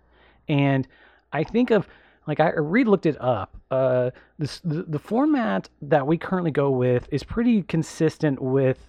And 0.50 0.88
I 1.32 1.44
think 1.44 1.72
of, 1.72 1.88
like, 2.28 2.42
I 2.42 2.50
re 2.50 2.84
looked 2.84 3.06
it 3.06 3.20
up. 3.22 3.56
Uh, 3.70 4.12
this, 4.38 4.60
the, 4.66 4.84
the 4.84 5.00
format 5.00 5.70
that 5.84 6.06
we 6.06 6.18
currently 6.18 6.52
go 6.52 6.70
with 6.72 7.08
is 7.12 7.24
pretty 7.24 7.64
consistent 7.64 8.42
with 8.42 8.80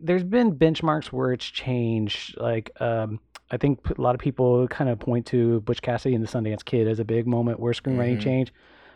there's 0.00 0.24
been 0.24 0.54
benchmarks 0.56 1.06
where 1.06 1.32
it's 1.32 1.46
changed. 1.46 2.36
Like, 2.38 2.70
um, 2.80 3.20
I 3.50 3.56
think 3.56 3.80
a 3.90 4.00
lot 4.00 4.14
of 4.14 4.20
people 4.20 4.66
kind 4.68 4.88
of 4.88 4.98
point 4.98 5.26
to 5.26 5.60
Butch 5.62 5.82
Cassidy 5.82 6.14
and 6.14 6.24
the 6.24 6.28
Sundance 6.28 6.64
Kid 6.64 6.86
as 6.86 7.00
a 7.00 7.04
big 7.04 7.26
moment 7.26 7.58
where 7.58 7.72
screenwriting 7.72 8.20
changed. 8.20 8.52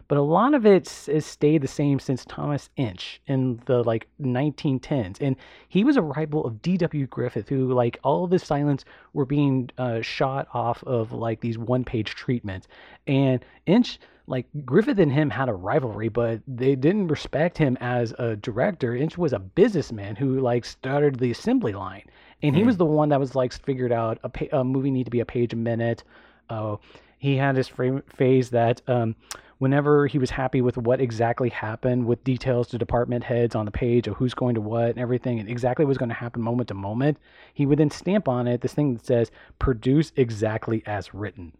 But 0.07 0.18
a 0.18 0.22
lot 0.22 0.55
of 0.55 0.66
it 0.66 0.88
has 1.07 1.24
stayed 1.24 1.62
the 1.62 1.68
same 1.68 1.98
since 1.98 2.24
Thomas 2.26 2.68
Ince 2.76 3.20
in 3.26 3.61
the 3.64 3.82
like 3.82 4.07
1910s, 4.20 5.16
and 5.20 5.36
he 5.68 5.82
was 5.82 5.96
a 5.96 6.02
rival 6.02 6.44
of 6.44 6.61
D.W. 6.61 7.07
Griffith, 7.07 7.48
who 7.48 7.72
like 7.72 7.98
all 8.05 8.24
of 8.24 8.30
his 8.30 8.42
silence 8.42 8.84
were 9.14 9.24
being 9.24 9.70
uh, 9.78 10.02
shot 10.02 10.46
off 10.52 10.84
of 10.84 11.12
like 11.12 11.40
these 11.40 11.57
one-page 11.57 12.14
treatments, 12.14 12.68
and 13.07 13.44
Ince 13.66 13.98
like 14.26 14.46
Griffith 14.64 14.98
and 14.98 15.12
him 15.12 15.30
had 15.30 15.48
a 15.48 15.55
rivalry, 15.55 16.09
but 16.09 16.40
they 16.46 16.74
didn't 16.74 17.09
respect 17.09 17.59
him 17.59 17.76
as 17.80 18.14
a 18.18 18.36
director. 18.36 18.94
Ince 18.94 19.18
was 19.18 19.32
a 19.32 19.38
businessman 19.38 20.16
who 20.16 20.40
like 20.40 20.64
started 20.64 21.18
the 21.18 21.30
assembly 21.30 21.72
line, 21.72 22.05
and 22.49 22.57
he 22.57 22.62
was 22.62 22.76
the 22.76 22.84
one 22.84 23.09
that 23.11 23.20
was 23.20 23.34
like 23.34 23.53
figured 23.53 23.92
out 23.92 24.18
a, 24.22 24.28
pa- 24.28 24.59
a 24.61 24.64
movie 24.64 24.90
need 24.90 25.05
to 25.05 25.11
be 25.11 25.20
a 25.20 25.26
page 25.26 25.53
a 25.53 25.57
minute. 25.57 26.05
Uh, 26.49 26.76
he 27.18 27.36
had 27.36 27.57
this 27.57 27.68
fra- 27.68 28.03
phase 28.14 28.51
that 28.51 28.82
um, 28.86 29.16
whenever 29.59 30.07
he 30.07 30.18
was 30.18 30.30
happy 30.30 30.61
with 30.61 30.76
what 30.76 31.01
exactly 31.01 31.49
happened, 31.49 32.07
with 32.07 32.22
details 32.24 32.68
to 32.68 32.78
department 32.78 33.24
heads 33.24 33.55
on 33.55 33.64
the 33.64 33.70
page 33.70 34.07
of 34.07 34.14
who's 34.16 34.34
going 34.34 34.55
to 34.55 34.61
what 34.61 34.90
and 34.90 34.99
everything, 34.99 35.40
and 35.40 35.49
exactly 35.49 35.84
what's 35.84 35.99
going 35.99 36.11
to 36.11 36.14
happen 36.14 36.42
moment 36.42 36.68
to 36.68 36.74
moment, 36.74 37.18
he 37.55 37.66
would 37.66 37.78
then 37.78 37.90
stamp 37.90 38.28
on 38.28 38.47
it 38.47 38.61
this 38.61 38.74
thing 38.74 38.95
that 38.95 39.07
says 39.07 39.30
"produce 39.59 40.12
exactly 40.16 40.82
as 40.86 41.14
written," 41.14 41.53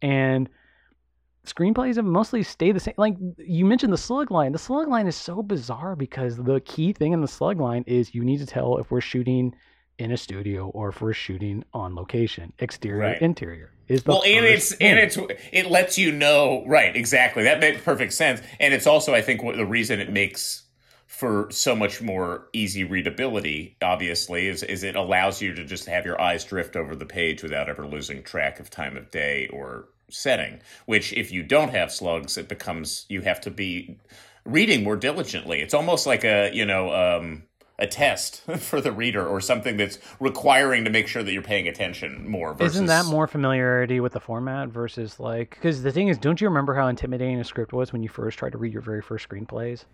and 0.00 0.48
screenplays 1.46 1.96
have 1.96 2.04
mostly 2.04 2.42
stayed 2.42 2.76
the 2.76 2.80
same. 2.80 2.94
Like 2.96 3.16
you 3.38 3.64
mentioned 3.66 3.92
the 3.92 3.98
slug 3.98 4.30
line. 4.30 4.52
The 4.52 4.58
slug 4.58 4.88
line 4.88 5.06
is 5.06 5.16
so 5.16 5.42
bizarre 5.42 5.96
because 5.96 6.36
the 6.36 6.60
key 6.60 6.92
thing 6.92 7.12
in 7.12 7.20
the 7.20 7.28
slug 7.28 7.60
line 7.60 7.84
is 7.86 8.14
you 8.14 8.24
need 8.24 8.38
to 8.38 8.46
tell 8.46 8.78
if 8.78 8.90
we're 8.90 9.00
shooting 9.00 9.54
in 10.00 10.10
a 10.12 10.16
studio 10.16 10.68
or 10.68 10.92
for 10.92 11.12
shooting 11.12 11.64
on 11.72 11.94
location, 11.94 12.52
exterior, 12.58 13.00
Right. 13.00 13.22
interior. 13.22 13.70
Is 13.88 14.04
the 14.04 14.12
well 14.12 14.22
and 14.24 14.46
it's 14.46 14.70
and 14.72 14.98
it's 15.00 15.18
it 15.52 15.68
lets 15.68 15.98
you 15.98 16.12
know 16.12 16.64
right 16.66 16.94
exactly 16.94 17.42
that 17.42 17.58
makes 17.58 17.82
perfect 17.82 18.12
sense 18.12 18.40
and 18.60 18.72
it's 18.72 18.86
also 18.86 19.12
i 19.14 19.20
think 19.20 19.42
what 19.42 19.56
the 19.56 19.66
reason 19.66 19.98
it 19.98 20.12
makes 20.12 20.62
for 21.08 21.48
so 21.50 21.74
much 21.74 22.00
more 22.00 22.46
easy 22.52 22.84
readability 22.84 23.76
obviously 23.82 24.46
is 24.46 24.62
is 24.62 24.84
it 24.84 24.94
allows 24.94 25.42
you 25.42 25.52
to 25.52 25.64
just 25.64 25.86
have 25.86 26.06
your 26.06 26.20
eyes 26.20 26.44
drift 26.44 26.76
over 26.76 26.94
the 26.94 27.04
page 27.04 27.42
without 27.42 27.68
ever 27.68 27.84
losing 27.84 28.22
track 28.22 28.60
of 28.60 28.70
time 28.70 28.96
of 28.96 29.10
day 29.10 29.48
or 29.52 29.88
setting 30.08 30.60
which 30.86 31.12
if 31.14 31.32
you 31.32 31.42
don't 31.42 31.70
have 31.70 31.90
slugs 31.90 32.38
it 32.38 32.48
becomes 32.48 33.06
you 33.08 33.22
have 33.22 33.40
to 33.40 33.50
be 33.50 33.98
reading 34.44 34.84
more 34.84 34.96
diligently 34.96 35.60
it's 35.60 35.74
almost 35.74 36.06
like 36.06 36.22
a 36.22 36.48
you 36.54 36.64
know 36.64 36.94
um 36.94 37.42
a 37.80 37.86
test 37.86 38.42
for 38.58 38.80
the 38.80 38.92
reader 38.92 39.26
or 39.26 39.40
something 39.40 39.76
that's 39.76 39.98
requiring 40.20 40.84
to 40.84 40.90
make 40.90 41.08
sure 41.08 41.22
that 41.22 41.32
you're 41.32 41.42
paying 41.42 41.68
attention 41.68 42.28
more. 42.30 42.54
Versus... 42.54 42.76
Isn't 42.76 42.86
that 42.86 43.06
more 43.06 43.26
familiarity 43.26 44.00
with 44.00 44.12
the 44.12 44.20
format 44.20 44.68
versus 44.68 45.18
like? 45.18 45.50
Because 45.50 45.82
the 45.82 45.92
thing 45.92 46.08
is, 46.08 46.18
don't 46.18 46.40
you 46.40 46.48
remember 46.48 46.74
how 46.74 46.86
intimidating 46.88 47.40
a 47.40 47.44
script 47.44 47.72
was 47.72 47.92
when 47.92 48.02
you 48.02 48.08
first 48.08 48.38
tried 48.38 48.52
to 48.52 48.58
read 48.58 48.72
your 48.72 48.82
very 48.82 49.02
first 49.02 49.28
screenplays? 49.28 49.84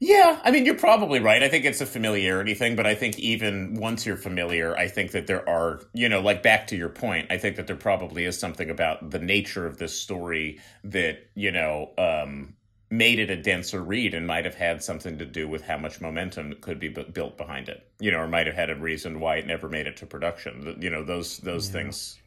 Yeah, 0.00 0.40
I 0.44 0.52
mean, 0.52 0.64
you're 0.64 0.76
probably 0.76 1.18
right. 1.18 1.42
I 1.42 1.48
think 1.48 1.64
it's 1.64 1.80
a 1.80 1.86
familiarity 1.86 2.54
thing, 2.54 2.76
but 2.76 2.86
I 2.86 2.94
think 2.94 3.18
even 3.18 3.74
once 3.74 4.06
you're 4.06 4.16
familiar, 4.16 4.76
I 4.76 4.86
think 4.86 5.10
that 5.10 5.26
there 5.26 5.46
are, 5.48 5.80
you 5.92 6.08
know, 6.08 6.20
like 6.20 6.40
back 6.40 6.68
to 6.68 6.76
your 6.76 6.88
point, 6.88 7.26
I 7.30 7.38
think 7.38 7.56
that 7.56 7.66
there 7.66 7.76
probably 7.76 8.24
is 8.24 8.38
something 8.38 8.70
about 8.70 9.10
the 9.10 9.18
nature 9.18 9.66
of 9.66 9.78
this 9.78 10.00
story 10.00 10.60
that, 10.84 11.28
you 11.34 11.50
know, 11.50 11.90
um, 11.98 12.54
made 12.90 13.18
it 13.18 13.30
a 13.30 13.36
denser 13.36 13.82
read 13.82 14.14
and 14.14 14.26
might 14.26 14.44
have 14.44 14.54
had 14.54 14.82
something 14.82 15.18
to 15.18 15.26
do 15.26 15.46
with 15.46 15.62
how 15.62 15.76
much 15.76 16.00
momentum 16.00 16.54
could 16.60 16.80
be 16.80 16.88
built 16.88 17.36
behind 17.36 17.68
it, 17.68 17.86
you 18.00 18.10
know, 18.10 18.18
or 18.18 18.28
might 18.28 18.46
have 18.46 18.56
had 18.56 18.70
a 18.70 18.74
reason 18.74 19.20
why 19.20 19.36
it 19.36 19.46
never 19.46 19.68
made 19.68 19.86
it 19.86 19.98
to 19.98 20.06
production. 20.06 20.78
You 20.80 20.90
know, 20.90 21.04
those 21.04 21.38
those 21.38 21.66
yeah. 21.66 21.72
things. 21.72 22.18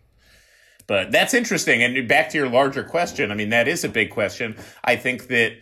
But 0.88 1.12
that's 1.12 1.34
interesting. 1.34 1.82
And 1.84 2.08
back 2.08 2.30
to 2.30 2.38
your 2.38 2.50
larger 2.50 2.84
question, 2.84 3.32
I 3.32 3.36
mean, 3.36 3.50
that 3.50 3.68
is 3.68 3.84
a 3.84 3.90
big 3.90 4.12
question. 4.12 4.58
I 4.84 4.96
think 4.98 5.28
that 5.28 5.54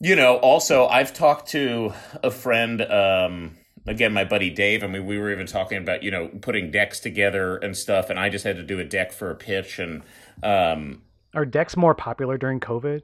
you 0.00 0.14
know, 0.14 0.36
also 0.36 0.86
I've 0.86 1.12
talked 1.12 1.48
to 1.50 1.92
a 2.22 2.30
friend, 2.30 2.82
um, 2.82 3.56
again, 3.86 4.12
my 4.12 4.24
buddy 4.24 4.50
Dave. 4.50 4.84
I 4.84 4.86
mean, 4.86 5.06
we 5.06 5.18
were 5.18 5.32
even 5.32 5.46
talking 5.46 5.78
about 5.78 6.02
you 6.02 6.10
know 6.10 6.28
putting 6.40 6.70
decks 6.70 7.00
together 7.00 7.56
and 7.56 7.76
stuff, 7.76 8.10
and 8.10 8.18
I 8.18 8.28
just 8.28 8.44
had 8.44 8.56
to 8.56 8.62
do 8.62 8.78
a 8.78 8.84
deck 8.84 9.12
for 9.12 9.30
a 9.30 9.34
pitch. 9.34 9.78
And 9.78 10.02
um, 10.42 11.02
are 11.34 11.44
decks 11.44 11.76
more 11.76 11.94
popular 11.94 12.38
during 12.38 12.60
COVID? 12.60 13.02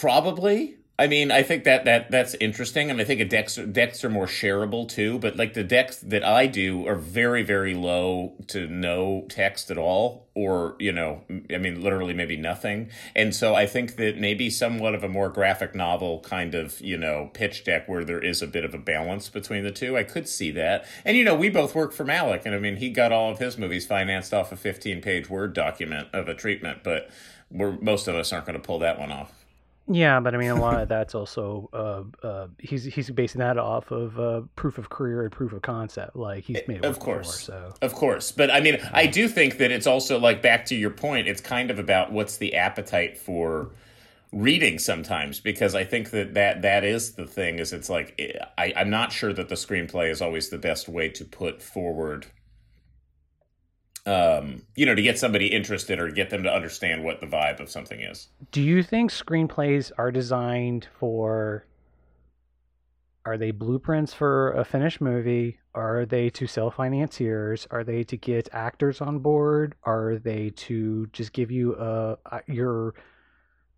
Probably. 0.00 0.76
I 0.98 1.08
mean, 1.08 1.30
I 1.30 1.42
think 1.42 1.64
that, 1.64 1.84
that 1.84 2.10
that's 2.10 2.34
interesting, 2.40 2.90
and 2.90 2.98
I 2.98 3.04
think 3.04 3.28
decks 3.28 3.56
decks 3.56 4.02
are 4.02 4.08
more 4.08 4.26
shareable 4.26 4.88
too. 4.88 5.18
But 5.18 5.36
like 5.36 5.52
the 5.52 5.62
decks 5.62 5.98
that 5.98 6.24
I 6.24 6.46
do 6.46 6.86
are 6.86 6.94
very 6.94 7.42
very 7.42 7.74
low 7.74 8.32
to 8.48 8.66
no 8.66 9.26
text 9.28 9.70
at 9.70 9.76
all, 9.76 10.26
or 10.34 10.74
you 10.78 10.92
know, 10.92 11.22
I 11.52 11.58
mean, 11.58 11.82
literally 11.82 12.14
maybe 12.14 12.36
nothing. 12.36 12.88
And 13.14 13.34
so 13.34 13.54
I 13.54 13.66
think 13.66 13.96
that 13.96 14.16
maybe 14.16 14.48
somewhat 14.48 14.94
of 14.94 15.04
a 15.04 15.08
more 15.08 15.28
graphic 15.28 15.74
novel 15.74 16.20
kind 16.20 16.54
of 16.54 16.80
you 16.80 16.96
know 16.96 17.30
pitch 17.34 17.64
deck 17.64 17.86
where 17.88 18.04
there 18.04 18.22
is 18.22 18.40
a 18.40 18.46
bit 18.46 18.64
of 18.64 18.72
a 18.72 18.78
balance 18.78 19.28
between 19.28 19.64
the 19.64 19.72
two. 19.72 19.98
I 19.98 20.02
could 20.02 20.26
see 20.26 20.50
that. 20.52 20.86
And 21.04 21.14
you 21.14 21.24
know, 21.24 21.34
we 21.34 21.50
both 21.50 21.74
work 21.74 21.92
for 21.92 22.06
Malick, 22.06 22.46
and 22.46 22.54
I 22.54 22.58
mean, 22.58 22.76
he 22.76 22.88
got 22.88 23.12
all 23.12 23.30
of 23.30 23.38
his 23.38 23.58
movies 23.58 23.86
financed 23.86 24.32
off 24.32 24.50
a 24.50 24.56
fifteen 24.56 25.02
page 25.02 25.28
word 25.28 25.52
document 25.52 26.08
of 26.14 26.26
a 26.26 26.34
treatment, 26.34 26.78
but 26.82 27.10
we're 27.50 27.72
most 27.72 28.08
of 28.08 28.14
us 28.14 28.32
aren't 28.32 28.46
going 28.46 28.58
to 28.58 28.66
pull 28.66 28.78
that 28.78 28.98
one 28.98 29.12
off. 29.12 29.45
Yeah, 29.88 30.18
but 30.18 30.34
I 30.34 30.38
mean, 30.38 30.50
a 30.50 30.60
lot 30.60 30.80
of 30.80 30.88
that's 30.88 31.14
also 31.14 31.70
uh, 31.72 32.26
uh, 32.26 32.48
he's 32.58 32.84
he's 32.84 33.08
basing 33.10 33.38
that 33.38 33.56
off 33.56 33.92
of 33.92 34.18
uh, 34.18 34.42
proof 34.56 34.78
of 34.78 34.90
career 34.90 35.22
and 35.22 35.30
proof 35.30 35.52
of 35.52 35.62
concept. 35.62 36.16
Like 36.16 36.44
he's 36.44 36.58
made 36.66 36.78
it 36.78 36.84
of 36.84 36.98
course, 36.98 37.46
before, 37.46 37.70
so 37.70 37.74
of 37.82 37.94
course. 37.94 38.32
But 38.32 38.50
I 38.50 38.60
mean, 38.60 38.78
I 38.92 39.06
do 39.06 39.28
think 39.28 39.58
that 39.58 39.70
it's 39.70 39.86
also 39.86 40.18
like 40.18 40.42
back 40.42 40.66
to 40.66 40.74
your 40.74 40.90
point. 40.90 41.28
It's 41.28 41.40
kind 41.40 41.70
of 41.70 41.78
about 41.78 42.10
what's 42.10 42.36
the 42.38 42.56
appetite 42.56 43.16
for 43.16 43.70
reading 44.32 44.78
sometimes 44.80 45.38
because 45.38 45.76
I 45.76 45.84
think 45.84 46.10
that 46.10 46.34
that 46.34 46.62
that 46.62 46.82
is 46.82 47.12
the 47.12 47.26
thing. 47.26 47.60
Is 47.60 47.72
it's 47.72 47.88
like 47.88 48.20
I, 48.58 48.72
I'm 48.74 48.90
not 48.90 49.12
sure 49.12 49.32
that 49.32 49.48
the 49.48 49.54
screenplay 49.54 50.10
is 50.10 50.20
always 50.20 50.48
the 50.48 50.58
best 50.58 50.88
way 50.88 51.10
to 51.10 51.24
put 51.24 51.62
forward 51.62 52.26
um, 54.06 54.62
you 54.76 54.86
know, 54.86 54.94
to 54.94 55.02
get 55.02 55.18
somebody 55.18 55.48
interested 55.48 55.98
or 55.98 56.08
get 56.10 56.30
them 56.30 56.44
to 56.44 56.52
understand 56.52 57.02
what 57.02 57.20
the 57.20 57.26
vibe 57.26 57.60
of 57.60 57.68
something 57.68 58.00
is. 58.00 58.28
Do 58.52 58.62
you 58.62 58.82
think 58.82 59.10
screenplays 59.10 59.90
are 59.98 60.12
designed 60.12 60.88
for? 60.98 61.66
Are 63.24 63.36
they 63.36 63.50
blueprints 63.50 64.14
for 64.14 64.52
a 64.52 64.64
finished 64.64 65.00
movie? 65.00 65.58
Are 65.74 66.06
they 66.06 66.30
to 66.30 66.46
sell 66.46 66.70
financiers? 66.70 67.66
Are 67.72 67.82
they 67.82 68.04
to 68.04 68.16
get 68.16 68.48
actors 68.52 69.00
on 69.00 69.18
board? 69.18 69.74
Are 69.82 70.18
they 70.18 70.50
to 70.50 71.08
just 71.12 71.32
give 71.32 71.50
you 71.50 71.74
uh, 71.74 72.14
your 72.46 72.94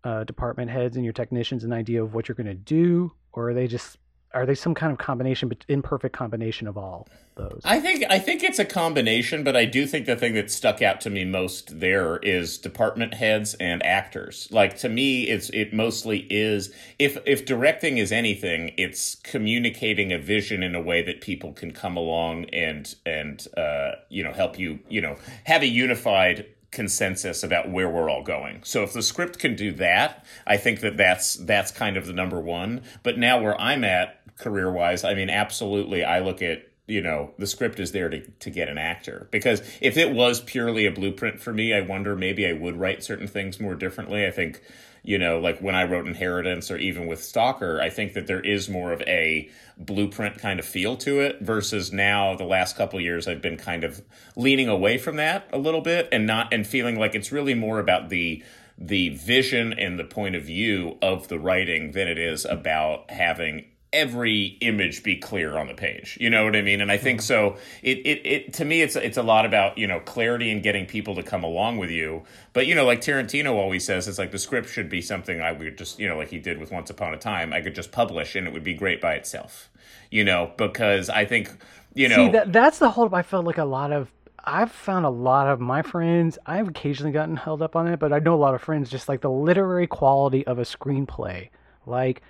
uh, 0.03 0.23
department 0.25 0.69
heads 0.69 0.95
and 0.95 1.03
your 1.03 1.13
technicians 1.13 1.63
an 1.63 1.73
idea 1.73 2.03
of 2.03 2.13
what 2.13 2.27
you're 2.27 2.35
going 2.35 2.45
to 2.45 2.53
do? 2.53 3.11
Or 3.33 3.49
are 3.49 3.53
they 3.55 3.67
just 3.67 3.97
are 4.33 4.45
they 4.45 4.55
some 4.55 4.75
kind 4.75 4.91
of 4.91 4.97
combination 4.97 5.49
but 5.49 5.65
imperfect 5.67 6.15
combination 6.15 6.67
of 6.67 6.77
all 6.77 7.07
those 7.35 7.61
i 7.63 7.79
think 7.79 8.03
i 8.09 8.19
think 8.19 8.43
it's 8.43 8.59
a 8.59 8.65
combination 8.65 9.43
but 9.43 9.55
i 9.55 9.65
do 9.65 9.85
think 9.87 10.05
the 10.05 10.15
thing 10.15 10.33
that 10.33 10.51
stuck 10.51 10.81
out 10.81 11.01
to 11.01 11.09
me 11.09 11.25
most 11.25 11.79
there 11.79 12.17
is 12.17 12.57
department 12.57 13.13
heads 13.13 13.53
and 13.55 13.83
actors 13.85 14.47
like 14.51 14.77
to 14.77 14.89
me 14.89 15.23
it's 15.23 15.49
it 15.49 15.73
mostly 15.73 16.27
is 16.29 16.73
if 16.99 17.17
if 17.25 17.45
directing 17.45 17.97
is 17.97 18.11
anything 18.11 18.71
it's 18.77 19.15
communicating 19.15 20.11
a 20.11 20.19
vision 20.19 20.61
in 20.61 20.75
a 20.75 20.81
way 20.81 21.01
that 21.01 21.21
people 21.21 21.53
can 21.53 21.71
come 21.71 21.97
along 21.97 22.45
and 22.45 22.95
and 23.05 23.47
uh 23.57 23.91
you 24.09 24.23
know 24.23 24.33
help 24.33 24.59
you 24.59 24.79
you 24.89 25.01
know 25.01 25.15
have 25.45 25.61
a 25.61 25.67
unified 25.67 26.45
consensus 26.71 27.43
about 27.43 27.69
where 27.69 27.89
we're 27.89 28.09
all 28.09 28.23
going. 28.23 28.61
So 28.63 28.83
if 28.83 28.93
the 28.93 29.01
script 29.01 29.39
can 29.39 29.55
do 29.55 29.71
that, 29.73 30.25
I 30.45 30.57
think 30.57 30.81
that 30.81 30.97
that's 30.97 31.35
that's 31.35 31.71
kind 31.71 31.97
of 31.97 32.05
the 32.05 32.13
number 32.13 32.39
one. 32.39 32.81
But 33.03 33.17
now 33.17 33.41
where 33.41 33.59
I'm 33.59 33.83
at 33.83 34.18
career 34.39 34.71
wise, 34.71 35.03
I 35.03 35.13
mean, 35.13 35.29
absolutely, 35.29 36.03
I 36.03 36.19
look 36.19 36.41
at 36.41 36.65
you 36.87 37.01
know 37.01 37.31
the 37.37 37.45
script 37.45 37.79
is 37.79 37.91
there 37.91 38.09
to, 38.09 38.21
to 38.21 38.49
get 38.49 38.67
an 38.67 38.79
actor. 38.79 39.27
Because 39.29 39.61
if 39.79 39.95
it 39.95 40.11
was 40.11 40.41
purely 40.41 40.87
a 40.87 40.91
blueprint 40.91 41.39
for 41.39 41.53
me 41.53 41.71
i 41.71 41.81
wonder 41.81 42.15
maybe 42.15 42.47
i 42.47 42.53
would 42.53 42.75
write 42.75 43.03
certain 43.03 43.27
things 43.27 43.59
more 43.59 43.75
differently. 43.75 44.25
I 44.25 44.31
think 44.31 44.61
you 45.03 45.17
know, 45.17 45.39
like 45.39 45.59
when 45.59 45.75
I 45.75 45.85
wrote 45.85 46.07
Inheritance 46.07 46.69
or 46.69 46.77
even 46.77 47.07
with 47.07 47.23
Stalker, 47.23 47.79
I 47.81 47.89
think 47.89 48.13
that 48.13 48.27
there 48.27 48.41
is 48.41 48.69
more 48.69 48.91
of 48.91 49.01
a 49.03 49.49
blueprint 49.77 50.37
kind 50.37 50.59
of 50.59 50.65
feel 50.65 50.97
to 50.97 51.21
it 51.21 51.39
versus 51.39 51.93
now 51.93 52.35
the 52.35 52.43
last 52.43 52.75
couple 52.75 52.99
years 52.99 53.27
I've 53.27 53.41
been 53.41 53.57
kind 53.57 53.83
of 53.83 54.01
leaning 54.35 54.67
away 54.67 54.97
from 54.97 55.15
that 55.15 55.49
a 55.53 55.57
little 55.57 55.81
bit 55.81 56.09
and 56.11 56.27
not 56.27 56.53
and 56.53 56.67
feeling 56.67 56.99
like 56.99 57.15
it's 57.15 57.31
really 57.31 57.53
more 57.53 57.79
about 57.79 58.09
the 58.09 58.43
the 58.77 59.09
vision 59.09 59.73
and 59.73 59.99
the 59.99 60.05
point 60.05 60.35
of 60.35 60.43
view 60.43 60.97
of 61.01 61.27
the 61.27 61.39
writing 61.39 61.91
than 61.91 62.07
it 62.07 62.17
is 62.17 62.45
about 62.45 63.09
having 63.11 63.65
every 63.91 64.57
image 64.61 65.03
be 65.03 65.15
clear 65.15 65.57
on 65.57 65.67
the 65.67 65.73
page. 65.73 66.17
You 66.21 66.29
know 66.29 66.45
what 66.45 66.55
I 66.55 66.61
mean? 66.61 66.81
And 66.81 66.91
I 66.91 66.97
think 66.97 67.21
hmm. 67.21 67.25
so. 67.25 67.57
It, 67.81 67.97
it, 67.99 68.25
it 68.25 68.53
to 68.53 68.65
me, 68.65 68.81
it's 68.81 68.95
it's 68.95 69.17
a 69.17 69.23
lot 69.23 69.45
about 69.45 69.77
you 69.77 69.87
know 69.87 69.99
clarity 69.99 70.51
and 70.51 70.61
getting 70.61 70.85
people 70.85 71.15
to 71.15 71.23
come 71.23 71.43
along 71.43 71.77
with 71.77 71.89
you. 71.89 72.23
But 72.53 72.67
you 72.67 72.75
know, 72.75 72.85
like 72.85 73.01
Tarantino 73.01 73.53
always 73.53 73.85
says, 73.85 74.07
it's 74.07 74.19
like 74.19 74.31
the 74.31 74.39
script 74.39 74.69
should 74.69 74.89
be 74.89 75.01
something 75.01 75.41
I 75.41 75.51
would 75.51 75.77
just 75.77 75.99
you 75.99 76.07
know 76.07 76.17
like 76.17 76.29
he 76.29 76.39
did 76.39 76.59
with 76.59 76.71
Once 76.71 76.89
Upon 76.89 77.13
a 77.13 77.17
Time. 77.17 77.53
I 77.53 77.61
could 77.61 77.75
just 77.75 77.91
publish 77.91 78.35
and 78.35 78.47
it 78.47 78.53
would 78.53 78.63
be 78.63 78.73
great 78.73 79.01
by 79.01 79.13
itself. 79.13 79.69
You 80.11 80.23
know, 80.23 80.51
because 80.57 81.09
I 81.09 81.25
think 81.25 81.51
you 81.93 82.09
know 82.09 82.15
See, 82.15 82.29
that 82.29 82.53
that's 82.53 82.79
the 82.79 82.91
whole. 82.91 83.13
I 83.13 83.23
felt 83.23 83.45
like 83.45 83.57
a 83.57 83.65
lot 83.65 83.91
of 83.91 84.11
I've 84.43 84.71
found 84.71 85.05
a 85.05 85.09
lot 85.09 85.47
of 85.47 85.59
my 85.59 85.81
friends, 85.81 86.37
I've 86.45 86.69
occasionally 86.69 87.11
gotten 87.11 87.35
held 87.35 87.61
up 87.61 87.75
on 87.75 87.87
it, 87.87 87.99
but 87.99 88.13
I 88.13 88.19
know 88.19 88.33
a 88.33 88.37
lot 88.37 88.55
of 88.55 88.61
friends 88.61 88.89
just 88.89 89.09
like 89.09 89.21
the 89.21 89.29
literary 89.29 89.87
quality 89.87 90.45
of 90.47 90.59
a 90.59 90.63
screenplay. 90.63 91.49
Like, 91.85 92.21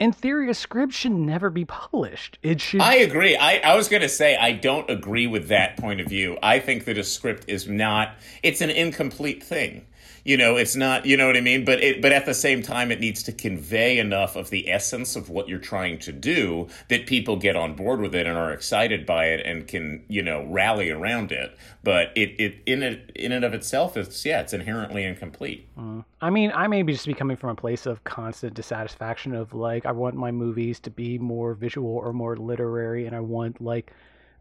in 0.00 0.12
theory, 0.12 0.48
a 0.48 0.54
script 0.54 0.92
should 0.92 1.12
never 1.12 1.50
be 1.50 1.64
published. 1.64 2.38
It 2.42 2.60
should. 2.60 2.80
I 2.80 2.94
agree. 2.94 3.36
I, 3.36 3.56
I 3.58 3.76
was 3.76 3.88
going 3.88 4.02
to 4.02 4.08
say 4.08 4.36
I 4.36 4.52
don't 4.52 4.88
agree 4.88 5.26
with 5.26 5.48
that 5.48 5.76
point 5.76 6.00
of 6.00 6.06
view. 6.06 6.38
I 6.42 6.60
think 6.60 6.84
that 6.84 6.98
a 6.98 7.04
script 7.04 7.44
is 7.48 7.68
not. 7.68 8.14
It's 8.42 8.60
an 8.60 8.70
incomplete 8.70 9.42
thing 9.42 9.86
you 10.24 10.36
know 10.36 10.56
it's 10.56 10.76
not 10.76 11.06
you 11.06 11.16
know 11.16 11.26
what 11.26 11.36
i 11.36 11.40
mean 11.40 11.64
but 11.64 11.82
it 11.82 12.00
but 12.02 12.12
at 12.12 12.26
the 12.26 12.34
same 12.34 12.62
time 12.62 12.90
it 12.90 13.00
needs 13.00 13.22
to 13.22 13.32
convey 13.32 13.98
enough 13.98 14.36
of 14.36 14.50
the 14.50 14.70
essence 14.70 15.16
of 15.16 15.30
what 15.30 15.48
you're 15.48 15.58
trying 15.58 15.98
to 15.98 16.12
do 16.12 16.66
that 16.88 17.06
people 17.06 17.36
get 17.36 17.56
on 17.56 17.74
board 17.74 18.00
with 18.00 18.14
it 18.14 18.26
and 18.26 18.36
are 18.36 18.52
excited 18.52 19.06
by 19.06 19.26
it 19.26 19.44
and 19.46 19.66
can 19.66 20.04
you 20.08 20.22
know 20.22 20.44
rally 20.46 20.90
around 20.90 21.32
it 21.32 21.56
but 21.82 22.10
it 22.14 22.30
it 22.38 22.56
in 22.66 22.82
it 22.82 23.10
in 23.14 23.32
and 23.32 23.44
of 23.44 23.54
itself 23.54 23.96
it's 23.96 24.24
yeah 24.24 24.40
it's 24.40 24.52
inherently 24.52 25.04
incomplete 25.04 25.68
mm. 25.78 26.04
i 26.20 26.30
mean 26.30 26.52
i 26.54 26.66
may 26.66 26.82
be 26.82 26.92
just 26.92 27.06
be 27.06 27.14
coming 27.14 27.36
from 27.36 27.50
a 27.50 27.54
place 27.54 27.86
of 27.86 28.02
constant 28.04 28.54
dissatisfaction 28.54 29.34
of 29.34 29.54
like 29.54 29.86
i 29.86 29.92
want 29.92 30.14
my 30.14 30.30
movies 30.30 30.80
to 30.80 30.90
be 30.90 31.18
more 31.18 31.54
visual 31.54 31.96
or 31.96 32.12
more 32.12 32.36
literary 32.36 33.06
and 33.06 33.14
i 33.14 33.20
want 33.20 33.60
like 33.60 33.92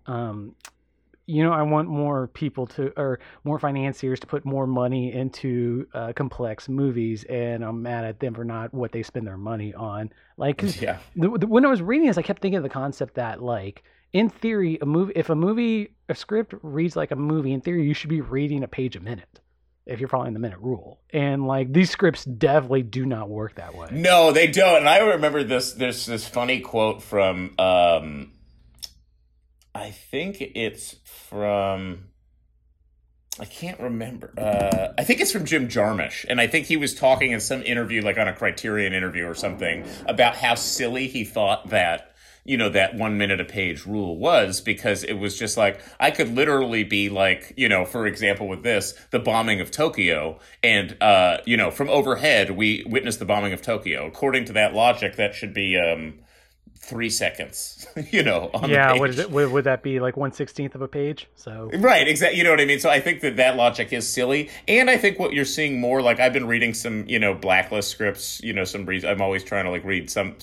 um 0.07 0.55
you 1.27 1.43
know, 1.43 1.51
I 1.51 1.61
want 1.63 1.89
more 1.89 2.27
people 2.27 2.67
to, 2.67 2.93
or 2.95 3.19
more 3.43 3.59
financiers 3.59 4.21
to 4.21 4.27
put 4.27 4.45
more 4.45 4.65
money 4.65 5.13
into 5.13 5.85
uh, 5.93 6.13
complex 6.13 6.69
movies, 6.69 7.25
and 7.25 7.63
I'm 7.63 7.81
mad 7.81 8.05
at 8.05 8.21
them 8.21 8.33
for 8.33 8.45
not 8.45 8.73
what 8.73 8.93
they 8.93 9.03
spend 9.03 9.27
their 9.27 9.37
money 9.37 9.73
on. 9.73 10.09
Like, 10.37 10.61
yeah. 10.81 10.99
The, 11.17 11.37
the, 11.37 11.45
when 11.45 11.65
I 11.65 11.69
was 11.69 11.81
reading 11.81 12.07
this, 12.07 12.17
I 12.17 12.21
kept 12.21 12.41
thinking 12.41 12.57
of 12.57 12.63
the 12.63 12.69
concept 12.69 13.15
that, 13.15 13.43
like, 13.43 13.83
in 14.13 14.29
theory, 14.29 14.79
a 14.81 14.85
movie, 14.85 15.11
if 15.17 15.29
a 15.29 15.35
movie, 15.35 15.95
a 16.07 16.15
script 16.15 16.53
reads 16.63 16.95
like 16.95 17.11
a 17.11 17.17
movie, 17.17 17.51
in 17.51 17.59
theory, 17.59 17.85
you 17.85 17.93
should 17.93 18.09
be 18.09 18.21
reading 18.21 18.63
a 18.63 18.67
page 18.67 18.95
a 18.95 19.01
minute 19.01 19.41
if 19.85 19.99
you're 19.99 20.09
following 20.09 20.33
the 20.33 20.39
minute 20.39 20.59
rule. 20.59 21.01
And 21.11 21.45
like 21.45 21.73
these 21.73 21.89
scripts 21.89 22.23
definitely 22.23 22.83
do 22.83 23.05
not 23.05 23.29
work 23.29 23.55
that 23.55 23.75
way. 23.75 23.89
No, 23.91 24.31
they 24.31 24.47
don't. 24.47 24.77
And 24.77 24.89
I 24.89 24.99
remember 24.99 25.43
this. 25.43 25.73
There's 25.73 26.05
this 26.05 26.25
funny 26.25 26.61
quote 26.61 27.03
from. 27.03 27.53
Um, 27.59 28.31
I 29.77 29.91
think 29.91 30.41
it's 30.41 30.95
from 31.05 32.05
I 33.39 33.45
can't 33.45 33.79
remember. 33.79 34.33
Uh, 34.35 34.93
I 34.97 35.03
think 35.03 35.21
it's 35.21 35.31
from 35.31 35.45
Jim 35.45 35.67
Jarmusch, 35.67 36.25
and 36.27 36.41
I 36.41 36.47
think 36.47 36.65
he 36.65 36.77
was 36.77 36.95
talking 36.95 37.31
in 37.31 37.39
some 37.39 37.61
interview, 37.61 38.01
like 38.01 38.17
on 38.17 38.27
a 38.27 38.33
Criterion 38.33 38.93
interview 38.93 39.25
or 39.27 39.35
something, 39.35 39.85
about 40.07 40.35
how 40.35 40.55
silly 40.55 41.07
he 41.07 41.23
thought 41.23 41.69
that 41.69 42.15
you 42.43 42.57
know 42.57 42.69
that 42.69 42.95
one 42.95 43.19
minute 43.19 43.39
a 43.39 43.45
page 43.45 43.85
rule 43.85 44.17
was 44.17 44.61
because 44.61 45.03
it 45.03 45.13
was 45.13 45.37
just 45.37 45.57
like 45.57 45.79
I 45.99 46.09
could 46.09 46.33
literally 46.33 46.83
be 46.83 47.09
like 47.09 47.53
you 47.55 47.69
know 47.69 47.85
for 47.85 48.07
example 48.07 48.47
with 48.47 48.63
this 48.63 48.93
the 49.11 49.19
bombing 49.19 49.61
of 49.61 49.69
Tokyo 49.69 50.39
and 50.63 50.97
uh, 51.01 51.37
you 51.45 51.57
know 51.57 51.69
from 51.69 51.89
overhead 51.89 52.51
we 52.51 52.83
witnessed 52.87 53.19
the 53.19 53.25
bombing 53.25 53.53
of 53.53 53.61
Tokyo 53.61 54.07
according 54.07 54.45
to 54.45 54.53
that 54.53 54.73
logic 54.73 55.17
that 55.17 55.35
should 55.35 55.53
be 55.53 55.77
um, 55.77 56.19
three 56.79 57.09
seconds, 57.09 57.85
you 58.11 58.23
know. 58.23 58.49
yeah, 58.67 58.93
what 58.93 59.09
is 59.09 59.19
it? 59.19 59.31
Would, 59.31 59.51
would 59.51 59.63
that 59.65 59.83
be 59.83 59.99
like 59.99 60.15
one 60.17 60.31
sixteenth 60.31 60.75
of 60.75 60.81
a 60.81 60.87
page? 60.87 61.27
So 61.35 61.69
right, 61.73 62.07
exactly. 62.07 62.37
You 62.37 62.43
know 62.43 62.51
what 62.51 62.61
I 62.61 62.65
mean. 62.65 62.79
So 62.79 62.89
I 62.89 62.99
think 62.99 63.21
that 63.21 63.37
that 63.37 63.55
logic 63.55 63.91
is 63.91 64.07
silly, 64.07 64.49
and 64.67 64.89
I 64.89 64.97
think 64.97 65.19
what 65.19 65.33
you're 65.33 65.45
seeing 65.45 65.79
more 65.79 66.01
like 66.01 66.19
I've 66.19 66.33
been 66.33 66.47
reading 66.47 66.73
some, 66.73 67.05
you 67.07 67.19
know, 67.19 67.33
blacklist 67.33 67.89
scripts. 67.89 68.41
You 68.43 68.53
know, 68.53 68.63
some 68.63 68.85
reason 68.85 69.09
I'm 69.09 69.21
always 69.21 69.43
trying 69.43 69.65
to 69.65 69.71
like 69.71 69.83
read 69.83 70.09
some 70.09 70.35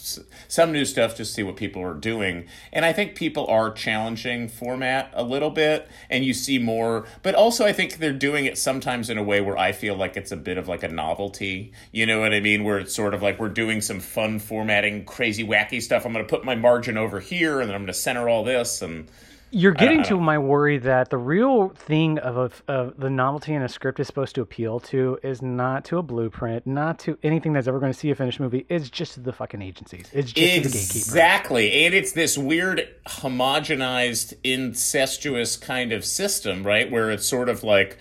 some 0.49 0.73
new 0.73 0.85
stuff 0.85 1.15
to 1.17 1.25
see 1.25 1.43
what 1.43 1.57
people 1.57 1.83
are 1.83 1.95
doing, 1.95 2.47
and 2.73 2.85
I 2.85 2.93
think 2.93 3.15
people 3.15 3.47
are 3.47 3.73
challenging 3.73 4.49
format 4.49 5.11
a 5.15 5.23
little 5.23 5.51
bit, 5.51 5.89
and 6.11 6.25
you 6.25 6.35
see 6.35 6.59
more. 6.59 7.07
But 7.23 7.35
also, 7.35 7.65
I 7.65 7.73
think 7.73 7.99
they're 7.99 8.13
doing 8.13 8.45
it 8.45 8.59
sometimes 8.59 9.11
in 9.11 9.19
a 9.19 9.23
way 9.23 9.41
where 9.41 9.59
I 9.59 9.73
feel 9.73 9.97
like 9.97 10.17
it's 10.17 10.33
a 10.33 10.37
bit 10.37 10.59
of 10.59 10.69
like 10.69 10.83
a 10.83 10.89
novelty. 10.89 11.73
You 11.93 12.07
know 12.07 12.21
what 12.21 12.35
I 12.35 12.41
mean? 12.41 12.65
Where 12.65 12.79
it's 12.79 12.95
sort 12.95 13.15
of 13.15 13.23
like 13.23 13.39
we're 13.39 13.49
doing 13.49 13.81
some 13.81 14.01
fun 14.01 14.39
formatting, 14.39 15.05
crazy, 15.05 15.45
wacky 15.47 15.81
stuff. 15.81 16.05
I'm 16.05 16.13
going 16.25 16.29
to 16.29 16.37
put 16.37 16.45
my 16.45 16.55
margin 16.55 16.97
over 16.97 17.21
here, 17.21 17.61
and 17.61 17.69
then 17.69 17.75
I'm 17.75 17.83
going 17.83 17.89
to 17.89 17.95
center 17.95 18.29
all 18.29 18.45
this. 18.45 18.83
And 18.83 19.09
you're 19.51 19.73
getting 19.73 20.03
to 20.05 20.19
my 20.19 20.39
worry 20.39 20.79
that 20.79 21.11
the 21.11 21.19
real 21.19 21.69
thing 21.69 22.19
of, 22.19 22.37
a, 22.37 22.73
of 22.73 22.99
the 22.99 23.11
novelty 23.11 23.55
in 23.55 23.63
a 23.63 23.69
script 23.69 24.01
is 24.01 24.07
supposed 24.07 24.35
to 24.35 24.41
appeal 24.41 24.81
to 24.81 25.19
is 25.23 25.43
not 25.43 25.85
to 25.87 25.99
a 25.99 26.03
blueprint, 26.03 26.67
not 26.67 26.99
to 27.01 27.19
anything 27.23 27.53
that's 27.53 27.69
ever 27.69 27.79
going 27.79 27.93
to 27.93 27.99
see 27.99 28.11
a 28.11 28.15
finished 28.15 28.41
movie. 28.41 28.67
It's 28.69 28.91
just 28.91 29.23
the 29.23 29.33
fucking 29.33 29.63
agencies. 29.63 30.09
It's 30.13 30.33
just 30.33 30.57
Exactly, 30.97 31.85
and 31.85 31.95
it's 31.95 32.13
this 32.13 32.37
weird 32.37 32.89
homogenized, 33.07 34.35
incestuous 34.43 35.57
kind 35.57 35.93
of 35.93 36.05
system, 36.05 36.67
right? 36.67 36.91
Where 36.91 37.11
it's 37.11 37.27
sort 37.27 37.49
of 37.49 37.63
like 37.63 37.99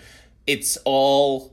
it's 0.48 0.78
all 0.86 1.53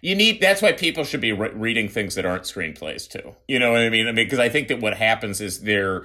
you 0.00 0.14
need 0.14 0.40
that's 0.40 0.62
why 0.62 0.72
people 0.72 1.04
should 1.04 1.20
be 1.20 1.32
re- 1.32 1.50
reading 1.52 1.88
things 1.88 2.14
that 2.14 2.26
aren't 2.26 2.44
screenplays 2.44 3.08
too. 3.08 3.34
You 3.48 3.58
know 3.58 3.72
what 3.72 3.80
i 3.80 3.88
mean? 3.88 4.06
I 4.06 4.12
mean 4.12 4.26
because 4.26 4.38
i 4.38 4.48
think 4.48 4.68
that 4.68 4.80
what 4.80 4.96
happens 4.96 5.40
is 5.40 5.60
they're 5.60 6.04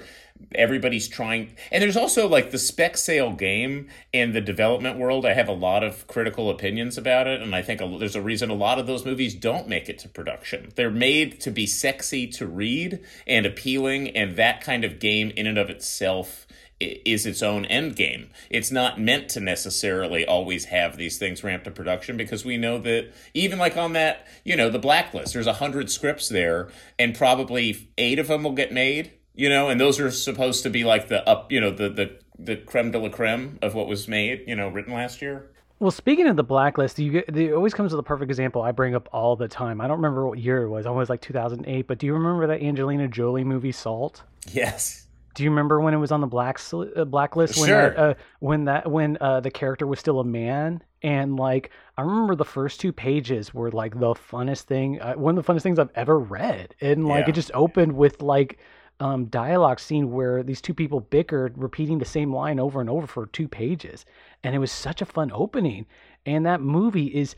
everybody's 0.55 1.07
trying 1.07 1.55
and 1.71 1.83
there's 1.83 1.97
also 1.97 2.27
like 2.27 2.49
the 2.49 2.57
spec 2.57 2.97
sale 2.97 3.31
game 3.31 3.87
in 4.11 4.31
the 4.31 4.41
development 4.41 4.97
world 4.97 5.23
i 5.23 5.33
have 5.33 5.47
a 5.47 5.53
lot 5.53 5.83
of 5.83 6.07
critical 6.07 6.49
opinions 6.49 6.97
about 6.97 7.27
it 7.27 7.43
and 7.43 7.55
i 7.55 7.61
think 7.61 7.79
a, 7.79 7.97
there's 7.99 8.15
a 8.15 8.21
reason 8.21 8.49
a 8.49 8.55
lot 8.55 8.79
of 8.79 8.87
those 8.87 9.05
movies 9.05 9.35
don't 9.35 9.67
make 9.67 9.87
it 9.87 9.99
to 9.99 10.09
production. 10.09 10.71
They're 10.75 10.91
made 10.91 11.39
to 11.41 11.51
be 11.51 11.65
sexy 11.65 12.27
to 12.27 12.45
read 12.45 12.99
and 13.27 13.45
appealing 13.45 14.09
and 14.09 14.35
that 14.35 14.61
kind 14.61 14.83
of 14.83 14.99
game 14.99 15.31
in 15.35 15.47
and 15.47 15.57
of 15.57 15.69
itself 15.69 16.47
is 16.81 17.25
its 17.25 17.41
own 17.41 17.65
end 17.65 17.95
game. 17.95 18.29
It's 18.49 18.71
not 18.71 18.99
meant 18.99 19.29
to 19.29 19.39
necessarily 19.39 20.25
always 20.25 20.65
have 20.65 20.97
these 20.97 21.17
things 21.17 21.43
ramped 21.43 21.65
to 21.65 21.71
production 21.71 22.17
because 22.17 22.45
we 22.45 22.57
know 22.57 22.77
that 22.79 23.11
even 23.33 23.59
like 23.59 23.77
on 23.77 23.93
that, 23.93 24.27
you 24.43 24.55
know, 24.55 24.69
the 24.69 24.79
blacklist, 24.79 25.33
there's 25.33 25.47
a 25.47 25.53
hundred 25.53 25.89
scripts 25.91 26.29
there, 26.29 26.69
and 26.97 27.15
probably 27.15 27.89
eight 27.97 28.19
of 28.19 28.27
them 28.27 28.43
will 28.43 28.53
get 28.53 28.71
made. 28.71 29.11
You 29.33 29.47
know, 29.47 29.69
and 29.69 29.79
those 29.79 29.99
are 29.99 30.11
supposed 30.11 30.63
to 30.63 30.69
be 30.69 30.83
like 30.83 31.07
the 31.07 31.27
up, 31.27 31.51
you 31.51 31.61
know, 31.61 31.71
the 31.71 31.89
the 31.89 32.19
the 32.37 32.57
creme 32.57 32.91
de 32.91 32.99
la 32.99 33.09
creme 33.09 33.59
of 33.61 33.73
what 33.73 33.87
was 33.87 34.07
made, 34.07 34.43
you 34.47 34.55
know, 34.55 34.67
written 34.67 34.93
last 34.93 35.21
year. 35.21 35.51
Well, 35.81 35.89
speaking 35.89 36.27
of 36.27 36.35
the 36.35 36.43
blacklist, 36.43 36.99
you 36.99 37.11
get, 37.11 37.35
it 37.35 37.53
always 37.53 37.73
comes 37.73 37.91
with 37.91 37.99
a 37.99 38.03
perfect 38.03 38.29
example 38.29 38.61
I 38.61 38.71
bring 38.71 38.93
up 38.93 39.09
all 39.11 39.35
the 39.35 39.47
time. 39.47 39.81
I 39.81 39.87
don't 39.87 39.97
remember 39.97 40.27
what 40.27 40.37
year 40.37 40.61
it 40.61 40.69
was. 40.69 40.85
Almost 40.85 41.09
like 41.09 41.21
2008. 41.21 41.87
But 41.87 41.97
do 41.97 42.05
you 42.05 42.13
remember 42.13 42.45
that 42.47 42.61
Angelina 42.61 43.07
Jolie 43.07 43.43
movie 43.43 43.71
Salt? 43.71 44.21
Yes. 44.51 45.00
Do 45.33 45.43
you 45.43 45.49
remember 45.49 45.79
when 45.79 45.93
it 45.93 45.97
was 45.97 46.11
on 46.11 46.21
the 46.21 46.27
black 46.27 46.59
uh, 46.73 47.05
blacklist 47.05 47.57
when 47.57 47.67
sure. 47.67 47.89
that, 47.89 47.97
uh, 47.97 48.13
when 48.39 48.65
that 48.65 48.89
when 48.89 49.17
uh, 49.21 49.39
the 49.39 49.51
character 49.51 49.87
was 49.87 49.99
still 49.99 50.19
a 50.19 50.25
man 50.25 50.83
and 51.01 51.37
like 51.37 51.71
I 51.97 52.01
remember 52.01 52.35
the 52.35 52.45
first 52.45 52.79
two 52.79 52.91
pages 52.91 53.53
were 53.53 53.71
like 53.71 53.99
the 53.99 54.13
funnest 54.13 54.63
thing 54.63 55.01
uh, 55.01 55.13
one 55.13 55.37
of 55.37 55.45
the 55.45 55.53
funnest 55.53 55.63
things 55.63 55.79
I've 55.79 55.91
ever 55.95 56.19
read 56.19 56.75
and 56.81 57.07
like 57.07 57.25
yeah. 57.25 57.29
it 57.29 57.35
just 57.35 57.51
opened 57.53 57.93
with 57.93 58.21
like 58.21 58.59
um, 58.99 59.25
dialogue 59.25 59.79
scene 59.79 60.11
where 60.11 60.43
these 60.43 60.61
two 60.61 60.75
people 60.75 61.01
bickered 61.01 61.53
repeating 61.55 61.97
the 61.97 62.05
same 62.05 62.33
line 62.33 62.59
over 62.59 62.81
and 62.81 62.89
over 62.89 63.07
for 63.07 63.25
two 63.27 63.47
pages 63.47 64.05
and 64.43 64.53
it 64.53 64.59
was 64.59 64.71
such 64.71 65.01
a 65.01 65.05
fun 65.05 65.31
opening 65.33 65.85
and 66.25 66.45
that 66.45 66.61
movie 66.61 67.07
is 67.07 67.35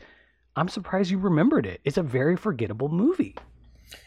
I'm 0.56 0.68
surprised 0.68 1.10
you 1.10 1.18
remembered 1.18 1.66
it 1.66 1.80
it's 1.84 1.96
a 1.96 2.02
very 2.02 2.36
forgettable 2.36 2.88
movie. 2.88 3.36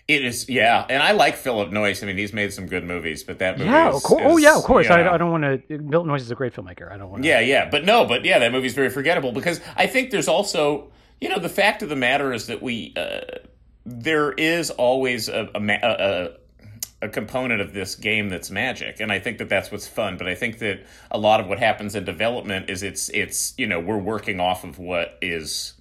It 0.08 0.24
is, 0.24 0.48
yeah, 0.48 0.86
and 0.90 1.04
I 1.04 1.12
like 1.12 1.36
Philip 1.36 1.70
Noyce. 1.70 2.02
I 2.02 2.06
mean, 2.06 2.18
he's 2.18 2.32
made 2.32 2.54
some 2.54 2.66
good 2.66 2.86
movies, 2.86 3.24
but 3.24 3.40
that 3.40 3.58
movie, 3.58 3.70
yeah, 3.70 3.94
is, 3.94 4.02
course. 4.04 4.22
Is, 4.22 4.28
oh, 4.32 4.38
yeah, 4.38 4.58
of 4.58 4.64
course. 4.64 4.90
I, 4.90 5.06
I, 5.06 5.18
don't 5.18 5.32
want 5.32 5.44
to. 5.44 5.58
Philip 5.68 6.08
Noyce 6.08 6.22
is 6.22 6.32
a 6.32 6.36
great 6.36 6.54
filmmaker. 6.54 6.90
I 6.92 6.98
don't 6.98 7.10
want. 7.10 7.26
Yeah, 7.26 7.42
yeah, 7.42 7.70
but 7.70 7.84
no, 7.84 8.06
but 8.06 8.24
yeah, 8.24 8.40
that 8.40 8.54
movie's 8.54 8.74
very 8.74 8.90
forgettable 8.90 9.34
because 9.34 9.60
I 9.76 9.88
think 9.88 10.12
there's 10.12 10.30
also, 10.30 10.92
you 11.20 11.28
know, 11.28 11.40
the 11.40 11.50
fact 11.50 11.84
of 11.84 11.90
the 11.90 11.96
matter 11.98 12.32
is 12.32 12.48
that 12.48 12.62
we 12.62 12.94
uh, 12.96 13.20
there 13.86 14.32
is 14.32 14.70
always 14.70 15.28
a, 15.28 15.50
a, 15.54 15.80
a 15.84 16.30
a 17.02 17.10
component 17.10 17.62
of 17.62 17.74
this 17.74 17.94
game 17.94 18.28
that's 18.28 18.50
magic 18.50 19.00
and 19.00 19.12
i 19.12 19.20
think 19.20 19.38
that 19.38 19.50
that's 19.50 19.72
what's 19.72 19.88
fun 19.88 20.18
but 20.18 20.28
i 20.28 20.34
think 20.34 20.58
that 20.58 20.84
a 21.12 21.18
lot 21.18 21.40
of 21.40 21.48
what 21.48 21.60
happens 21.60 21.94
in 21.94 22.04
development 22.04 22.72
is 22.72 22.82
it's 22.82 23.10
it's 23.10 23.54
you 23.58 23.68
know 23.68 23.80
we're 23.80 24.00
working 24.00 24.40
off 24.40 24.64
of 24.64 24.80
what 24.80 25.16
is 25.22 25.74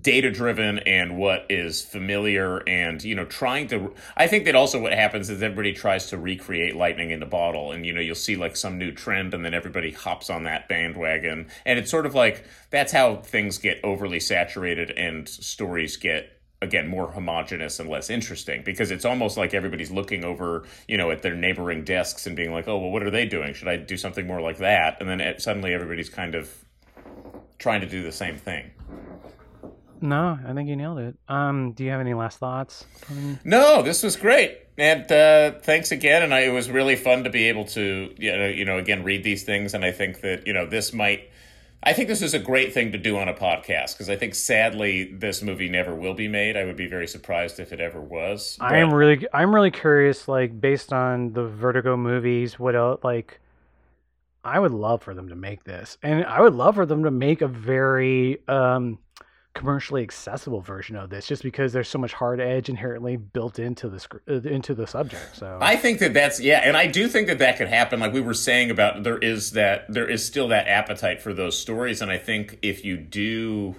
data 0.00 0.30
driven 0.30 0.78
and 0.80 1.16
what 1.16 1.44
is 1.50 1.82
familiar 1.82 2.58
and 2.68 3.02
you 3.02 3.16
know 3.16 3.24
trying 3.24 3.66
to 3.66 3.92
i 4.16 4.28
think 4.28 4.44
that 4.44 4.54
also 4.54 4.80
what 4.80 4.92
happens 4.92 5.28
is 5.28 5.42
everybody 5.42 5.72
tries 5.72 6.06
to 6.06 6.16
recreate 6.16 6.76
lightning 6.76 7.10
in 7.10 7.20
a 7.20 7.26
bottle 7.26 7.72
and 7.72 7.84
you 7.84 7.92
know 7.92 8.00
you'll 8.00 8.14
see 8.14 8.36
like 8.36 8.54
some 8.56 8.78
new 8.78 8.92
trend 8.92 9.34
and 9.34 9.44
then 9.44 9.54
everybody 9.54 9.90
hops 9.90 10.30
on 10.30 10.44
that 10.44 10.68
bandwagon. 10.68 11.48
And 11.64 11.78
it's 11.78 11.90
sort 11.90 12.06
of 12.06 12.14
like 12.14 12.44
that's 12.70 12.92
how 12.92 13.16
things 13.16 13.58
get 13.58 13.80
overly 13.84 14.20
saturated 14.20 14.90
and 14.90 15.28
stories 15.28 15.96
get 15.96 16.40
again 16.60 16.86
more 16.86 17.10
homogenous 17.10 17.80
and 17.80 17.90
less 17.90 18.08
interesting 18.08 18.62
because 18.64 18.92
it's 18.92 19.04
almost 19.04 19.36
like 19.36 19.52
everybody's 19.52 19.90
looking 19.90 20.24
over 20.24 20.64
you 20.86 20.96
know 20.96 21.10
at 21.10 21.22
their 21.22 21.34
neighboring 21.34 21.84
desks 21.84 22.26
and 22.26 22.36
being 22.36 22.52
like 22.52 22.68
oh 22.68 22.78
well 22.78 22.90
what 22.90 23.02
are 23.02 23.10
they 23.10 23.26
doing? 23.26 23.54
Should 23.54 23.68
i 23.68 23.76
do 23.76 23.96
something 23.96 24.26
more 24.26 24.40
like 24.40 24.58
that? 24.58 24.98
And 25.00 25.08
then 25.08 25.20
it, 25.20 25.42
suddenly 25.42 25.74
everybody's 25.74 26.08
kind 26.08 26.34
of 26.34 26.52
trying 27.58 27.80
to 27.80 27.86
do 27.86 28.02
the 28.02 28.12
same 28.12 28.36
thing 28.38 28.70
no, 30.02 30.38
I 30.46 30.52
think 30.52 30.68
you 30.68 30.76
nailed 30.76 30.98
it. 30.98 31.16
Um, 31.28 31.72
do 31.72 31.84
you 31.84 31.90
have 31.90 32.00
any 32.00 32.14
last 32.14 32.38
thoughts? 32.38 32.84
No, 33.44 33.82
this 33.82 34.02
was 34.02 34.16
great, 34.16 34.58
and 34.76 35.10
uh, 35.10 35.52
thanks 35.60 35.92
again. 35.92 36.22
And 36.22 36.34
I, 36.34 36.40
it 36.40 36.52
was 36.52 36.68
really 36.70 36.96
fun 36.96 37.24
to 37.24 37.30
be 37.30 37.48
able 37.48 37.64
to, 37.66 38.14
you 38.18 38.36
know, 38.36 38.46
you 38.46 38.64
know, 38.64 38.78
again 38.78 39.04
read 39.04 39.22
these 39.22 39.44
things. 39.44 39.74
And 39.74 39.84
I 39.84 39.92
think 39.92 40.20
that 40.22 40.46
you 40.46 40.52
know 40.52 40.66
this 40.66 40.92
might. 40.92 41.30
I 41.84 41.92
think 41.92 42.08
this 42.08 42.22
is 42.22 42.32
a 42.32 42.38
great 42.38 42.72
thing 42.72 42.92
to 42.92 42.98
do 42.98 43.18
on 43.18 43.28
a 43.28 43.34
podcast 43.34 43.94
because 43.94 44.08
I 44.08 44.14
think 44.16 44.34
sadly 44.34 45.12
this 45.12 45.42
movie 45.42 45.68
never 45.68 45.94
will 45.94 46.14
be 46.14 46.28
made. 46.28 46.56
I 46.56 46.64
would 46.64 46.76
be 46.76 46.86
very 46.86 47.08
surprised 47.08 47.58
if 47.58 47.72
it 47.72 47.80
ever 47.80 48.00
was. 48.00 48.56
But... 48.60 48.72
I 48.72 48.76
am 48.78 48.94
really, 48.94 49.26
I'm 49.32 49.54
really 49.54 49.72
curious. 49.72 50.28
Like 50.28 50.60
based 50.60 50.92
on 50.92 51.32
the 51.32 51.44
Vertigo 51.44 51.96
movies, 51.96 52.58
what 52.58 52.76
else? 52.76 53.00
Like, 53.02 53.40
I 54.44 54.58
would 54.60 54.70
love 54.72 55.02
for 55.02 55.14
them 55.14 55.28
to 55.28 55.36
make 55.36 55.64
this, 55.64 55.98
and 56.02 56.24
I 56.24 56.40
would 56.40 56.54
love 56.54 56.76
for 56.76 56.86
them 56.86 57.04
to 57.04 57.10
make 57.10 57.42
a 57.42 57.48
very. 57.48 58.46
um 58.48 58.98
commercially 59.54 60.02
accessible 60.02 60.60
version 60.60 60.96
of 60.96 61.10
this 61.10 61.26
just 61.26 61.42
because 61.42 61.72
there's 61.72 61.88
so 61.88 61.98
much 61.98 62.12
hard 62.14 62.40
edge 62.40 62.68
inherently 62.68 63.16
built 63.16 63.58
into 63.58 63.88
the 63.88 64.04
uh, 64.28 64.48
into 64.48 64.74
the 64.74 64.86
subject 64.86 65.36
so. 65.36 65.58
I 65.60 65.76
think 65.76 65.98
that 65.98 66.14
that's 66.14 66.40
yeah 66.40 66.62
and 66.64 66.76
i 66.76 66.86
do 66.86 67.06
think 67.06 67.26
that 67.28 67.38
that 67.38 67.58
could 67.58 67.68
happen 67.68 68.00
like 68.00 68.12
we 68.12 68.20
were 68.20 68.34
saying 68.34 68.70
about 68.70 69.02
there 69.02 69.18
is 69.18 69.52
that 69.52 69.84
there 69.92 70.08
is 70.08 70.24
still 70.24 70.48
that 70.48 70.68
appetite 70.68 71.20
for 71.20 71.34
those 71.34 71.58
stories 71.58 72.00
and 72.00 72.10
i 72.10 72.16
think 72.16 72.58
if 72.62 72.84
you 72.84 72.96
do 72.96 73.76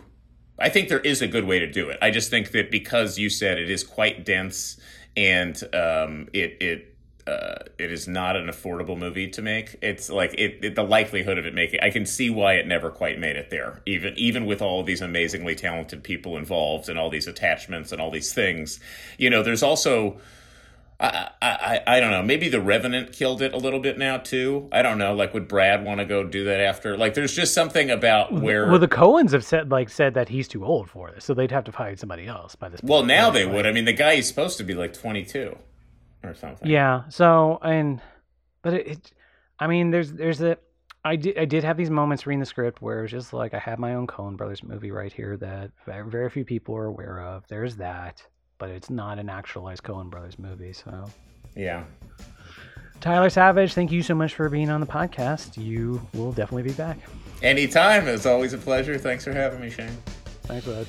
i 0.59 0.69
think 0.69 0.89
there 0.89 0.99
is 0.99 1.21
a 1.21 1.27
good 1.27 1.45
way 1.45 1.59
to 1.59 1.67
do 1.67 1.89
it. 1.89 1.97
I 2.01 2.11
just 2.11 2.29
think 2.29 2.51
that 2.51 2.71
because 2.71 3.17
you 3.17 3.29
said 3.29 3.57
it 3.57 3.69
is 3.69 3.83
quite 3.83 4.25
dense 4.25 4.77
and 5.15 5.61
um, 5.73 6.29
it 6.33 6.57
it 6.61 6.92
uh, 7.25 7.55
it 7.77 7.91
is 7.91 8.07
not 8.07 8.35
an 8.35 8.47
affordable 8.47 8.97
movie 8.97 9.29
to 9.29 9.41
make. 9.41 9.77
It's 9.81 10.09
like 10.09 10.33
it, 10.37 10.59
it, 10.61 10.75
the 10.75 10.83
likelihood 10.83 11.37
of 11.37 11.45
it 11.45 11.53
making. 11.53 11.79
I 11.81 11.89
can 11.89 12.05
see 12.05 12.29
why 12.29 12.55
it 12.55 12.67
never 12.67 12.89
quite 12.89 13.17
made 13.17 13.37
it 13.37 13.49
there. 13.49 13.81
Even 13.85 14.13
even 14.17 14.45
with 14.45 14.61
all 14.61 14.83
these 14.83 15.01
amazingly 15.01 15.55
talented 15.55 16.03
people 16.03 16.37
involved 16.37 16.89
and 16.89 16.99
all 16.99 17.09
these 17.09 17.27
attachments 17.27 17.91
and 17.91 18.01
all 18.01 18.11
these 18.11 18.33
things, 18.33 18.79
you 19.17 19.29
know, 19.29 19.43
there's 19.43 19.63
also. 19.63 20.19
I, 20.99 21.29
I 21.41 21.81
I 21.85 21.99
don't 21.99 22.11
know. 22.11 22.21
Maybe 22.21 22.47
the 22.47 22.61
Revenant 22.61 23.11
killed 23.11 23.41
it 23.41 23.53
a 23.53 23.57
little 23.57 23.79
bit 23.79 23.97
now 23.97 24.17
too. 24.17 24.69
I 24.71 24.81
don't 24.81 24.97
know. 24.97 25.13
Like, 25.13 25.33
would 25.33 25.49
Brad 25.49 25.83
want 25.83 25.99
to 25.99 26.05
go 26.05 26.23
do 26.23 26.45
that 26.45 26.61
after? 26.61 26.95
Like, 26.95 27.13
there's 27.13 27.35
just 27.35 27.53
something 27.53 27.89
about 27.89 28.31
where. 28.31 28.69
Well, 28.69 28.79
the 28.79 28.87
Coens 28.87 29.31
have 29.31 29.43
said 29.43 29.69
like 29.69 29.89
said 29.89 30.13
that 30.13 30.29
he's 30.29 30.47
too 30.47 30.63
old 30.63 30.89
for 30.89 31.11
this, 31.11 31.25
so 31.25 31.33
they'd 31.33 31.51
have 31.51 31.65
to 31.65 31.73
find 31.73 31.99
somebody 31.99 32.27
else 32.27 32.55
by 32.55 32.69
this. 32.69 32.79
Point. 32.79 32.89
Well, 32.89 33.03
now 33.03 33.31
they 33.31 33.45
would. 33.45 33.65
I 33.65 33.73
mean, 33.73 33.85
the 33.85 33.91
guy 33.91 34.13
is 34.13 34.27
supposed 34.27 34.57
to 34.59 34.63
be 34.63 34.75
like 34.75 34.93
22 34.93 35.57
or 36.23 36.33
something. 36.33 36.69
Yeah. 36.69 37.03
So 37.09 37.59
and 37.61 38.01
but 38.61 38.73
it, 38.73 38.87
it 38.87 39.11
I 39.59 39.67
mean, 39.67 39.91
there's 39.91 40.11
there's 40.11 40.41
a 40.41 40.57
I 41.05 41.15
did 41.15 41.37
I 41.37 41.45
did 41.45 41.63
have 41.63 41.77
these 41.77 41.89
moments 41.89 42.25
reading 42.25 42.39
the 42.39 42.45
script 42.45 42.81
where 42.81 43.03
it's 43.03 43.11
just 43.11 43.33
like 43.33 43.53
I 43.53 43.59
have 43.59 43.79
my 43.79 43.93
own 43.95 44.07
Coen 44.07 44.37
Brothers 44.37 44.63
movie 44.63 44.91
right 44.91 45.11
here 45.11 45.37
that 45.37 45.71
very, 45.85 46.09
very 46.09 46.29
few 46.29 46.45
people 46.45 46.75
are 46.75 46.85
aware 46.85 47.21
of. 47.21 47.45
There's 47.47 47.75
that, 47.77 48.25
but 48.57 48.69
it's 48.69 48.89
not 48.89 49.19
an 49.19 49.29
actualized 49.29 49.83
Coen 49.83 50.09
Brothers 50.09 50.39
movie. 50.39 50.73
So 50.73 51.05
yeah. 51.55 51.83
Tyler 53.01 53.29
Savage, 53.29 53.73
thank 53.73 53.91
you 53.91 54.01
so 54.01 54.15
much 54.15 54.33
for 54.33 54.47
being 54.47 54.69
on 54.69 54.79
the 54.79 54.87
podcast. 54.87 55.61
You 55.61 56.01
will 56.13 56.31
definitely 56.31 56.63
be 56.63 56.71
back. 56.71 56.97
Anytime. 57.41 58.07
It's 58.07 58.25
always 58.25 58.53
a 58.53 58.57
pleasure. 58.57 58.97
Thanks 58.97 59.25
for 59.25 59.33
having 59.33 59.59
me, 59.59 59.69
Shane. 59.69 59.97
Thanks, 60.43 60.65
bud. 60.65 60.87